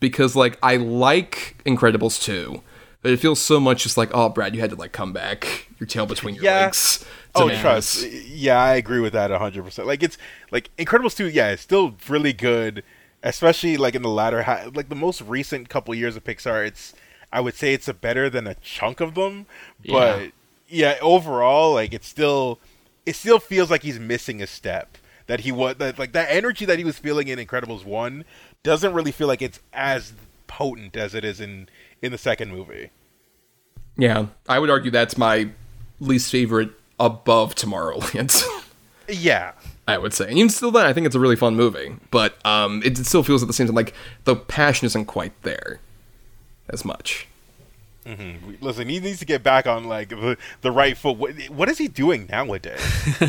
because, 0.00 0.34
like, 0.34 0.58
I 0.62 0.76
like 0.76 1.56
Incredibles 1.64 2.20
2, 2.22 2.60
but 3.02 3.12
it 3.12 3.18
feels 3.20 3.40
so 3.40 3.60
much 3.60 3.82
just 3.84 3.96
like, 3.96 4.10
oh, 4.12 4.28
Brad, 4.28 4.54
you 4.54 4.60
had 4.60 4.70
to 4.70 4.76
like 4.76 4.92
come 4.92 5.12
back, 5.12 5.68
your 5.78 5.86
tail 5.86 6.06
between 6.06 6.34
your 6.36 6.44
Yeah. 6.44 6.60
legs. 6.66 7.04
Oh, 7.34 7.48
trust. 7.48 8.06
Yeah, 8.06 8.60
I 8.60 8.74
agree 8.74 9.00
with 9.00 9.12
that 9.14 9.30
100%. 9.30 9.86
Like, 9.86 10.02
it's, 10.02 10.18
like, 10.50 10.70
Incredibles 10.76 11.16
2, 11.16 11.28
yeah, 11.28 11.50
it's 11.50 11.62
still 11.62 11.96
really 12.08 12.32
good, 12.32 12.82
especially, 13.22 13.76
like, 13.76 13.94
in 13.94 14.02
the 14.02 14.08
latter 14.08 14.42
half, 14.42 14.76
like, 14.76 14.88
the 14.88 14.94
most 14.94 15.22
recent 15.22 15.68
couple 15.68 15.94
years 15.94 16.16
of 16.16 16.24
Pixar, 16.24 16.66
it's, 16.66 16.94
I 17.32 17.40
would 17.40 17.54
say 17.54 17.72
it's 17.72 17.88
a 17.88 17.94
better 17.94 18.28
than 18.28 18.46
a 18.46 18.54
chunk 18.56 19.00
of 19.00 19.14
them, 19.14 19.46
but, 19.88 20.32
yeah, 20.68 20.96
overall, 21.00 21.74
like, 21.74 21.94
it's 21.94 22.08
still, 22.08 22.58
it 23.06 23.16
still 23.16 23.38
feels 23.38 23.70
like 23.70 23.82
he's 23.82 23.98
missing 23.98 24.42
a 24.42 24.46
step. 24.46 24.98
That 25.28 25.40
he 25.40 25.52
was, 25.52 25.76
that, 25.76 25.98
like, 25.98 26.12
that 26.12 26.26
energy 26.30 26.64
that 26.64 26.78
he 26.78 26.84
was 26.84 26.98
feeling 26.98 27.28
in 27.28 27.38
Incredibles 27.38 27.84
1 27.84 28.24
doesn't 28.62 28.92
really 28.92 29.12
feel 29.12 29.28
like 29.28 29.40
it's 29.40 29.60
as 29.72 30.12
potent 30.48 30.96
as 30.96 31.14
it 31.14 31.24
is 31.24 31.40
in, 31.40 31.68
in 32.02 32.12
the 32.12 32.18
second 32.18 32.50
movie. 32.50 32.90
Yeah, 33.96 34.26
I 34.48 34.58
would 34.58 34.68
argue 34.68 34.90
that's 34.90 35.16
my 35.16 35.50
least 36.00 36.30
favorite 36.30 36.72
above 37.04 37.54
Tomorrowland. 37.54 38.42
Yeah. 39.08 39.52
I 39.86 39.98
would 39.98 40.14
say, 40.14 40.28
and 40.28 40.38
even 40.38 40.48
still, 40.48 40.70
then 40.70 40.86
I 40.86 40.92
think 40.92 41.06
it's 41.06 41.16
a 41.16 41.20
really 41.20 41.34
fun 41.34 41.56
movie, 41.56 41.96
but 42.12 42.38
um, 42.46 42.82
it 42.84 42.96
still 42.98 43.24
feels 43.24 43.42
at 43.42 43.48
the 43.48 43.52
same 43.52 43.66
time 43.66 43.74
like 43.74 43.94
the 44.24 44.36
passion 44.36 44.86
isn't 44.86 45.06
quite 45.06 45.32
there 45.42 45.80
as 46.68 46.84
much. 46.84 47.26
Mm-hmm. 48.06 48.64
Listen, 48.64 48.88
he 48.88 49.00
needs 49.00 49.18
to 49.18 49.24
get 49.24 49.42
back 49.42 49.66
on 49.66 49.84
like 49.84 50.10
the, 50.10 50.38
the 50.60 50.70
right 50.70 50.96
foot. 50.96 51.18
What, 51.18 51.34
what 51.50 51.68
is 51.68 51.78
he 51.78 51.88
doing 51.88 52.28
nowadays? 52.30 52.80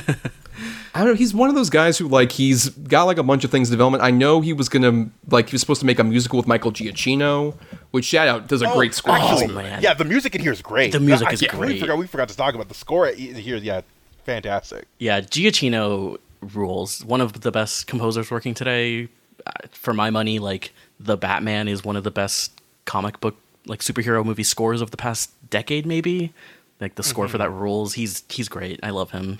I 0.95 0.99
don't 0.99 1.07
know. 1.07 1.13
He's 1.15 1.33
one 1.33 1.49
of 1.49 1.55
those 1.55 1.71
guys 1.71 1.97
who 1.97 2.07
like 2.07 2.31
he's 2.31 2.69
got 2.69 3.03
like 3.03 3.17
a 3.17 3.23
bunch 3.23 3.43
of 3.43 3.51
things 3.51 3.69
in 3.69 3.73
development. 3.73 4.03
I 4.03 4.11
know 4.11 4.41
he 4.41 4.53
was 4.53 4.69
gonna 4.69 5.09
like 5.29 5.49
he 5.49 5.55
was 5.55 5.61
supposed 5.61 5.79
to 5.81 5.87
make 5.87 5.97
a 5.99 6.03
musical 6.03 6.37
with 6.37 6.47
Michael 6.47 6.71
Giacchino, 6.71 7.55
which 7.93 8.05
shout 8.05 8.27
out 8.27 8.47
does 8.47 8.63
a 8.63 8.67
great 8.73 8.95
score. 8.95 9.15
Oh, 9.19 9.47
man. 9.47 9.81
yeah, 9.83 9.93
the 9.93 10.03
music 10.03 10.33
in 10.33 10.41
here 10.41 10.51
is 10.51 10.63
great. 10.63 10.91
The 10.91 10.99
music 10.99 11.27
I 11.27 11.33
is 11.33 11.41
completely 11.41 11.67
great. 11.75 11.79
Forgot, 11.81 11.97
we 11.99 12.07
forgot 12.07 12.29
to 12.29 12.35
talk 12.35 12.55
about 12.55 12.67
the 12.67 12.73
score 12.73 13.05
here. 13.07 13.57
Yeah, 13.57 13.81
fantastic. 14.23 14.85
yeah, 14.97 15.21
Giacchino 15.21 16.17
rules. 16.41 17.05
One 17.05 17.21
of 17.21 17.41
the 17.41 17.51
best 17.51 17.85
composers 17.87 18.31
working 18.31 18.53
today. 18.55 19.09
Uh, 19.45 19.51
For 19.71 19.93
my 19.93 20.09
money, 20.09 20.39
like 20.39 20.73
the 20.99 21.17
Batman 21.17 21.67
is 21.67 21.83
one 21.83 21.95
of 21.95 22.03
the 22.03 22.11
best 22.11 22.59
comic 22.85 23.19
book 23.19 23.35
like 23.67 23.79
superhero 23.81 24.25
movie 24.25 24.43
scores 24.43 24.81
of 24.81 24.89
the 24.91 24.97
past 24.97 25.31
decade, 25.49 25.85
maybe. 25.85 26.33
Like 26.81 26.95
the 26.95 27.03
score 27.03 27.27
for 27.27 27.37
that 27.37 27.51
rules. 27.51 27.93
He's 27.93 28.23
he's 28.27 28.49
great. 28.49 28.79
I 28.81 28.89
love 28.89 29.11
him. 29.11 29.37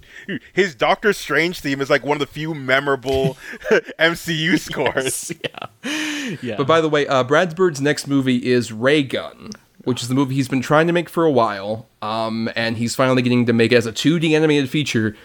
His 0.52 0.74
Doctor 0.74 1.12
Strange 1.12 1.60
theme 1.60 1.80
is 1.80 1.90
like 1.90 2.04
one 2.04 2.16
of 2.16 2.20
the 2.20 2.26
few 2.26 2.54
memorable 2.54 3.36
MCU 3.98 4.58
scores. 4.58 5.32
yeah, 5.42 6.36
yeah. 6.42 6.56
But 6.56 6.66
by 6.66 6.80
the 6.80 6.88
way, 6.88 7.06
uh, 7.06 7.24
Brad 7.24 7.54
Bird's 7.56 7.80
next 7.80 8.06
movie 8.06 8.46
is 8.50 8.72
Ray 8.72 9.02
Gun, 9.02 9.50
which 9.84 10.02
is 10.02 10.08
the 10.08 10.14
movie 10.14 10.34
he's 10.34 10.48
been 10.48 10.62
trying 10.62 10.86
to 10.86 10.92
make 10.92 11.08
for 11.08 11.24
a 11.24 11.30
while, 11.30 11.88
um, 12.00 12.48
and 12.56 12.76
he's 12.76 12.94
finally 12.94 13.22
getting 13.22 13.46
to 13.46 13.52
make 13.52 13.72
it 13.72 13.76
as 13.76 13.86
a 13.86 13.92
2D 13.92 14.32
animated 14.32 14.70
feature 14.70 15.16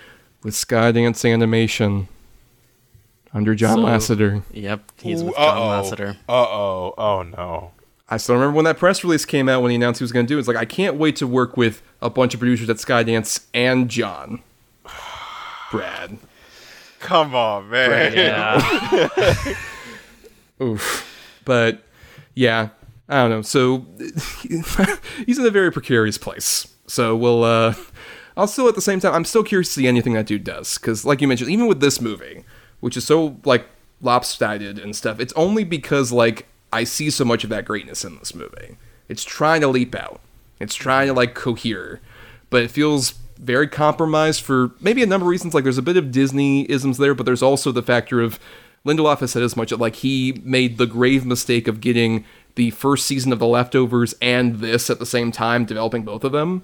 with 0.44 0.54
Skydance 0.54 1.30
Animation 1.32 2.08
under 3.34 3.54
John 3.56 3.78
So- 3.78 3.84
Lasseter. 4.16 4.44
yep, 4.52 4.92
he's 5.02 5.22
Ooh, 5.22 5.26
with 5.28 5.36
John 5.36 5.58
uh-oh. 5.58 5.84
Lasseter. 5.92 6.16
Uh 6.30 6.32
oh. 6.44 6.94
Oh 6.98 7.24
no. 7.24 7.72
I 8.10 8.16
still 8.16 8.36
remember 8.36 8.56
when 8.56 8.64
that 8.64 8.78
press 8.78 9.04
release 9.04 9.26
came 9.26 9.50
out 9.50 9.62
when 9.62 9.70
he 9.70 9.76
announced 9.76 10.00
he 10.00 10.04
was 10.06 10.14
going 10.14 10.26
to 10.26 10.30
do 10.30 10.38
it. 10.38 10.40
It's 10.40 10.48
like, 10.48 10.56
I 10.56 10.64
can't 10.64 10.96
wait 10.96 11.18
to 11.18 11.28
work 11.28 11.58
with 11.58 11.82
a 12.02 12.10
bunch 12.10 12.34
of 12.34 12.40
producers 12.40 12.70
at 12.70 12.78
Skydance 12.78 13.46
and 13.54 13.90
John. 13.90 14.42
Brad. 15.72 16.18
Come 17.00 17.36
on, 17.36 17.70
man. 17.70 18.14
Yeah. 18.14 19.56
Oof. 20.62 21.40
But 21.46 21.84
yeah, 22.34 22.70
I 23.08 23.22
don't 23.22 23.30
know. 23.30 23.42
So 23.42 23.86
he's 25.26 25.38
in 25.38 25.46
a 25.46 25.52
very 25.52 25.72
precarious 25.72 26.18
place. 26.18 26.68
So 26.88 27.16
we'll. 27.16 27.44
uh 27.44 27.74
I'll 28.36 28.48
still 28.48 28.68
at 28.68 28.76
the 28.76 28.82
same 28.82 29.00
time. 29.00 29.16
I'm 29.16 29.26
still 29.26 29.44
curious 29.44 29.70
to 29.70 29.74
see 29.80 29.88
anything 29.88 30.14
that 30.14 30.28
dude 30.28 30.44
does 30.44 30.78
because, 30.78 31.04
like 31.04 31.22
you 31.22 31.28
mentioned, 31.28 31.50
even 31.50 31.66
with 31.66 31.80
this 31.82 32.00
movie, 32.00 32.46
which 32.82 32.96
is 32.96 33.04
so 33.04 33.38
like 33.44 33.66
lopsided 34.00 34.78
and 34.78 34.96
stuff, 34.96 35.20
it's 35.20 35.34
only 35.34 35.64
because 35.64 36.12
like 36.12 36.46
I 36.72 36.84
see 36.84 37.10
so 37.10 37.26
much 37.26 37.44
of 37.44 37.50
that 37.50 37.66
greatness 37.66 38.06
in 38.06 38.20
this 38.20 38.36
movie. 38.36 38.78
It's 39.10 39.24
trying 39.24 39.62
to 39.62 39.68
leap 39.68 39.96
out. 39.96 40.22
It's 40.60 40.76
trying 40.76 41.08
to 41.08 41.14
like 41.14 41.34
cohere, 41.34 42.00
but 42.52 42.62
it 42.62 42.70
feels 42.70 43.16
very 43.38 43.68
compromised 43.68 44.42
for 44.42 44.72
maybe 44.80 45.04
a 45.04 45.06
number 45.06 45.26
of 45.26 45.30
reasons. 45.30 45.54
Like 45.54 45.64
there's 45.64 45.78
a 45.78 45.84
bit 45.84 45.98
of 45.98 46.12
Disney 46.12 46.70
isms 46.70 46.98
there, 46.98 47.14
but 47.14 47.26
there's 47.26 47.44
also 47.44 47.72
the 47.72 47.84
factor 47.84 48.22
of 48.22 48.40
Lindelof 48.86 49.20
has 49.20 49.32
said 49.32 49.44
as 49.44 49.56
much 49.56 49.70
that 49.70 49.78
like 49.78 49.98
he 49.98 50.42
made 50.44 50.78
the 50.78 50.86
grave 50.86 51.26
mistake 51.26 51.68
of 51.68 51.82
getting 51.82 52.26
the 52.56 52.72
first 52.72 53.06
season 53.06 53.32
of 53.32 53.40
The 53.40 53.48
Leftovers 53.48 54.16
and 54.22 54.60
this 54.60 54.90
at 54.90 55.00
the 55.00 55.06
same 55.06 55.32
time, 55.32 55.66
developing 55.66 56.04
both 56.04 56.24
of 56.24 56.32
them, 56.32 56.64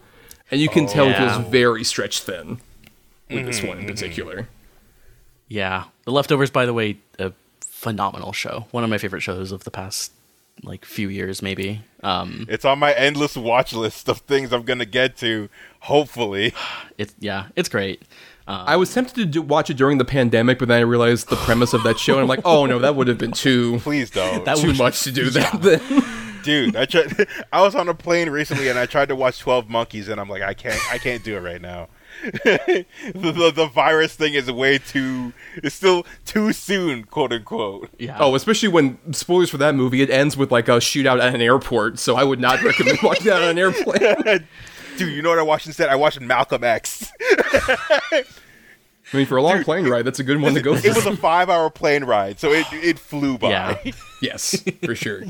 and 0.49 0.59
you 0.59 0.69
can 0.69 0.85
oh, 0.85 0.87
tell 0.87 1.05
it 1.05 1.11
yeah. 1.11 1.35
feels 1.35 1.49
very 1.49 1.83
stretched 1.83 2.23
thin 2.23 2.59
with 3.29 3.45
this 3.45 3.59
mm-hmm, 3.59 3.67
one 3.67 3.77
in 3.77 3.83
mm-hmm. 3.83 3.93
particular. 3.93 4.47
Yeah. 5.47 5.85
The 6.05 6.11
Leftovers, 6.11 6.49
by 6.49 6.65
the 6.65 6.73
way, 6.73 6.97
a 7.19 7.31
phenomenal 7.61 8.33
show. 8.33 8.65
One 8.71 8.83
of 8.83 8.89
my 8.89 8.97
favorite 8.97 9.21
shows 9.21 9.51
of 9.51 9.65
the 9.65 9.71
past 9.71 10.11
like 10.61 10.85
few 10.85 11.09
years, 11.09 11.41
maybe. 11.41 11.81
Um, 12.03 12.45
It's 12.49 12.65
on 12.65 12.79
my 12.79 12.93
endless 12.93 13.35
watch 13.35 13.73
list 13.73 14.07
of 14.09 14.19
things 14.19 14.51
I'm 14.53 14.63
gonna 14.63 14.85
get 14.85 15.17
to. 15.17 15.49
Hopefully. 15.81 16.53
it's 16.97 17.15
yeah, 17.19 17.47
it's 17.55 17.69
great. 17.69 18.01
Uh, 18.45 18.63
I 18.67 18.75
was 18.75 18.93
tempted 18.93 19.15
to 19.15 19.25
do, 19.25 19.41
watch 19.41 19.69
it 19.69 19.75
during 19.77 19.97
the 19.99 20.05
pandemic, 20.05 20.59
but 20.59 20.67
then 20.67 20.77
I 20.77 20.81
realized 20.81 21.29
the 21.29 21.37
premise 21.37 21.71
of 21.73 21.81
that 21.83 21.97
show, 21.97 22.13
and 22.15 22.21
I'm 22.23 22.27
like, 22.27 22.41
oh 22.45 22.65
no, 22.65 22.77
that 22.79 22.95
would 22.95 23.07
have 23.07 23.17
been 23.17 23.31
too 23.31 23.79
Please 23.83 24.09
don't. 24.09 24.43
That 24.45 24.57
too 24.57 24.67
would- 24.67 24.77
much 24.77 25.01
to 25.03 25.11
do 25.11 25.29
that. 25.31 25.61
Then. 25.61 26.03
dude. 26.43 26.75
I 26.75 26.85
tried. 26.85 27.27
I 27.53 27.61
was 27.61 27.73
on 27.75 27.87
a 27.87 27.93
plane 27.93 28.29
recently, 28.29 28.67
and 28.67 28.77
I 28.77 28.85
tried 28.85 29.07
to 29.09 29.15
watch 29.15 29.39
Twelve 29.39 29.69
Monkeys, 29.69 30.09
and 30.09 30.19
I'm 30.19 30.27
like, 30.29 30.41
I 30.41 30.53
can't. 30.53 30.79
I 30.91 30.97
can't 30.97 31.23
do 31.23 31.35
it 31.37 31.39
right 31.39 31.61
now. 31.61 31.87
The, 32.23 32.85
the, 33.15 33.51
the 33.53 33.67
virus 33.67 34.15
thing 34.15 34.33
is 34.33 34.51
way 34.51 34.77
too. 34.77 35.33
It's 35.57 35.75
still 35.75 36.05
too 36.25 36.53
soon, 36.53 37.03
quote 37.05 37.33
unquote. 37.33 37.89
Yeah. 37.99 38.17
Oh, 38.19 38.35
especially 38.35 38.69
when 38.69 38.97
spoilers 39.13 39.49
for 39.49 39.57
that 39.57 39.75
movie, 39.75 40.01
it 40.01 40.09
ends 40.09 40.37
with 40.37 40.51
like 40.51 40.67
a 40.67 40.77
shootout 40.77 41.21
at 41.21 41.35
an 41.35 41.41
airport. 41.41 41.99
So 41.99 42.15
I 42.15 42.23
would 42.23 42.39
not 42.39 42.61
recommend 42.63 42.99
watching 43.03 43.25
that 43.25 43.41
on 43.41 43.49
an 43.49 43.57
airplane. 43.57 44.47
Dude, 44.97 45.13
you 45.13 45.21
know 45.21 45.29
what 45.29 45.39
I 45.39 45.43
watched 45.43 45.67
instead? 45.67 45.89
I 45.89 45.95
watched 45.95 46.21
Malcolm 46.21 46.63
X. 46.63 47.11
I 47.19 48.23
mean, 49.17 49.25
for 49.25 49.37
a 49.37 49.41
long 49.41 49.63
plane 49.63 49.87
ride, 49.87 50.05
that's 50.05 50.19
a 50.19 50.23
good 50.23 50.39
one 50.39 50.53
to 50.53 50.61
go. 50.61 50.75
it 50.75 50.83
was 50.85 51.05
a 51.05 51.15
five-hour 51.17 51.69
plane 51.71 52.03
ride, 52.03 52.39
so 52.39 52.51
it 52.51 52.65
it 52.71 52.97
flew 52.97 53.37
by. 53.37 53.49
Yeah. 53.49 53.91
yes, 54.21 54.63
for 54.83 54.95
sure. 54.95 55.23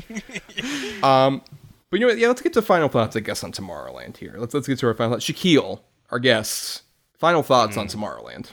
Um, 1.02 1.42
but 1.90 2.00
you 2.00 2.06
know 2.06 2.12
what? 2.12 2.18
Yeah, 2.18 2.28
let's 2.28 2.40
get 2.40 2.52
to 2.54 2.62
final 2.62 2.88
thoughts. 2.88 3.14
I 3.14 3.20
guess 3.20 3.44
on 3.44 3.52
Tomorrowland 3.52 4.16
here. 4.16 4.34
Let's 4.36 4.52
let's 4.54 4.66
get 4.66 4.78
to 4.78 4.86
our 4.86 4.94
final 4.94 5.12
thoughts. 5.14 5.26
Shakyl, 5.26 5.80
our 6.10 6.18
guests, 6.18 6.82
final 7.24 7.42
thoughts 7.42 7.78
on 7.78 7.86
hmm. 7.86 7.98
Tomorrowland. 7.98 8.50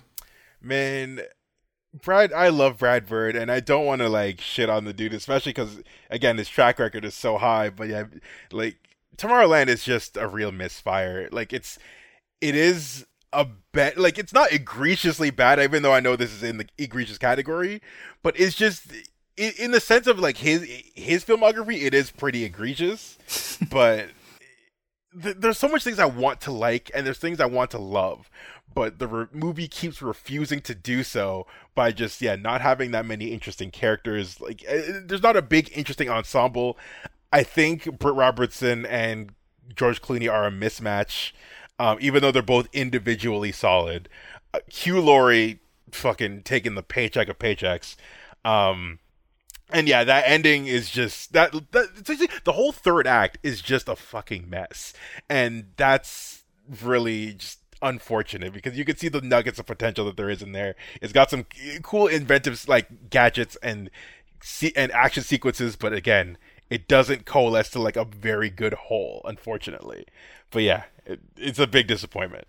Man, 0.62 1.20
Brad, 1.94 2.32
I 2.32 2.48
love 2.48 2.78
Brad 2.78 3.06
Bird, 3.06 3.36
and 3.36 3.52
I 3.52 3.60
don't 3.60 3.86
want 3.86 4.00
to 4.00 4.08
like 4.08 4.40
shit 4.40 4.70
on 4.70 4.86
the 4.86 4.94
dude, 4.94 5.14
especially 5.14 5.50
because 5.50 5.82
again, 6.10 6.38
his 6.38 6.48
track 6.48 6.80
record 6.80 7.04
is 7.04 7.14
so 7.14 7.38
high. 7.38 7.70
But 7.70 7.90
yeah, 7.90 8.06
like 8.50 8.78
Tomorrowland 9.18 9.68
is 9.68 9.84
just 9.84 10.16
a 10.16 10.26
real 10.26 10.54
misfire. 10.54 11.28
Like 11.34 11.52
it's, 11.52 11.80
it 12.40 12.56
is 12.56 13.06
a 13.34 13.46
bet. 13.74 13.98
Like 13.98 14.18
it's 14.18 14.32
not 14.32 14.54
egregiously 14.54 15.32
bad, 15.32 15.60
even 15.60 15.84
though 15.84 15.94
I 15.94 16.00
know 16.00 16.16
this 16.16 16.32
is 16.32 16.42
in 16.42 16.58
the 16.58 16.68
egregious 16.78 17.18
category. 17.18 17.82
But 18.24 18.40
it's 18.40 18.56
just 18.56 18.86
in, 19.36 19.52
in 19.60 19.72
the 19.72 19.82
sense 19.82 20.08
of 20.08 20.18
like 20.18 20.38
his 20.38 20.64
his 20.96 21.26
filmography, 21.26 21.82
it 21.82 21.94
is 21.94 22.10
pretty 22.10 22.46
egregious. 22.46 23.18
but 23.70 24.12
th- 25.22 25.36
there's 25.40 25.58
so 25.58 25.68
much 25.68 25.84
things 25.84 26.00
I 26.00 26.06
want 26.06 26.40
to 26.42 26.54
like, 26.54 26.90
and 26.96 27.06
there's 27.06 27.20
things 27.20 27.42
I 27.42 27.48
want 27.48 27.72
to 27.72 27.80
love 27.80 28.30
but 28.74 29.00
the 29.00 29.08
re- 29.08 29.26
movie 29.32 29.68
keeps 29.68 30.02
refusing 30.02 30.62
to 30.62 30.76
do 30.76 31.04
so 31.04 31.48
by 31.76 31.92
just 31.92 32.22
yeah 32.22 32.36
not 32.36 32.62
having 32.62 32.92
that 32.92 33.06
many 33.06 33.28
interesting 33.28 33.72
characters. 33.72 34.40
Like 34.42 34.64
uh, 34.70 35.02
there's 35.06 35.24
not 35.24 35.38
a 35.38 35.42
big 35.42 35.72
interesting 35.76 36.10
ensemble. 36.10 36.78
I 37.34 37.44
think 37.44 38.00
britt 38.00 38.16
robertson 38.16 38.86
and 38.86 39.32
george 39.74 40.02
clooney 40.02 40.30
are 40.30 40.46
a 40.46 40.52
mismatch 40.52 41.32
um, 41.80 41.98
even 42.02 42.22
though 42.22 42.32
they're 42.32 42.44
both 42.44 42.68
individually 42.74 43.52
solid. 43.52 44.10
Uh, 44.54 44.60
hugh 44.68 45.00
laurie 45.00 45.60
fucking 45.92 46.44
taking 46.44 46.76
the 46.76 46.84
paycheck 46.84 47.28
of 47.28 47.40
paychecks. 47.40 47.96
Um, 48.46 49.00
and 49.72 49.88
yeah, 49.88 50.04
that 50.04 50.26
ending 50.28 50.68
is 50.68 50.90
just 50.90 51.34
that, 51.34 51.54
that 51.72 52.40
the 52.44 52.52
whole 52.52 52.72
third 52.72 53.08
act 53.08 53.38
is 53.42 53.62
just 53.62 53.88
a 53.88 53.96
fucking 53.96 54.50
mess. 54.50 54.94
And 55.30 55.68
that's 55.78 56.44
really 56.84 57.34
just 57.34 57.61
unfortunate 57.82 58.54
because 58.54 58.78
you 58.78 58.86
can 58.86 58.98
see 58.98 59.10
the 59.10 59.22
nuggets 59.22 59.60
of 59.60 59.66
potential 59.66 60.06
that 60.06 60.18
there 60.18 60.30
is 60.30 60.42
in 60.42 60.52
there. 60.52 60.76
It's 61.02 61.14
got 61.14 61.30
some 61.30 61.46
cool 61.84 62.08
inventive 62.08 62.68
like 62.68 63.10
gadgets 63.10 63.58
and 63.64 63.90
se- 64.42 64.74
and 64.76 64.92
action 64.92 65.24
sequences, 65.24 65.76
but 65.76 65.94
again, 65.94 66.38
it 66.70 66.88
doesn't 66.88 67.26
coalesce 67.26 67.70
to 67.72 67.80
like 67.80 67.98
a 67.98 68.06
very 68.06 68.50
good 68.50 68.74
whole, 68.74 69.22
unfortunately. 69.26 70.06
But 70.52 70.64
yeah, 70.64 70.84
it, 71.06 71.20
it's 71.38 71.60
a 71.60 71.68
big 71.68 71.88
disappointment. 71.88 72.48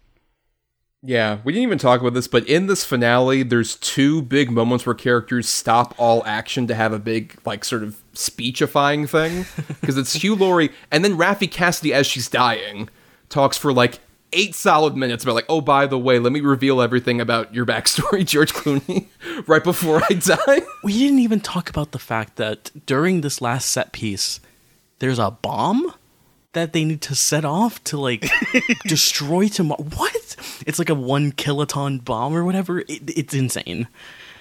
Yeah, 1.05 1.39
we 1.43 1.53
didn't 1.53 1.65
even 1.65 1.79
talk 1.79 2.01
about 2.01 2.15
this, 2.15 2.29
but 2.29 2.47
in 2.47 2.69
this 2.69 2.85
finale, 2.85 3.43
there's 3.43 3.75
two 3.75 4.23
big 4.23 4.53
moments 4.53 4.87
where 4.87 4.95
characters 4.95 5.49
stop 5.49 5.97
all 5.99 6.25
action 6.25 6.69
to 6.69 6.77
have 6.77 6.93
a 6.93 6.99
big, 7.01 7.41
like, 7.45 7.65
sort 7.65 7.83
of 7.83 8.01
speechifying 8.13 9.09
thing. 9.09 9.45
Because 9.81 9.99
it's 9.99 10.13
Hugh 10.13 10.37
Laurie, 10.37 10.71
and 10.93 11.05
then 11.05 11.19
Raffey 11.19 11.51
Cassidy, 11.51 11.93
as 11.93 12.07
she's 12.07 12.29
dying, 12.29 12.89
talks 13.29 13.59
for 13.59 13.73
like 13.73 13.99
eight 14.33 14.55
solid 14.55 14.97
minutes 14.97 15.25
about, 15.25 15.35
like, 15.35 15.47
oh, 15.49 15.61
by 15.61 15.87
the 15.87 15.99
way, 15.99 16.19
let 16.19 16.33
me 16.33 16.41
reveal 16.41 16.81
everything 16.81 17.21
about 17.21 17.55
your 17.55 17.67
backstory, 17.67 18.27
George 18.27 18.53
Clooney, 18.53 19.07
right 19.47 19.63
before 19.65 20.03
I 20.09 20.15
die. 20.15 20.63
We 20.85 20.95
didn't 20.99 21.21
even 21.21 21.41
talk 21.41 21.71
about 21.71 21.93
the 21.93 21.99
fact 21.99 22.37
that 22.37 22.71
during 22.87 23.21
this 23.21 23.41
last 23.41 23.71
set 23.71 23.93
piece, 23.93 24.41
there's 24.99 25.21
a 25.21 25.31
bomb 25.31 25.95
that 26.55 26.73
they 26.73 26.85
need 26.85 27.01
to 27.03 27.15
set 27.15 27.45
off 27.45 27.83
to 27.85 27.97
like 27.97 28.29
destroy 28.87 29.49
tomorrow. 29.49 29.83
What? 29.83 30.37
It's 30.67 30.79
like 30.79 30.91
a 30.91 30.95
one 30.95 31.33
kiloton 31.33 32.05
bomb 32.05 32.35
or 32.35 32.45
whatever. 32.45 32.81
It, 32.81 33.11
it's 33.17 33.33
insane. 33.33 33.87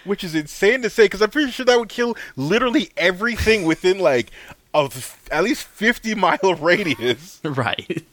Which 0.04 0.24
is 0.24 0.34
insane 0.34 0.82
to 0.82 0.90
say 0.90 1.06
because 1.06 1.22
I'm 1.22 1.30
pretty 1.30 1.52
sure 1.52 1.66
that 1.66 1.78
would 1.80 1.90
kill 1.90 2.18
literally 2.36 2.90
everything 2.98 3.66
within 3.66 4.00
like 4.00 4.32
a 4.74 4.80
f- 4.86 5.28
at 5.32 5.44
least 5.44 5.64
50 5.68 6.16
mile 6.16 6.56
radius. 6.60 7.40
Right. 7.44 8.06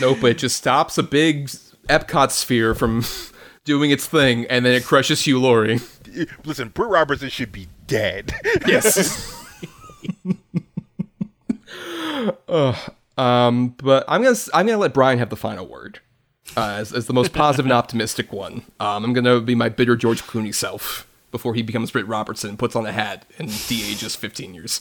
Nope, 0.00 0.24
it 0.24 0.38
just 0.38 0.56
stops 0.56 0.98
a 0.98 1.02
big 1.02 1.48
Epcot 1.88 2.30
sphere 2.30 2.74
from 2.74 3.04
doing 3.64 3.90
its 3.90 4.06
thing, 4.06 4.46
and 4.46 4.64
then 4.64 4.74
it 4.74 4.84
crushes 4.84 5.24
Hugh 5.24 5.40
Laurie. 5.40 5.80
Listen, 6.44 6.68
Britt 6.68 6.88
Robertson 6.90 7.28
should 7.28 7.52
be 7.52 7.68
dead. 7.86 8.32
Yes. 8.66 9.34
Ugh. 12.48 12.76
Um, 13.18 13.68
but 13.82 14.04
I'm 14.08 14.22
gonna 14.22 14.36
I'm 14.54 14.66
gonna 14.66 14.78
let 14.78 14.94
Bryan 14.94 15.18
have 15.18 15.28
the 15.30 15.36
final 15.36 15.66
word 15.66 16.00
uh, 16.56 16.76
as, 16.78 16.92
as 16.92 17.06
the 17.06 17.12
most 17.12 17.32
positive 17.34 17.66
and 17.66 17.72
optimistic 17.72 18.32
one. 18.32 18.62
Um, 18.78 19.04
I'm 19.04 19.12
gonna 19.12 19.40
be 19.40 19.54
my 19.54 19.68
bitter 19.68 19.94
George 19.94 20.22
Clooney 20.22 20.54
self 20.54 21.06
before 21.30 21.54
he 21.54 21.62
becomes 21.62 21.90
Britt 21.90 22.06
Robertson 22.06 22.50
and 22.50 22.58
puts 22.58 22.74
on 22.74 22.86
a 22.86 22.92
hat 22.92 23.24
and 23.38 23.48
de-ages 23.68 24.16
15 24.16 24.54
years. 24.54 24.80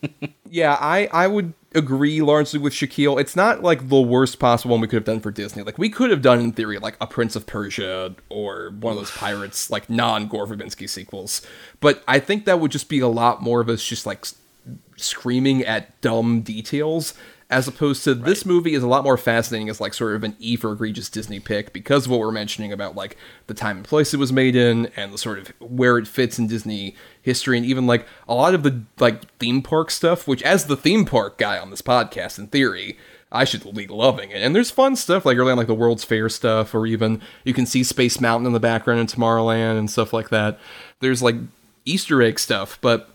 yeah, 0.48 0.76
I 0.80 1.08
I 1.12 1.26
would 1.26 1.54
agree 1.74 2.20
largely 2.20 2.58
with 2.58 2.72
Shakyl. 2.72 3.20
It's 3.20 3.36
not 3.36 3.62
like 3.62 3.88
the 3.88 4.00
worst 4.00 4.38
possible 4.38 4.72
one 4.72 4.80
we 4.80 4.88
could 4.88 4.96
have 4.96 5.04
done 5.04 5.20
for 5.20 5.30
Disney. 5.30 5.62
Like 5.62 5.78
we 5.78 5.88
could 5.88 6.10
have 6.10 6.22
done 6.22 6.40
in 6.40 6.52
theory 6.52 6.78
like 6.78 6.96
a 7.00 7.06
Prince 7.06 7.36
of 7.36 7.46
Persia 7.46 8.14
or 8.28 8.70
one 8.80 8.92
of 8.92 8.98
those 8.98 9.10
pirates 9.16 9.70
like 9.70 9.88
non 9.88 10.26
Gore 10.26 10.46
Verbinski 10.46 10.88
sequels. 10.88 11.42
But 11.80 12.02
I 12.08 12.18
think 12.18 12.44
that 12.44 12.60
would 12.60 12.70
just 12.70 12.88
be 12.88 13.00
a 13.00 13.08
lot 13.08 13.42
more 13.42 13.60
of 13.60 13.68
us 13.68 13.84
just 13.84 14.06
like 14.06 14.24
screaming 14.96 15.64
at 15.64 15.98
dumb 16.00 16.42
details 16.42 17.14
as 17.50 17.66
opposed 17.66 18.04
to 18.04 18.14
this 18.14 18.46
movie 18.46 18.74
is 18.74 18.82
a 18.84 18.88
lot 18.88 19.02
more 19.02 19.16
fascinating 19.16 19.68
as 19.68 19.80
like 19.80 19.92
sort 19.92 20.14
of 20.14 20.22
an 20.22 20.36
E 20.38 20.54
for 20.54 20.72
egregious 20.72 21.10
Disney 21.10 21.40
pick 21.40 21.72
because 21.72 22.06
of 22.06 22.12
what 22.12 22.20
we're 22.20 22.30
mentioning 22.30 22.72
about 22.72 22.94
like 22.94 23.16
the 23.48 23.54
time 23.54 23.78
and 23.78 23.86
place 23.86 24.14
it 24.14 24.18
was 24.18 24.32
made 24.32 24.54
in 24.54 24.86
and 24.96 25.12
the 25.12 25.18
sort 25.18 25.38
of 25.38 25.48
where 25.58 25.98
it 25.98 26.06
fits 26.06 26.38
in 26.38 26.46
Disney 26.46 26.94
history 27.20 27.56
and 27.56 27.66
even 27.66 27.88
like 27.88 28.06
a 28.28 28.34
lot 28.34 28.54
of 28.54 28.62
the 28.62 28.82
like 29.00 29.28
theme 29.38 29.62
park 29.62 29.90
stuff, 29.90 30.28
which 30.28 30.44
as 30.44 30.66
the 30.66 30.76
theme 30.76 31.04
park 31.04 31.38
guy 31.38 31.58
on 31.58 31.70
this 31.70 31.82
podcast 31.82 32.38
in 32.38 32.46
theory, 32.46 32.96
I 33.32 33.44
should 33.44 33.74
be 33.74 33.88
loving 33.88 34.30
it. 34.30 34.42
And 34.42 34.54
there's 34.54 34.70
fun 34.70 34.94
stuff 34.94 35.26
like 35.26 35.36
early 35.36 35.50
on 35.50 35.58
like 35.58 35.66
the 35.66 35.74
World's 35.74 36.04
Fair 36.04 36.28
stuff 36.28 36.72
or 36.72 36.86
even 36.86 37.20
you 37.42 37.52
can 37.52 37.66
see 37.66 37.82
Space 37.82 38.20
Mountain 38.20 38.46
in 38.46 38.52
the 38.52 38.60
background 38.60 39.00
in 39.00 39.06
Tomorrowland 39.08 39.76
and 39.76 39.90
stuff 39.90 40.12
like 40.12 40.28
that. 40.28 40.60
There's 41.00 41.20
like 41.20 41.34
Easter 41.84 42.22
egg 42.22 42.38
stuff, 42.38 42.78
but 42.80 43.10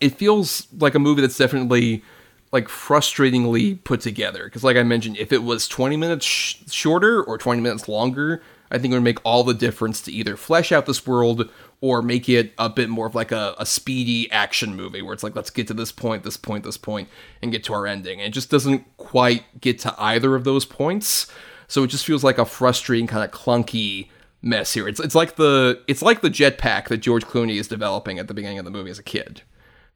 it 0.00 0.16
feels 0.16 0.66
like 0.78 0.94
a 0.94 0.98
movie 0.98 1.20
that's 1.20 1.36
definitely 1.36 2.02
like 2.52 2.68
frustratingly 2.68 3.82
put 3.84 4.00
together. 4.00 4.44
Because 4.44 4.64
like 4.64 4.76
i 4.76 4.82
mentioned 4.82 5.16
if 5.18 5.32
it 5.32 5.42
was 5.42 5.68
20 5.68 5.96
minutes 5.96 6.24
sh- 6.24 6.56
shorter 6.70 7.22
or 7.22 7.38
20 7.38 7.60
minutes 7.60 7.88
longer 7.88 8.42
i 8.70 8.78
think 8.78 8.92
it 8.92 8.96
would 8.96 9.02
make 9.02 9.24
all 9.24 9.44
the 9.44 9.54
difference 9.54 10.00
to 10.02 10.12
either 10.12 10.36
flesh 10.36 10.72
out 10.72 10.86
this 10.86 11.06
world 11.06 11.50
or 11.80 12.02
make 12.02 12.28
it 12.28 12.52
a 12.58 12.68
bit 12.68 12.88
more 12.88 13.06
of 13.06 13.14
like 13.14 13.32
a, 13.32 13.54
a 13.58 13.66
speedy 13.66 14.30
action 14.30 14.74
movie 14.74 15.02
where 15.02 15.12
it's 15.12 15.22
like 15.22 15.36
let's 15.36 15.50
get 15.50 15.66
to 15.66 15.74
this 15.74 15.92
point 15.92 16.22
this 16.22 16.36
point 16.36 16.64
this 16.64 16.78
point 16.78 17.08
and 17.42 17.52
get 17.52 17.64
to 17.64 17.72
our 17.72 17.86
ending. 17.86 18.20
And 18.20 18.28
it 18.28 18.34
just 18.34 18.50
doesn't 18.50 18.84
quite 18.96 19.60
get 19.60 19.78
to 19.80 19.94
either 19.98 20.34
of 20.34 20.44
those 20.44 20.64
points. 20.64 21.26
So 21.68 21.82
it 21.82 21.88
just 21.88 22.06
feels 22.06 22.24
like 22.24 22.38
a 22.38 22.44
frustrating 22.44 23.06
kind 23.06 23.24
of 23.24 23.30
clunky 23.30 24.08
mess 24.40 24.72
here. 24.72 24.88
It's, 24.88 25.00
it's 25.00 25.14
like 25.14 25.36
the 25.36 25.82
it's 25.86 26.02
like 26.02 26.22
the 26.22 26.30
jetpack 26.30 26.88
that 26.88 26.98
george 26.98 27.24
clooney 27.24 27.58
is 27.58 27.68
developing 27.68 28.18
at 28.18 28.28
the 28.28 28.34
beginning 28.34 28.58
of 28.58 28.64
the 28.64 28.70
movie 28.70 28.90
as 28.90 28.98
a 28.98 29.04
kid. 29.04 29.42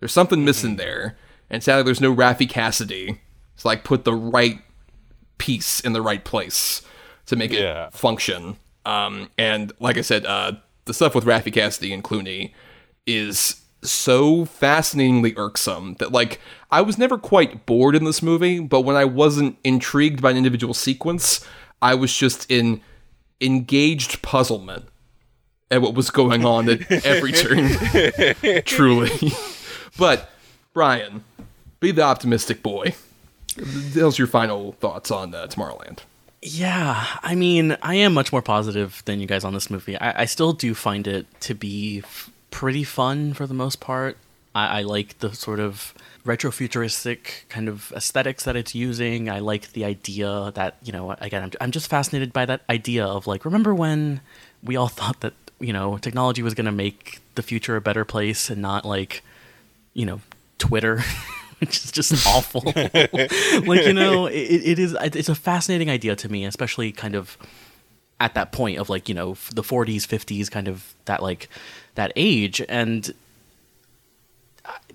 There's 0.01 0.12
something 0.12 0.44
missing 0.44 0.70
mm-hmm. 0.70 0.78
there 0.78 1.16
and 1.51 1.62
sadly 1.62 1.82
there's 1.82 2.01
no 2.01 2.14
Raffey 2.14 2.48
Cassidy. 2.48 3.20
It's 3.55 3.64
like 3.64 3.85
put 3.85 4.05
the 4.05 4.14
right 4.14 4.60
piece 5.39 5.81
in 5.81 5.93
the 5.93 6.02
right 6.02 6.24
place 6.24 6.82
to 7.27 7.36
make 7.36 7.52
it 7.52 7.93
function. 7.93 8.56
Um, 8.86 9.31
and 9.36 9.72
like 9.81 9.98
I 9.98 10.02
said, 10.02 10.24
uh, 10.24 10.52
the 10.85 10.94
stuff 10.94 11.14
with 11.14 11.24
Raffi 11.24 11.52
Cassidy 11.52 11.93
and 11.93 12.02
Clooney 12.02 12.52
is 13.06 13.60
so 13.82 14.44
fascinatingly 14.44 15.35
irksome 15.36 15.94
that 15.94 16.12
like 16.12 16.40
I 16.70 16.81
was 16.82 16.98
never 16.98 17.18
quite 17.18 17.66
bored 17.66 17.94
in 17.94 18.05
this 18.05 18.22
movie, 18.22 18.60
but 18.60 18.82
when 18.82 18.97
I 18.97 19.05
wasn't 19.05 19.59
intrigued 19.64 20.20
by 20.22 20.31
an 20.31 20.36
individual 20.36 20.74
sequence, 20.74 21.44
I 21.81 21.94
was 21.94 22.14
just 22.14 22.51
in 22.51 22.81
engaged 23.40 24.22
puzzlement 24.22 24.86
at 25.70 25.81
what 25.81 25.94
was 25.94 26.10
going 26.10 26.44
on 26.44 26.68
at 26.68 26.90
every 27.05 27.32
turn. 27.32 27.70
Truly. 28.64 29.32
but 29.98 30.31
Bryan, 30.74 31.24
be 31.81 31.90
the 31.90 32.02
optimistic 32.02 32.62
boy. 32.62 32.94
Those 33.57 34.19
your 34.19 34.28
final 34.28 34.73
thoughts 34.73 35.11
on 35.11 35.35
uh, 35.35 35.47
Tomorrowland. 35.48 36.01
Yeah, 36.43 37.07
I 37.23 37.35
mean, 37.35 37.77
I 37.82 37.97
am 37.97 38.15
much 38.15 38.32
more 38.32 38.40
positive 38.40 39.02
than 39.05 39.20
you 39.20 39.27
guys 39.27 39.44
on 39.44 39.52
this 39.52 39.69
movie. 39.69 39.98
I, 39.98 40.23
I 40.23 40.24
still 40.24 40.52
do 40.52 40.74
find 40.74 41.07
it 41.07 41.27
to 41.43 41.55
be 41.55 42.02
pretty 42.51 42.85
fun 42.85 43.35
for 43.35 43.47
the 43.47 43.55
most 43.55 43.81
part. 43.81 44.16
I, 44.55 44.78
I 44.78 44.82
like 44.82 45.19
the 45.19 45.35
sort 45.35 45.61
of 45.61 45.93
retrofuturistic 46.24 47.48
kind 47.48 47.69
of 47.69 47.93
aesthetics 47.94 48.44
that 48.44 48.57
it's 48.57 48.74
using. 48.74 49.28
I 49.28 49.40
like 49.40 49.73
the 49.73 49.85
idea 49.85 50.52
that 50.55 50.77
you 50.82 50.93
know 50.93 51.12
again 51.12 51.43
I'm, 51.43 51.51
I'm 51.61 51.70
just 51.70 51.89
fascinated 51.89 52.32
by 52.32 52.47
that 52.47 52.62
idea 52.69 53.05
of 53.05 53.27
like 53.27 53.44
remember 53.44 53.74
when 53.74 54.20
we 54.62 54.77
all 54.77 54.89
thought 54.98 55.20
that 55.20 55.35
you 55.59 55.73
know 55.73 55.98
technology 55.98 56.43
was 56.43 56.55
going 56.55 56.66
to 56.66 56.73
make 56.73 57.20
the 57.35 57.43
future 57.43 57.77
a 57.77 57.81
better 57.81 58.05
place 58.05 58.51
and 58.51 58.61
not 58.62 58.85
like 58.85 59.23
you 59.94 60.07
know 60.07 60.20
Twitter. 60.59 61.02
Which 61.66 61.85
is 61.85 61.93
just 61.93 62.27
awful. 62.27 62.62
like 62.74 63.85
you 63.87 63.93
know, 63.93 64.27
it, 64.27 64.32
it 64.32 64.78
is. 64.78 64.97
It's 65.03 65.28
a 65.28 65.35
fascinating 65.35 65.91
idea 65.91 66.16
to 66.16 66.28
me, 66.31 66.47
especially 66.47 66.91
kind 66.91 67.15
of 67.15 67.37
at 68.20 68.35
that 68.35 68.53
point 68.53 68.78
of 68.78 68.89
like 68.89 69.09
you 69.09 69.15
know 69.15 69.35
the 69.53 69.62
40s 69.62 70.07
50s 70.07 70.51
kind 70.51 70.69
of 70.69 70.95
that 71.07 71.23
like 71.23 71.49
that 71.95 72.12
age 72.15 72.62
and 72.69 73.15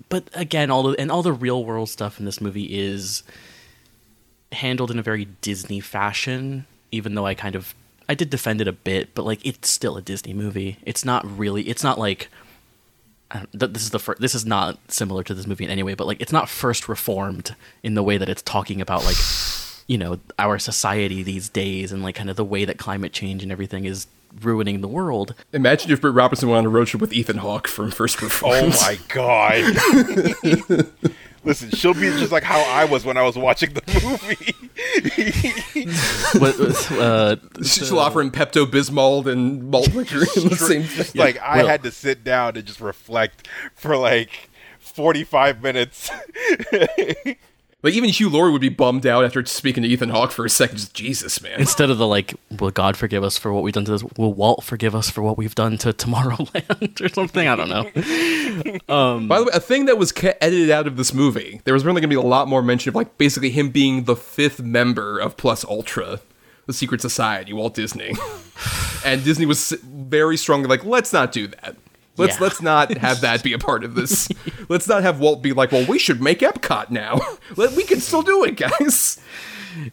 but 0.08 0.30
again 0.32 0.70
all 0.70 0.84
the 0.84 0.98
and 0.98 1.10
all 1.10 1.22
the 1.22 1.32
real 1.32 1.64
world 1.64 1.88
stuff 1.90 2.18
in 2.18 2.24
this 2.24 2.40
movie 2.40 2.64
is 2.78 3.24
handled 4.52 4.90
in 4.90 4.98
a 4.98 5.02
very 5.02 5.26
disney 5.40 5.80
fashion 5.80 6.64
even 6.92 7.14
though 7.14 7.26
i 7.26 7.34
kind 7.34 7.56
of 7.56 7.74
i 8.08 8.14
did 8.14 8.30
defend 8.30 8.60
it 8.60 8.68
a 8.68 8.72
bit 8.72 9.12
but 9.14 9.24
like 9.24 9.44
it's 9.44 9.68
still 9.68 9.96
a 9.96 10.02
disney 10.02 10.32
movie 10.32 10.78
it's 10.86 11.04
not 11.04 11.26
really 11.38 11.68
it's 11.68 11.82
not 11.82 11.98
like 11.98 12.28
Uh, 13.30 13.44
this 13.52 13.82
is 13.82 13.90
the 13.90 13.98
first 13.98 14.20
this 14.20 14.36
is 14.36 14.46
not 14.46 14.78
similar 14.88 15.24
to 15.24 15.34
this 15.34 15.48
movie 15.48 15.64
in 15.64 15.70
any 15.70 15.82
way 15.82 15.94
but 15.94 16.06
like 16.06 16.20
it's 16.20 16.30
not 16.32 16.48
first 16.48 16.88
reformed 16.88 17.56
in 17.82 17.94
the 17.94 18.02
way 18.02 18.18
that 18.18 18.28
it's 18.28 18.42
talking 18.42 18.80
about 18.80 19.04
like 19.04 19.16
you 19.88 19.98
know 19.98 20.20
our 20.38 20.60
society 20.60 21.24
these 21.24 21.48
days 21.48 21.90
and 21.90 22.04
like 22.04 22.14
kind 22.14 22.30
of 22.30 22.36
the 22.36 22.44
way 22.44 22.64
that 22.64 22.78
climate 22.78 23.12
change 23.12 23.42
and 23.42 23.50
everything 23.50 23.84
is 23.84 24.06
ruining 24.42 24.80
the 24.80 24.88
world 24.88 25.34
Imagine 25.52 25.90
if 25.90 26.00
Britt 26.00 26.14
Robinson 26.14 26.48
went 26.48 26.58
on 26.58 26.66
a 26.66 26.68
road 26.68 26.86
trip 26.86 27.00
with 27.00 27.12
Ethan 27.12 27.38
Hawke 27.38 27.66
from 27.66 27.90
First 27.90 28.22
oh 28.22 28.26
Reformed. 28.26 28.74
Oh 28.76 28.82
my 28.82 28.98
god. 29.08 30.86
Listen, 31.46 31.70
she'll 31.70 31.94
be 31.94 32.10
just 32.18 32.32
like 32.32 32.42
how 32.42 32.58
I 32.60 32.84
was 32.84 33.04
when 33.04 33.16
I 33.16 33.22
was 33.22 33.38
watching 33.38 33.72
the 33.72 33.82
movie. 34.02 34.52
What- 36.38 36.58
uh, 36.98 37.36
She'll 37.62 37.98
offer 38.00 38.20
him 38.20 38.30
Pepto 38.30 38.66
Bismol 38.66 39.26
and 39.26 39.70
malt 39.70 39.88
liquor 39.94 40.18
in 40.36 40.48
the 40.48 40.56
same 40.56 40.82
thing. 40.82 41.18
like 41.18 41.38
I 41.40 41.58
Well- 41.58 41.68
had 41.68 41.82
to 41.84 41.90
sit 41.92 42.24
down 42.24 42.56
and 42.56 42.66
just 42.66 42.80
reflect 42.80 43.48
for 43.74 43.96
like 43.96 44.50
45 44.80 45.62
minutes. 45.62 46.10
Like 47.82 47.94
even 47.94 48.08
Hugh 48.10 48.28
Laurie 48.30 48.50
would 48.50 48.60
be 48.60 48.68
bummed 48.70 49.06
out 49.06 49.24
after 49.24 49.44
speaking 49.44 49.82
to 49.84 49.88
Ethan 49.88 50.08
Hawke 50.08 50.32
for 50.32 50.44
a 50.44 50.50
second. 50.50 50.78
Just 50.78 50.94
Jesus, 50.94 51.40
man. 51.42 51.60
instead 51.60 51.90
of 51.90 51.98
the 51.98 52.06
like 52.06 52.34
will 52.58 52.70
god 52.70 52.96
forgive 52.96 53.22
us 53.22 53.36
for 53.38 53.52
what 53.52 53.62
we've 53.62 53.74
done 53.74 53.84
to 53.84 53.92
this 53.92 54.02
will 54.16 54.32
walt 54.32 54.64
forgive 54.64 54.94
us 54.94 55.10
for 55.10 55.22
what 55.22 55.36
we've 55.36 55.54
done 55.54 55.76
to 55.78 55.92
tomorrowland 55.92 57.00
or 57.04 57.08
something 57.08 57.46
i 57.46 57.54
don't 57.54 57.68
know 57.68 57.84
Um, 58.88 59.28
By 59.28 59.38
the 59.38 59.44
way, 59.44 59.50
a 59.52 59.60
thing 59.60 59.84
that 59.86 59.98
was 59.98 60.12
edited 60.40 60.70
out 60.70 60.86
of 60.86 60.96
this 60.96 61.12
movie, 61.12 61.60
there 61.64 61.74
was 61.74 61.84
really 61.84 62.00
going 62.00 62.08
to 62.10 62.16
be 62.16 62.20
a 62.20 62.26
lot 62.26 62.48
more 62.48 62.62
mention 62.62 62.88
of 62.88 62.94
like 62.94 63.18
basically 63.18 63.50
him 63.50 63.68
being 63.70 64.04
the 64.04 64.16
fifth 64.16 64.60
member 64.62 65.18
of 65.18 65.36
Plus 65.36 65.64
Ultra, 65.64 66.20
the 66.66 66.72
secret 66.72 67.00
society, 67.02 67.52
Walt 67.52 67.74
Disney, 67.74 68.12
and 69.04 69.22
Disney 69.22 69.44
was 69.44 69.70
very 69.84 70.36
strongly 70.36 70.68
like, 70.68 70.84
let's 70.84 71.12
not 71.12 71.32
do 71.32 71.48
that. 71.48 71.76
Let's 72.16 72.36
Yeah. 72.36 72.42
let's 72.42 72.62
not 72.62 72.96
have 72.98 73.20
that 73.22 73.42
be 73.42 73.52
a 73.52 73.58
part 73.58 73.84
of 73.84 73.94
this. 73.94 74.28
let's 74.68 74.88
not 74.88 75.02
have 75.02 75.20
Walt 75.20 75.42
be 75.42 75.52
like, 75.52 75.72
well, 75.72 75.86
we 75.86 75.98
should 75.98 76.20
make 76.22 76.40
Epcot 76.40 76.90
now. 76.90 77.20
We 77.56 77.84
can 77.84 78.00
still 78.00 78.22
do 78.22 78.44
it, 78.44 78.56
guys. 78.56 79.20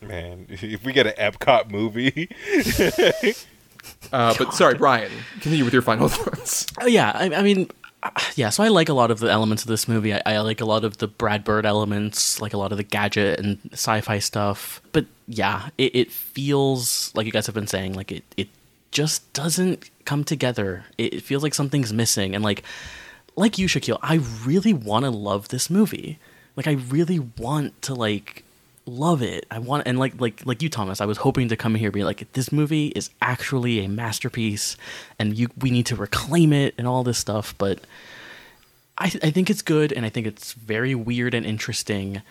Man, 0.02 0.48
if 0.50 0.84
we 0.86 0.94
get 0.94 1.08
an 1.08 1.14
Epcot 1.14 1.70
movie, 1.70 2.30
Uh, 4.12 4.34
but 4.38 4.54
sorry, 4.54 4.76
Bryan, 4.76 5.12
continue 5.42 5.64
with 5.64 5.74
your 5.74 5.82
final 5.82 6.08
thoughts. 6.08 6.66
Oh 6.80 6.86
yeah, 6.86 7.12
I, 7.16 7.34
I 7.36 7.42
mean, 7.42 7.70
uh, 8.02 8.10
yeah. 8.36 8.50
So 8.50 8.64
I 8.64 8.68
like 8.70 8.90
a 8.90 8.94
lot 8.94 9.12
of 9.12 9.20
the 9.20 9.30
elements 9.30 9.64
of 9.64 9.70
this 9.70 9.88
movie. 9.88 10.14
I, 10.14 10.22
I 10.26 10.40
like 10.40 10.62
a 10.62 10.66
lot 10.66 10.84
of 10.84 10.98
the 10.98 11.08
Brad 11.08 11.44
Bird 11.44 11.66
elements, 11.66 12.40
like 12.42 12.54
a 12.54 12.58
lot 12.58 12.72
of 12.72 12.78
the 12.78 12.84
gadget 12.84 13.40
and 13.40 13.60
sci-fi 13.72 14.20
stuff. 14.20 14.82
But 14.92 15.06
yeah, 15.28 15.70
it, 15.78 15.96
it 15.96 16.12
feels 16.12 17.12
like 17.16 17.26
you 17.26 17.32
guys 17.32 17.46
have 17.48 17.56
been 17.56 17.68
saying, 17.68 17.94
like 17.94 18.12
it 18.12 18.24
it 18.38 18.48
just 18.94 19.34
doesn't 19.34 19.90
come 20.06 20.24
together. 20.24 20.86
It, 20.98 21.24
feels 21.24 21.44
like 21.44 21.54
something's 21.54 21.92
missing, 21.92 22.34
and 22.36 22.44
like 22.44 22.64
like 23.36 23.58
you, 23.58 23.68
Shakyl, 23.68 23.98
I 24.02 24.22
really 24.46 24.74
want 24.74 25.04
to 25.06 25.12
love 25.12 25.50
this 25.50 25.70
movie. 25.70 26.20
Like 26.56 26.68
I 26.68 26.74
really 26.74 27.20
want 27.20 27.82
to 27.84 27.96
like 27.96 28.44
love 28.86 29.22
it. 29.22 29.46
I 29.50 29.60
want 29.60 29.84
and 29.88 30.00
like 30.00 30.22
like 30.22 30.46
like 30.46 30.62
you, 30.62 30.70
Thomas. 30.70 31.02
I 31.02 31.06
was 31.06 31.18
hoping 31.18 31.50
to 31.50 31.58
come 31.58 31.76
here 31.76 31.92
be 31.92 32.04
like, 32.04 32.32
this 32.34 32.52
movie 32.52 32.88
is 32.88 33.10
actually 33.22 33.84
a 33.84 33.90
masterpiece, 33.90 34.78
and 35.20 35.38
you 35.38 35.50
we 35.60 35.72
need 35.72 35.88
to 35.88 35.96
reclaim 35.96 36.54
it 36.54 36.76
and 36.78 36.88
all 36.88 37.04
this 37.04 37.18
stuff. 37.18 37.56
But 37.58 37.80
I 38.98 39.06
I 39.06 39.32
think 39.32 39.50
it's 39.50 39.64
good, 39.64 39.92
and 39.92 40.06
I 40.06 40.10
think 40.10 40.28
it's 40.28 40.54
very 40.54 40.94
weird 40.94 41.34
and 41.34 41.46
interesting, 41.46 42.22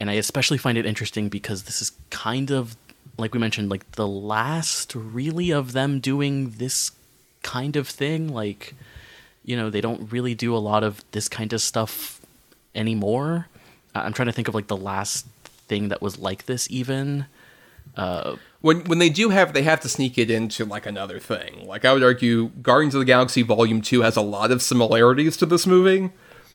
and 0.00 0.10
I 0.10 0.14
especially 0.14 0.58
find 0.58 0.76
it 0.76 0.84
interesting 0.84 1.28
because 1.28 1.62
this 1.62 1.80
is 1.80 1.92
kind 2.10 2.50
of 2.50 2.76
like 3.20 3.34
we 3.34 3.40
mentioned, 3.40 3.70
like 3.70 3.92
the 3.92 4.06
last 4.08 4.94
really 4.94 5.50
of 5.50 5.72
them 5.72 6.00
doing 6.00 6.50
this 6.58 6.92
kind 7.42 7.76
of 7.76 7.88
thing. 7.88 8.28
Like 8.32 8.74
you 9.44 9.56
know 9.56 9.70
they 9.70 9.80
don't 9.80 10.10
really 10.12 10.34
do 10.34 10.54
a 10.54 10.58
lot 10.58 10.82
of 10.84 11.02
this 11.12 11.28
kind 11.28 11.52
of 11.52 11.60
stuff 11.60 12.20
anymore. 12.74 13.48
I- 13.94 14.02
I'm 14.02 14.12
trying 14.12 14.26
to 14.26 14.32
think 14.32 14.48
of 14.48 14.54
like 14.54 14.66
the 14.68 14.76
last 14.76 15.26
thing 15.68 15.88
that 15.88 16.02
was 16.02 16.18
like 16.18 16.46
this 16.46 16.70
even. 16.70 17.26
Uh, 17.96 18.36
when 18.60 18.80
when 18.84 18.98
they 18.98 19.08
do 19.08 19.30
have 19.30 19.52
they 19.52 19.62
have 19.62 19.80
to 19.80 19.88
sneak 19.88 20.16
it 20.18 20.30
into 20.30 20.64
like 20.64 20.86
another 20.86 21.18
thing. 21.18 21.66
Like 21.66 21.84
I 21.84 21.92
would 21.92 22.02
argue 22.02 22.48
Guardians 22.62 22.94
of 22.94 23.00
the 23.00 23.04
Galaxy 23.04 23.42
Volume 23.42 23.80
2 23.80 24.02
has 24.02 24.16
a 24.16 24.20
lot 24.22 24.50
of 24.52 24.62
similarities 24.62 25.36
to 25.38 25.46
this 25.46 25.66
movie, 25.66 26.10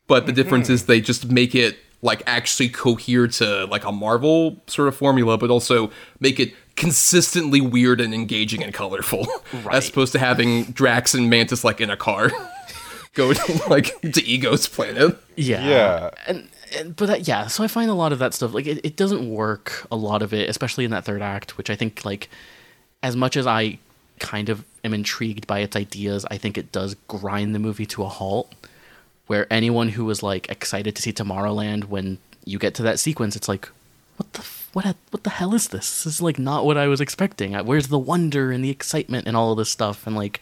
but 0.07 0.25
the 0.27 0.31
difference 0.31 0.69
is 0.69 0.85
they 0.85 1.01
just 1.01 1.29
make 1.29 1.53
it 1.53 1.77
like 2.05 2.23
actually 2.25 2.69
cohere 2.69 3.27
to 3.27 3.65
like 3.65 3.83
a 3.83 3.91
Marvel 3.91 4.61
sort 4.67 4.87
of 4.87 4.95
formula, 4.95 5.37
but 5.37 5.49
also 5.49 5.91
make 6.19 6.39
it 6.39 6.53
consistently 6.75 7.59
weird 7.59 7.99
and 7.99 8.13
engaging 8.13 8.63
and 8.63 8.73
colorful. 8.73 9.27
As 9.71 9.89
opposed 9.89 10.13
to 10.13 10.19
having 10.19 10.65
Drax 10.65 11.13
and 11.13 11.29
Mantis 11.29 11.63
like 11.63 11.81
in 11.81 11.89
a 11.89 11.97
car. 11.97 12.31
Go 13.13 13.31
to, 13.33 13.63
like 13.69 13.99
to 14.01 14.23
Ego's 14.23 14.67
planet. 14.67 15.17
Yeah. 15.35 15.65
Yeah. 15.67 16.09
And, 16.27 16.49
and 16.77 16.95
but 16.95 17.05
that, 17.07 17.27
yeah, 17.27 17.47
so 17.47 17.63
I 17.63 17.67
find 17.67 17.89
a 17.89 17.93
lot 17.93 18.11
of 18.11 18.19
that 18.19 18.33
stuff 18.33 18.53
like 18.53 18.67
it, 18.67 18.85
it 18.85 18.97
doesn't 18.97 19.29
work 19.29 19.87
a 19.89 19.95
lot 19.95 20.21
of 20.21 20.33
it, 20.33 20.49
especially 20.49 20.83
in 20.83 20.91
that 20.91 21.05
third 21.05 21.21
act, 21.21 21.57
which 21.57 21.69
I 21.69 21.75
think 21.75 22.03
like 22.03 22.29
as 23.01 23.15
much 23.15 23.37
as 23.37 23.47
I 23.47 23.79
kind 24.19 24.49
of 24.49 24.65
am 24.83 24.93
intrigued 24.93 25.47
by 25.47 25.59
its 25.59 25.75
ideas, 25.77 26.25
I 26.29 26.37
think 26.37 26.57
it 26.57 26.71
does 26.73 26.95
grind 27.07 27.55
the 27.55 27.59
movie 27.59 27.85
to 27.87 28.03
a 28.03 28.09
halt. 28.09 28.53
Where 29.27 29.51
anyone 29.51 29.89
who 29.89 30.05
was 30.05 30.21
like 30.21 30.49
excited 30.49 30.95
to 30.95 31.01
see 31.01 31.11
Tomorrowland 31.11 31.85
when 31.85 32.19
you 32.43 32.59
get 32.59 32.75
to 32.75 32.83
that 32.83 32.99
sequence, 32.99 33.35
it's 33.35 33.47
like, 33.47 33.69
what 34.17 34.33
the 34.33 34.45
what 34.73 34.85
ha- 34.85 34.95
what 35.11 35.23
the 35.23 35.29
hell 35.29 35.55
is 35.55 35.69
this? 35.69 36.03
This 36.03 36.15
is 36.15 36.21
like 36.21 36.37
not 36.37 36.65
what 36.65 36.77
I 36.77 36.87
was 36.87 37.01
expecting. 37.01 37.53
Where's 37.53 37.87
the 37.87 37.97
wonder 37.99 38.51
and 38.51 38.63
the 38.63 38.69
excitement 38.69 39.27
and 39.27 39.35
all 39.35 39.51
of 39.51 39.57
this 39.57 39.69
stuff 39.69 40.05
and 40.05 40.15
like 40.15 40.41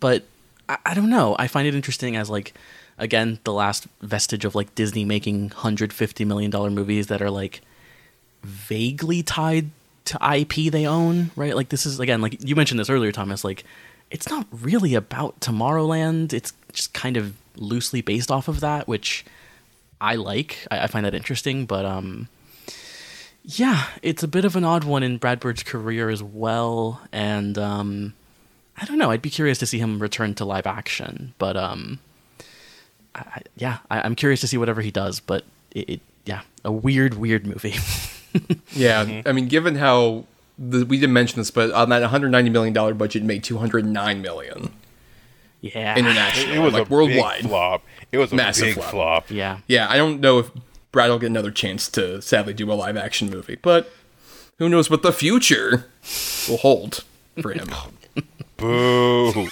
but 0.00 0.24
I, 0.68 0.78
I 0.86 0.94
don't 0.94 1.10
know. 1.10 1.36
I 1.38 1.46
find 1.46 1.66
it 1.66 1.74
interesting 1.74 2.16
as 2.16 2.28
like 2.28 2.54
again 2.98 3.38
the 3.44 3.52
last 3.52 3.86
vestige 4.02 4.44
of 4.44 4.54
like 4.54 4.74
Disney 4.74 5.04
making 5.04 5.50
hundred 5.50 5.92
fifty 5.92 6.24
million 6.24 6.50
dollar 6.50 6.70
movies 6.70 7.06
that 7.08 7.22
are 7.22 7.30
like 7.30 7.60
vaguely 8.42 9.22
tied 9.22 9.70
to 10.06 10.18
IP 10.36 10.72
they 10.72 10.86
own, 10.86 11.30
right? 11.36 11.54
Like 11.54 11.68
this 11.68 11.86
is 11.86 12.00
again 12.00 12.20
like 12.20 12.42
you 12.44 12.56
mentioned 12.56 12.80
this 12.80 12.90
earlier, 12.90 13.12
Thomas. 13.12 13.44
Like 13.44 13.64
it's 14.10 14.28
not 14.28 14.46
really 14.50 14.94
about 14.94 15.38
Tomorrowland. 15.40 16.32
It's 16.32 16.52
just 16.72 16.92
kind 16.92 17.16
of 17.16 17.34
loosely 17.58 18.00
based 18.00 18.30
off 18.30 18.48
of 18.48 18.60
that, 18.60 18.86
which 18.88 19.24
I 20.00 20.14
like. 20.16 20.66
I, 20.70 20.80
I 20.84 20.86
find 20.86 21.04
that 21.04 21.14
interesting, 21.14 21.66
but 21.66 21.84
um. 21.84 22.28
Yeah, 23.50 23.86
it's 24.02 24.22
a 24.22 24.28
bit 24.28 24.44
of 24.44 24.56
an 24.56 24.64
odd 24.64 24.84
one 24.84 25.02
in 25.02 25.16
Brad 25.16 25.40
Bird's 25.40 25.62
career 25.62 26.10
as 26.10 26.22
well, 26.22 27.00
and 27.12 27.56
um, 27.56 28.12
I 28.76 28.84
don't 28.84 28.98
know. 28.98 29.10
I'd 29.10 29.22
be 29.22 29.30
curious 29.30 29.56
to 29.60 29.66
see 29.66 29.78
him 29.78 30.00
return 30.00 30.34
to 30.34 30.44
live 30.44 30.66
action, 30.66 31.32
but 31.38 31.56
um, 31.56 31.98
I, 33.14 33.20
I- 33.20 33.42
yeah, 33.56 33.78
I, 33.90 34.02
I'm 34.02 34.14
curious 34.14 34.40
to 34.40 34.46
see 34.48 34.58
whatever 34.58 34.82
he 34.82 34.90
does. 34.90 35.20
But 35.20 35.44
it, 35.70 35.88
it 35.88 36.00
yeah, 36.26 36.42
a 36.62 36.70
weird, 36.72 37.14
weird 37.14 37.46
movie. 37.46 37.74
Yeah, 38.72 39.22
I 39.24 39.32
mean, 39.32 39.48
given 39.48 39.76
how 39.76 40.24
the, 40.58 40.84
we 40.84 40.98
didn't 41.00 41.14
mention 41.14 41.38
this, 41.38 41.50
but 41.50 41.72
on 41.72 41.88
that 41.88 42.02
190 42.02 42.50
million 42.50 42.74
dollar 42.74 42.92
budget, 42.92 43.22
made 43.22 43.42
209 43.42 44.20
million 44.20 44.70
yeah, 45.60 45.96
internationally, 45.96 46.56
it 46.56 46.60
was 46.60 46.72
like 46.72 46.86
a 46.88 46.90
worldwide. 46.90 47.42
big 47.42 47.50
flop. 47.50 47.82
It 48.12 48.18
was 48.18 48.32
a 48.32 48.36
Massive 48.36 48.64
big 48.66 48.74
flop. 48.74 48.90
flop. 48.90 49.30
yeah. 49.30 49.58
Yeah, 49.66 49.86
I 49.90 49.96
don't 49.96 50.20
know 50.20 50.38
if 50.38 50.50
Brad 50.92 51.10
will 51.10 51.18
get 51.18 51.26
another 51.26 51.50
chance 51.50 51.88
to 51.90 52.20
sadly 52.22 52.54
do 52.54 52.70
a 52.70 52.74
live 52.74 52.96
action 52.96 53.28
movie, 53.30 53.56
but 53.60 53.90
who 54.58 54.68
knows 54.68 54.88
what 54.90 55.02
the 55.02 55.12
future 55.12 55.86
will 56.48 56.56
hold 56.58 57.04
for 57.42 57.52
him. 57.52 57.68
Boo. 58.56 59.32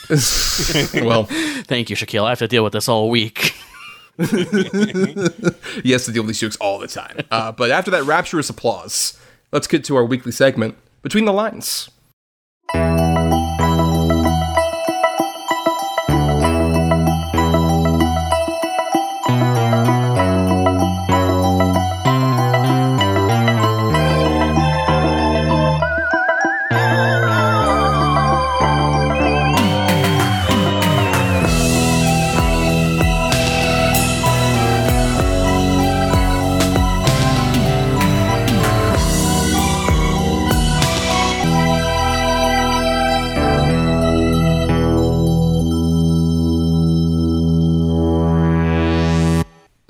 well, 0.94 1.24
Thank 1.28 1.90
you, 1.90 1.96
Shakyl. 1.96 2.24
I 2.24 2.30
have 2.30 2.38
to 2.40 2.48
deal 2.48 2.64
with 2.64 2.72
this 2.72 2.88
all 2.88 3.08
week. 3.08 3.54
yes, 4.18 6.06
to 6.06 6.12
deal 6.12 6.22
with 6.22 6.28
these 6.28 6.40
jokes 6.40 6.56
all 6.56 6.78
the 6.80 6.88
time. 6.88 7.18
Uh, 7.30 7.52
but 7.52 7.70
after 7.70 7.90
that 7.92 8.02
rapturous 8.04 8.50
applause, 8.50 9.16
let's 9.52 9.66
get 9.68 9.84
to 9.84 9.94
our 9.96 10.04
weekly 10.04 10.32
segment, 10.32 10.76
Between 11.02 11.24
the 11.24 11.32
Lines. 11.32 11.88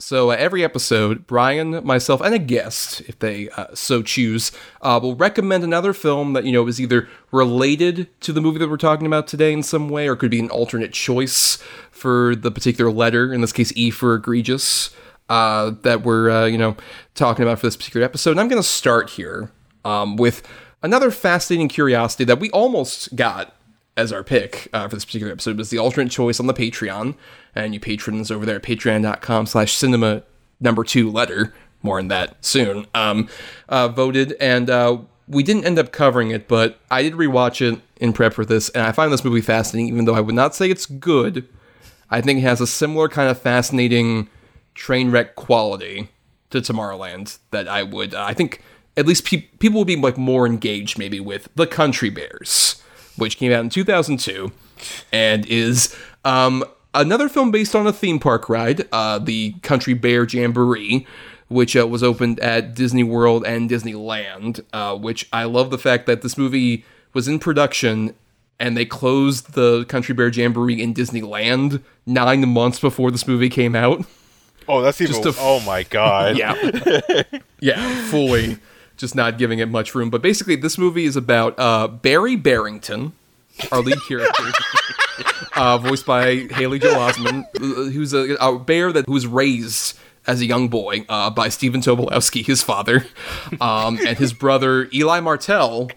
So 0.07 0.31
uh, 0.31 0.37
every 0.39 0.63
episode, 0.63 1.27
Bryan, 1.27 1.85
myself, 1.85 2.21
and 2.21 2.33
a 2.33 2.39
guest, 2.39 3.01
if 3.09 3.19
they 3.19 3.51
uh, 3.51 3.75
so 3.75 4.03
choose, 4.03 4.53
uh, 4.81 5.01
will 5.03 5.17
recommend 5.17 5.65
another 5.65 5.93
film 5.93 6.33
that 6.35 6.45
you 6.45 6.53
know 6.53 6.65
is 6.69 6.81
either 6.81 7.09
related 7.33 8.09
to 8.21 8.33
the 8.33 8.41
movie 8.41 8.61
that 8.61 8.71
we're 8.71 8.77
talking 8.77 9.09
about 9.09 9.27
today 9.27 9.53
in 9.53 9.65
some 9.65 9.89
way, 9.89 10.07
or 10.07 10.15
could 10.15 10.31
be 10.31 10.39
an 10.39 10.49
alternate 10.49 10.93
choice 10.93 11.59
for 11.91 12.37
the 12.37 12.53
particular 12.53 12.89
letter. 12.89 13.33
In 13.33 13.41
this 13.41 13.53
case, 13.53 13.73
E 13.75 13.91
for 13.91 14.15
egregious. 14.15 14.95
Uh, 15.29 15.73
that 15.83 16.03
we're 16.03 16.31
uh, 16.31 16.47
you 16.47 16.57
know 16.57 16.77
talking 17.17 17.43
about 17.43 17.59
for 17.59 17.67
this 17.67 17.77
particular 17.77 18.05
episode. 18.05 18.31
And 18.31 18.39
I'm 18.39 18.47
going 18.47 18.63
to 18.63 18.69
start 18.69 19.11
here 19.11 19.51
um, 19.85 20.15
with 20.17 20.47
another 20.85 21.11
fascinating 21.11 21.67
curiosity 21.67 22.23
that 22.23 22.39
we 22.39 22.49
almost 22.51 23.17
got 23.17 23.57
as 23.97 24.13
our 24.13 24.23
pick 24.23 24.69
uh, 24.73 24.89
for 24.89 24.97
this 24.97 25.05
particular 25.05 25.33
episode 25.33 25.57
was 25.57 25.71
the 25.71 25.79
alternate 25.79 26.11
choice 26.11 26.39
on 26.39 26.47
the 26.47 26.55
Patreon. 26.55 27.15
And 27.55 27.73
you 27.73 27.81
patrons 27.81 28.31
over 28.31 28.45
there 28.45 28.57
at 28.57 28.63
patreon.com 28.63 29.47
slash 29.47 29.73
cinema 29.73 30.23
number 30.61 30.85
two 30.85 31.11
letter, 31.11 31.55
more 31.83 31.99
on 31.99 32.09
that 32.09 32.45
soon, 32.45 32.87
um, 32.95 33.29
uh, 33.69 33.89
voted. 33.89 34.35
And 34.41 34.69
uh, 34.69 34.99
we 35.27 35.43
didn't 35.43 35.65
end 35.65 35.79
up 35.79 35.93
covering 35.93 36.31
it, 36.31 36.49
but 36.49 36.79
I 36.91 37.03
did 37.03 37.15
rewatch 37.15 37.61
it 37.61 37.81
in 37.97 38.13
prep 38.13 38.35
for 38.35 38.45
this. 38.45 38.69
And 38.71 38.85
I 38.85 38.93
find 38.93 39.13
this 39.13 39.25
movie 39.25 39.41
fascinating, 39.41 39.89
even 39.89 40.05
though 40.05 40.15
I 40.15 40.21
would 40.21 40.35
not 40.35 40.55
say 40.55 40.71
it's 40.71 40.87
good. 40.87 41.49
I 42.11 42.21
think 42.21 42.39
it 42.39 42.43
has 42.43 42.61
a 42.61 42.67
similar 42.67 43.09
kind 43.09 43.31
of 43.31 43.41
fascinating 43.41 44.29
train 44.75 45.11
wreck 45.11 45.35
quality 45.35 46.11
to 46.51 46.61
Tomorrowland 46.61 47.39
that 47.51 47.67
I 47.67 47.83
would, 47.83 48.15
uh, 48.15 48.23
I 48.23 48.35
think 48.35 48.63
at 48.97 49.07
least 49.07 49.25
pe- 49.25 49.49
people 49.59 49.81
would 49.81 49.87
be 49.87 49.97
like 49.97 50.19
more 50.19 50.47
engaged 50.47 50.99
maybe 50.99 51.19
with 51.19 51.49
The 51.55 51.67
Country 51.67 52.11
Bears 52.11 52.83
which 53.17 53.37
came 53.37 53.53
out 53.53 53.61
in 53.61 53.71
2002 53.71 54.53
and 55.13 55.47
is 55.47 55.95
um, 56.25 56.65
another 56.95 57.29
film 57.29 57.51
based 57.51 57.75
on 57.75 57.87
a 57.87 57.93
theme 57.93 58.19
park 58.19 58.49
ride, 58.49 58.89
uh, 58.93 59.19
the 59.19 59.53
Country 59.63 59.95
Bear 59.95 60.25
Jamboree, 60.25 61.07
which 61.49 61.77
uh, 61.77 61.87
was 61.87 62.03
opened 62.03 62.41
at 62.41 62.75
Disney 62.75 63.03
World 63.03 63.45
and 63.47 63.71
Disneyland. 63.71 64.65
Uh, 64.73 64.97
which 64.97 65.29
I 65.33 65.45
love 65.45 65.71
the 65.71 65.79
fact 65.79 66.07
that 66.07 66.23
this 66.23 66.37
movie 66.37 66.85
was 67.13 67.29
in 67.29 67.39
production 67.39 68.15
and 68.59 68.77
they 68.77 68.85
closed 68.87 69.53
the 69.53 69.85
Country 69.85 70.15
Bear 70.15 70.29
Jamboree 70.29 70.81
in 70.81 70.95
Disneyland 70.95 71.83
nine 72.07 72.49
months 72.49 72.81
before 72.81 73.11
this 73.11 73.27
movie 73.27 73.51
came 73.51 73.75
out. 73.77 74.05
Oh, 74.69 74.83
that's 74.83 75.01
even. 75.01 75.15
Just 75.15 75.27
a 75.27 75.29
f- 75.29 75.39
oh 75.41 75.61
my 75.61 75.83
god. 75.91 76.37
Yeah. 76.37 76.55
yeah, 77.61 78.11
fully 78.11 78.59
just 78.97 79.15
not 79.15 79.39
giving 79.39 79.59
it 79.59 79.69
much 79.69 79.95
room. 79.95 80.11
But 80.11 80.23
basically, 80.23 80.57
this 80.57 80.79
movie 80.79 81.05
is 81.05 81.17
about 81.17 81.59
uh, 81.59 81.89
Barry 81.89 82.37
Barrington, 82.37 83.13
our 83.73 83.81
lead 83.81 83.99
character, 84.09 84.45
uh, 85.57 85.79
voiced 85.79 86.07
by 86.07 86.47
Haley 86.51 86.79
Joel 86.79 86.95
Osment, 86.95 87.45
uh, 87.57 87.91
who's 87.91 88.13
a, 88.13 88.37
a 88.41 88.59
bear 88.59 88.93
that 88.93 89.09
was 89.09 89.27
raised 89.27 89.99
as 90.27 90.41
a 90.41 90.47
young 90.47 90.69
boy 90.69 91.05
uh, 91.09 91.31
by 91.31 91.49
Stephen 91.49 91.81
Tobolowsky, 91.81 92.45
his 92.45 92.63
father, 92.63 93.07
um, 93.61 93.99
and 94.07 94.19
his 94.19 94.33
brother 94.33 94.89
Eli 94.93 95.21
Marienthal, 95.21 95.91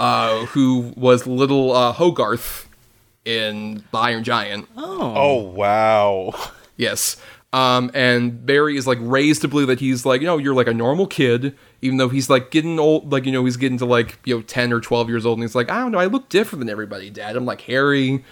uh, 0.00 0.46
who 0.46 0.92
was 0.96 1.26
little 1.26 1.72
uh, 1.72 1.92
Hogarth 1.92 2.68
in 3.24 3.84
The 3.92 3.98
Iron 3.98 4.24
Giant. 4.24 4.68
Oh, 4.76 5.12
Oh 5.16 5.34
wow. 5.42 6.34
Yes. 6.76 7.16
Um, 7.52 7.90
and 7.94 8.44
Barry 8.44 8.76
is 8.76 8.86
like 8.86 8.98
raised 9.00 9.42
to 9.42 9.48
believe 9.48 9.68
that 9.68 9.80
he's 9.80 10.04
like, 10.04 10.20
you 10.20 10.26
know, 10.26 10.36
you're 10.36 10.54
like 10.54 10.66
a 10.66 10.74
normal 10.74 11.06
kid, 11.06 11.56
even 11.80 11.96
though 11.96 12.08
he's 12.08 12.28
like 12.28 12.50
getting 12.50 12.78
old, 12.78 13.12
like, 13.12 13.24
you 13.24 13.32
know, 13.32 13.44
he's 13.44 13.56
getting 13.56 13.78
to 13.78 13.86
like, 13.86 14.18
you 14.24 14.36
know, 14.36 14.42
10 14.42 14.72
or 14.72 14.80
12 14.80 15.08
years 15.08 15.24
old. 15.24 15.38
And 15.38 15.44
he's 15.44 15.54
like, 15.54 15.70
I 15.70 15.78
don't 15.78 15.92
know, 15.92 15.98
I 15.98 16.06
look 16.06 16.28
different 16.28 16.60
than 16.60 16.68
everybody, 16.68 17.08
dad. 17.08 17.36
I'm 17.36 17.46
like 17.46 17.62
hairy. 17.62 18.24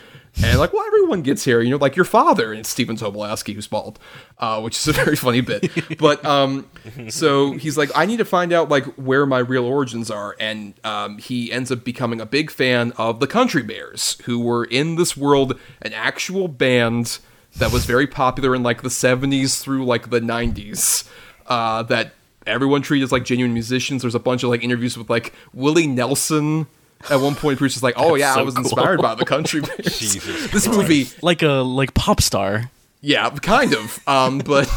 And 0.43 0.59
like, 0.59 0.73
well, 0.73 0.85
everyone 0.85 1.23
gets 1.23 1.45
hairy, 1.45 1.65
you 1.65 1.71
know, 1.71 1.77
like 1.77 1.95
your 1.95 2.05
father, 2.05 2.51
and 2.51 2.59
it's 2.59 2.69
Stephen 2.69 2.97
Tobolowsky 2.97 3.55
who's 3.55 3.69
bald, 3.69 4.01
uh, 4.39 4.61
which 4.61 4.77
is 4.77 4.89
a 4.89 4.93
very 5.05 5.17
funny 5.17 5.41
bit. 5.41 5.71
But 5.99 6.25
um, 6.25 6.69
so 7.09 7.53
he's 7.53 7.79
like, 7.79 7.91
I 7.95 8.05
need 8.05 8.17
to 8.17 8.25
find 8.25 8.53
out 8.53 8.69
like 8.69 8.85
where 8.97 9.27
my 9.27 9.39
real 9.39 9.65
origins 9.65 10.11
are, 10.11 10.35
and 10.41 10.75
um, 10.83 11.19
he 11.19 11.53
ends 11.53 11.71
up 11.71 11.85
becoming 11.85 12.21
a 12.21 12.27
big 12.27 12.51
fan 12.51 12.93
of 12.97 13.21
the 13.21 13.27
Country 13.29 13.63
Bears, 13.63 14.19
who 14.25 14.41
were 14.41 14.65
in 14.65 14.97
this 14.97 15.17
world 15.17 15.59
an 15.83 15.93
actual 15.93 16.49
band 16.49 17.21
that 17.59 17.73
was 17.73 17.85
very 17.85 18.07
popular 18.07 18.55
in 18.55 18.63
like 18.63 18.83
the 18.83 18.89
70s 18.89 19.61
through 19.61 19.85
like 19.85 20.11
the 20.11 20.21
90s 20.21 21.09
uh, 21.47 21.83
that 21.85 22.13
everyone 22.47 22.83
treated 22.83 23.05
as 23.05 23.13
like 23.13 23.25
genuine 23.25 23.53
musicians. 23.55 24.03
There's 24.03 24.15
a 24.15 24.19
bunch 24.21 24.43
of 24.43 24.51
like 24.51 24.63
interviews 24.63 24.99
with 24.99 25.09
like 25.11 25.33
willie 25.53 25.87
nelson 25.87 26.67
at 27.11 27.21
one 27.21 27.35
point 27.35 27.59
Bruce 27.59 27.77
is 27.77 27.83
like 27.83 27.95
oh 27.99 28.15
yeah 28.15 28.35
i 28.35 28.41
was 28.43 28.55
cool. 28.55 28.65
inspired 28.65 29.01
by 29.03 29.15
the 29.15 29.25
country 29.27 29.61
bears 29.63 29.99
Jesus 29.99 30.51
this 30.51 30.67
movie 30.67 31.07
Like 31.23 31.43
a 31.43 31.49
like 31.63 31.93
pop 31.95 32.21
star. 32.23 32.71
yeah 33.03 33.29
kind 33.31 33.75
of 33.75 34.01
um 34.09 34.39
but 34.45 34.71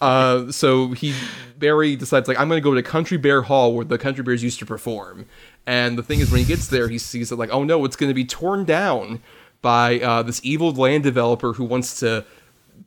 uh 0.00 0.50
so 0.50 0.92
he 0.92 1.14
barry 1.58 1.96
decides 1.96 2.28
like 2.28 2.38
i'm 2.38 2.48
gonna 2.48 2.60
go 2.60 2.74
to 2.74 2.82
country 2.82 3.16
bear 3.18 3.42
hall 3.42 3.74
where 3.74 3.84
the 3.84 3.98
country 3.98 4.22
bears 4.24 4.42
used 4.42 4.58
to 4.60 4.66
perform. 4.66 5.26
And 5.66 5.96
the 5.96 6.02
thing 6.02 6.20
is 6.20 6.30
when 6.30 6.40
he 6.40 6.46
gets 6.46 6.66
there 6.68 6.88
he 6.88 6.98
sees 6.98 7.32
it 7.32 7.36
like 7.36 7.50
oh 7.50 7.64
no 7.64 7.84
it's 7.84 7.96
gonna 7.96 8.14
be 8.14 8.24
torn 8.24 8.64
down 8.64 9.20
by 9.64 9.98
uh, 9.98 10.22
this 10.22 10.40
evil 10.44 10.72
land 10.72 11.02
developer 11.02 11.54
who 11.54 11.64
wants 11.64 11.98
to 12.00 12.24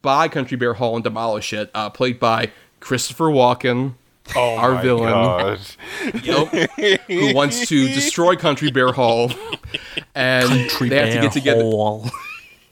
buy 0.04 0.28
Country 0.28 0.56
Bear 0.56 0.76
Hall 0.76 0.94
and 0.96 1.04
demolish 1.04 1.52
it, 1.52 1.72
uh, 1.74 1.90
played 1.90 2.20
by 2.20 2.52
Christopher 2.80 3.26
Walken, 3.26 3.96
Oh 4.36 4.56
our 4.58 4.74
my 4.76 4.82
villain, 4.84 5.10
God. 5.12 5.60
Yep. 6.24 6.70
who 7.08 7.34
wants 7.34 7.66
to 7.68 7.88
destroy 7.94 8.36
Country 8.36 8.70
Bear 8.72 8.92
Hall, 8.92 9.32
and 10.14 10.48
Country 10.50 10.90
they 10.90 10.98
have 11.00 11.14
to 11.16 11.22
get 11.22 11.32
together. 11.34 11.64
Hall. 11.64 12.10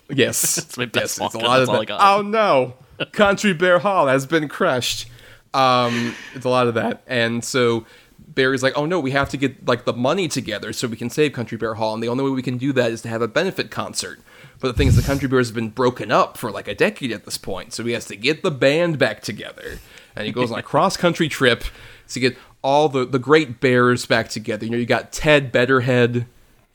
Yes, 0.07 0.55
That's 0.55 0.77
my 0.77 0.85
best 0.85 1.17
yes, 1.19 1.25
it's 1.25 1.35
a 1.35 1.37
Walken, 1.39 1.41
lot 1.47 1.61
of 1.63 1.69
all 1.69 1.75
that. 1.77 1.81
I 1.81 1.85
got. 1.85 2.17
Oh 2.19 2.21
no, 2.21 2.75
Country 3.11 3.53
Bear 3.53 3.79
Hall 3.79 4.05
has 4.07 4.27
been 4.27 4.47
crushed. 4.47 5.07
Um, 5.51 6.13
it's 6.35 6.45
a 6.45 6.49
lot 6.49 6.67
of 6.67 6.75
that, 6.75 7.01
and 7.07 7.43
so 7.43 7.87
Barry's 8.35 8.61
like, 8.61 8.77
"Oh 8.77 8.85
no, 8.85 8.99
we 8.99 9.11
have 9.11 9.29
to 9.29 9.37
get 9.37 9.65
like 9.65 9.85
the 9.85 9.93
money 9.93 10.27
together 10.27 10.73
so 10.73 10.87
we 10.87 10.97
can 10.97 11.09
save 11.09 11.33
Country 11.33 11.57
Bear 11.57 11.75
Hall, 11.75 11.93
and 11.93 12.03
the 12.03 12.09
only 12.09 12.23
way 12.23 12.29
we 12.29 12.41
can 12.41 12.57
do 12.57 12.73
that 12.73 12.91
is 12.91 13.01
to 13.01 13.09
have 13.09 13.21
a 13.21 13.27
benefit 13.27 13.71
concert." 13.71 14.19
But 14.59 14.67
the 14.69 14.73
thing 14.73 14.87
is, 14.87 14.95
the 14.95 15.01
Country 15.01 15.27
Bears 15.27 15.47
have 15.47 15.55
been 15.55 15.69
broken 15.69 16.11
up 16.11 16.37
for 16.37 16.51
like 16.51 16.67
a 16.67 16.75
decade 16.75 17.11
at 17.11 17.25
this 17.25 17.37
point, 17.37 17.73
so 17.73 17.83
he 17.83 17.93
has 17.93 18.05
to 18.05 18.15
get 18.15 18.43
the 18.43 18.51
band 18.51 18.99
back 18.99 19.21
together, 19.21 19.79
and 20.15 20.25
he 20.25 20.31
goes 20.31 20.51
on 20.51 20.59
a 20.59 20.63
cross 20.73 20.97
country 20.97 21.29
trip 21.29 21.63
to 22.09 22.19
get 22.19 22.37
all 22.61 22.89
the 22.89 23.05
the 23.05 23.19
great 23.19 23.59
bears 23.59 24.05
back 24.05 24.29
together. 24.29 24.65
You 24.65 24.71
know, 24.71 24.77
you 24.77 24.85
got 24.85 25.11
Ted 25.11 25.51
Bedderhead, 25.51 26.25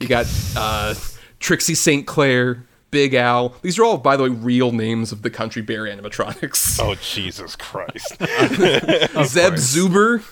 you 0.00 0.08
got 0.08 0.26
uh, 0.56 0.94
Trixie 1.40 1.74
St. 1.74 2.06
Clair, 2.06 2.64
Big 2.90 3.14
Al. 3.14 3.54
These 3.62 3.78
are 3.78 3.84
all, 3.84 3.98
by 3.98 4.16
the 4.16 4.24
way, 4.24 4.28
real 4.30 4.72
names 4.72 5.12
of 5.12 5.22
the 5.22 5.30
Country 5.30 5.62
Bear 5.62 5.84
animatronics. 5.84 6.80
Oh 6.80 6.94
Jesus 6.94 7.54
Christ. 7.56 8.08
Zeb 8.18 9.54
Zuber 9.54 10.24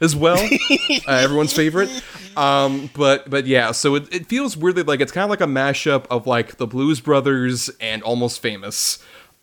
as 0.00 0.14
well, 0.16 0.36
uh, 1.08 1.12
everyone's 1.12 1.52
favorite. 1.52 1.90
Um, 2.36 2.90
but 2.94 3.30
but 3.30 3.46
yeah, 3.46 3.72
so 3.72 3.94
it, 3.94 4.12
it 4.12 4.26
feels 4.26 4.56
weirdly 4.56 4.82
like 4.82 5.00
it's 5.00 5.12
kind 5.12 5.24
of 5.24 5.30
like 5.30 5.40
a 5.40 5.46
mashup 5.46 6.06
of 6.10 6.26
like 6.26 6.56
the 6.56 6.66
Blues 6.66 7.00
Brothers 7.00 7.70
and 7.80 8.02
Almost 8.02 8.40
Famous, 8.40 8.98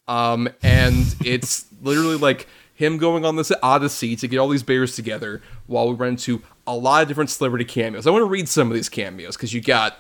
um, 0.07 0.49
and 0.61 1.15
it's 1.23 1.65
literally 1.81 2.17
like 2.17 2.47
him 2.73 2.97
going 2.97 3.23
on 3.25 3.35
this 3.35 3.51
odyssey 3.61 4.15
to 4.15 4.27
get 4.27 4.37
all 4.39 4.49
these 4.49 4.63
bears 4.63 4.95
together 4.95 5.41
while 5.67 5.87
we 5.87 5.95
run 5.95 6.09
into 6.09 6.41
a 6.65 6.75
lot 6.75 7.01
of 7.03 7.07
different 7.07 7.29
celebrity 7.29 7.65
cameos. 7.65 8.07
I 8.07 8.09
want 8.09 8.21
to 8.23 8.29
read 8.29 8.49
some 8.49 8.67
of 8.69 8.73
these 8.73 8.89
cameos 8.89 9.35
because 9.37 9.53
you 9.53 9.61
got 9.61 9.97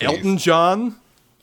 Elton 0.00 0.38
John, 0.38 0.96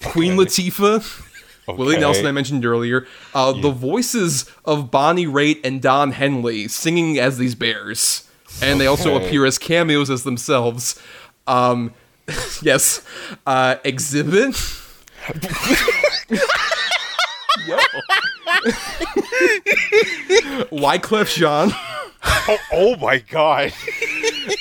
Queen 0.03 0.33
Latifah. 0.33 1.25
Willie 1.77 1.99
Nelson, 1.99 2.25
I 2.25 2.31
mentioned 2.31 2.65
earlier. 2.65 3.05
Uh, 3.33 3.51
The 3.53 3.69
voices 3.69 4.49
of 4.65 4.89
Bonnie 4.89 5.27
Raitt 5.27 5.59
and 5.63 5.79
Don 5.79 6.11
Henley 6.13 6.67
singing 6.67 7.19
as 7.19 7.37
these 7.37 7.53
bears. 7.53 8.27
And 8.61 8.79
they 8.79 8.87
also 8.87 9.15
appear 9.15 9.45
as 9.45 9.57
cameos 9.57 10.09
as 10.09 10.23
themselves. 10.23 11.01
Um, 11.47 11.93
yes. 12.61 13.03
Uh, 13.45 13.75
Xzibit. 13.83 14.85
Yep. 17.67 17.79
Wyclef 20.71 21.35
Jean. 21.35 21.71
oh, 22.23 22.57
oh 22.71 22.95
my 22.97 23.19
God. 23.19 23.73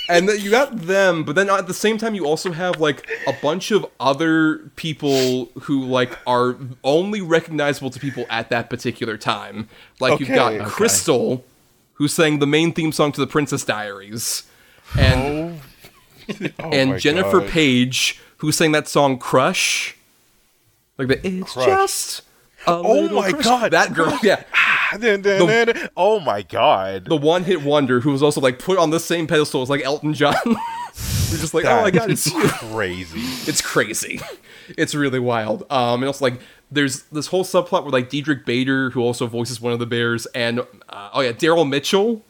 and 0.08 0.28
then 0.28 0.40
you 0.40 0.50
got 0.50 0.76
them, 0.78 1.24
but 1.24 1.34
then 1.34 1.48
at 1.50 1.66
the 1.66 1.74
same 1.74 1.98
time, 1.98 2.14
you 2.14 2.26
also 2.26 2.52
have 2.52 2.80
like 2.80 3.08
a 3.26 3.32
bunch 3.40 3.70
of 3.70 3.86
other 4.00 4.58
people 4.76 5.46
who 5.62 5.84
like 5.84 6.18
are 6.26 6.56
only 6.84 7.20
recognizable 7.20 7.90
to 7.90 7.98
people 8.00 8.26
at 8.30 8.50
that 8.50 8.68
particular 8.70 9.16
time. 9.16 9.68
Like 10.00 10.20
you've 10.20 10.28
got 10.28 10.52
Okay. 10.54 10.64
Okay. 10.64 10.70
Krystal, 10.70 11.42
who 11.98 12.08
sang 12.08 12.38
the 12.38 12.46
main 12.46 12.72
theme 12.72 12.92
song 12.92 13.12
to 13.12 13.20
The 13.20 13.26
Princess 13.26 13.64
Diaries, 13.64 14.44
and 14.96 15.60
Oh 16.58 16.70
and 16.70 16.98
Jennifer 16.98 17.40
God. 17.40 17.48
Paige, 17.50 18.20
who 18.38 18.50
sang 18.52 18.72
that 18.72 18.88
song 18.88 19.18
"Crush," 19.18 19.96
like 20.96 21.08
the 21.08 21.26
"It's 21.26 21.52
Crush. 21.52 21.66
just." 21.66 22.22
A 22.66 22.70
Oh 22.72 23.08
my 23.08 23.30
crush." 23.30 23.44
God. 23.44 23.70
that 23.70 23.94
girl, 23.94 24.18
yeah, 24.22 24.42
dun. 25.00 25.88
Oh 25.96 26.18
my 26.20 26.42
God. 26.42 27.04
the 27.06 27.16
one 27.16 27.44
hit 27.44 27.62
wonder 27.62 28.00
who 28.00 28.10
was 28.10 28.22
also 28.22 28.40
like 28.40 28.58
put 28.58 28.78
on 28.78 28.90
the 28.90 28.98
same 29.00 29.26
pedestal 29.26 29.62
as 29.62 29.70
like 29.70 29.82
Elton 29.84 30.12
John. 30.12 30.34
You're 31.30 31.40
just 31.40 31.54
like, 31.54 31.64
oh 31.64 31.82
my 31.82 31.90
god, 31.90 32.10
it's 32.10 32.30
crazy. 32.30 33.50
It's 33.50 33.60
crazy. 33.60 34.20
It's 34.76 34.94
really 34.94 35.18
wild. 35.18 35.62
Um, 35.70 36.02
and 36.02 36.04
also 36.04 36.26
like 36.26 36.40
there's 36.70 37.04
this 37.04 37.28
whole 37.28 37.42
subplot 37.42 37.84
where 37.84 37.90
like 37.90 38.10
Diedrich 38.10 38.44
Bader, 38.44 38.90
who 38.90 39.00
also 39.00 39.26
voices 39.26 39.62
one 39.62 39.72
of 39.72 39.78
the 39.78 39.86
bears, 39.86 40.26
and 40.34 40.60
uh, 40.90 41.08
oh 41.14 41.22
yeah, 41.22 41.32
Daryl 41.32 41.66
Mitchell, 41.66 42.22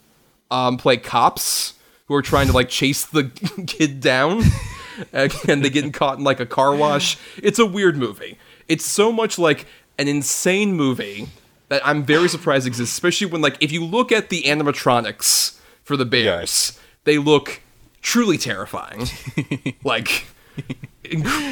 um, 0.49 0.77
play 0.77 0.99
cops 0.99 1.75
who 2.07 2.15
are 2.15 2.23
trying 2.23 2.47
to 2.47 2.53
like 2.53 2.69
chase 2.69 3.05
the 3.05 3.25
kid 3.67 4.01
down, 4.01 4.45
and 5.13 5.65
they 5.65 5.69
get 5.69 5.93
caught 5.93 6.19
in 6.19 6.25
like 6.25 6.39
a 6.39 6.47
car 6.47 6.77
wash. 6.77 7.19
It's 7.43 7.59
a 7.59 7.67
weird 7.67 7.97
movie. 7.97 8.39
It's 8.69 8.85
so 8.85 9.11
much 9.11 9.37
like 9.37 9.67
an 9.99 10.07
insane 10.07 10.75
movie 10.75 11.29
that 11.69 11.87
I'm 11.87 12.05
very 12.05 12.29
surprised 12.29 12.67
exists, 12.67 12.95
especially 12.95 13.27
when 13.27 13.43
like 13.43 13.57
if 13.61 13.73
you 13.73 13.85
look 13.85 14.13
at 14.13 14.29
the 14.29 14.43
animatronics 14.45 15.59
for 15.83 15.97
the 15.97 16.05
bears, 16.05 16.79
they 17.05 17.19
look 17.19 17.63
truly 18.03 18.39
terrifying. 18.39 19.07
like 19.85 20.27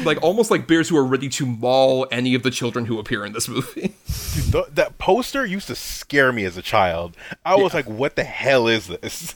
like 0.03 0.21
almost 0.21 0.51
like 0.51 0.67
bears 0.67 0.89
who 0.89 0.97
are 0.97 1.05
ready 1.05 1.29
to 1.29 1.45
maul 1.45 2.07
any 2.11 2.35
of 2.35 2.43
the 2.43 2.51
children 2.51 2.85
who 2.85 2.99
appear 2.99 3.25
in 3.25 3.33
this 3.33 3.47
movie. 3.47 3.93
Dude, 4.35 4.51
th- 4.51 4.65
that 4.73 4.97
poster 4.97 5.45
used 5.45 5.67
to 5.67 5.75
scare 5.75 6.31
me 6.31 6.43
as 6.45 6.57
a 6.57 6.61
child. 6.61 7.15
I 7.45 7.55
was 7.55 7.73
like, 7.73 7.87
"What 7.87 8.15
the 8.15 8.23
hell 8.23 8.67
is 8.67 8.87
this?" 8.87 9.35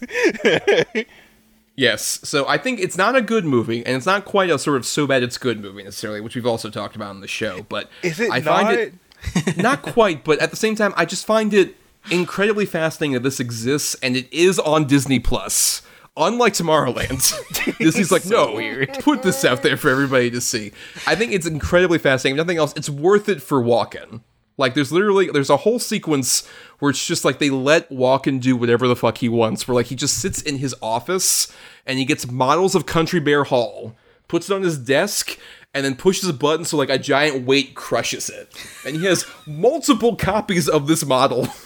yes, 1.75 2.19
so 2.23 2.47
I 2.47 2.57
think 2.57 2.79
it's 2.79 2.97
not 2.97 3.15
a 3.15 3.21
good 3.21 3.45
movie, 3.45 3.85
and 3.85 3.95
it's 3.95 4.05
not 4.05 4.25
quite 4.25 4.49
a 4.49 4.59
sort 4.59 4.77
of 4.77 4.85
so 4.85 5.07
bad 5.07 5.23
it's 5.23 5.37
good 5.37 5.61
movie 5.61 5.83
necessarily, 5.83 6.21
which 6.21 6.35
we've 6.35 6.45
also 6.45 6.69
talked 6.69 6.95
about 6.95 7.09
on 7.09 7.21
the 7.21 7.27
show. 7.27 7.63
But 7.69 7.89
Is 8.03 8.19
it 8.19 8.31
I 8.31 8.41
find 8.41 8.67
not? 8.67 8.77
it 8.77 8.93
not 9.57 9.81
quite, 9.81 10.23
but 10.23 10.39
at 10.39 10.49
the 10.49 10.57
same 10.57 10.75
time, 10.75 10.93
I 10.97 11.05
just 11.05 11.25
find 11.25 11.53
it 11.53 11.75
incredibly 12.09 12.65
fascinating 12.65 13.13
that 13.13 13.23
this 13.23 13.39
exists, 13.39 13.95
and 14.01 14.15
it 14.17 14.31
is 14.31 14.59
on 14.59 14.85
Disney 14.85 15.19
Plus. 15.19 15.81
Unlike 16.17 16.53
Tomorrowland, 16.53 17.77
Disney's 17.77 18.11
like, 18.11 18.25
no, 18.25 18.55
weird. 18.55 18.93
put 18.99 19.23
this 19.23 19.45
out 19.45 19.63
there 19.63 19.77
for 19.77 19.89
everybody 19.89 20.29
to 20.31 20.41
see. 20.41 20.73
I 21.07 21.15
think 21.15 21.31
it's 21.31 21.47
incredibly 21.47 21.99
fascinating. 21.99 22.37
If 22.37 22.45
nothing 22.45 22.57
else, 22.57 22.73
it's 22.75 22.89
worth 22.89 23.29
it 23.29 23.41
for 23.41 23.61
Walken. 23.61 24.21
Like, 24.57 24.73
there's 24.73 24.91
literally 24.91 25.29
there's 25.31 25.49
a 25.49 25.57
whole 25.57 25.79
sequence 25.79 26.45
where 26.79 26.91
it's 26.91 27.07
just 27.07 27.23
like 27.23 27.39
they 27.39 27.49
let 27.49 27.89
Walken 27.89 28.41
do 28.41 28.57
whatever 28.57 28.87
the 28.89 28.95
fuck 28.95 29.19
he 29.19 29.29
wants. 29.29 29.67
Where 29.67 29.75
like 29.75 29.85
he 29.85 29.95
just 29.95 30.19
sits 30.19 30.41
in 30.41 30.57
his 30.57 30.75
office 30.81 31.51
and 31.85 31.97
he 31.97 32.03
gets 32.05 32.29
models 32.29 32.75
of 32.75 32.85
Country 32.85 33.21
Bear 33.21 33.45
Hall, 33.45 33.95
puts 34.27 34.49
it 34.49 34.53
on 34.53 34.63
his 34.63 34.77
desk, 34.77 35.39
and 35.73 35.85
then 35.85 35.95
pushes 35.95 36.27
a 36.27 36.33
button 36.33 36.65
so 36.65 36.75
like 36.75 36.89
a 36.89 36.99
giant 36.99 37.45
weight 37.45 37.73
crushes 37.73 38.29
it. 38.29 38.53
And 38.85 38.97
he 38.97 39.05
has 39.05 39.25
multiple 39.47 40.17
copies 40.17 40.67
of 40.67 40.87
this 40.87 41.05
model. 41.05 41.47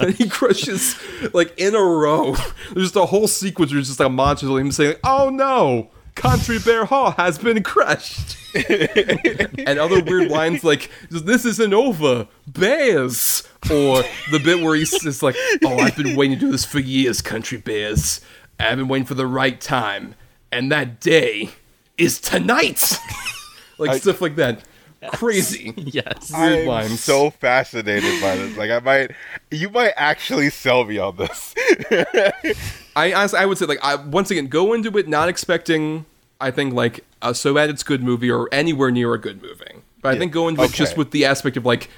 and 0.00 0.14
he 0.18 0.28
crushes 0.28 0.96
like 1.32 1.52
in 1.58 1.74
a 1.74 1.82
row. 1.82 2.34
There's 2.72 2.86
just 2.86 2.96
a 2.96 3.06
whole 3.06 3.28
sequence 3.28 3.70
where 3.70 3.80
it's 3.80 3.88
just 3.88 4.00
like 4.00 4.08
a 4.08 4.12
montage 4.12 4.50
of 4.50 4.58
him 4.58 4.72
saying, 4.72 4.96
"Oh 5.04 5.30
no, 5.30 5.90
Country 6.14 6.58
Bear 6.58 6.84
Hall 6.84 7.12
has 7.12 7.38
been 7.38 7.62
crushed," 7.62 8.36
and 8.68 9.78
other 9.78 10.02
weird 10.02 10.30
lines 10.30 10.64
like, 10.64 10.90
"This 11.10 11.44
isn't 11.44 11.74
over, 11.74 12.28
bears," 12.46 13.42
or 13.70 14.02
the 14.30 14.40
bit 14.42 14.62
where 14.62 14.74
he's 14.74 14.90
just 15.02 15.22
like, 15.22 15.36
"Oh, 15.64 15.78
I've 15.78 15.96
been 15.96 16.16
waiting 16.16 16.38
to 16.38 16.46
do 16.46 16.52
this 16.52 16.64
for 16.64 16.80
years, 16.80 17.20
Country 17.20 17.58
Bears. 17.58 18.20
I've 18.58 18.78
been 18.78 18.88
waiting 18.88 19.06
for 19.06 19.14
the 19.14 19.26
right 19.26 19.60
time, 19.60 20.14
and 20.52 20.70
that 20.72 21.00
day 21.00 21.50
is 21.98 22.20
tonight." 22.20 22.98
like 23.78 24.00
stuff 24.00 24.20
like 24.20 24.36
that. 24.36 24.62
Crazy. 25.12 25.72
Yes. 25.76 26.32
I'm 26.34 26.66
lines. 26.66 27.00
so 27.00 27.30
fascinated 27.30 28.20
by 28.22 28.36
this. 28.36 28.56
Like, 28.56 28.70
I 28.70 28.78
might, 28.80 29.10
you 29.50 29.68
might 29.70 29.92
actually 29.96 30.50
sell 30.50 30.84
me 30.84 30.98
on 30.98 31.16
this. 31.16 31.54
I 32.96 33.12
honestly, 33.12 33.38
I 33.38 33.46
would 33.46 33.58
say 33.58 33.66
like 33.66 33.80
I 33.82 33.96
once 33.96 34.30
again 34.30 34.46
go 34.46 34.72
into 34.72 34.96
it 34.98 35.08
not 35.08 35.28
expecting 35.28 36.06
I 36.40 36.50
think 36.50 36.74
like 36.74 37.04
a 37.22 37.34
so 37.34 37.54
bad 37.54 37.70
it's 37.70 37.82
good 37.82 38.02
movie 38.02 38.30
or 38.30 38.48
anywhere 38.52 38.90
near 38.90 39.14
a 39.14 39.18
good 39.18 39.42
movie. 39.42 39.82
But 40.02 40.14
I 40.14 40.18
think 40.18 40.32
go 40.32 40.48
into 40.48 40.62
it 40.62 40.72
just 40.72 40.96
with 40.96 41.10
the 41.10 41.24
aspect 41.24 41.56
of 41.56 41.64
like 41.64 41.88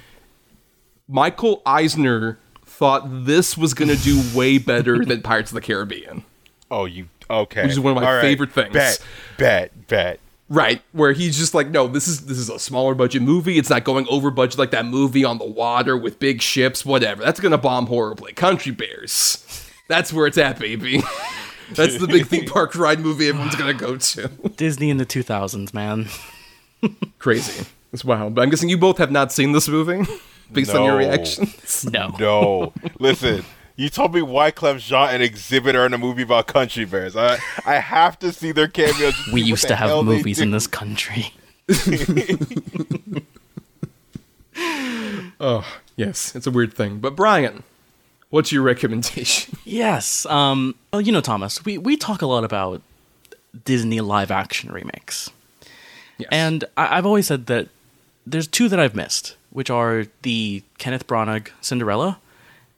Michael 1.07 1.61
Eisner 1.65 2.39
thought 2.65 3.03
this 3.25 3.57
was 3.57 3.73
gonna 3.73 3.95
do 3.95 4.21
way 4.35 4.57
better 4.57 5.03
than 5.05 5.21
Pirates 5.21 5.51
of 5.51 5.55
the 5.55 5.61
Caribbean. 5.61 6.23
oh, 6.71 6.85
you 6.85 7.07
okay? 7.29 7.63
Which 7.63 7.71
is 7.73 7.79
one 7.79 7.91
of 7.97 8.01
my 8.01 8.07
All 8.07 8.15
right. 8.15 8.21
favorite 8.21 8.51
things. 8.51 8.73
Bet, 8.73 8.99
bet, 9.37 9.87
bet. 9.87 10.19
Right, 10.49 10.81
where 10.93 11.11
he's 11.11 11.37
just 11.37 11.53
like, 11.53 11.69
no, 11.69 11.87
this 11.87 12.07
is 12.07 12.25
this 12.25 12.37
is 12.37 12.49
a 12.49 12.57
smaller 12.57 12.95
budget 12.95 13.21
movie. 13.21 13.57
It's 13.57 13.69
not 13.69 13.83
going 13.83 14.07
over 14.09 14.31
budget 14.31 14.57
like 14.57 14.71
that 14.71 14.85
movie 14.85 15.25
on 15.25 15.39
the 15.39 15.45
water 15.45 15.97
with 15.97 16.19
big 16.19 16.41
ships, 16.41 16.85
whatever. 16.85 17.21
That's 17.21 17.41
gonna 17.41 17.57
bomb 17.57 17.87
horribly. 17.87 18.31
Country 18.31 18.71
Bears, 18.71 19.69
that's 19.89 20.13
where 20.13 20.25
it's 20.25 20.37
at, 20.37 20.57
baby. 20.59 21.03
That's 21.73 21.97
the 21.97 22.07
big 22.07 22.27
theme 22.27 22.45
park 22.45 22.77
ride 22.77 23.01
movie 23.01 23.27
everyone's 23.27 23.55
gonna 23.57 23.73
go 23.73 23.97
to. 23.97 24.29
Disney 24.55 24.89
in 24.89 24.95
the 24.99 25.05
2000s, 25.05 25.73
man. 25.73 26.07
Crazy, 27.19 27.65
it's 27.91 28.05
wild. 28.05 28.35
But 28.35 28.43
I'm 28.43 28.49
guessing 28.49 28.69
you 28.69 28.77
both 28.77 28.99
have 28.99 29.11
not 29.11 29.33
seen 29.33 29.51
this 29.51 29.67
movie, 29.67 30.09
based 30.49 30.73
on 30.73 30.85
your 30.85 30.95
reactions. 30.95 31.83
No. 31.91 32.15
No, 32.17 32.73
listen. 32.99 33.43
You 33.79 33.89
told 33.89 34.13
me 34.13 34.21
Wyclef 34.21 34.79
Jean 34.79 35.09
and 35.09 35.23
Xzibit 35.23 35.75
are 35.75 35.85
in 35.85 35.93
a 35.93 35.99
movie 35.99 36.23
about 36.23 36.47
country 36.47 36.83
bears. 36.83 37.15
I 37.15 37.37
I 37.65 37.75
have 37.75 38.17
to 38.19 38.33
see 38.33 38.51
their 38.51 38.67
cameos. 38.67 39.13
We 39.31 39.41
used 39.41 39.67
to 39.67 39.75
have 39.75 40.03
movies 40.03 40.39
in 40.39 40.51
this 40.51 40.67
country. 40.67 41.33
Oh 45.39 45.65
yes, 45.95 46.35
it's 46.35 46.47
a 46.47 46.51
weird 46.51 46.73
thing. 46.73 46.97
But 46.97 47.15
Bryan, 47.15 47.61
what's 48.29 48.51
your 48.51 48.63
recommendation? 48.63 49.57
Yes. 49.65 50.25
Um, 50.25 50.75
well, 50.91 51.01
you 51.01 51.11
know, 51.11 51.21
Thomas, 51.21 51.63
we, 51.65 51.77
we 51.77 51.97
talk 51.97 52.21
a 52.21 52.25
lot 52.25 52.43
about 52.43 52.81
Disney 53.65 53.99
live 54.01 54.31
action 54.31 54.71
remakes. 54.71 55.29
Yes. 56.17 56.29
And 56.31 56.63
I, 56.77 56.97
I've 56.97 57.05
always 57.05 57.27
said 57.27 57.45
that 57.47 57.67
there's 58.25 58.47
two 58.47 58.69
that 58.69 58.79
I've 58.79 58.95
missed, 58.95 59.35
which 59.51 59.69
are 59.69 60.05
the 60.23 60.63
Kenneth 60.79 61.05
Branagh 61.05 61.49
Cinderella 61.61 62.19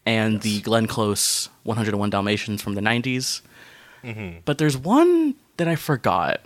and 0.05 0.41
the 0.41 0.61
Glenn 0.61 0.88
Close 0.88 1.49
101 1.63 2.09
Dalmatians 2.09 2.61
from 2.61 2.76
the 2.76 2.81
90s. 2.81 3.41
Mm-hmm. 4.03 4.39
But 4.45 4.57
there's 4.57 4.77
one 4.77 5.35
that 5.57 5.67
I 5.67 5.76
forgot, 5.76 6.41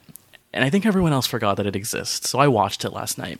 and 0.53 0.63
I 0.65 0.69
think 0.69 0.85
everyone 0.85 1.13
else 1.13 1.27
forgot 1.27 1.57
that 1.57 1.65
it 1.65 1.75
exists. 1.75 2.29
So 2.29 2.39
I 2.39 2.47
watched 2.47 2.83
it 2.83 2.91
last 2.91 3.17
night. 3.17 3.39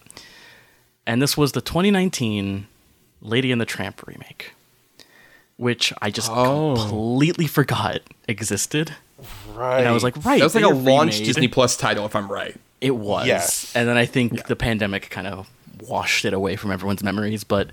And 1.06 1.22
this 1.22 1.36
was 1.36 1.52
the 1.52 1.62
2019 1.62 2.68
Lady 3.22 3.52
and 3.52 3.60
the 3.60 3.66
Tramp 3.66 4.06
remake, 4.08 4.54
which 5.58 5.92
I 6.02 6.12
just 6.12 6.30
Oh. 6.32 6.76
completely 6.78 7.48
forgot 7.48 8.00
existed. 8.28 8.94
Right. 9.54 9.80
And 9.80 9.88
I 9.88 9.92
was 9.92 10.04
like, 10.04 10.16
right. 10.26 10.40
that 10.40 10.44
was 10.46 10.56
like 10.56 10.64
they 10.64 10.70
a 10.70 10.74
launch 10.74 11.18
Disney 11.20 11.48
Plus 11.48 11.76
title, 11.78 12.06
if 12.06 12.16
I'm 12.16 12.32
right. 12.32 12.56
it 12.82 12.92
was. 12.96 13.28
Yes. 13.28 13.74
And 13.76 13.88
then 13.88 13.98
I 13.98 14.06
think 14.06 14.46
the 14.48 14.56
pandemic 14.56 15.10
kind 15.10 15.28
of 15.28 15.50
washed 15.88 16.26
it 16.26 16.34
away 16.34 16.56
from 16.56 16.72
everyone's 16.72 17.04
memories. 17.04 17.44
But 17.44 17.70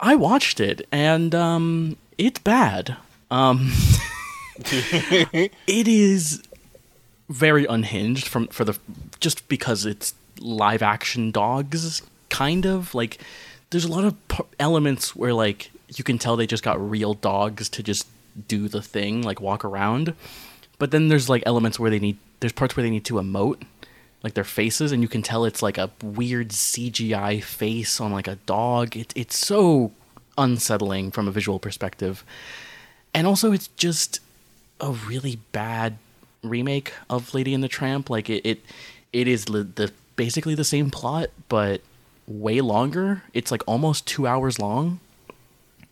I 0.00 0.16
watched 0.16 0.60
it 0.60 0.86
and 0.90 1.34
um, 1.34 1.96
it's 2.18 2.38
bad. 2.40 2.96
Um, 3.30 3.70
it 4.56 5.52
is 5.66 6.42
very 7.28 7.64
unhinged 7.66 8.26
from 8.26 8.48
for 8.48 8.64
the 8.64 8.78
just 9.20 9.48
because 9.48 9.86
it's 9.86 10.14
live 10.40 10.82
action 10.82 11.30
dogs 11.30 12.02
kind 12.30 12.66
of. 12.66 12.94
Like 12.94 13.18
there's 13.70 13.84
a 13.84 13.90
lot 13.90 14.04
of 14.04 14.28
p- 14.28 14.44
elements 14.58 15.14
where 15.14 15.34
like 15.34 15.70
you 15.94 16.02
can 16.02 16.18
tell 16.18 16.36
they 16.36 16.46
just 16.46 16.62
got 16.62 16.80
real 16.80 17.14
dogs 17.14 17.68
to 17.68 17.82
just 17.82 18.06
do 18.48 18.68
the 18.68 18.82
thing 18.82 19.22
like 19.22 19.40
walk 19.40 19.64
around. 19.64 20.14
But 20.78 20.92
then 20.92 21.08
there's 21.08 21.28
like 21.28 21.42
elements 21.44 21.78
where 21.78 21.90
they 21.90 21.98
need 21.98 22.16
there's 22.40 22.52
parts 22.52 22.76
where 22.76 22.82
they 22.82 22.90
need 22.90 23.04
to 23.04 23.14
emote 23.14 23.62
like 24.22 24.34
their 24.34 24.44
faces 24.44 24.92
and 24.92 25.02
you 25.02 25.08
can 25.08 25.22
tell 25.22 25.44
it's 25.44 25.62
like 25.62 25.78
a 25.78 25.90
weird 26.02 26.50
CGI 26.50 27.42
face 27.42 28.00
on 28.00 28.12
like 28.12 28.28
a 28.28 28.36
dog 28.46 28.96
it, 28.96 29.12
it's 29.16 29.36
so 29.36 29.92
unsettling 30.36 31.10
from 31.10 31.26
a 31.28 31.30
visual 31.30 31.58
perspective 31.58 32.24
and 33.14 33.26
also 33.26 33.52
it's 33.52 33.68
just 33.68 34.20
a 34.80 34.92
really 34.92 35.38
bad 35.52 35.98
remake 36.42 36.92
of 37.08 37.34
Lady 37.34 37.54
and 37.54 37.62
the 37.62 37.68
Tramp. 37.68 38.10
Like 38.10 38.30
it, 38.30 38.44
it, 38.44 38.60
it 39.12 39.28
is 39.28 39.48
li- 39.48 39.68
the 39.74 39.92
basically 40.16 40.54
the 40.54 40.64
same 40.64 40.90
plot, 40.90 41.30
but 41.48 41.82
way 42.26 42.60
longer. 42.60 43.22
It's 43.34 43.50
like 43.50 43.62
almost 43.66 44.06
two 44.06 44.26
hours 44.26 44.58
long, 44.58 45.00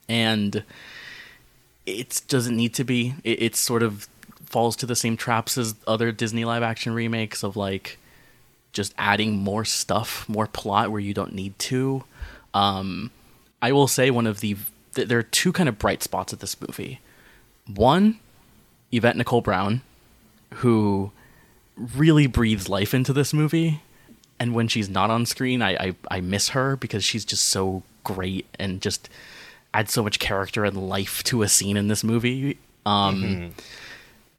and 0.09 0.64
it 1.86 2.22
doesn't 2.28 2.56
need 2.56 2.74
to 2.74 2.84
be. 2.84 3.14
It, 3.24 3.42
it 3.42 3.56
sort 3.56 3.82
of 3.82 4.09
falls 4.44 4.76
to 4.76 4.86
the 4.86 4.96
same 4.96 5.16
traps 5.16 5.59
as 5.59 5.74
other 5.86 6.10
Disney 6.10 6.44
live 6.44 6.62
action 6.62 6.94
remakes 6.94 7.42
of 7.42 7.56
like 7.56 7.98
just 8.78 8.94
adding 8.96 9.36
more 9.36 9.64
stuff, 9.64 10.26
more 10.28 10.46
plot 10.46 10.92
where 10.92 11.00
you 11.00 11.12
don't 11.12 11.34
need 11.34 11.59
to. 11.59 12.05
Um, 12.55 13.10
I 13.60 13.72
will 13.72 13.88
say 13.88 14.10
one 14.10 14.26
of 14.26 14.38
the 14.38 14.56
th- 14.94 15.09
there 15.09 15.18
are 15.18 15.24
two 15.24 15.52
kind 15.52 15.68
of 15.68 15.80
bright 15.80 16.02
spots 16.05 16.32
of 16.32 16.38
this 16.38 16.60
movie. 16.60 17.00
One, 17.66 18.20
Yvette 18.92 19.16
Nicole 19.16 19.40
Brown, 19.40 19.82
who 20.55 21.10
really 21.76 22.28
breathes 22.28 22.68
life 22.68 22.94
into 22.94 23.12
this 23.12 23.34
movie. 23.34 23.82
And 24.38 24.55
when 24.55 24.68
she's 24.68 24.88
not 24.88 25.10
on 25.10 25.26
screen, 25.26 25.60
I, 25.60 25.70
I, 25.72 25.94
I 26.09 26.20
miss 26.20 26.50
her 26.50 26.76
because 26.76 27.02
she's 27.02 27.24
just 27.24 27.46
so 27.46 27.82
great 28.05 28.46
and 28.60 28.80
just 28.80 29.09
adds 29.74 29.92
so 29.92 30.05
much 30.05 30.20
character 30.20 30.64
and 30.64 30.88
life 30.88 31.24
to 31.24 31.42
a 31.42 31.48
scene 31.48 31.76
in 31.76 31.88
this 31.88 32.05
movie. 32.05 32.59
Um, 32.86 33.55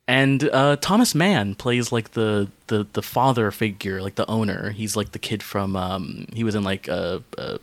and 0.10 0.49
uh, 0.52 0.76
Thomas 0.77 1.14
Mann 1.14 1.53
plays 1.53 1.91
like 1.91 2.11
the, 2.11 2.49
the 2.65 2.88
the 2.94 3.03
father 3.03 3.52
figure, 3.52 4.02
like 4.02 4.15
the 4.15 4.27
owner. 4.27 4.72
He's 4.72 4.95
like 4.95 5.11
the 5.11 5.19
kid 5.19 5.44
from 5.44 5.76
um, 5.76 6.26
he 6.34 6.44
was 6.44 6.56
in 6.56 6.64
like 6.64 6.90
uh, 6.90 7.19
uh 7.38 7.60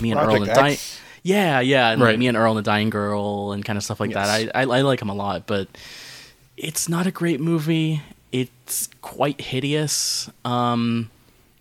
me 0.00 0.10
and 0.10 0.18
Earl 0.18 0.36
and 0.36 0.46
the 0.46 0.54
Dying. 0.54 0.78
Yeah, 1.22 1.60
yeah, 1.60 1.90
and 1.90 2.00
like, 2.00 2.08
Right. 2.08 2.18
me 2.18 2.28
and 2.28 2.36
Earl 2.36 2.52
and 2.56 2.58
the 2.58 2.70
Dying 2.70 2.88
Girl 2.88 3.52
and 3.52 3.62
kind 3.62 3.76
of 3.76 3.84
stuff 3.84 4.00
like 4.00 4.14
that. 4.14 4.28
I, 4.28 4.48
I 4.54 4.62
I 4.62 4.80
like 4.80 5.02
him 5.02 5.10
a 5.10 5.14
lot, 5.14 5.46
but 5.46 5.68
it's 6.56 6.88
not 6.88 7.06
a 7.06 7.10
great 7.10 7.40
movie. 7.40 8.00
It's 8.32 8.88
quite 9.02 9.40
hideous. 9.40 10.30
Um, 10.46 11.10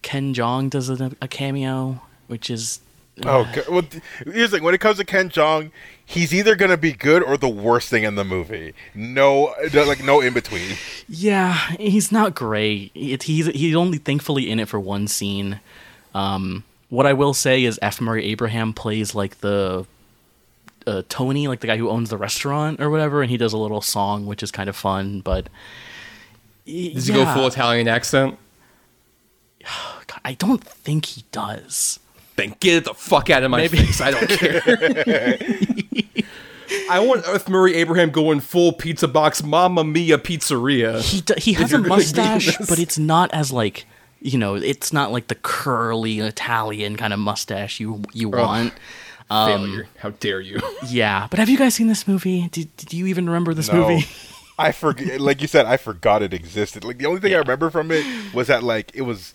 Ken 0.02 0.34
Jeong 0.34 0.70
does 0.70 0.90
a, 0.90 1.12
a 1.22 1.28
cameo, 1.28 2.02
which 2.28 2.50
is 2.50 2.80
Oh, 3.24 3.50
God. 3.56 3.64
well, 3.70 3.82
th- 3.84 4.04
here's 4.26 4.52
the 4.52 4.58
thing. 4.58 4.64
When 4.66 4.74
it 4.74 4.82
comes 4.82 4.98
to 4.98 5.06
Ken 5.06 5.30
Jeong, 5.30 5.72
he's 6.06 6.34
either 6.34 6.56
gonna 6.56 6.76
be 6.76 6.92
good 6.92 7.24
or 7.24 7.38
the 7.38 7.48
worst 7.48 7.90
thing 7.90 8.04
in 8.04 8.16
the 8.16 8.26
movie. 8.26 8.74
No, 8.94 9.54
no- 9.74 9.84
like 9.86 10.04
no 10.04 10.20
in 10.22 10.34
between. 10.34 10.76
Yeah, 11.08 11.54
he's 11.80 12.12
not 12.12 12.36
great. 12.36 12.92
It, 12.94 13.24
he's 13.24 13.48
he's 13.48 13.76
only 13.76 14.00
thankfully 14.00 14.52
in 14.52 14.60
it 14.60 14.68
for 14.68 14.80
one 14.80 15.08
scene. 15.08 15.62
Um, 16.14 16.66
what 16.90 17.06
I 17.06 17.14
will 17.14 17.34
say 17.34 17.64
is 17.64 17.80
F. 17.82 18.02
Murray 18.02 18.26
Abraham 18.26 18.74
plays 18.74 19.16
like 19.16 19.40
the 19.40 19.86
uh, 20.86 21.02
Tony, 21.10 21.48
like 21.48 21.62
the 21.62 21.68
guy 21.68 21.78
who 21.78 21.90
owns 21.90 22.10
the 22.10 22.18
restaurant 22.18 22.82
or 22.82 22.90
whatever, 22.90 23.22
and 23.22 23.32
he 23.32 23.38
does 23.38 23.54
a 23.54 23.58
little 23.58 23.82
song 23.82 24.26
which 24.26 24.44
is 24.44 24.52
kind 24.52 24.68
of 24.70 24.76
fun. 24.76 25.22
But 25.22 25.48
Does 26.66 27.08
he 27.08 27.14
go 27.14 27.26
full 27.34 27.48
Italian 27.48 27.88
accent? 27.88 28.38
God, 29.64 30.20
I 30.24 30.34
don't 30.34 30.64
think 30.64 31.06
he 31.06 31.24
does. 31.32 32.00
Then 32.36 32.56
get 32.60 32.76
it 32.76 32.84
the 32.86 32.94
fuck 32.94 33.30
out 33.30 33.44
of 33.44 33.52
my 33.52 33.58
Maybe- 33.58 33.78
face. 33.78 34.02
I 34.02 34.12
don't 34.12 34.30
care. 34.30 34.62
I 36.90 37.00
want 37.00 37.24
F. 37.28 37.48
Murray 37.48 37.76
Abraham 37.76 38.10
going 38.10 38.40
full 38.40 38.74
pizza 38.74 39.08
box, 39.08 39.44
Mamma 39.44 39.84
Mia 39.84 40.18
pizzeria. 40.18 41.00
He 41.02 41.22
do, 41.22 41.34
he 41.38 41.54
has 41.54 41.72
a 41.72 41.78
you're 41.78 41.82
gonna 41.84 41.84
be 41.84 41.94
in 41.94 41.98
mustache, 42.00 42.58
but 42.68 42.80
it's 42.80 42.98
not 42.98 43.34
as 43.34 43.52
like 43.52 43.86
you 44.20 44.38
know, 44.40 44.56
it's 44.56 44.92
not 44.92 45.12
like 45.12 45.28
the 45.28 45.36
curly 45.36 46.20
Italian 46.20 46.98
kind 46.98 47.14
of 47.14 47.20
mustache 47.20 47.80
you 47.80 48.02
you 48.14 48.30
want. 48.30 48.74
Failure. 49.30 49.84
Um, 49.84 49.84
How 50.00 50.10
dare 50.12 50.40
you? 50.42 50.60
Yeah, 50.88 51.28
but 51.30 51.40
have 51.40 51.50
you 51.50 51.58
guys 51.58 51.74
seen 51.76 51.88
this 51.88 52.08
movie? 52.08 52.48
Did, 52.50 52.76
did 52.78 52.94
you 52.94 53.08
even 53.08 53.26
remember 53.26 53.54
this 53.56 53.72
No. 53.72 53.88
movie? 53.88 54.08
I 54.60 54.72
forget. 54.72 55.20
Like 55.20 55.42
you 55.42 55.48
said, 55.48 55.66
I 55.66 55.78
forgot 55.78 56.22
it 56.22 56.34
existed. 56.34 56.84
Like 56.84 56.98
the 57.00 57.06
only 57.08 57.20
thing 57.20 57.34
I 57.34 57.38
remember 57.38 57.70
from 57.70 57.92
it 57.92 58.06
was 58.34 58.48
that 58.48 58.64
like 58.64 58.92
it 58.96 59.02
was 59.02 59.34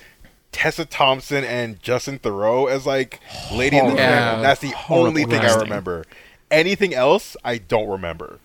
Tessa 0.52 0.85
Thompson 0.85 1.44
and 1.44 1.81
Justin 1.82 2.18
Theroux 2.18 2.70
as 2.70 2.86
like 2.86 3.20
Lady 3.52 3.78
in 3.78 3.86
the 3.89 3.94
Yeah. 3.94 4.09
Tramp. 4.31 4.43
That's 4.43 4.60
the 4.60 4.70
Horrible 4.70 5.09
only 5.09 5.24
thing 5.24 5.40
I 5.40 5.55
remember. 5.56 6.05
Anything 6.51 6.93
else, 6.94 7.36
I 7.44 7.59
don't 7.59 7.89
remember. 7.89 8.39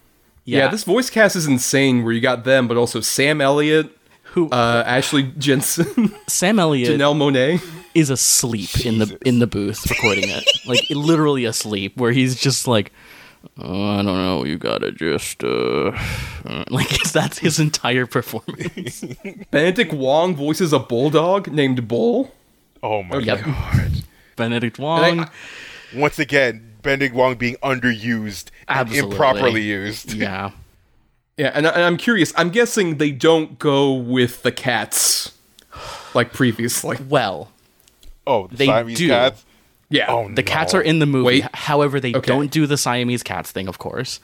Yeah. 0.43 0.67
this 0.67 0.83
voice 0.83 1.09
cast 1.09 1.35
is 1.35 1.47
insane. 1.47 2.03
Where 2.03 2.13
you 2.13 2.21
got 2.21 2.43
them, 2.43 2.67
but 2.67 2.77
also 2.77 2.99
Sam 3.01 3.41
Elliott, 3.41 3.89
who 4.33 4.47
uh, 4.51 4.83
Ashley 4.85 5.23
Jensen, 5.39 6.13
Sam 6.27 6.59
Elliott 6.59 6.89
Janelle 6.99 7.15
Monáe. 7.15 7.59
is 7.95 8.11
asleep 8.11 8.85
in 8.85 8.99
the 8.99 9.17
in 9.25 9.39
the 9.39 9.47
booth 9.47 9.89
recording 9.89 10.25
it, 10.29 10.43
like 10.67 10.81
literally 10.91 11.45
asleep, 11.45 11.97
where 11.97 12.11
he's 12.11 12.35
just 12.39 12.67
like, 12.67 12.91
oh, 13.59 13.83
I 13.91 13.97
don't 13.97 14.05
know, 14.17 14.43
you 14.45 14.57
gotta 14.57 14.91
just 14.91 15.43
uh, 15.43 15.91
uh," 16.45 16.63
like 16.69 16.89
that's 17.13 17.37
his 17.39 17.59
entire 17.59 18.05
performance. 18.05 19.03
Benedict 19.51 19.93
Wong 19.93 20.35
voices 20.35 20.73
a 20.73 20.79
bulldog 20.79 21.51
named 21.51 21.87
Bull. 21.87 22.33
Oh 22.83 23.03
my 23.03 23.17
Yep. 23.19 23.43
god! 23.45 23.91
Benedict 24.35 24.79
Wong. 24.79 25.19
I- 25.21 25.29
Once 25.95 26.19
again, 26.19 26.73
Benedict 26.81 27.15
Wong 27.15 27.35
being 27.35 27.55
underused 27.63 28.49
and 28.67 28.91
improperly 28.91 29.61
used. 29.63 30.13
yeah, 30.13 30.51
Yeah, 31.37 31.51
and, 31.53 31.65
I- 31.67 31.71
and 31.71 31.83
I'm 31.83 31.97
curious. 31.97 32.33
I'm 32.35 32.49
guessing 32.49 32.97
they 32.97 33.11
don't 33.11 33.57
go 33.59 33.93
with 33.93 34.43
the 34.43 34.51
cats 34.51 35.31
like 36.13 36.33
previously. 36.33 36.97
well, 37.07 37.51
Oh, 38.27 38.47
the 38.47 38.55
They 38.57 38.65
Siamese 38.65 38.97
do. 38.97 39.07
cats. 39.09 39.45
Yeah. 39.89 40.05
Oh, 40.11 40.29
the 40.33 40.43
cats 40.43 40.73
are 40.73 40.81
in 40.81 40.99
the 40.99 41.05
movie. 41.05 41.25
Wait. 41.41 41.55
However, 41.55 41.99
they 41.99 42.13
Okay. 42.13 42.25
don't 42.27 42.49
do 42.51 42.65
the 42.65 42.77
Siamese 42.77 43.21
cats 43.23 43.51
thing, 43.51 43.67
of 43.67 43.77
course. 43.77 44.19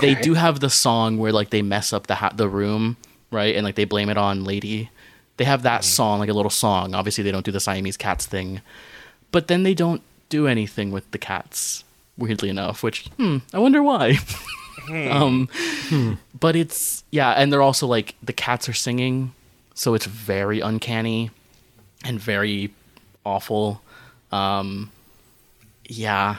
They 0.00 0.14
do 0.14 0.34
have 0.34 0.60
the 0.60 0.70
song 0.70 1.18
where 1.18 1.32
like 1.32 1.50
they 1.50 1.62
mess 1.62 1.92
up 1.92 2.06
the 2.06 2.14
ha- 2.16 2.32
the 2.34 2.48
room, 2.48 2.96
right? 3.30 3.54
And 3.56 3.64
like 3.64 3.74
they 3.74 3.84
blame 3.84 4.08
it 4.08 4.16
on 4.16 4.44
Lady. 4.44 4.90
They 5.38 5.44
have 5.44 5.62
that 5.64 5.82
song, 5.84 6.20
like 6.20 6.28
a 6.28 6.34
little 6.34 6.50
song. 6.50 6.94
Obviously, 6.94 7.24
they 7.24 7.32
don't 7.32 7.44
do 7.44 7.50
the 7.50 7.58
Siamese 7.60 7.96
cats 7.96 8.26
thing, 8.26 8.60
but 9.32 9.48
then 9.48 9.64
they 9.64 9.74
don't 9.74 10.02
do 10.28 10.46
anything 10.46 10.92
with 10.92 11.10
the 11.10 11.18
cats. 11.18 11.84
Weirdly 12.18 12.50
enough, 12.50 12.82
which 12.82 13.06
hmm, 13.16 13.38
I 13.52 13.58
wonder 13.58 13.82
why. 13.82 14.18
um, 15.10 15.48
but 16.38 16.54
it's 16.54 17.02
yeah, 17.10 17.30
and 17.32 17.52
they're 17.52 17.62
also 17.62 17.86
like 17.86 18.14
the 18.22 18.32
cats 18.34 18.68
are 18.68 18.72
singing, 18.74 19.32
so 19.74 19.94
it's 19.94 20.06
very 20.06 20.60
uncanny 20.60 21.30
and 22.04 22.20
very 22.20 22.72
awful. 23.24 23.80
Um, 24.32 24.90
yeah, 25.84 26.36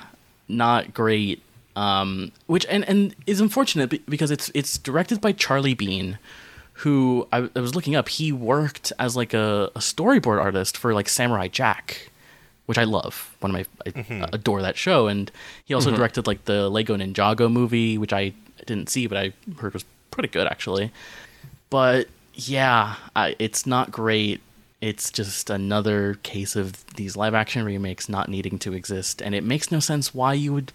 not 0.48 0.94
great. 0.94 1.42
Um, 1.76 2.32
which 2.48 2.66
and 2.70 2.88
and 2.88 3.16
is 3.26 3.40
unfortunate 3.40 4.06
because 4.08 4.30
it's 4.32 4.52
it's 4.54 4.78
directed 4.78 5.22
by 5.22 5.32
Charlie 5.32 5.74
Bean, 5.74 6.20
who 6.74 7.28
I, 7.32 7.50
I 7.56 7.60
was 7.60 7.76
looking 7.76 7.96
up. 7.96 8.10
He 8.10 8.32
worked 8.32 8.92
as 9.00 9.16
like 9.16 9.34
a, 9.34 9.72
a 9.76 9.80
storyboard 9.80 10.40
artist 10.42 10.78
for 10.78 10.94
like 10.94 11.10
Samurai 11.10 11.48
Jack, 11.48 12.12
which 12.68 12.78
I 12.78 12.84
love. 12.84 13.36
One 13.40 13.56
of 13.56 13.68
my 13.86 13.92
I 13.92 14.30
adore 14.34 14.62
that 14.62 14.78
show, 14.78 15.08
and 15.08 15.32
he 15.66 15.74
also 15.74 15.90
directed 15.96 16.28
like 16.28 16.46
the 16.46 16.70
Lego 16.70 16.96
Ninjago 16.96 17.52
movie, 17.52 17.98
which 17.98 18.14
I 18.14 18.34
didn't 18.66 18.90
see, 18.90 19.08
but 19.08 19.18
I 19.18 19.34
heard 19.58 19.74
was 19.74 19.86
pretty 20.12 20.30
good 20.30 20.48
actually. 20.48 20.92
But 21.70 22.08
yeah, 22.36 22.96
I, 23.16 23.36
it's 23.40 23.66
not 23.66 23.92
great. 23.92 24.42
It's 24.84 25.12
just 25.12 25.50
another 25.50 26.16
case 26.24 26.58
of 26.58 26.86
these 26.96 27.16
live 27.16 27.34
action 27.34 27.64
remakes 27.64 28.10
not 28.10 28.28
needing 28.28 28.60
to 28.60 28.74
exist, 28.74 29.22
and 29.22 29.34
it 29.34 29.42
makes 29.42 29.72
no 29.72 29.80
sense 29.80 30.14
why 30.14 30.34
you 30.34 30.52
would 30.52 30.74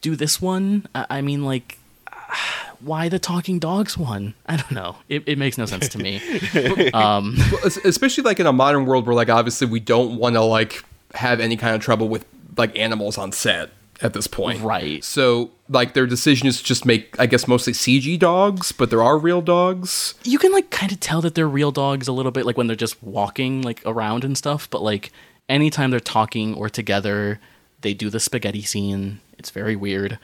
do 0.00 0.16
this 0.16 0.42
one. 0.42 0.88
I, 0.92 1.20
mean, 1.20 1.44
like, 1.44 1.78
why 2.80 3.08
the 3.08 3.20
Talking 3.20 3.60
Dogs 3.60 3.96
one? 3.96 4.34
I 4.46 4.56
don't 4.56 4.72
know. 4.72 4.96
It, 5.08 5.22
it 5.26 5.38
makes 5.38 5.56
no 5.56 5.66
sense 5.66 5.88
to 5.90 5.98
me. 5.98 6.16
um, 6.94 7.36
Well, 7.52 7.60
especially 7.84 8.24
like 8.24 8.40
in 8.40 8.46
a 8.46 8.52
modern 8.52 8.86
world 8.86 9.06
where 9.06 9.14
like 9.14 9.28
obviously 9.28 9.68
we 9.68 9.78
don't 9.78 10.16
want 10.18 10.34
to 10.34 10.42
like 10.42 10.84
have 11.14 11.38
any 11.38 11.56
kind 11.56 11.76
of 11.76 11.80
trouble 11.80 12.08
with 12.08 12.26
like 12.56 12.76
animals 12.76 13.18
on 13.18 13.30
set 13.30 13.70
at 14.02 14.12
this 14.12 14.26
point. 14.26 14.60
Right. 14.60 15.02
So 15.02 15.50
like 15.68 15.94
their 15.94 16.06
decision 16.06 16.46
is 16.48 16.58
to 16.58 16.64
just 16.64 16.84
make 16.84 17.18
I 17.18 17.26
guess 17.26 17.48
mostly 17.48 17.72
CG 17.72 18.18
dogs, 18.18 18.72
but 18.72 18.90
there 18.90 19.02
are 19.02 19.16
real 19.16 19.40
dogs. 19.40 20.14
you 20.24 20.38
can 20.38 20.52
like 20.52 20.70
kind 20.70 20.92
of 20.92 21.00
tell 21.00 21.20
that 21.22 21.34
they're 21.34 21.48
real 21.48 21.72
dogs 21.72 22.08
a 22.08 22.12
little 22.12 22.32
bit, 22.32 22.44
like 22.44 22.56
when 22.56 22.66
they're 22.66 22.76
just 22.76 23.02
walking 23.02 23.62
like 23.62 23.80
around 23.86 24.24
and 24.24 24.36
stuff. 24.36 24.68
But 24.68 24.82
like 24.82 25.12
anytime 25.48 25.90
they're 25.90 26.00
talking 26.00 26.54
or 26.54 26.68
together, 26.68 27.40
they 27.80 27.94
do 27.94 28.10
the 28.10 28.20
spaghetti 28.20 28.62
scene. 28.62 29.20
It's 29.38 29.50
very 29.50 29.76
weird. 29.76 30.18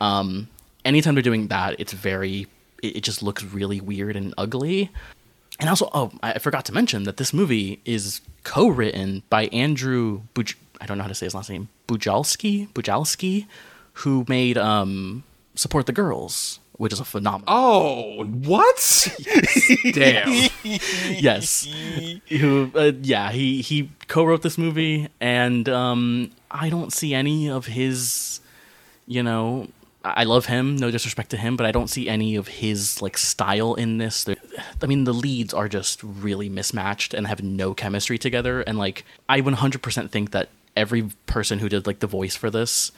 Um, 0.00 0.48
anytime 0.84 1.14
they're 1.14 1.22
doing 1.22 1.48
that, 1.48 1.78
it's 1.78 1.92
very. 1.92 2.46
It, 2.82 2.96
it 2.98 3.00
just 3.02 3.22
looks 3.22 3.44
really 3.44 3.80
weird 3.80 4.16
and 4.16 4.32
ugly. 4.38 4.90
And 5.60 5.68
also, 5.68 5.90
oh, 5.92 6.12
I 6.22 6.34
I 6.34 6.38
forgot 6.38 6.64
to 6.66 6.72
mention 6.72 7.02
that 7.04 7.16
this 7.16 7.32
movie 7.32 7.80
is 7.84 8.20
co-written 8.44 9.22
by 9.28 9.46
Andrew. 9.46 10.22
Buj- 10.34 10.54
I 10.80 10.86
don't 10.86 10.96
know 10.98 11.02
how 11.04 11.08
to 11.08 11.14
say 11.14 11.26
his 11.26 11.34
last 11.34 11.50
name. 11.50 11.68
Bujalski. 11.88 12.68
Bujalski, 12.72 13.46
who 13.94 14.24
made 14.28 14.56
um, 14.58 15.24
"Support 15.54 15.86
the 15.86 15.92
Girls," 15.92 16.60
which 16.74 16.92
is 16.92 17.00
a 17.00 17.04
phenomenal. 17.04 17.46
Oh, 17.48 18.24
what? 18.24 19.08
Damn. 19.92 20.48
yes 21.18 21.66
who 22.28 22.70
uh, 22.74 22.92
yeah 23.02 23.30
he 23.32 23.60
he 23.62 23.90
co-wrote 24.06 24.42
this 24.42 24.56
movie 24.58 25.08
and 25.20 25.68
um 25.68 26.30
i 26.50 26.68
don't 26.68 26.92
see 26.92 27.14
any 27.14 27.48
of 27.50 27.66
his 27.66 28.40
you 29.06 29.22
know 29.22 29.66
i 30.04 30.22
I 30.22 30.24
love 30.24 30.46
him 30.46 30.76
no 30.76 30.90
disrespect 30.90 31.30
to 31.30 31.36
him 31.36 31.56
but 31.56 31.66
i 31.66 31.72
don't 31.72 31.88
see 31.88 32.08
any 32.08 32.36
of 32.36 32.46
his 32.48 33.02
like 33.02 33.18
style 33.18 33.74
in 33.74 33.98
this 33.98 34.24
They're- 34.24 34.36
i 34.82 34.86
mean 34.86 35.04
the 35.04 35.12
leads 35.12 35.52
are 35.52 35.68
just 35.68 36.02
really 36.02 36.48
mismatched 36.48 37.12
and 37.14 37.26
have 37.26 37.42
no 37.42 37.74
chemistry 37.74 38.16
together 38.18 38.60
and 38.62 38.78
like 38.78 39.04
i 39.28 39.40
100% 39.40 40.10
think 40.10 40.30
that 40.30 40.48
every 40.78 41.10
person 41.26 41.58
who 41.58 41.68
did 41.68 41.86
like 41.86 41.98
the 41.98 42.06
voice 42.06 42.36
for 42.36 42.50
this 42.50 42.90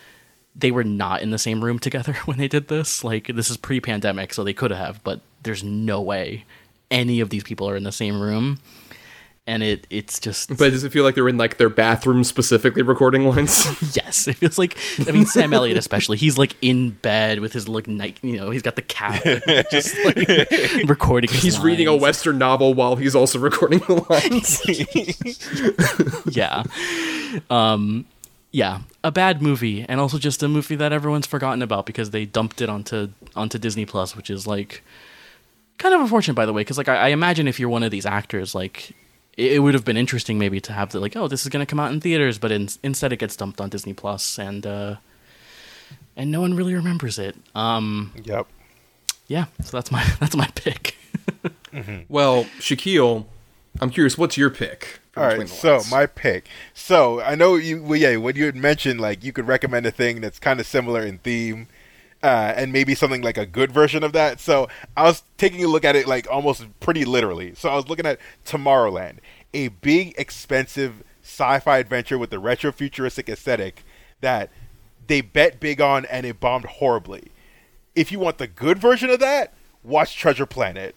they 0.55 0.71
were 0.71 0.85
not 0.85 1.23
in 1.23 1.31
the 1.31 1.39
same 1.39 1.63
room 1.65 1.79
together 1.79 2.13
when 2.25 2.39
they 2.39 2.49
did 2.49 2.69
this. 2.69 3.05
Like 3.05 3.29
this 3.29 3.51
is 3.51 3.57
pre-pandemic, 3.57 4.35
so 4.35 4.45
they 4.45 4.53
could 4.55 4.71
have, 4.71 5.03
but 5.05 5.21
there's 5.43 5.65
no 5.65 6.01
way 6.01 6.45
any 6.91 7.21
of 7.21 7.31
these 7.31 7.45
people 7.45 7.69
are 7.69 7.77
in 7.77 7.85
the 7.85 7.93
same 7.93 8.21
room. 8.21 8.59
And 9.47 9.63
it 9.63 9.87
it's 9.91 10.21
just 10.21 10.51
But 10.51 10.71
does 10.71 10.85
it 10.85 10.93
feel 10.93 11.03
like 11.03 11.15
they're 11.15 11.29
in 11.29 11.39
like 11.39 11.57
their 11.57 11.71
bathroom 11.71 12.23
specifically 12.25 12.83
recording 12.83 13.25
lines? 13.25 13.65
yes, 13.97 14.29
it 14.29 14.35
feels 14.35 14.59
like 14.59 14.77
I 15.09 15.11
mean 15.11 15.27
Sam 15.27 15.53
Elliott 15.53 15.79
especially. 15.79 16.19
He's 16.19 16.37
like 16.39 16.55
in 16.63 16.91
bed 16.91 17.41
with 17.41 17.53
his 17.53 17.69
like 17.69 17.89
night, 17.89 18.19
you 18.23 18.37
know, 18.37 18.51
he's 18.51 18.63
got 18.63 18.77
the 18.77 18.83
cat 18.83 19.23
just 19.71 19.97
like 20.05 20.17
recording. 20.89 21.31
he's 21.31 21.59
reading 21.59 21.89
a 21.89 21.97
western 21.97 22.39
novel 22.39 22.75
while 22.75 22.97
he's 22.97 23.17
also 23.17 23.39
recording 23.39 23.81
the 23.81 24.05
lines. 24.09 24.61
yeah. 26.37 26.63
Um 27.49 28.07
yeah, 28.53 28.81
a 29.05 29.13
bad 29.13 29.41
movie 29.41 29.85
and 29.89 30.01
also 30.01 30.19
just 30.19 30.43
a 30.43 30.49
movie 30.49 30.75
that 30.75 30.93
everyone's 30.93 31.27
forgotten 31.27 31.63
about 31.63 31.87
because 31.87 32.11
they 32.11 32.25
dumped 32.25 32.61
it 32.61 32.69
onto 32.69 33.09
onto 33.37 33.59
Disney 33.59 33.87
Plus, 33.87 34.17
which 34.17 34.29
is 34.31 34.47
like 34.47 34.83
kind 35.79 35.95
of 35.95 36.01
unfortunate, 36.01 36.35
by 36.35 36.47
the 36.47 36.53
way, 36.53 36.63
because 36.63 36.77
like 36.79 36.89
I, 36.89 36.97
I 36.97 37.09
imagine 37.09 37.47
if 37.49 37.61
you're 37.61 37.69
one 37.69 37.83
of 37.85 37.91
these 37.91 38.05
actors, 38.07 38.55
like 38.55 38.91
it, 39.37 39.53
it 39.53 39.59
would 39.61 39.75
have 39.75 39.85
been 39.85 39.97
interesting 39.97 40.39
maybe 40.39 40.61
to 40.63 40.73
have 40.73 40.91
the 40.91 40.99
like, 41.01 41.17
oh, 41.17 41.29
this 41.29 41.43
is 41.43 41.49
going 41.49 41.65
to 41.65 41.71
come 41.71 41.79
out 41.81 41.93
in 41.93 42.01
theaters, 42.01 42.39
but 42.39 42.51
in, 42.51 42.69
instead 42.83 43.13
it 43.13 43.19
gets 43.19 43.37
dumped 43.37 43.61
on 43.61 43.69
Disney 43.71 43.93
Plus, 43.95 44.39
and 44.39 44.67
uh, 44.67 44.97
and 46.17 46.31
no 46.33 46.41
one 46.41 46.55
really 46.55 46.75
remembers 46.75 47.19
it. 47.19 47.37
Um, 47.55 48.13
Yep. 48.25 48.47
yeah, 49.29 49.45
so 49.63 49.77
that's 49.77 49.91
my 49.93 50.05
that's 50.21 50.37
my 50.37 50.49
pick. 50.55 50.97
Well, 52.09 52.45
Shakyl, 52.59 53.27
I'm 53.81 53.91
curious, 53.91 54.19
what's 54.19 54.37
your 54.37 54.51
pick? 54.51 55.00
All 55.17 55.37
the 55.37 55.47
so 55.47 55.81
my 55.91 56.07
pick. 56.07 56.47
So 56.73 57.21
I 57.21 57.35
know 57.35 57.57
you. 57.57 57.83
Well, 57.83 57.99
yeah, 57.99 58.17
when 58.17 58.37
you 58.37 58.47
had 58.47 58.57
mentioned 58.57 59.01
like 59.01 59.25
you 59.25 59.33
could 59.33 59.49
recommend 59.49 59.87
a 59.87 59.91
thing 59.91 60.21
that's 60.21 60.39
kind 60.39 60.61
of 60.61 60.67
similar 60.67 61.03
in 61.03 61.19
theme, 61.19 61.67
uh, 62.23 62.53
and 62.57 62.73
maybe 62.73 62.95
something 62.95 63.23
like 63.23 63.39
a 63.39 63.47
good 63.47 63.73
version 63.73 64.05
of 64.05 64.13
that. 64.13 64.41
So 64.41 64.69
I 64.97 65.05
was 65.05 65.23
taking 65.37 65.65
a 65.65 65.69
look 65.69 65.85
at 65.85 65.97
it 65.97 66.07
like 66.07 66.31
almost 66.31 66.67
pretty 66.81 67.05
literally. 67.05 67.55
So 67.55 67.69
I 67.69 67.77
was 67.77 67.89
looking 67.89 68.07
at 68.07 68.19
Tomorrowland, 68.45 69.19
a 69.53 69.69
big, 69.69 70.15
expensive 70.17 71.03
sci-fi 71.23 71.79
adventure 71.79 72.19
with 72.19 72.33
a 72.33 72.39
retro 72.39 72.73
futuristic 72.73 73.29
aesthetic 73.29 73.83
that 74.21 74.51
they 75.07 75.21
bet 75.21 75.61
big 75.61 75.81
on 75.81 76.05
and 76.07 76.27
it 76.27 76.39
bombed 76.41 76.67
horribly. 76.67 77.33
If 77.95 78.13
you 78.13 78.21
want 78.21 78.39
the 78.39 78.47
good 78.47 78.79
version 78.79 79.11
of 79.11 79.19
that, 79.21 79.55
watch 79.83 80.17
Treasure 80.17 80.47
Planet. 80.47 80.95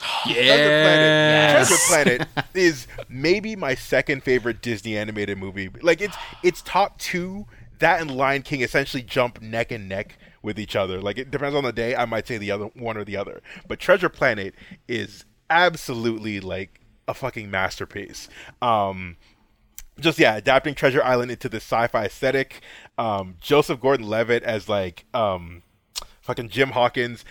Treasure 0.00 0.82
Planet. 0.82 1.66
Treasure 1.68 1.82
Planet 1.88 2.28
is 2.54 2.86
maybe 3.08 3.56
my 3.56 3.74
second 3.74 4.22
favorite 4.22 4.62
Disney 4.62 4.96
animated 4.96 5.38
movie. 5.38 5.70
Like 5.82 6.00
it's 6.00 6.16
it's 6.42 6.62
top 6.62 6.98
two. 6.98 7.46
That 7.78 8.00
and 8.00 8.10
Lion 8.10 8.42
King 8.42 8.60
essentially 8.60 9.02
jump 9.02 9.40
neck 9.40 9.72
and 9.72 9.88
neck 9.88 10.18
with 10.42 10.58
each 10.58 10.76
other. 10.76 11.00
Like 11.00 11.18
it 11.18 11.30
depends 11.30 11.56
on 11.56 11.64
the 11.64 11.72
day. 11.72 11.94
I 11.96 12.04
might 12.04 12.26
say 12.26 12.38
the 12.38 12.50
other 12.50 12.66
one 12.66 12.96
or 12.96 13.04
the 13.04 13.16
other. 13.16 13.42
But 13.68 13.78
Treasure 13.78 14.08
Planet 14.08 14.54
is 14.88 15.24
absolutely 15.48 16.40
like 16.40 16.80
a 17.08 17.14
fucking 17.14 17.50
masterpiece. 17.50 18.28
Um, 18.62 19.16
just 19.98 20.18
yeah, 20.18 20.36
adapting 20.36 20.74
Treasure 20.74 21.02
Island 21.02 21.30
into 21.30 21.48
this 21.48 21.64
sci-fi 21.64 22.06
aesthetic. 22.06 22.60
Um, 22.96 23.36
Joseph 23.40 23.80
Gordon-Levitt 23.80 24.42
as 24.44 24.68
like 24.68 25.04
um, 25.12 25.62
fucking 26.20 26.48
Jim 26.48 26.70
Hawkins. 26.70 27.24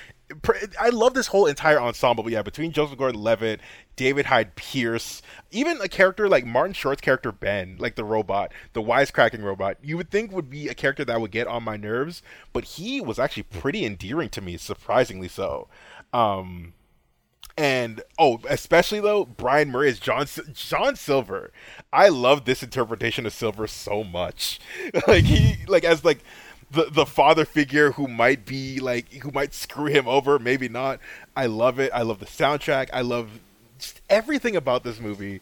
I 0.79 0.89
love 0.89 1.13
this 1.13 1.27
whole 1.27 1.45
entire 1.45 1.79
ensemble. 1.79 2.23
But 2.23 2.33
yeah, 2.33 2.41
between 2.41 2.71
Joseph 2.71 2.97
Gordon-Levitt, 2.97 3.61
David 3.95 4.27
Hyde 4.27 4.55
Pierce, 4.55 5.21
even 5.51 5.79
a 5.81 5.87
character 5.87 6.29
like 6.29 6.45
Martin 6.45 6.73
Short's 6.73 7.01
character 7.01 7.31
Ben, 7.31 7.77
like 7.79 7.95
the 7.95 8.03
robot, 8.03 8.51
the 8.73 8.81
wisecracking 8.81 9.43
robot, 9.43 9.77
you 9.81 9.97
would 9.97 10.11
think 10.11 10.31
would 10.31 10.49
be 10.49 10.67
a 10.67 10.73
character 10.73 11.03
that 11.05 11.19
would 11.19 11.31
get 11.31 11.47
on 11.47 11.63
my 11.63 11.77
nerves, 11.77 12.21
but 12.53 12.63
he 12.63 13.01
was 13.01 13.19
actually 13.19 13.43
pretty 13.43 13.85
endearing 13.85 14.29
to 14.29 14.41
me, 14.41 14.57
surprisingly 14.57 15.27
so. 15.27 15.67
Um, 16.13 16.73
and 17.59 18.01
oh, 18.17 18.39
especially 18.49 19.01
though, 19.01 19.25
Brian 19.25 19.69
Murray 19.69 19.89
is 19.89 19.99
John 19.99 20.27
John 20.53 20.95
Silver. 20.95 21.51
I 21.91 22.07
love 22.07 22.45
this 22.45 22.63
interpretation 22.63 23.25
of 23.25 23.33
Silver 23.33 23.67
so 23.67 24.05
much. 24.05 24.61
like 25.07 25.25
he 25.25 25.57
like 25.67 25.83
as 25.83 26.05
like 26.05 26.19
the 26.71 26.85
the 26.89 27.05
father 27.05 27.45
figure 27.45 27.91
who 27.93 28.07
might 28.07 28.45
be 28.45 28.79
like 28.79 29.11
who 29.13 29.31
might 29.31 29.53
screw 29.53 29.85
him 29.85 30.07
over, 30.07 30.39
maybe 30.39 30.69
not. 30.69 30.99
I 31.35 31.45
love 31.47 31.79
it. 31.79 31.91
I 31.93 32.01
love 32.01 32.19
the 32.19 32.25
soundtrack. 32.25 32.89
I 32.93 33.01
love 33.01 33.39
just 33.77 34.01
everything 34.09 34.55
about 34.55 34.83
this 34.83 34.99
movie 34.99 35.41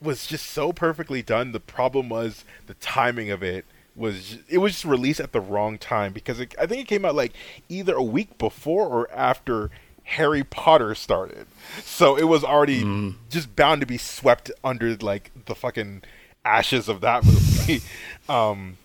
was 0.00 0.26
just 0.26 0.46
so 0.46 0.72
perfectly 0.72 1.22
done. 1.22 1.52
The 1.52 1.60
problem 1.60 2.08
was 2.08 2.44
the 2.66 2.74
timing 2.74 3.30
of 3.30 3.42
it 3.42 3.64
was 3.96 4.38
it 4.48 4.58
was 4.58 4.72
just 4.72 4.84
released 4.84 5.20
at 5.20 5.32
the 5.32 5.40
wrong 5.40 5.76
time 5.76 6.12
because 6.12 6.40
it, 6.40 6.54
I 6.58 6.66
think 6.66 6.82
it 6.82 6.88
came 6.88 7.04
out 7.04 7.14
like 7.14 7.32
either 7.68 7.94
a 7.94 8.02
week 8.02 8.38
before 8.38 8.86
or 8.86 9.10
after 9.12 9.70
Harry 10.04 10.44
Potter 10.44 10.94
started. 10.94 11.46
So 11.82 12.16
it 12.16 12.24
was 12.24 12.42
already 12.44 12.82
just 13.28 13.54
bound 13.56 13.80
to 13.80 13.86
be 13.86 13.98
swept 13.98 14.50
under 14.64 14.96
like 14.96 15.30
the 15.46 15.54
fucking 15.54 16.02
ashes 16.44 16.88
of 16.88 17.00
that 17.02 17.24
movie. 17.24 17.82
um 18.28 18.76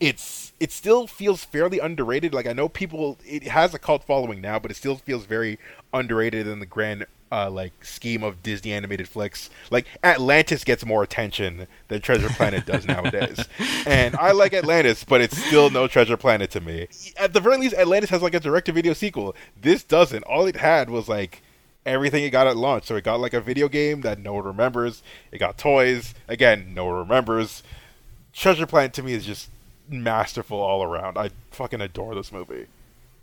it's 0.00 0.52
it 0.60 0.72
still 0.72 1.06
feels 1.06 1.44
fairly 1.44 1.78
underrated. 1.78 2.34
Like 2.34 2.46
I 2.46 2.52
know 2.52 2.68
people 2.68 3.18
it 3.24 3.44
has 3.44 3.74
a 3.74 3.78
cult 3.78 4.04
following 4.04 4.40
now, 4.40 4.58
but 4.58 4.70
it 4.70 4.76
still 4.76 4.96
feels 4.96 5.26
very 5.26 5.58
underrated 5.92 6.46
in 6.46 6.60
the 6.60 6.66
grand 6.66 7.06
uh, 7.30 7.50
like 7.50 7.84
scheme 7.84 8.22
of 8.22 8.42
Disney 8.42 8.72
animated 8.72 9.08
flicks. 9.08 9.50
Like 9.70 9.86
Atlantis 10.02 10.64
gets 10.64 10.84
more 10.84 11.02
attention 11.02 11.66
than 11.88 12.00
Treasure 12.00 12.28
Planet 12.28 12.66
does 12.66 12.86
nowadays. 12.86 13.44
And 13.86 14.16
I 14.16 14.32
like 14.32 14.52
Atlantis, 14.52 15.02
but 15.02 15.22
it's 15.22 15.36
still 15.36 15.70
no 15.70 15.88
Treasure 15.88 16.18
Planet 16.18 16.50
to 16.50 16.60
me. 16.60 16.88
At 17.16 17.32
the 17.32 17.40
very 17.40 17.56
least, 17.56 17.74
Atlantis 17.74 18.10
has 18.10 18.20
like 18.20 18.34
a 18.34 18.40
direct 18.40 18.66
to 18.66 18.72
video 18.72 18.92
sequel. 18.92 19.34
This 19.58 19.82
doesn't. 19.82 20.24
All 20.24 20.46
it 20.46 20.56
had 20.56 20.90
was 20.90 21.08
like 21.08 21.40
everything 21.86 22.22
it 22.22 22.30
got 22.30 22.46
at 22.46 22.56
launch. 22.56 22.84
So 22.84 22.96
it 22.96 23.04
got 23.04 23.20
like 23.20 23.32
a 23.32 23.40
video 23.40 23.66
game 23.68 24.02
that 24.02 24.18
no 24.18 24.34
one 24.34 24.44
remembers. 24.44 25.02
It 25.32 25.38
got 25.38 25.56
toys. 25.56 26.14
Again, 26.28 26.74
no 26.74 26.84
one 26.84 26.96
remembers. 26.96 27.62
Treasure 28.34 28.66
Planet 28.66 28.92
to 28.94 29.02
me 29.02 29.14
is 29.14 29.24
just 29.24 29.48
masterful 29.88 30.58
all 30.58 30.82
around. 30.82 31.16
I 31.18 31.30
fucking 31.50 31.80
adore 31.80 32.14
this 32.14 32.32
movie. 32.32 32.66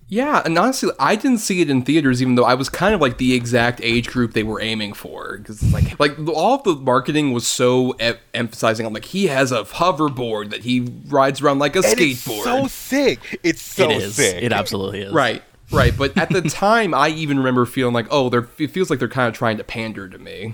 Yeah, 0.07 0.43
and 0.45 0.55
honestly, 0.59 0.91
I 0.99 1.15
didn't 1.15 1.39
see 1.39 1.61
it 1.61 1.69
in 1.69 1.81
theaters, 1.81 2.21
even 2.21 2.35
though 2.35 2.43
I 2.45 2.53
was 2.53 2.69
kind 2.69 2.93
of 2.93 3.01
like 3.01 3.17
the 3.17 3.33
exact 3.33 3.81
age 3.81 4.07
group 4.07 4.33
they 4.33 4.43
were 4.43 4.61
aiming 4.61 4.93
for. 4.93 5.39
Because 5.39 5.73
like, 5.73 5.99
like 5.99 6.19
all 6.29 6.55
of 6.57 6.63
the 6.63 6.75
marketing 6.75 7.31
was 7.33 7.47
so 7.47 7.95
e- 7.99 8.13
emphasizing 8.31 8.85
on 8.85 8.93
like 8.93 9.05
he 9.05 9.27
has 9.27 9.51
a 9.51 9.63
hoverboard 9.63 10.51
that 10.51 10.61
he 10.61 10.81
rides 11.07 11.41
around 11.41 11.57
like 11.57 11.75
a 11.75 11.79
And 11.79 11.87
skateboard. 11.87 12.35
it's 12.35 12.43
so 12.43 12.67
sick. 12.67 13.39
It's 13.41 13.61
so 13.63 13.89
it 13.89 13.97
is. 14.03 14.15
sick. 14.15 14.43
It 14.43 14.53
absolutely 14.53 15.01
is. 15.01 15.11
Right, 15.11 15.41
right. 15.71 15.97
But 15.97 16.15
at 16.19 16.29
the 16.29 16.41
time, 16.49 16.93
I 16.93 17.09
even 17.09 17.37
remember 17.39 17.65
feeling 17.65 17.95
like, 17.95 18.05
oh, 18.11 18.29
they're 18.29 18.47
it 18.59 18.69
feels 18.69 18.91
like 18.91 18.99
they're 18.99 19.07
kind 19.07 19.27
of 19.27 19.33
trying 19.33 19.57
to 19.57 19.63
pander 19.63 20.07
to 20.07 20.19
me, 20.19 20.53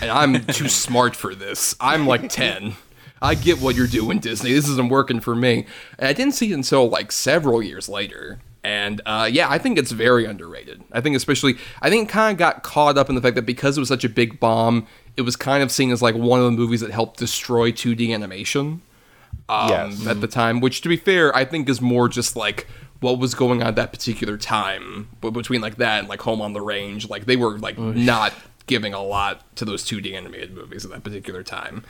and 0.00 0.10
I'm 0.10 0.46
too 0.46 0.68
smart 0.70 1.14
for 1.14 1.34
this. 1.34 1.74
I'm 1.78 2.06
like 2.06 2.30
ten. 2.30 2.72
I 3.20 3.34
get 3.34 3.60
what 3.60 3.74
you're 3.74 3.86
doing, 3.86 4.18
Disney. 4.20 4.52
This 4.52 4.68
isn't 4.68 4.88
working 4.88 5.20
for 5.20 5.34
me. 5.34 5.66
And 5.98 6.08
I 6.08 6.12
didn't 6.12 6.34
see 6.34 6.50
it 6.52 6.54
until 6.54 6.88
like 6.88 7.10
several 7.12 7.62
years 7.62 7.88
later. 7.88 8.40
And 8.64 9.00
uh, 9.06 9.28
yeah, 9.30 9.48
I 9.48 9.58
think 9.58 9.78
it's 9.78 9.92
very 9.92 10.24
underrated. 10.24 10.82
I 10.92 11.00
think 11.00 11.16
especially, 11.16 11.56
I 11.80 11.90
think 11.90 12.08
it 12.08 12.12
kind 12.12 12.32
of 12.32 12.38
got 12.38 12.62
caught 12.62 12.98
up 12.98 13.08
in 13.08 13.14
the 13.14 13.20
fact 13.20 13.36
that 13.36 13.46
because 13.46 13.76
it 13.76 13.80
was 13.80 13.88
such 13.88 14.04
a 14.04 14.08
big 14.08 14.38
bomb, 14.40 14.86
it 15.16 15.22
was 15.22 15.36
kind 15.36 15.62
of 15.62 15.70
seen 15.72 15.90
as 15.90 16.02
like 16.02 16.14
one 16.14 16.38
of 16.40 16.44
the 16.46 16.50
movies 16.52 16.80
that 16.80 16.90
helped 16.90 17.18
destroy 17.18 17.70
2D 17.72 18.12
animation 18.12 18.82
um, 19.48 19.70
Yes. 19.70 20.06
at 20.06 20.20
the 20.20 20.26
time, 20.28 20.60
which 20.60 20.80
to 20.82 20.88
be 20.88 20.96
fair, 20.96 21.34
I 21.34 21.44
think 21.44 21.68
is 21.68 21.80
more 21.80 22.08
just 22.08 22.36
like 22.36 22.66
what 23.00 23.18
was 23.18 23.34
going 23.34 23.62
on 23.62 23.68
at 23.68 23.76
that 23.76 23.92
particular 23.92 24.36
time. 24.36 25.08
But 25.20 25.30
between 25.30 25.60
like 25.60 25.76
that 25.76 26.00
and 26.00 26.08
like 26.08 26.20
Home 26.22 26.40
on 26.40 26.52
the 26.52 26.60
Range, 26.60 27.08
like 27.08 27.26
they 27.26 27.36
were 27.36 27.58
like 27.58 27.78
not 27.78 28.34
giving 28.66 28.92
a 28.92 29.02
lot 29.02 29.54
to 29.56 29.64
those 29.64 29.82
2D 29.88 30.12
animated 30.14 30.52
movies 30.54 30.84
at 30.84 30.90
that 30.90 31.02
particular 31.04 31.42
time. 31.42 31.84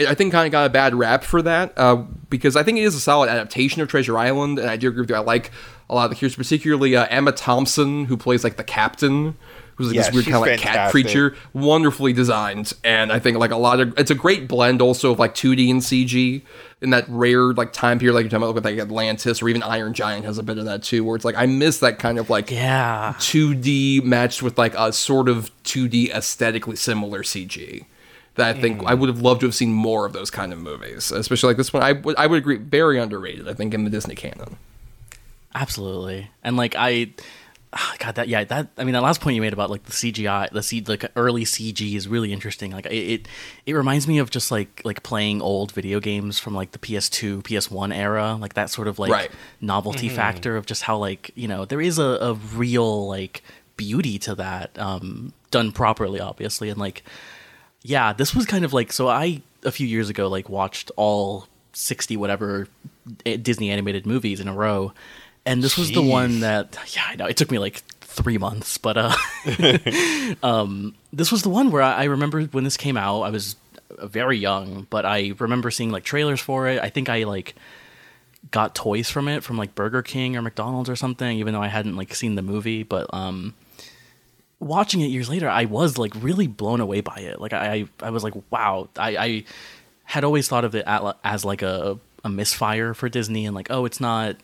I- 0.00 0.10
I 0.10 0.14
think 0.14 0.32
kind 0.32 0.46
of 0.46 0.52
got 0.52 0.66
a 0.66 0.70
bad 0.70 0.94
rap 0.94 1.24
for 1.24 1.42
that 1.42 1.72
uh, 1.76 1.96
because 2.28 2.56
I 2.56 2.62
think 2.62 2.78
it 2.78 2.82
is 2.84 2.94
a 2.94 3.00
solid 3.00 3.28
adaptation 3.28 3.82
of 3.82 3.88
Treasure 3.88 4.16
Island, 4.18 4.58
and 4.58 4.68
I 4.70 4.76
do 4.76 4.88
agree 4.88 5.02
with 5.02 5.10
you. 5.10 5.16
I 5.16 5.20
like 5.20 5.50
a 5.88 5.94
lot 5.94 6.04
of 6.04 6.10
the 6.10 6.16
characters, 6.16 6.36
particularly 6.36 6.96
uh, 6.96 7.06
Emma 7.10 7.32
Thompson, 7.32 8.04
who 8.06 8.16
plays 8.16 8.44
like 8.44 8.56
the 8.56 8.64
captain, 8.64 9.36
who's 9.76 9.88
like 9.88 9.96
Yeah, 9.96 10.02
this 10.02 10.12
weird 10.12 10.24
kind 10.26 10.36
of 10.36 10.40
like 10.42 10.60
cat 10.60 10.90
creature 10.90 11.34
wonderfully 11.54 12.12
designed 12.12 12.74
and 12.84 13.10
i 13.10 13.18
think 13.18 13.38
like 13.38 13.50
a 13.50 13.56
lot 13.56 13.80
of 13.80 13.98
it's 13.98 14.10
a 14.10 14.14
great 14.14 14.46
blend 14.46 14.82
also 14.82 15.10
of 15.10 15.18
like 15.18 15.34
2d 15.34 15.70
and 15.70 15.80
cg 15.80 16.42
in 16.82 16.90
that 16.90 17.06
rare 17.08 17.54
like 17.54 17.72
time 17.72 17.98
period 17.98 18.12
like 18.14 18.24
you're 18.24 18.28
talking 18.30 18.42
about 18.42 18.54
with 18.54 18.64
like 18.66 18.78
atlantis 18.78 19.40
or 19.40 19.48
even 19.48 19.62
iron 19.62 19.94
giant 19.94 20.26
has 20.26 20.36
a 20.36 20.42
bit 20.42 20.58
of 20.58 20.66
that 20.66 20.82
too 20.82 21.02
where 21.02 21.16
it's 21.16 21.24
like 21.24 21.34
i 21.36 21.46
miss 21.46 21.78
that 21.78 21.98
kind 21.98 22.18
of 22.18 22.28
like 22.28 22.50
Yeah. 22.50 23.14
2d 23.18 24.04
matched 24.04 24.42
with 24.42 24.58
like 24.58 24.74
a 24.76 24.92
sort 24.92 25.30
of 25.30 25.50
2d 25.64 26.10
aesthetically 26.10 26.76
similar 26.76 27.22
cg 27.22 27.86
that 28.36 28.56
i 28.56 28.60
think 28.60 28.82
i 28.84 28.94
would 28.94 29.08
have 29.08 29.20
loved 29.20 29.40
to 29.40 29.46
have 29.46 29.54
seen 29.54 29.72
more 29.72 30.06
of 30.06 30.12
those 30.12 30.30
kind 30.30 30.52
of 30.52 30.58
movies 30.58 31.10
especially 31.12 31.48
like 31.48 31.56
this 31.56 31.72
one 31.72 31.82
i 31.82 31.92
would 31.92 32.16
i 32.16 32.26
would 32.26 32.38
agree 32.38 32.56
very 32.56 32.98
underrated 32.98 33.48
i 33.48 33.54
think 33.54 33.74
in 33.74 33.84
the 33.84 33.90
disney 33.90 34.14
canon 34.14 34.56
Absolutely. 35.54 36.30
And 36.44 36.56
like 36.56 36.74
I 36.78 37.12
ah, 37.72 37.94
God 37.98 38.14
that 38.16 38.28
yeah, 38.28 38.44
that 38.44 38.68
I 38.78 38.84
mean 38.84 38.92
that 38.94 39.02
last 39.02 39.20
point 39.20 39.34
you 39.34 39.42
made 39.42 39.52
about 39.52 39.70
like 39.70 39.84
the 39.84 39.92
CGI, 39.92 40.50
the 40.50 40.62
C 40.62 40.80
like 40.86 41.04
early 41.16 41.44
CG 41.44 41.94
is 41.96 42.06
really 42.06 42.32
interesting. 42.32 42.70
Like 42.70 42.86
it, 42.86 42.92
it 42.92 43.28
it 43.66 43.72
reminds 43.74 44.06
me 44.06 44.18
of 44.18 44.30
just 44.30 44.50
like 44.50 44.80
like 44.84 45.02
playing 45.02 45.42
old 45.42 45.72
video 45.72 45.98
games 45.98 46.38
from 46.38 46.54
like 46.54 46.70
the 46.72 46.78
PS2, 46.78 47.42
PS1 47.42 47.94
era, 47.94 48.36
like 48.40 48.54
that 48.54 48.70
sort 48.70 48.86
of 48.86 48.98
like 48.98 49.10
Right. 49.10 49.30
novelty 49.60 50.08
factor 50.08 50.56
of 50.56 50.66
just 50.66 50.84
how 50.84 50.96
like, 50.96 51.32
you 51.34 51.48
know, 51.48 51.64
there 51.64 51.80
is 51.80 51.98
a, 51.98 52.18
a 52.20 52.34
real 52.34 53.08
like 53.08 53.42
beauty 53.76 54.18
to 54.18 54.34
that 54.34 54.78
um 54.78 55.32
done 55.50 55.72
properly 55.72 56.20
obviously 56.20 56.68
and 56.68 56.78
like 56.78 57.02
yeah, 57.82 58.12
this 58.12 58.34
was 58.34 58.46
kind 58.46 58.64
of 58.64 58.72
like 58.72 58.92
so 58.92 59.08
I 59.08 59.42
a 59.64 59.70
few 59.70 59.86
years 59.86 60.08
ago 60.08 60.28
like 60.28 60.48
watched 60.48 60.90
all 60.96 61.46
60 61.72 62.16
whatever 62.16 62.66
eh, 63.26 63.36
Disney 63.36 63.70
animated 63.70 64.06
movies 64.06 64.40
in 64.40 64.48
a 64.48 64.54
row. 64.54 64.92
And 65.46 65.62
this 65.62 65.78
was 65.78 65.90
the 65.92 66.02
one 66.02 66.40
that 66.40 66.78
yeah, 66.94 67.04
I 67.08 67.16
know 67.16 67.26
it 67.26 67.36
took 67.36 67.50
me 67.50 67.58
like 67.58 67.82
3 68.00 68.38
months, 68.38 68.78
but 68.78 68.96
uh 68.96 69.14
um 70.42 70.94
this 71.12 71.32
was 71.32 71.42
the 71.42 71.50
one 71.50 71.70
where 71.70 71.82
I, 71.82 72.02
I 72.02 72.04
remember 72.04 72.42
when 72.44 72.64
this 72.64 72.76
came 72.76 72.96
out, 72.96 73.22
I 73.22 73.30
was 73.30 73.56
very 74.02 74.38
young, 74.38 74.86
but 74.90 75.04
I 75.04 75.32
remember 75.38 75.70
seeing 75.70 75.90
like 75.90 76.04
trailers 76.04 76.40
for 76.40 76.68
it. 76.68 76.80
I 76.82 76.90
think 76.90 77.08
I 77.08 77.24
like 77.24 77.54
got 78.50 78.74
toys 78.74 79.10
from 79.10 79.28
it 79.28 79.44
from 79.44 79.56
like 79.56 79.74
Burger 79.74 80.02
King 80.02 80.36
or 80.36 80.42
McDonald's 80.42 80.88
or 80.88 80.96
something, 80.96 81.38
even 81.38 81.54
though 81.54 81.62
I 81.62 81.68
hadn't 81.68 81.96
like 81.96 82.14
seen 82.14 82.34
the 82.34 82.42
movie. 82.42 82.82
But 82.82 83.12
um, 83.12 83.54
watching 84.60 85.00
it 85.00 85.06
years 85.06 85.28
later, 85.28 85.48
I 85.48 85.64
was 85.64 85.98
like 85.98 86.12
really 86.22 86.46
blown 86.46 86.80
away 86.80 87.00
by 87.00 87.16
it. 87.16 87.40
Like 87.40 87.52
I, 87.52 87.86
I 88.00 88.10
was 88.10 88.22
like, 88.22 88.34
wow. 88.50 88.88
I, 88.96 89.16
I 89.16 89.44
had 90.04 90.22
always 90.22 90.46
thought 90.48 90.64
of 90.64 90.74
it 90.74 90.84
as 90.86 91.44
like 91.44 91.62
a, 91.62 91.98
a 92.22 92.28
misfire 92.28 92.94
for 92.94 93.08
Disney, 93.08 93.46
and 93.46 93.54
like, 93.54 93.70
oh, 93.70 93.84
it's 93.84 94.00
not. 94.00 94.36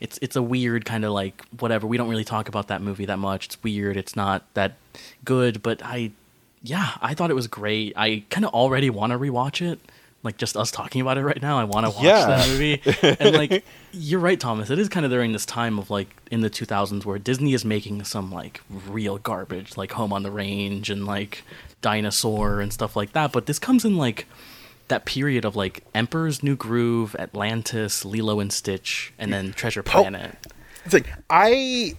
It's 0.00 0.18
it's 0.22 0.34
a 0.36 0.42
weird 0.42 0.84
kind 0.84 1.04
of 1.04 1.12
like 1.12 1.44
whatever. 1.58 1.86
We 1.86 1.96
don't 1.96 2.08
really 2.08 2.24
talk 2.24 2.48
about 2.48 2.68
that 2.68 2.82
movie 2.82 3.06
that 3.06 3.18
much. 3.18 3.46
It's 3.46 3.62
weird. 3.62 3.96
It's 3.96 4.16
not 4.16 4.44
that 4.54 4.74
good. 5.24 5.62
But 5.62 5.82
I, 5.84 6.12
yeah, 6.62 6.92
I 7.00 7.14
thought 7.14 7.30
it 7.30 7.34
was 7.34 7.46
great. 7.46 7.92
I 7.96 8.24
kind 8.30 8.44
of 8.44 8.52
already 8.52 8.90
want 8.90 9.12
to 9.12 9.18
rewatch 9.18 9.60
it 9.60 9.78
like 10.22 10.36
just 10.36 10.56
us 10.56 10.70
talking 10.70 11.00
about 11.00 11.16
it 11.18 11.22
right 11.24 11.40
now. 11.40 11.58
I 11.58 11.64
want 11.64 11.86
to 11.86 11.90
watch 11.92 12.04
Yeah. 12.04 12.26
that 12.26 12.48
movie. 12.48 12.82
And 13.20 13.34
like 13.36 13.64
you're 13.92 14.20
right, 14.20 14.38
Thomas. 14.38 14.68
It 14.70 14.78
is 14.78 14.88
kind 14.88 15.06
of 15.06 15.10
during 15.12 15.32
this 15.32 15.46
time 15.46 15.78
of 15.78 15.88
like 15.90 16.08
in 16.30 16.40
the 16.42 16.50
2000s 16.50 17.04
where 17.04 17.18
Disney 17.18 17.54
is 17.54 17.64
making 17.64 18.04
some 18.04 18.30
like 18.30 18.60
real 18.68 19.18
garbage, 19.18 19.76
like 19.76 19.92
Home 19.92 20.12
on 20.12 20.22
the 20.22 20.30
Range 20.30 20.90
and 20.90 21.06
like 21.06 21.42
Dinosaur 21.80 22.60
and 22.60 22.72
stuff 22.72 22.96
like 22.96 23.12
that. 23.12 23.32
But 23.32 23.46
this 23.46 23.58
comes 23.58 23.84
in 23.84 23.96
like 23.96 24.26
that 24.88 25.04
period 25.06 25.44
of 25.44 25.56
like 25.56 25.84
Emperor's 25.94 26.42
New 26.42 26.56
Groove, 26.56 27.14
Atlantis, 27.18 28.04
Lilo 28.04 28.40
and 28.40 28.52
Stitch, 28.52 29.12
and 29.18 29.32
then 29.32 29.52
Treasure 29.52 29.82
Planet. 29.82 30.36
It's 30.84 30.92
like 30.94 31.06
I 31.30 31.94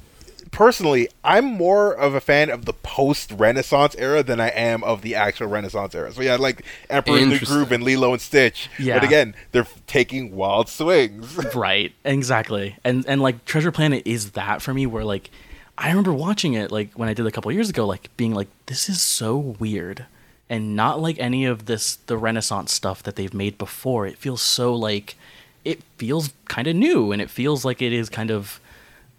personally, 0.52 1.10
I'm 1.24 1.46
more 1.46 1.94
of 1.94 2.14
a 2.14 2.22
fan 2.22 2.50
of 2.50 2.66
the 2.66 2.74
post 2.74 3.32
Renaissance 3.32 3.96
era 3.98 4.22
than 4.24 4.40
I 4.40 4.50
am 4.50 4.84
of 4.84 5.02
the 5.02 5.16
actual 5.16 5.48
Renaissance 5.48 5.96
era. 5.96 6.12
So 6.12 6.22
yeah, 6.22 6.36
like 6.36 6.64
Emperor 6.90 7.26
New. 7.26 7.40
Groove 7.40 7.72
and 7.72 7.84
Lilo 7.84 8.14
and 8.14 8.22
Stitch. 8.22 8.70
Yeah. 8.78 8.96
But 9.00 9.06
again, 9.06 9.36
they're 9.52 9.68
taking 9.88 10.36
wild 10.36 10.70
swings. 10.70 11.38
right 11.56 11.94
exactly 12.04 12.78
and 12.84 13.06
and 13.08 13.22
like 13.22 13.44
treasure 13.46 13.72
planet 13.72 14.02
is 14.06 14.32
that 14.32 14.62
for 14.62 14.74
me 14.74 14.86
where 14.86 15.04
like 15.04 15.30
i 15.78 15.90
remember 15.90 16.14
watching 16.14 16.54
it 16.54 16.72
like 16.72 16.92
when 16.94 17.10
i 17.10 17.14
did 17.14 17.26
a 17.26 17.32
couple 17.32 17.52
years 17.52 17.70
ago 17.70 17.86
like 17.86 18.16
being 18.18 18.34
like 18.34 18.48
this 18.68 18.90
is 18.90 19.02
so 19.02 19.38
weird 19.38 20.06
and 20.50 20.76
not 20.76 21.00
like 21.00 21.20
any 21.20 21.46
of 21.46 21.66
this 21.66 21.98
the 22.08 22.18
renaissance 22.18 22.74
stuff 22.74 23.04
that 23.04 23.16
they've 23.16 23.34
made 23.34 23.58
before 23.58 24.06
it 24.08 24.18
feels 24.18 24.42
so 24.42 24.74
like 24.74 25.16
it 25.64 25.82
feels 25.98 26.34
kind 26.46 26.68
of 26.68 26.76
new 26.76 27.12
and 27.12 27.22
it 27.22 27.30
feels 27.30 27.64
like 27.64 27.82
it 27.82 27.94
is 27.94 28.10
kind 28.10 28.32
of 28.32 28.60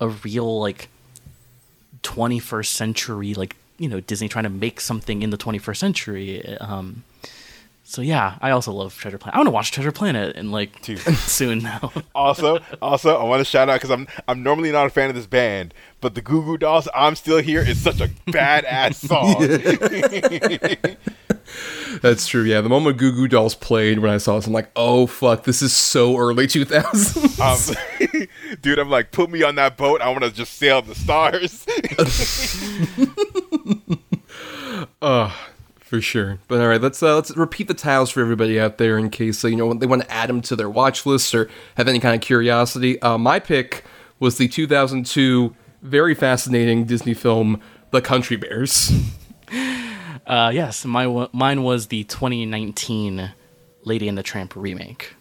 a 0.01 0.09
real 0.09 0.61
like 0.61 0.89
21st 2.03 2.67
century 2.67 3.35
like 3.35 3.57
you 3.79 3.89
know 3.89 4.01
disney 4.01 4.29
trying 4.29 4.45
to 4.45 4.51
make 4.51 4.81
something 4.81 5.23
in 5.23 5.31
the 5.31 5.39
21st 5.39 5.77
century 5.77 6.59
um 6.59 7.05
so 7.93 8.03
yeah 8.03 8.39
i 8.41 8.51
also 8.51 8.73
love 8.73 8.97
treasure 8.97 9.19
planet 9.19 9.35
i 9.35 9.39
want 9.39 9.47
to 9.47 9.51
watch 9.51 9.71
treasure 9.71 9.93
planet 9.93 10.35
and 10.37 10.51
like 10.51 10.85
soon 11.15 11.59
now 11.59 11.93
also, 12.15 12.61
also, 12.81 13.17
I 13.17 13.25
want 13.25 13.41
to 13.41 13.45
shout 13.45 13.69
out 13.69 13.75
because 13.77 13.91
I'm 13.91 14.07
I'm 14.29 14.43
normally 14.43 14.73
not 14.73 14.87
a 14.87 14.91
fan 14.91 15.09
of 15.09 15.15
this 15.15 15.27
band, 15.27 15.75
but 16.01 16.15
the 16.15 16.21
Goo 16.23 16.43
Goo 16.45 16.57
Dolls 16.57 16.89
"I'm 16.95 17.15
Still 17.15 17.39
Here" 17.39 17.61
is 17.61 17.81
such 17.81 18.01
a 18.01 18.09
badass 18.27 18.95
song. 19.09 19.37
That's 22.01 22.27
true. 22.27 22.43
Yeah, 22.43 22.61
the 22.61 22.69
moment 22.69 22.99
Goo 22.99 23.13
Goo 23.13 23.29
Dolls 23.29 23.55
played 23.55 23.99
when 23.99 24.11
I 24.11 24.19
saw 24.19 24.37
this, 24.37 24.47
I'm 24.47 24.53
like, 24.53 24.71
oh 24.77 25.07
fuck, 25.07 25.45
this 25.45 25.63
is 25.63 25.75
so 25.75 26.17
early 26.17 26.47
2000s. 26.47 27.41
Um, 27.41 28.29
dude, 28.63 28.79
I'm 28.79 28.91
like, 28.91 29.13
put 29.13 29.31
me 29.31 29.43
on 29.43 29.57
that 29.57 29.77
boat. 29.77 30.01
I 30.01 30.09
want 30.11 30.25
to 30.25 30.31
just 30.31 30.55
sail 30.55 30.83
the 30.83 30.95
stars. 30.95 31.67
Uh, 35.01 35.33
for 35.93 36.01
sure. 36.01 36.39
But 36.49 36.63
all 36.63 36.69
right, 36.69 36.81
let's 36.81 37.03
uh, 37.03 37.17
let's 37.17 37.37
repeat 37.37 37.69
the 37.69 37.75
titles 37.75 38.09
for 38.09 38.23
everybody 38.23 38.59
out 38.59 38.79
there 38.79 38.97
in 38.97 39.11
case 39.11 39.45
uh, 39.45 39.49
you 39.49 39.57
know 39.57 39.75
they 39.75 39.85
want 39.85 40.01
to 40.01 40.11
add 40.11 40.31
them 40.31 40.41
to 40.41 40.57
their 40.57 40.71
watch 40.71 41.05
list 41.05 41.35
or 41.35 41.51
have 41.77 41.87
any 41.87 42.01
kind 42.01 42.15
of 42.15 42.23
curiosity. 42.23 42.99
Uh, 43.03 43.19
my 43.19 43.39
pick 43.39 43.85
was 44.19 44.39
the 44.39 44.49
2002 44.49 45.55
very 45.83 46.15
fascinating 46.15 46.87
Disney 46.87 47.13
film 47.13 47.61
The 47.91 48.01
Country 48.01 48.37
Bears. 48.37 48.91
Uh, 50.25 50.51
yes, 50.55 50.85
my 50.87 51.29
mine 51.33 51.65
was 51.65 51.89
the 51.89 52.05
2019 52.05 53.33
Lady 53.85 54.09
and 54.09 54.17
the 54.17 54.23
Tramp 54.23 54.55
remake. 54.55 55.15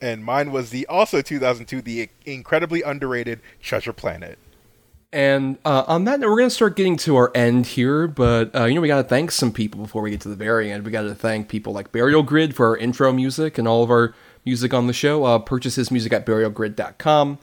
and 0.00 0.22
mine 0.22 0.52
was 0.52 0.68
the 0.70 0.86
also 0.86 1.22
2002, 1.22 1.80
the 1.80 2.10
incredibly 2.26 2.82
underrated 2.82 3.40
Treasure 3.62 3.94
Planet. 3.94 4.38
And 5.12 5.58
uh, 5.64 5.84
on 5.86 6.04
that 6.04 6.20
note, 6.20 6.30
we're 6.30 6.38
going 6.38 6.48
to 6.48 6.54
start 6.54 6.74
getting 6.74 6.96
to 6.98 7.16
our 7.16 7.30
end 7.34 7.66
here, 7.66 8.06
but 8.06 8.54
uh, 8.54 8.64
you 8.64 8.74
know, 8.74 8.80
we 8.80 8.88
got 8.88 9.02
to 9.02 9.08
thank 9.08 9.30
some 9.30 9.52
people 9.52 9.82
before 9.82 10.00
we 10.00 10.10
get 10.10 10.22
to 10.22 10.30
the 10.30 10.36
very 10.36 10.72
end. 10.72 10.86
We 10.86 10.90
got 10.90 11.02
to 11.02 11.14
thank 11.14 11.48
people 11.48 11.74
like 11.74 11.92
Burial 11.92 12.22
Grid 12.22 12.56
for 12.56 12.68
our 12.68 12.76
intro 12.78 13.12
music 13.12 13.58
and 13.58 13.68
all 13.68 13.82
of 13.82 13.90
our 13.90 14.14
music 14.46 14.72
on 14.72 14.86
the 14.86 14.94
show. 14.94 15.24
Uh, 15.24 15.38
purchase 15.38 15.74
his 15.74 15.90
music 15.90 16.14
at 16.14 16.24
burialgrid.com. 16.24 17.38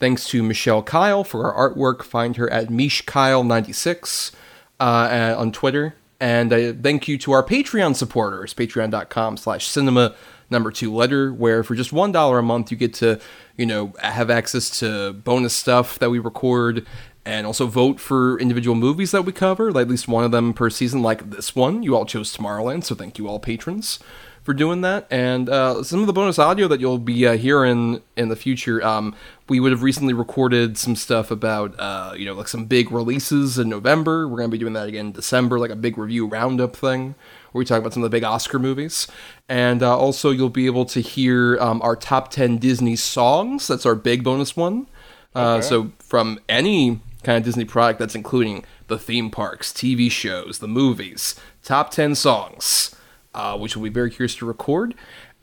Thanks 0.00 0.26
to 0.30 0.42
Michelle 0.42 0.82
Kyle 0.82 1.22
for 1.22 1.52
our 1.52 1.70
artwork. 1.70 2.02
Find 2.02 2.36
her 2.36 2.50
at 2.50 2.68
MishKyle96 2.70 4.32
uh, 4.80 4.82
uh, 4.82 5.36
on 5.38 5.52
Twitter. 5.52 5.94
And 6.18 6.52
uh, 6.52 6.72
thank 6.72 7.06
you 7.06 7.18
to 7.18 7.32
our 7.32 7.44
Patreon 7.44 7.94
supporters, 7.94 8.52
patreon.com 8.52 9.36
slash 9.36 9.68
cinema 9.68 10.16
number 10.50 10.70
two 10.70 10.94
letter, 10.94 11.32
where 11.32 11.64
for 11.64 11.74
just 11.74 11.92
$1 11.92 12.38
a 12.38 12.42
month, 12.42 12.70
you 12.70 12.76
get 12.76 12.94
to, 12.94 13.20
you 13.56 13.66
know, 13.66 13.92
have 14.00 14.30
access 14.30 14.78
to 14.80 15.12
bonus 15.12 15.54
stuff 15.54 15.98
that 15.98 16.10
we 16.10 16.18
record 16.18 16.86
and 17.24 17.46
also 17.46 17.66
vote 17.66 18.00
for 18.00 18.38
individual 18.40 18.74
movies 18.74 19.12
that 19.12 19.24
we 19.24 19.32
cover, 19.32 19.70
like 19.72 19.82
at 19.82 19.88
least 19.88 20.08
one 20.08 20.24
of 20.24 20.30
them 20.32 20.52
per 20.52 20.70
season, 20.70 21.02
like 21.02 21.30
this 21.30 21.54
one. 21.54 21.82
You 21.82 21.96
all 21.96 22.04
chose 22.04 22.36
Tomorrowland, 22.36 22.84
so 22.84 22.94
thank 22.94 23.18
you 23.18 23.28
all 23.28 23.38
patrons 23.38 23.98
for 24.42 24.52
doing 24.52 24.80
that. 24.80 25.06
And 25.08 25.48
uh, 25.48 25.84
some 25.84 26.00
of 26.00 26.08
the 26.08 26.12
bonus 26.12 26.38
audio 26.38 26.66
that 26.66 26.80
you'll 26.80 26.98
be 26.98 27.26
uh, 27.26 27.36
hearing 27.36 28.02
in 28.16 28.28
the 28.28 28.34
future, 28.34 28.84
um, 28.84 29.14
we 29.48 29.60
would 29.60 29.70
have 29.70 29.82
recently 29.84 30.12
recorded 30.14 30.76
some 30.76 30.96
stuff 30.96 31.30
about, 31.30 31.78
uh, 31.78 32.14
you 32.16 32.24
know, 32.24 32.34
like 32.34 32.48
some 32.48 32.64
big 32.64 32.90
releases 32.90 33.56
in 33.58 33.68
November. 33.68 34.26
We're 34.26 34.38
going 34.38 34.50
to 34.50 34.54
be 34.54 34.58
doing 34.58 34.72
that 34.72 34.88
again 34.88 35.06
in 35.06 35.12
December, 35.12 35.60
like 35.60 35.70
a 35.70 35.76
big 35.76 35.96
review 35.96 36.26
roundup 36.26 36.74
thing 36.74 37.14
where 37.52 37.60
we 37.60 37.64
talk 37.64 37.78
about 37.78 37.92
some 37.92 38.02
of 38.02 38.10
the 38.10 38.16
big 38.16 38.24
Oscar 38.24 38.58
movies. 38.58 39.06
And 39.48 39.80
uh, 39.80 39.96
also, 39.96 40.30
you'll 40.30 40.48
be 40.50 40.66
able 40.66 40.86
to 40.86 41.00
hear 41.00 41.56
um, 41.60 41.80
our 41.82 41.94
top 41.94 42.30
10 42.32 42.58
Disney 42.58 42.96
songs. 42.96 43.68
That's 43.68 43.86
our 43.86 43.94
big 43.94 44.24
bonus 44.24 44.56
one. 44.56 44.88
Uh, 45.36 45.60
So, 45.60 45.92
from 46.00 46.40
any 46.48 47.00
kind 47.24 47.38
of 47.38 47.44
Disney 47.44 47.64
product 47.64 47.98
that's 47.98 48.14
including 48.14 48.64
the 48.88 48.98
theme 48.98 49.30
parks, 49.30 49.72
TV 49.72 50.10
shows, 50.10 50.58
the 50.58 50.68
movies, 50.68 51.34
top 51.62 51.90
10 51.90 52.14
songs, 52.14 52.94
uh, 53.34 53.56
which 53.56 53.76
we'll 53.76 53.84
be 53.84 53.90
very 53.90 54.10
curious 54.10 54.34
to 54.36 54.46
record. 54.46 54.94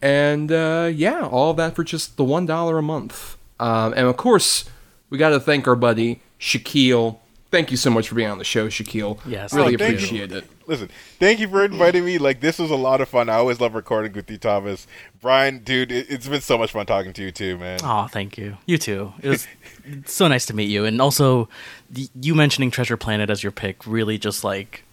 And 0.02 0.52
uh, 0.52 0.90
yeah, 0.94 1.22
all 1.26 1.52
of 1.52 1.58
that 1.58 1.76
for 1.76 1.84
just 1.84 2.18
the 2.18 2.24
$1 2.24 2.78
a 2.78 2.82
month. 2.82 3.38
Um, 3.60 3.94
and 3.94 4.08
of 4.08 4.16
course, 4.18 4.66
we 5.10 5.18
got 5.18 5.30
to 5.30 5.40
thank 5.40 5.68
our 5.68 5.76
buddy 5.76 6.22
Shakyl. 6.40 7.20
Thank 7.52 7.72
you 7.72 7.78
so 7.78 7.90
much 7.90 8.08
for 8.08 8.16
being 8.16 8.30
on 8.30 8.38
the 8.38 8.44
show, 8.44 8.68
Shakyl. 8.68 9.20
Yes, 9.26 9.54
really 9.54 9.74
Oh, 9.74 9.78
thank 9.78 9.92
you. 9.92 9.96
appreciate 9.98 10.32
it. 10.32 10.46
Listen, 10.68 10.88
thank 11.20 11.40
you 11.40 11.50
for 11.50 11.66
inviting 11.66 12.06
me. 12.06 12.20
Like 12.20 12.42
this 12.42 12.60
was 12.60 12.70
a 12.70 12.76
lot 12.76 13.02
of 13.02 13.10
fun. 13.10 13.28
I 13.28 13.34
always 13.34 13.60
love 13.60 13.74
recording 13.74 14.14
with 14.14 14.30
you, 14.30 14.38
Thomas. 14.38 14.86
Bryan, 15.20 15.58
dude, 15.64 15.92
it, 15.92 16.06
it's 16.12 16.28
been 16.28 16.42
so 16.42 16.60
much 16.60 16.72
fun 16.74 16.86
talking 16.86 17.12
to 17.14 17.24
you 17.24 17.32
too, 17.32 17.58
man. 17.58 17.80
Oh, 17.84 18.06
thank 18.08 18.38
you. 18.38 18.58
You 18.68 18.78
too. 18.78 19.14
It 19.24 19.30
was 19.30 19.48
it's 19.48 19.48
so 20.06 20.28
nice 20.28 20.46
to 20.48 20.56
meet 20.56 20.70
you, 20.70 20.86
and 20.86 21.02
also 21.02 21.50
y- 21.96 22.08
you 22.20 22.36
mentioning 22.36 22.72
Treasure 22.72 22.98
Planet 22.98 23.30
as 23.30 23.44
your 23.44 23.52
pick 23.52 23.86
really 23.86 24.18
just 24.18 24.44
like 24.44 24.84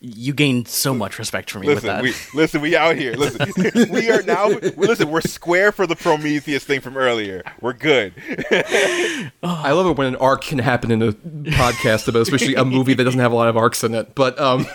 you 0.00 0.34
gained 0.34 0.68
so 0.68 0.92
much 0.94 1.18
respect 1.18 1.50
for 1.50 1.58
me 1.58 1.68
with 1.68 1.82
that. 1.82 2.02
we 2.02 2.12
listen. 2.34 2.60
We 2.60 2.76
out 2.76 2.96
here. 2.96 3.14
Listen, 3.14 3.90
we 3.90 4.10
are 4.10 4.22
now. 4.22 4.48
Listen, 4.48 5.10
we're 5.10 5.22
square 5.22 5.72
for 5.72 5.86
the 5.86 5.96
Prometheus 5.96 6.64
thing 6.64 6.80
from 6.80 6.96
earlier. 6.98 7.42
We're 7.62 7.72
good. 7.72 8.12
I 9.42 9.72
love 9.72 9.86
it 9.86 9.96
when 9.96 10.06
an 10.06 10.16
arc 10.16 10.42
can 10.44 10.58
happen 10.58 10.90
in 10.90 11.02
a 11.02 11.12
podcast 11.12 12.08
about, 12.08 12.22
especially 12.22 12.54
a 12.56 12.64
movie 12.64 12.92
that 12.94 13.04
doesn't 13.04 13.20
have 13.20 13.32
a 13.32 13.34
lot 13.34 13.48
of 13.48 13.56
arcs 13.56 13.82
in 13.84 13.94
it. 13.94 14.14
But 14.14 14.38
um, 14.38 14.64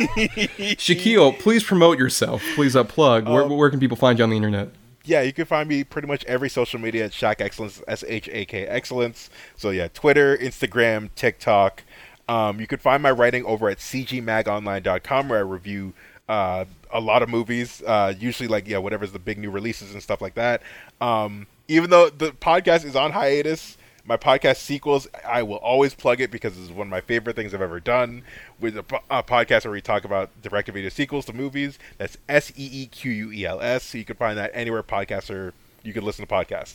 Shakyl, 0.79 1.37
please 1.39 1.63
promote 1.63 1.99
yourself. 1.99 2.43
Please 2.55 2.75
uh, 2.75 2.83
plug. 2.83 3.29
Where, 3.29 3.45
where 3.47 3.69
can 3.69 3.79
people 3.79 3.97
find 3.97 4.17
you 4.17 4.23
on 4.23 4.31
the 4.31 4.37
internet? 4.37 4.69
Yeah, 5.03 5.21
you 5.21 5.33
can 5.33 5.45
find 5.45 5.67
me 5.67 5.83
pretty 5.83 6.07
much 6.07 6.23
every 6.25 6.49
social 6.49 6.79
media 6.79 7.05
at 7.05 7.11
Shaq 7.11 7.41
Excellence, 7.41 7.81
S 7.87 8.03
H 8.07 8.29
A 8.31 8.45
K 8.45 8.65
Excellence. 8.65 9.29
So 9.55 9.69
yeah, 9.69 9.87
Twitter, 9.93 10.37
Instagram, 10.37 11.09
TikTok. 11.15 11.83
Um, 12.29 12.59
you 12.59 12.67
can 12.67 12.79
find 12.79 13.01
my 13.03 13.11
writing 13.11 13.43
over 13.45 13.69
at 13.69 13.79
cgmagonline.com 13.79 15.29
where 15.29 15.39
I 15.39 15.41
review 15.41 15.93
uh, 16.29 16.65
a 16.91 16.99
lot 16.99 17.23
of 17.23 17.29
movies, 17.29 17.81
uh, 17.85 18.13
usually 18.17 18.47
like 18.47 18.67
yeah, 18.67 18.77
whatever's 18.77 19.11
the 19.11 19.19
big 19.19 19.37
new 19.37 19.51
releases 19.51 19.93
and 19.93 20.01
stuff 20.01 20.21
like 20.21 20.35
that. 20.35 20.61
Um, 21.01 21.47
even 21.67 21.89
though 21.89 22.09
the 22.09 22.31
podcast 22.31 22.85
is 22.85 22.95
on 22.95 23.11
hiatus, 23.11 23.77
my 24.05 24.17
podcast 24.17 24.57
sequels, 24.57 25.07
I 25.27 25.43
will 25.43 25.57
always 25.57 25.93
plug 25.93 26.21
it 26.21 26.31
because 26.31 26.57
it's 26.57 26.69
one 26.71 26.87
of 26.87 26.91
my 26.91 27.01
favorite 27.01 27.35
things 27.35 27.53
I've 27.53 27.61
ever 27.61 27.79
done. 27.79 28.23
With 28.59 28.77
a, 28.77 28.85
a 29.09 29.23
podcast 29.23 29.65
where 29.65 29.71
we 29.73 29.81
talk 29.81 30.03
about 30.05 30.29
direct-to-video 30.41 30.89
sequels 30.89 31.25
to 31.25 31.33
movies, 31.33 31.77
that's 31.97 32.17
S 32.27 32.51
E 32.55 32.69
E 32.71 32.85
Q 32.87 33.11
U 33.11 33.31
E 33.31 33.45
L 33.45 33.61
S. 33.61 33.83
So 33.83 33.97
you 33.97 34.05
can 34.05 34.15
find 34.15 34.37
that 34.37 34.51
anywhere 34.53 34.83
podcasts 34.83 35.29
or 35.29 35.53
You 35.83 35.93
can 35.93 36.03
listen 36.03 36.25
to 36.25 36.33
podcasts. 36.33 36.73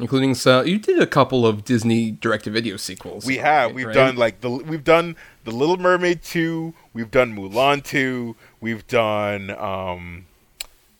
Including 0.00 0.34
so 0.34 0.62
you 0.62 0.78
did 0.80 0.98
a 0.98 1.06
couple 1.06 1.46
of 1.46 1.64
Disney 1.64 2.10
direct-to-video 2.10 2.76
sequels. 2.78 3.24
We 3.24 3.36
have. 3.36 3.66
right? 3.68 3.74
We've 3.76 3.86
Right? 3.86 3.94
done 3.94 4.16
like 4.16 4.40
the. 4.40 4.50
We've 4.50 4.82
done 4.82 5.14
the 5.44 5.52
Little 5.52 5.76
Mermaid 5.76 6.22
two. 6.22 6.74
We've 6.92 7.12
done 7.12 7.36
Mulan 7.36 7.84
two. 7.84 8.34
We've 8.60 8.84
done 8.88 9.50
um, 9.50 10.26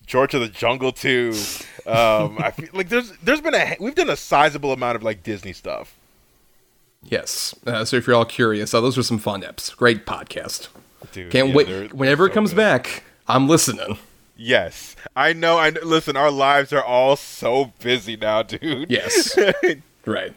George 0.06 0.34
of 0.34 0.40
the 0.40 0.48
Jungle 0.48 0.92
two. 0.92 1.32
Um, 1.86 2.38
I 2.38 2.50
feel 2.50 2.68
like 2.72 2.88
there's 2.88 3.12
there's 3.18 3.40
been 3.40 3.54
a 3.54 3.76
we've 3.80 3.94
done 3.94 4.10
a 4.10 4.16
sizable 4.16 4.72
amount 4.72 4.96
of 4.96 5.02
like 5.02 5.22
Disney 5.22 5.52
stuff. 5.52 5.94
Yes. 7.02 7.54
Uh, 7.66 7.84
so 7.84 7.96
if 7.96 8.06
you're 8.06 8.16
all 8.16 8.24
curious, 8.24 8.72
uh, 8.72 8.80
those 8.80 8.96
were 8.96 9.02
some 9.02 9.18
fun 9.18 9.42
eps. 9.42 9.74
Great 9.76 10.06
podcast. 10.06 10.68
Dude, 11.12 11.30
Can't 11.30 11.48
yeah, 11.50 11.54
wait. 11.54 11.66
they're- 11.68 11.88
Whenever 11.88 12.24
they're 12.24 12.30
it 12.30 12.34
comes 12.34 12.50
so 12.50 12.56
back, 12.56 13.04
I'm 13.28 13.46
listening. 13.48 13.98
Yes, 14.36 14.96
I 15.14 15.32
know. 15.32 15.58
I 15.58 15.70
know. 15.70 15.80
listen. 15.84 16.16
Our 16.16 16.30
lives 16.30 16.72
are 16.72 16.82
all 16.82 17.14
so 17.16 17.72
busy 17.80 18.16
now, 18.16 18.42
dude. 18.42 18.90
Yes. 18.90 19.38
right. 20.06 20.32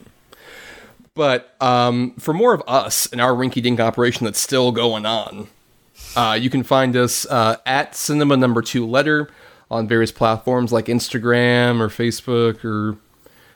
But 1.15 1.55
um, 1.59 2.11
for 2.19 2.31
more 2.33 2.53
of 2.53 2.61
us 2.67 3.07
and 3.11 3.19
our 3.19 3.31
rinky 3.31 3.61
dink 3.63 3.79
operation 3.79 4.25
that's 4.25 4.39
still 4.39 4.71
going 4.71 5.05
on, 5.07 5.47
uh, 6.15 6.37
you 6.39 6.51
can 6.51 6.61
find 6.61 6.95
us 6.95 7.25
uh, 7.25 7.55
at 7.65 7.95
cinema 7.95 8.37
number 8.37 8.61
two 8.61 8.85
letter 8.85 9.29
on 9.69 9.87
various 9.87 10.11
platforms 10.11 10.71
like 10.71 10.85
Instagram 10.85 11.79
or 11.79 11.89
Facebook 11.89 12.63
or 12.63 12.97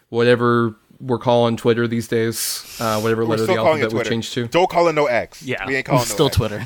whatever 0.09 0.75
we're 0.99 1.17
calling 1.17 1.57
Twitter 1.57 1.88
these 1.88 2.07
days. 2.07 2.77
Uh, 2.79 2.99
whatever 2.99 3.23
We're 3.23 3.31
letter 3.31 3.43
still 3.43 3.55
the 3.55 3.61
alphabet 3.61 3.88
we 3.88 3.91
Twitter. 3.91 4.09
changed 4.09 4.33
to. 4.33 4.47
Don't 4.47 4.69
call 4.69 4.88
it 4.88 4.93
no 4.93 5.05
X. 5.07 5.41
Yeah, 5.41 5.65
we 5.65 5.75
ain't 5.75 5.85
calling 5.85 6.05
still 6.05 6.25
no 6.25 6.27
X. 6.27 6.38
Twitter. 6.38 6.65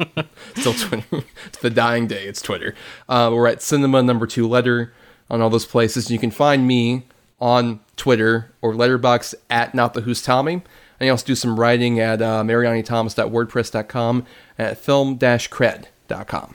Still 0.56 0.72
Twitter. 0.72 1.24
it's 1.46 1.58
the 1.58 1.68
dying 1.68 2.06
day. 2.06 2.24
It's 2.24 2.40
Twitter. 2.40 2.74
Uh, 3.06 3.30
we're 3.34 3.46
at 3.46 3.60
cinema 3.60 4.02
number 4.02 4.26
two 4.26 4.48
letter 4.48 4.94
on 5.28 5.42
all 5.42 5.50
those 5.50 5.66
places. 5.66 6.10
You 6.10 6.18
can 6.18 6.30
find 6.30 6.66
me 6.66 7.02
on 7.38 7.80
Twitter 7.96 8.50
or 8.62 8.72
Letterboxd 8.72 9.34
at 9.50 9.74
not 9.74 9.92
the 9.92 10.00
who's 10.00 10.22
Tommy. 10.22 10.54
And 10.54 10.62
I 11.00 11.08
also 11.10 11.26
do 11.26 11.34
some 11.34 11.60
writing 11.60 12.00
at 12.00 12.22
uh, 12.22 12.42
marianithomas.wordpress.com 12.42 14.26
and 14.56 14.68
at 14.68 14.78
film-cred.com. 14.78 16.54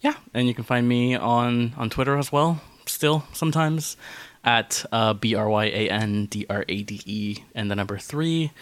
Yeah, 0.00 0.14
and 0.34 0.46
you 0.46 0.54
can 0.54 0.64
find 0.64 0.88
me 0.88 1.14
on 1.14 1.74
on 1.76 1.90
Twitter 1.90 2.16
as 2.16 2.30
well. 2.30 2.60
Still 2.86 3.24
sometimes 3.32 3.96
at 4.44 4.84
uh, 4.92 5.12
b 5.14 5.34
r 5.34 5.48
y 5.48 5.64
a 5.66 5.90
n 5.90 6.26
d 6.26 6.46
r 6.48 6.64
a 6.68 6.82
d 6.82 7.00
e 7.04 7.38
and 7.54 7.70
the 7.70 7.74
number 7.74 7.98
three, 7.98 8.52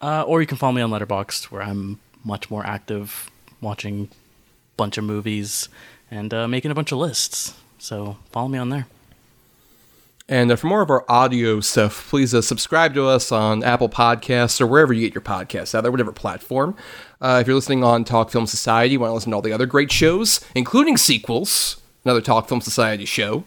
uh, 0.00 0.22
or 0.22 0.40
you 0.40 0.46
can 0.46 0.56
follow 0.56 0.72
me 0.72 0.82
on 0.82 0.90
Letterboxd 0.90 1.50
where 1.50 1.62
I'm 1.62 1.98
much 2.24 2.50
more 2.50 2.64
active, 2.64 3.30
watching 3.60 4.08
a 4.12 4.76
bunch 4.76 4.98
of 4.98 5.04
movies 5.04 5.68
and 6.10 6.32
uh, 6.32 6.46
making 6.46 6.70
a 6.70 6.74
bunch 6.74 6.92
of 6.92 6.98
lists. 6.98 7.54
So 7.78 8.16
follow 8.30 8.48
me 8.48 8.58
on 8.58 8.68
there. 8.68 8.86
And 10.28 10.50
uh, 10.50 10.56
for 10.56 10.68
more 10.68 10.82
of 10.82 10.90
our 10.90 11.04
audio 11.10 11.60
stuff, 11.60 12.08
please 12.08 12.34
uh, 12.34 12.42
subscribe 12.42 12.94
to 12.94 13.06
us 13.06 13.32
on 13.32 13.62
Apple 13.64 13.88
Podcasts 13.88 14.60
or 14.60 14.66
wherever 14.66 14.92
you 14.92 15.06
get 15.06 15.14
your 15.14 15.22
podcasts 15.22 15.74
out 15.74 15.82
there, 15.82 15.90
whatever 15.90 16.12
platform. 16.12 16.76
Uh, 17.20 17.38
if 17.40 17.46
you're 17.46 17.56
listening 17.56 17.84
on 17.84 18.04
Talk 18.04 18.30
Film 18.30 18.46
Society, 18.46 18.92
you 18.92 19.00
want 19.00 19.10
to 19.10 19.14
listen 19.14 19.30
to 19.30 19.36
all 19.36 19.42
the 19.42 19.52
other 19.52 19.66
great 19.66 19.90
shows, 19.90 20.40
including 20.54 20.96
sequels, 20.96 21.80
another 22.04 22.20
Talk 22.20 22.48
Film 22.48 22.60
Society 22.60 23.04
show. 23.04 23.44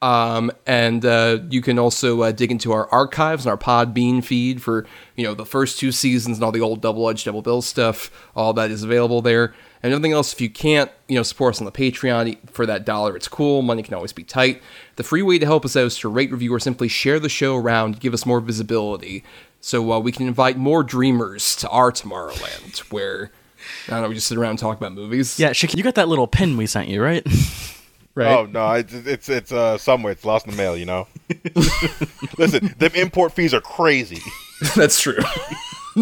Um, 0.00 0.52
and 0.66 1.04
uh, 1.04 1.38
you 1.50 1.60
can 1.60 1.78
also 1.78 2.22
uh, 2.22 2.30
dig 2.30 2.52
into 2.52 2.72
our 2.72 2.88
archives 2.90 3.44
and 3.44 3.50
our 3.50 3.58
Podbean 3.58 4.22
feed 4.22 4.62
for 4.62 4.86
you 5.16 5.24
know 5.24 5.34
the 5.34 5.46
first 5.46 5.78
two 5.80 5.90
seasons 5.90 6.36
and 6.36 6.44
all 6.44 6.52
the 6.52 6.60
old 6.60 6.80
double 6.80 7.08
edged 7.08 7.24
double 7.24 7.42
bill 7.42 7.62
stuff. 7.62 8.10
All 8.36 8.52
that 8.52 8.70
is 8.70 8.84
available 8.84 9.22
there. 9.22 9.54
And 9.82 9.92
everything 9.92 10.12
else, 10.12 10.32
if 10.32 10.40
you 10.40 10.50
can't, 10.50 10.90
you 11.06 11.16
know, 11.16 11.22
support 11.22 11.54
us 11.54 11.60
on 11.60 11.64
the 11.64 11.72
Patreon 11.72 12.50
for 12.50 12.66
that 12.66 12.84
dollar, 12.84 13.16
it's 13.16 13.28
cool. 13.28 13.62
Money 13.62 13.82
can 13.82 13.94
always 13.94 14.12
be 14.12 14.24
tight. 14.24 14.60
The 14.96 15.04
free 15.04 15.22
way 15.22 15.38
to 15.38 15.46
help 15.46 15.64
us 15.64 15.76
out 15.76 15.86
is 15.86 15.98
to 15.98 16.08
rate, 16.08 16.32
review, 16.32 16.52
or 16.52 16.58
simply 16.58 16.88
share 16.88 17.20
the 17.20 17.28
show 17.28 17.56
around, 17.56 18.00
give 18.00 18.12
us 18.12 18.26
more 18.26 18.40
visibility, 18.40 19.22
so 19.60 19.92
uh, 19.92 19.98
we 19.98 20.12
can 20.12 20.26
invite 20.26 20.56
more 20.56 20.82
dreamers 20.82 21.56
to 21.56 21.68
our 21.68 21.90
Tomorrowland, 21.90 22.78
where 22.90 23.30
I 23.88 23.92
don't 23.92 24.02
know, 24.02 24.08
we 24.08 24.14
just 24.14 24.28
sit 24.28 24.38
around 24.38 24.50
and 24.50 24.58
talk 24.58 24.76
about 24.76 24.92
movies. 24.92 25.38
Yeah, 25.38 25.50
Shik, 25.50 25.76
you 25.76 25.82
got 25.82 25.96
that 25.96 26.08
little 26.08 26.26
pin 26.26 26.56
we 26.56 26.66
sent 26.66 26.88
you, 26.88 27.02
right? 27.02 27.26
right. 28.14 28.38
Oh 28.38 28.46
no, 28.46 28.72
it's 28.72 28.94
it's 28.94 29.28
it's 29.28 29.52
uh 29.52 29.78
somewhere. 29.78 30.12
It's 30.12 30.24
lost 30.24 30.46
in 30.46 30.52
the 30.52 30.56
mail. 30.56 30.76
You 30.76 30.86
know. 30.86 31.08
Listen, 32.38 32.74
them 32.78 32.92
import 32.94 33.32
fees 33.32 33.52
are 33.52 33.60
crazy. 33.60 34.22
That's 34.76 35.00
true. 35.00 35.18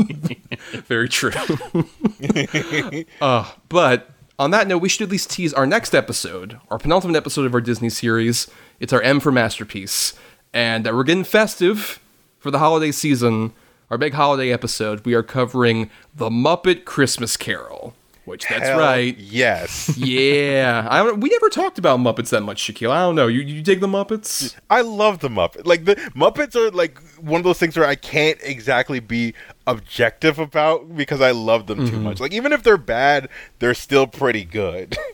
Very 0.87 1.09
true. 1.09 1.33
uh, 3.21 3.53
but 3.69 4.11
on 4.39 4.51
that 4.51 4.67
note, 4.67 4.79
we 4.79 4.89
should 4.89 5.03
at 5.03 5.11
least 5.11 5.31
tease 5.31 5.55
our 5.55 5.67
next 5.67 5.95
episode, 5.95 6.59
our 6.71 6.79
penultimate 6.79 7.17
episode 7.17 7.47
of 7.47 7.55
our 7.55 7.61
Disney 7.61 7.89
series. 7.89 8.49
It's 8.81 8.93
our 8.93 9.01
M 9.03 9.21
for 9.21 9.33
Masterpiece. 9.33 10.15
And 10.53 10.87
uh, 10.87 10.93
we're 10.95 11.05
getting 11.05 11.25
festive 11.25 12.01
for 12.39 12.51
the 12.51 12.59
holiday 12.59 12.93
season. 12.93 13.53
Our 13.91 13.99
big 13.99 14.15
holiday 14.15 14.53
episode, 14.53 15.05
we 15.07 15.15
are 15.15 15.23
covering 15.23 15.91
The 16.15 16.29
Muppet 16.29 16.85
Christmas 16.85 17.37
Carol. 17.37 17.95
Which, 18.27 18.45
that's 18.49 18.65
Hell 18.65 18.81
right. 18.81 19.17
Yes, 19.17 19.93
Yeah. 19.97 20.87
I 20.91 20.99
don't, 20.99 21.21
we 21.21 21.29
never 21.29 21.49
talked 21.49 21.79
about 21.79 22.01
Muppets 22.01 22.31
that 22.31 22.43
much, 22.43 22.61
Shakyl. 22.61 22.91
I 22.91 23.03
don't 23.03 23.15
know. 23.15 23.29
You, 23.29 23.41
you 23.41 23.63
dig 23.63 23.79
the 23.79 23.87
Muppets? 23.87 24.57
I 24.69 24.81
love 24.81 25.21
the 25.21 25.29
Muppet. 25.29 25.65
Like 25.65 25.85
the 25.85 25.95
Muppets 25.95 26.57
are 26.57 26.73
like 26.73 27.01
one 27.19 27.39
of 27.39 27.45
those 27.45 27.61
things 27.61 27.77
where 27.77 27.87
I 27.87 27.95
can't 27.95 28.37
exactly 28.43 28.99
be 28.99 29.35
objective 29.69 30.41
about 30.41 30.97
because 30.97 31.21
I 31.21 31.31
love 31.31 31.69
them 31.69 31.87
too 31.87 31.93
mm-hmm. 31.93 32.03
much. 32.03 32.19
Like 32.19 32.33
even 32.33 32.53
if 32.53 32.65
they're 32.65 32.77
bad, 32.77 33.29
they're 33.61 33.75
still 33.75 34.09
pretty 34.09 34.45
good. 34.45 34.99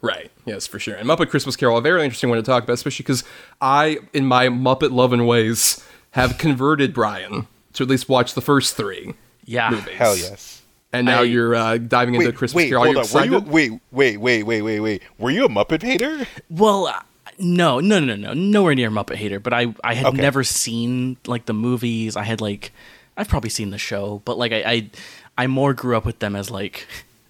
Right. 0.00 0.30
Yes, 0.44 0.66
for 0.68 0.78
sure. 0.78 0.94
And 0.94 1.08
Muppet 1.08 1.28
Christmas 1.28 1.56
Carol, 1.56 1.76
a 1.76 1.82
very 1.82 2.04
interesting 2.04 2.30
one 2.30 2.36
to 2.36 2.42
talk 2.44 2.62
about, 2.62 2.74
especially 2.74 3.02
because 3.02 3.24
I, 3.60 3.98
in 4.12 4.26
my 4.26 4.46
Muppet 4.46 4.92
loving 4.92 5.26
ways, 5.26 5.84
have 6.12 6.38
converted 6.38 6.94
Bryan 6.94 7.48
to 7.72 7.82
at 7.82 7.88
least 7.88 8.08
watch 8.08 8.34
the 8.34 8.40
first 8.40 8.76
three 8.76 9.14
yeah. 9.44 9.70
movies. 9.70 9.96
Hell 9.96 10.16
yes. 10.16 10.57
And 10.92 11.06
now 11.06 11.20
I- 11.20 11.24
you're 11.24 11.54
uh, 11.54 11.76
diving 11.78 12.14
into 12.14 12.28
Wait, 12.28 12.34
Christmas 12.36 12.56
wait, 12.64 12.68
Carol. 12.70 12.84
Hold 12.94 13.06
you 13.26 13.36
on. 13.36 13.44
You, 13.44 13.50
wait, 13.50 13.72
wait, 13.92 14.16
wait, 14.18 14.42
wait, 14.44 14.62
wait, 14.62 14.80
wait. 14.80 15.02
Were 15.18 15.30
you 15.30 15.44
a 15.44 15.48
Muppet 15.48 15.82
hater? 15.82 16.26
Well, 16.48 16.86
uh, 16.86 17.00
no, 17.38 17.78
no, 17.80 18.00
no, 18.00 18.16
no, 18.16 18.32
nowhere 18.32 18.74
near 18.74 18.90
Muppet 18.90 19.16
Hater. 19.16 19.38
But 19.38 19.52
I, 19.52 19.74
I 19.84 19.94
had 19.94 20.06
Okay. 20.06 20.16
never 20.16 20.42
seen 20.42 21.18
like 21.26 21.44
the 21.46 21.52
movies. 21.52 22.16
I 22.16 22.22
had 22.24 22.40
like, 22.40 22.72
I've 23.16 23.28
probably 23.28 23.50
seen 23.50 23.70
the 23.70 23.78
show, 23.78 24.22
but 24.24 24.38
like 24.38 24.50
I, 24.52 24.62
I, 24.64 24.90
I 25.36 25.46
more 25.46 25.72
grew 25.74 25.96
up 25.96 26.04
with 26.04 26.18
them 26.20 26.34
as 26.34 26.50
like 26.50 26.86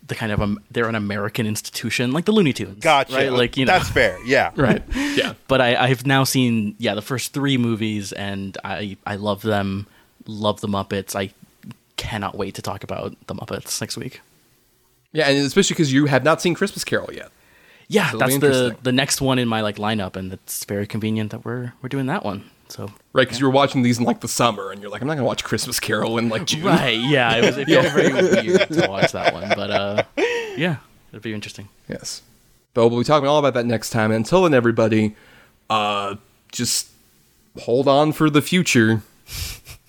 the 0.07 0.15
kind 0.15 0.33
of 0.33 0.41
um, 0.41 0.61
they're 0.71 0.89
an 0.89 0.95
American 0.95 1.47
institution, 1.47 2.13
like 2.13 2.25
the 2.25 2.33
Looney 2.33 2.55
Tunes. 2.55 2.79
Gotcha. 2.83 3.15
Right? 3.15 3.31
Like 3.33 3.57
you 3.59 3.67
know, 3.67 3.73
that's 3.73 3.91
fair. 3.91 4.17
Yeah. 4.25 4.53
right. 4.57 4.83
Yeah. 4.95 5.35
but 5.49 5.61
I, 5.61 5.75
I've 5.77 6.07
now 6.07 6.25
seen 6.25 6.75
yeah 6.79 6.95
the 6.95 7.03
first 7.03 7.35
three 7.35 7.59
movies, 7.59 8.13
and 8.13 8.57
I, 8.65 8.97
I 9.05 9.17
love 9.17 9.43
them. 9.43 9.87
Love 10.27 10.61
the 10.63 10.69
Muppets. 10.69 11.15
I 11.15 11.31
cannot 11.99 12.35
wait 12.37 12.55
to 12.55 12.63
talk 12.63 12.83
about 12.83 13.15
the 13.27 13.35
Muppets 13.35 13.79
next 13.83 13.99
week. 13.99 14.23
Yeah, 15.13 15.29
and 15.29 15.39
especially 15.47 15.75
because 15.75 15.93
you 15.93 16.07
have 16.07 16.25
not 16.25 16.41
seen 16.41 16.55
Christmas 16.55 16.85
Carol 16.85 17.13
yet. 17.13 17.31
Yeah, 17.89 18.13
that's 18.19 18.39
the 18.39 18.77
the 18.83 18.93
next 18.93 19.21
one 19.21 19.39
in 19.39 19.49
my 19.49 19.61
like 19.61 19.77
lineup, 19.77 20.17
and 20.17 20.33
it's 20.33 20.65
very 20.65 20.87
convenient 20.87 21.31
that 21.33 21.45
we're 21.45 21.73
we're 21.83 21.89
doing 21.91 22.07
that 22.07 22.25
one. 22.25 22.51
So 22.69 22.91
Right, 23.15 23.27
because 23.27 23.41
you 23.41 23.47
were 23.47 23.53
watching 23.53 23.83
these 23.83 23.99
in 23.99 24.05
like 24.05 24.21
the 24.21 24.29
summer, 24.29 24.71
and 24.71 24.81
you're 24.83 24.91
like, 24.91 25.01
I'm 25.01 25.09
not 25.09 25.15
going 25.15 25.25
to 25.25 25.27
watch 25.27 25.43
Christmas 25.43 25.81
Carol 25.81 26.19
in 26.19 26.29
like 26.29 26.47
June. 26.47 26.65
Right. 26.65 26.99
Yeah. 26.99 27.37
It 27.37 27.45
was. 27.45 27.57
It 27.59 27.67
felt 27.69 27.93
very 27.93 28.13
weird 28.13 28.69
to 28.69 28.87
watch 28.91 29.13
that 29.13 29.33
one, 29.33 29.49
but 29.57 29.71
uh, 29.71 30.03
yeah, 30.57 30.77
it'll 31.11 31.23
be 31.23 31.33
interesting. 31.33 31.69
Yes. 31.89 32.23
But 32.75 32.89
we'll 32.89 33.01
be 33.01 33.05
talking 33.05 33.27
all 33.27 33.39
about 33.39 33.55
that 33.55 33.67
next 33.67 33.91
time. 33.91 34.11
And 34.11 34.25
until 34.25 34.43
then, 34.43 34.55
everybody, 34.55 35.17
uh, 35.71 36.17
just 36.53 36.91
hold 37.61 37.89
on 37.89 38.13
for 38.13 38.29
the 38.29 38.43
future, 38.43 39.03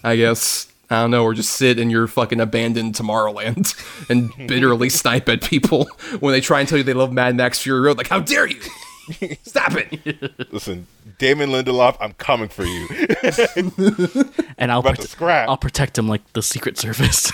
I 0.04 0.16
guess. 0.16 0.69
I 0.92 1.02
don't 1.02 1.12
know, 1.12 1.24
or 1.24 1.34
just 1.36 1.52
sit 1.54 1.78
in 1.78 1.90
your 1.92 2.08
fucking 2.08 2.40
abandoned 2.40 2.96
Tomorrowland 2.96 3.76
and 4.10 4.32
bitterly 4.48 4.90
snipe 4.90 5.30
at 5.30 5.44
people 5.44 5.86
when 6.20 6.32
they 6.34 6.42
try 6.42 6.60
and 6.60 6.68
tell 6.70 6.78
you 6.78 6.84
they 6.84 6.94
love 6.94 7.12
Mad 7.14 7.36
Max 7.36 7.60
Fury 7.60 7.80
Road. 7.82 7.98
Like, 7.98 8.08
how 8.08 8.20
dare 8.20 8.48
you? 8.48 8.60
Stop 9.44 9.72
it! 9.76 10.52
Listen, 10.54 10.86
Damon 11.18 11.50
Lindelof, 11.50 11.98
I'm 12.00 12.14
coming 12.14 12.48
for 12.48 12.64
you. 12.64 12.88
And 14.60 14.72
I'll 14.72 14.80
About 14.82 14.98
prote- 14.98 15.08
scrap. 15.08 15.50
I'll 15.50 15.58
protect 15.58 15.98
him 15.98 16.08
like 16.08 16.22
the 16.34 16.44
Secret 16.44 16.78
Service. 16.78 17.32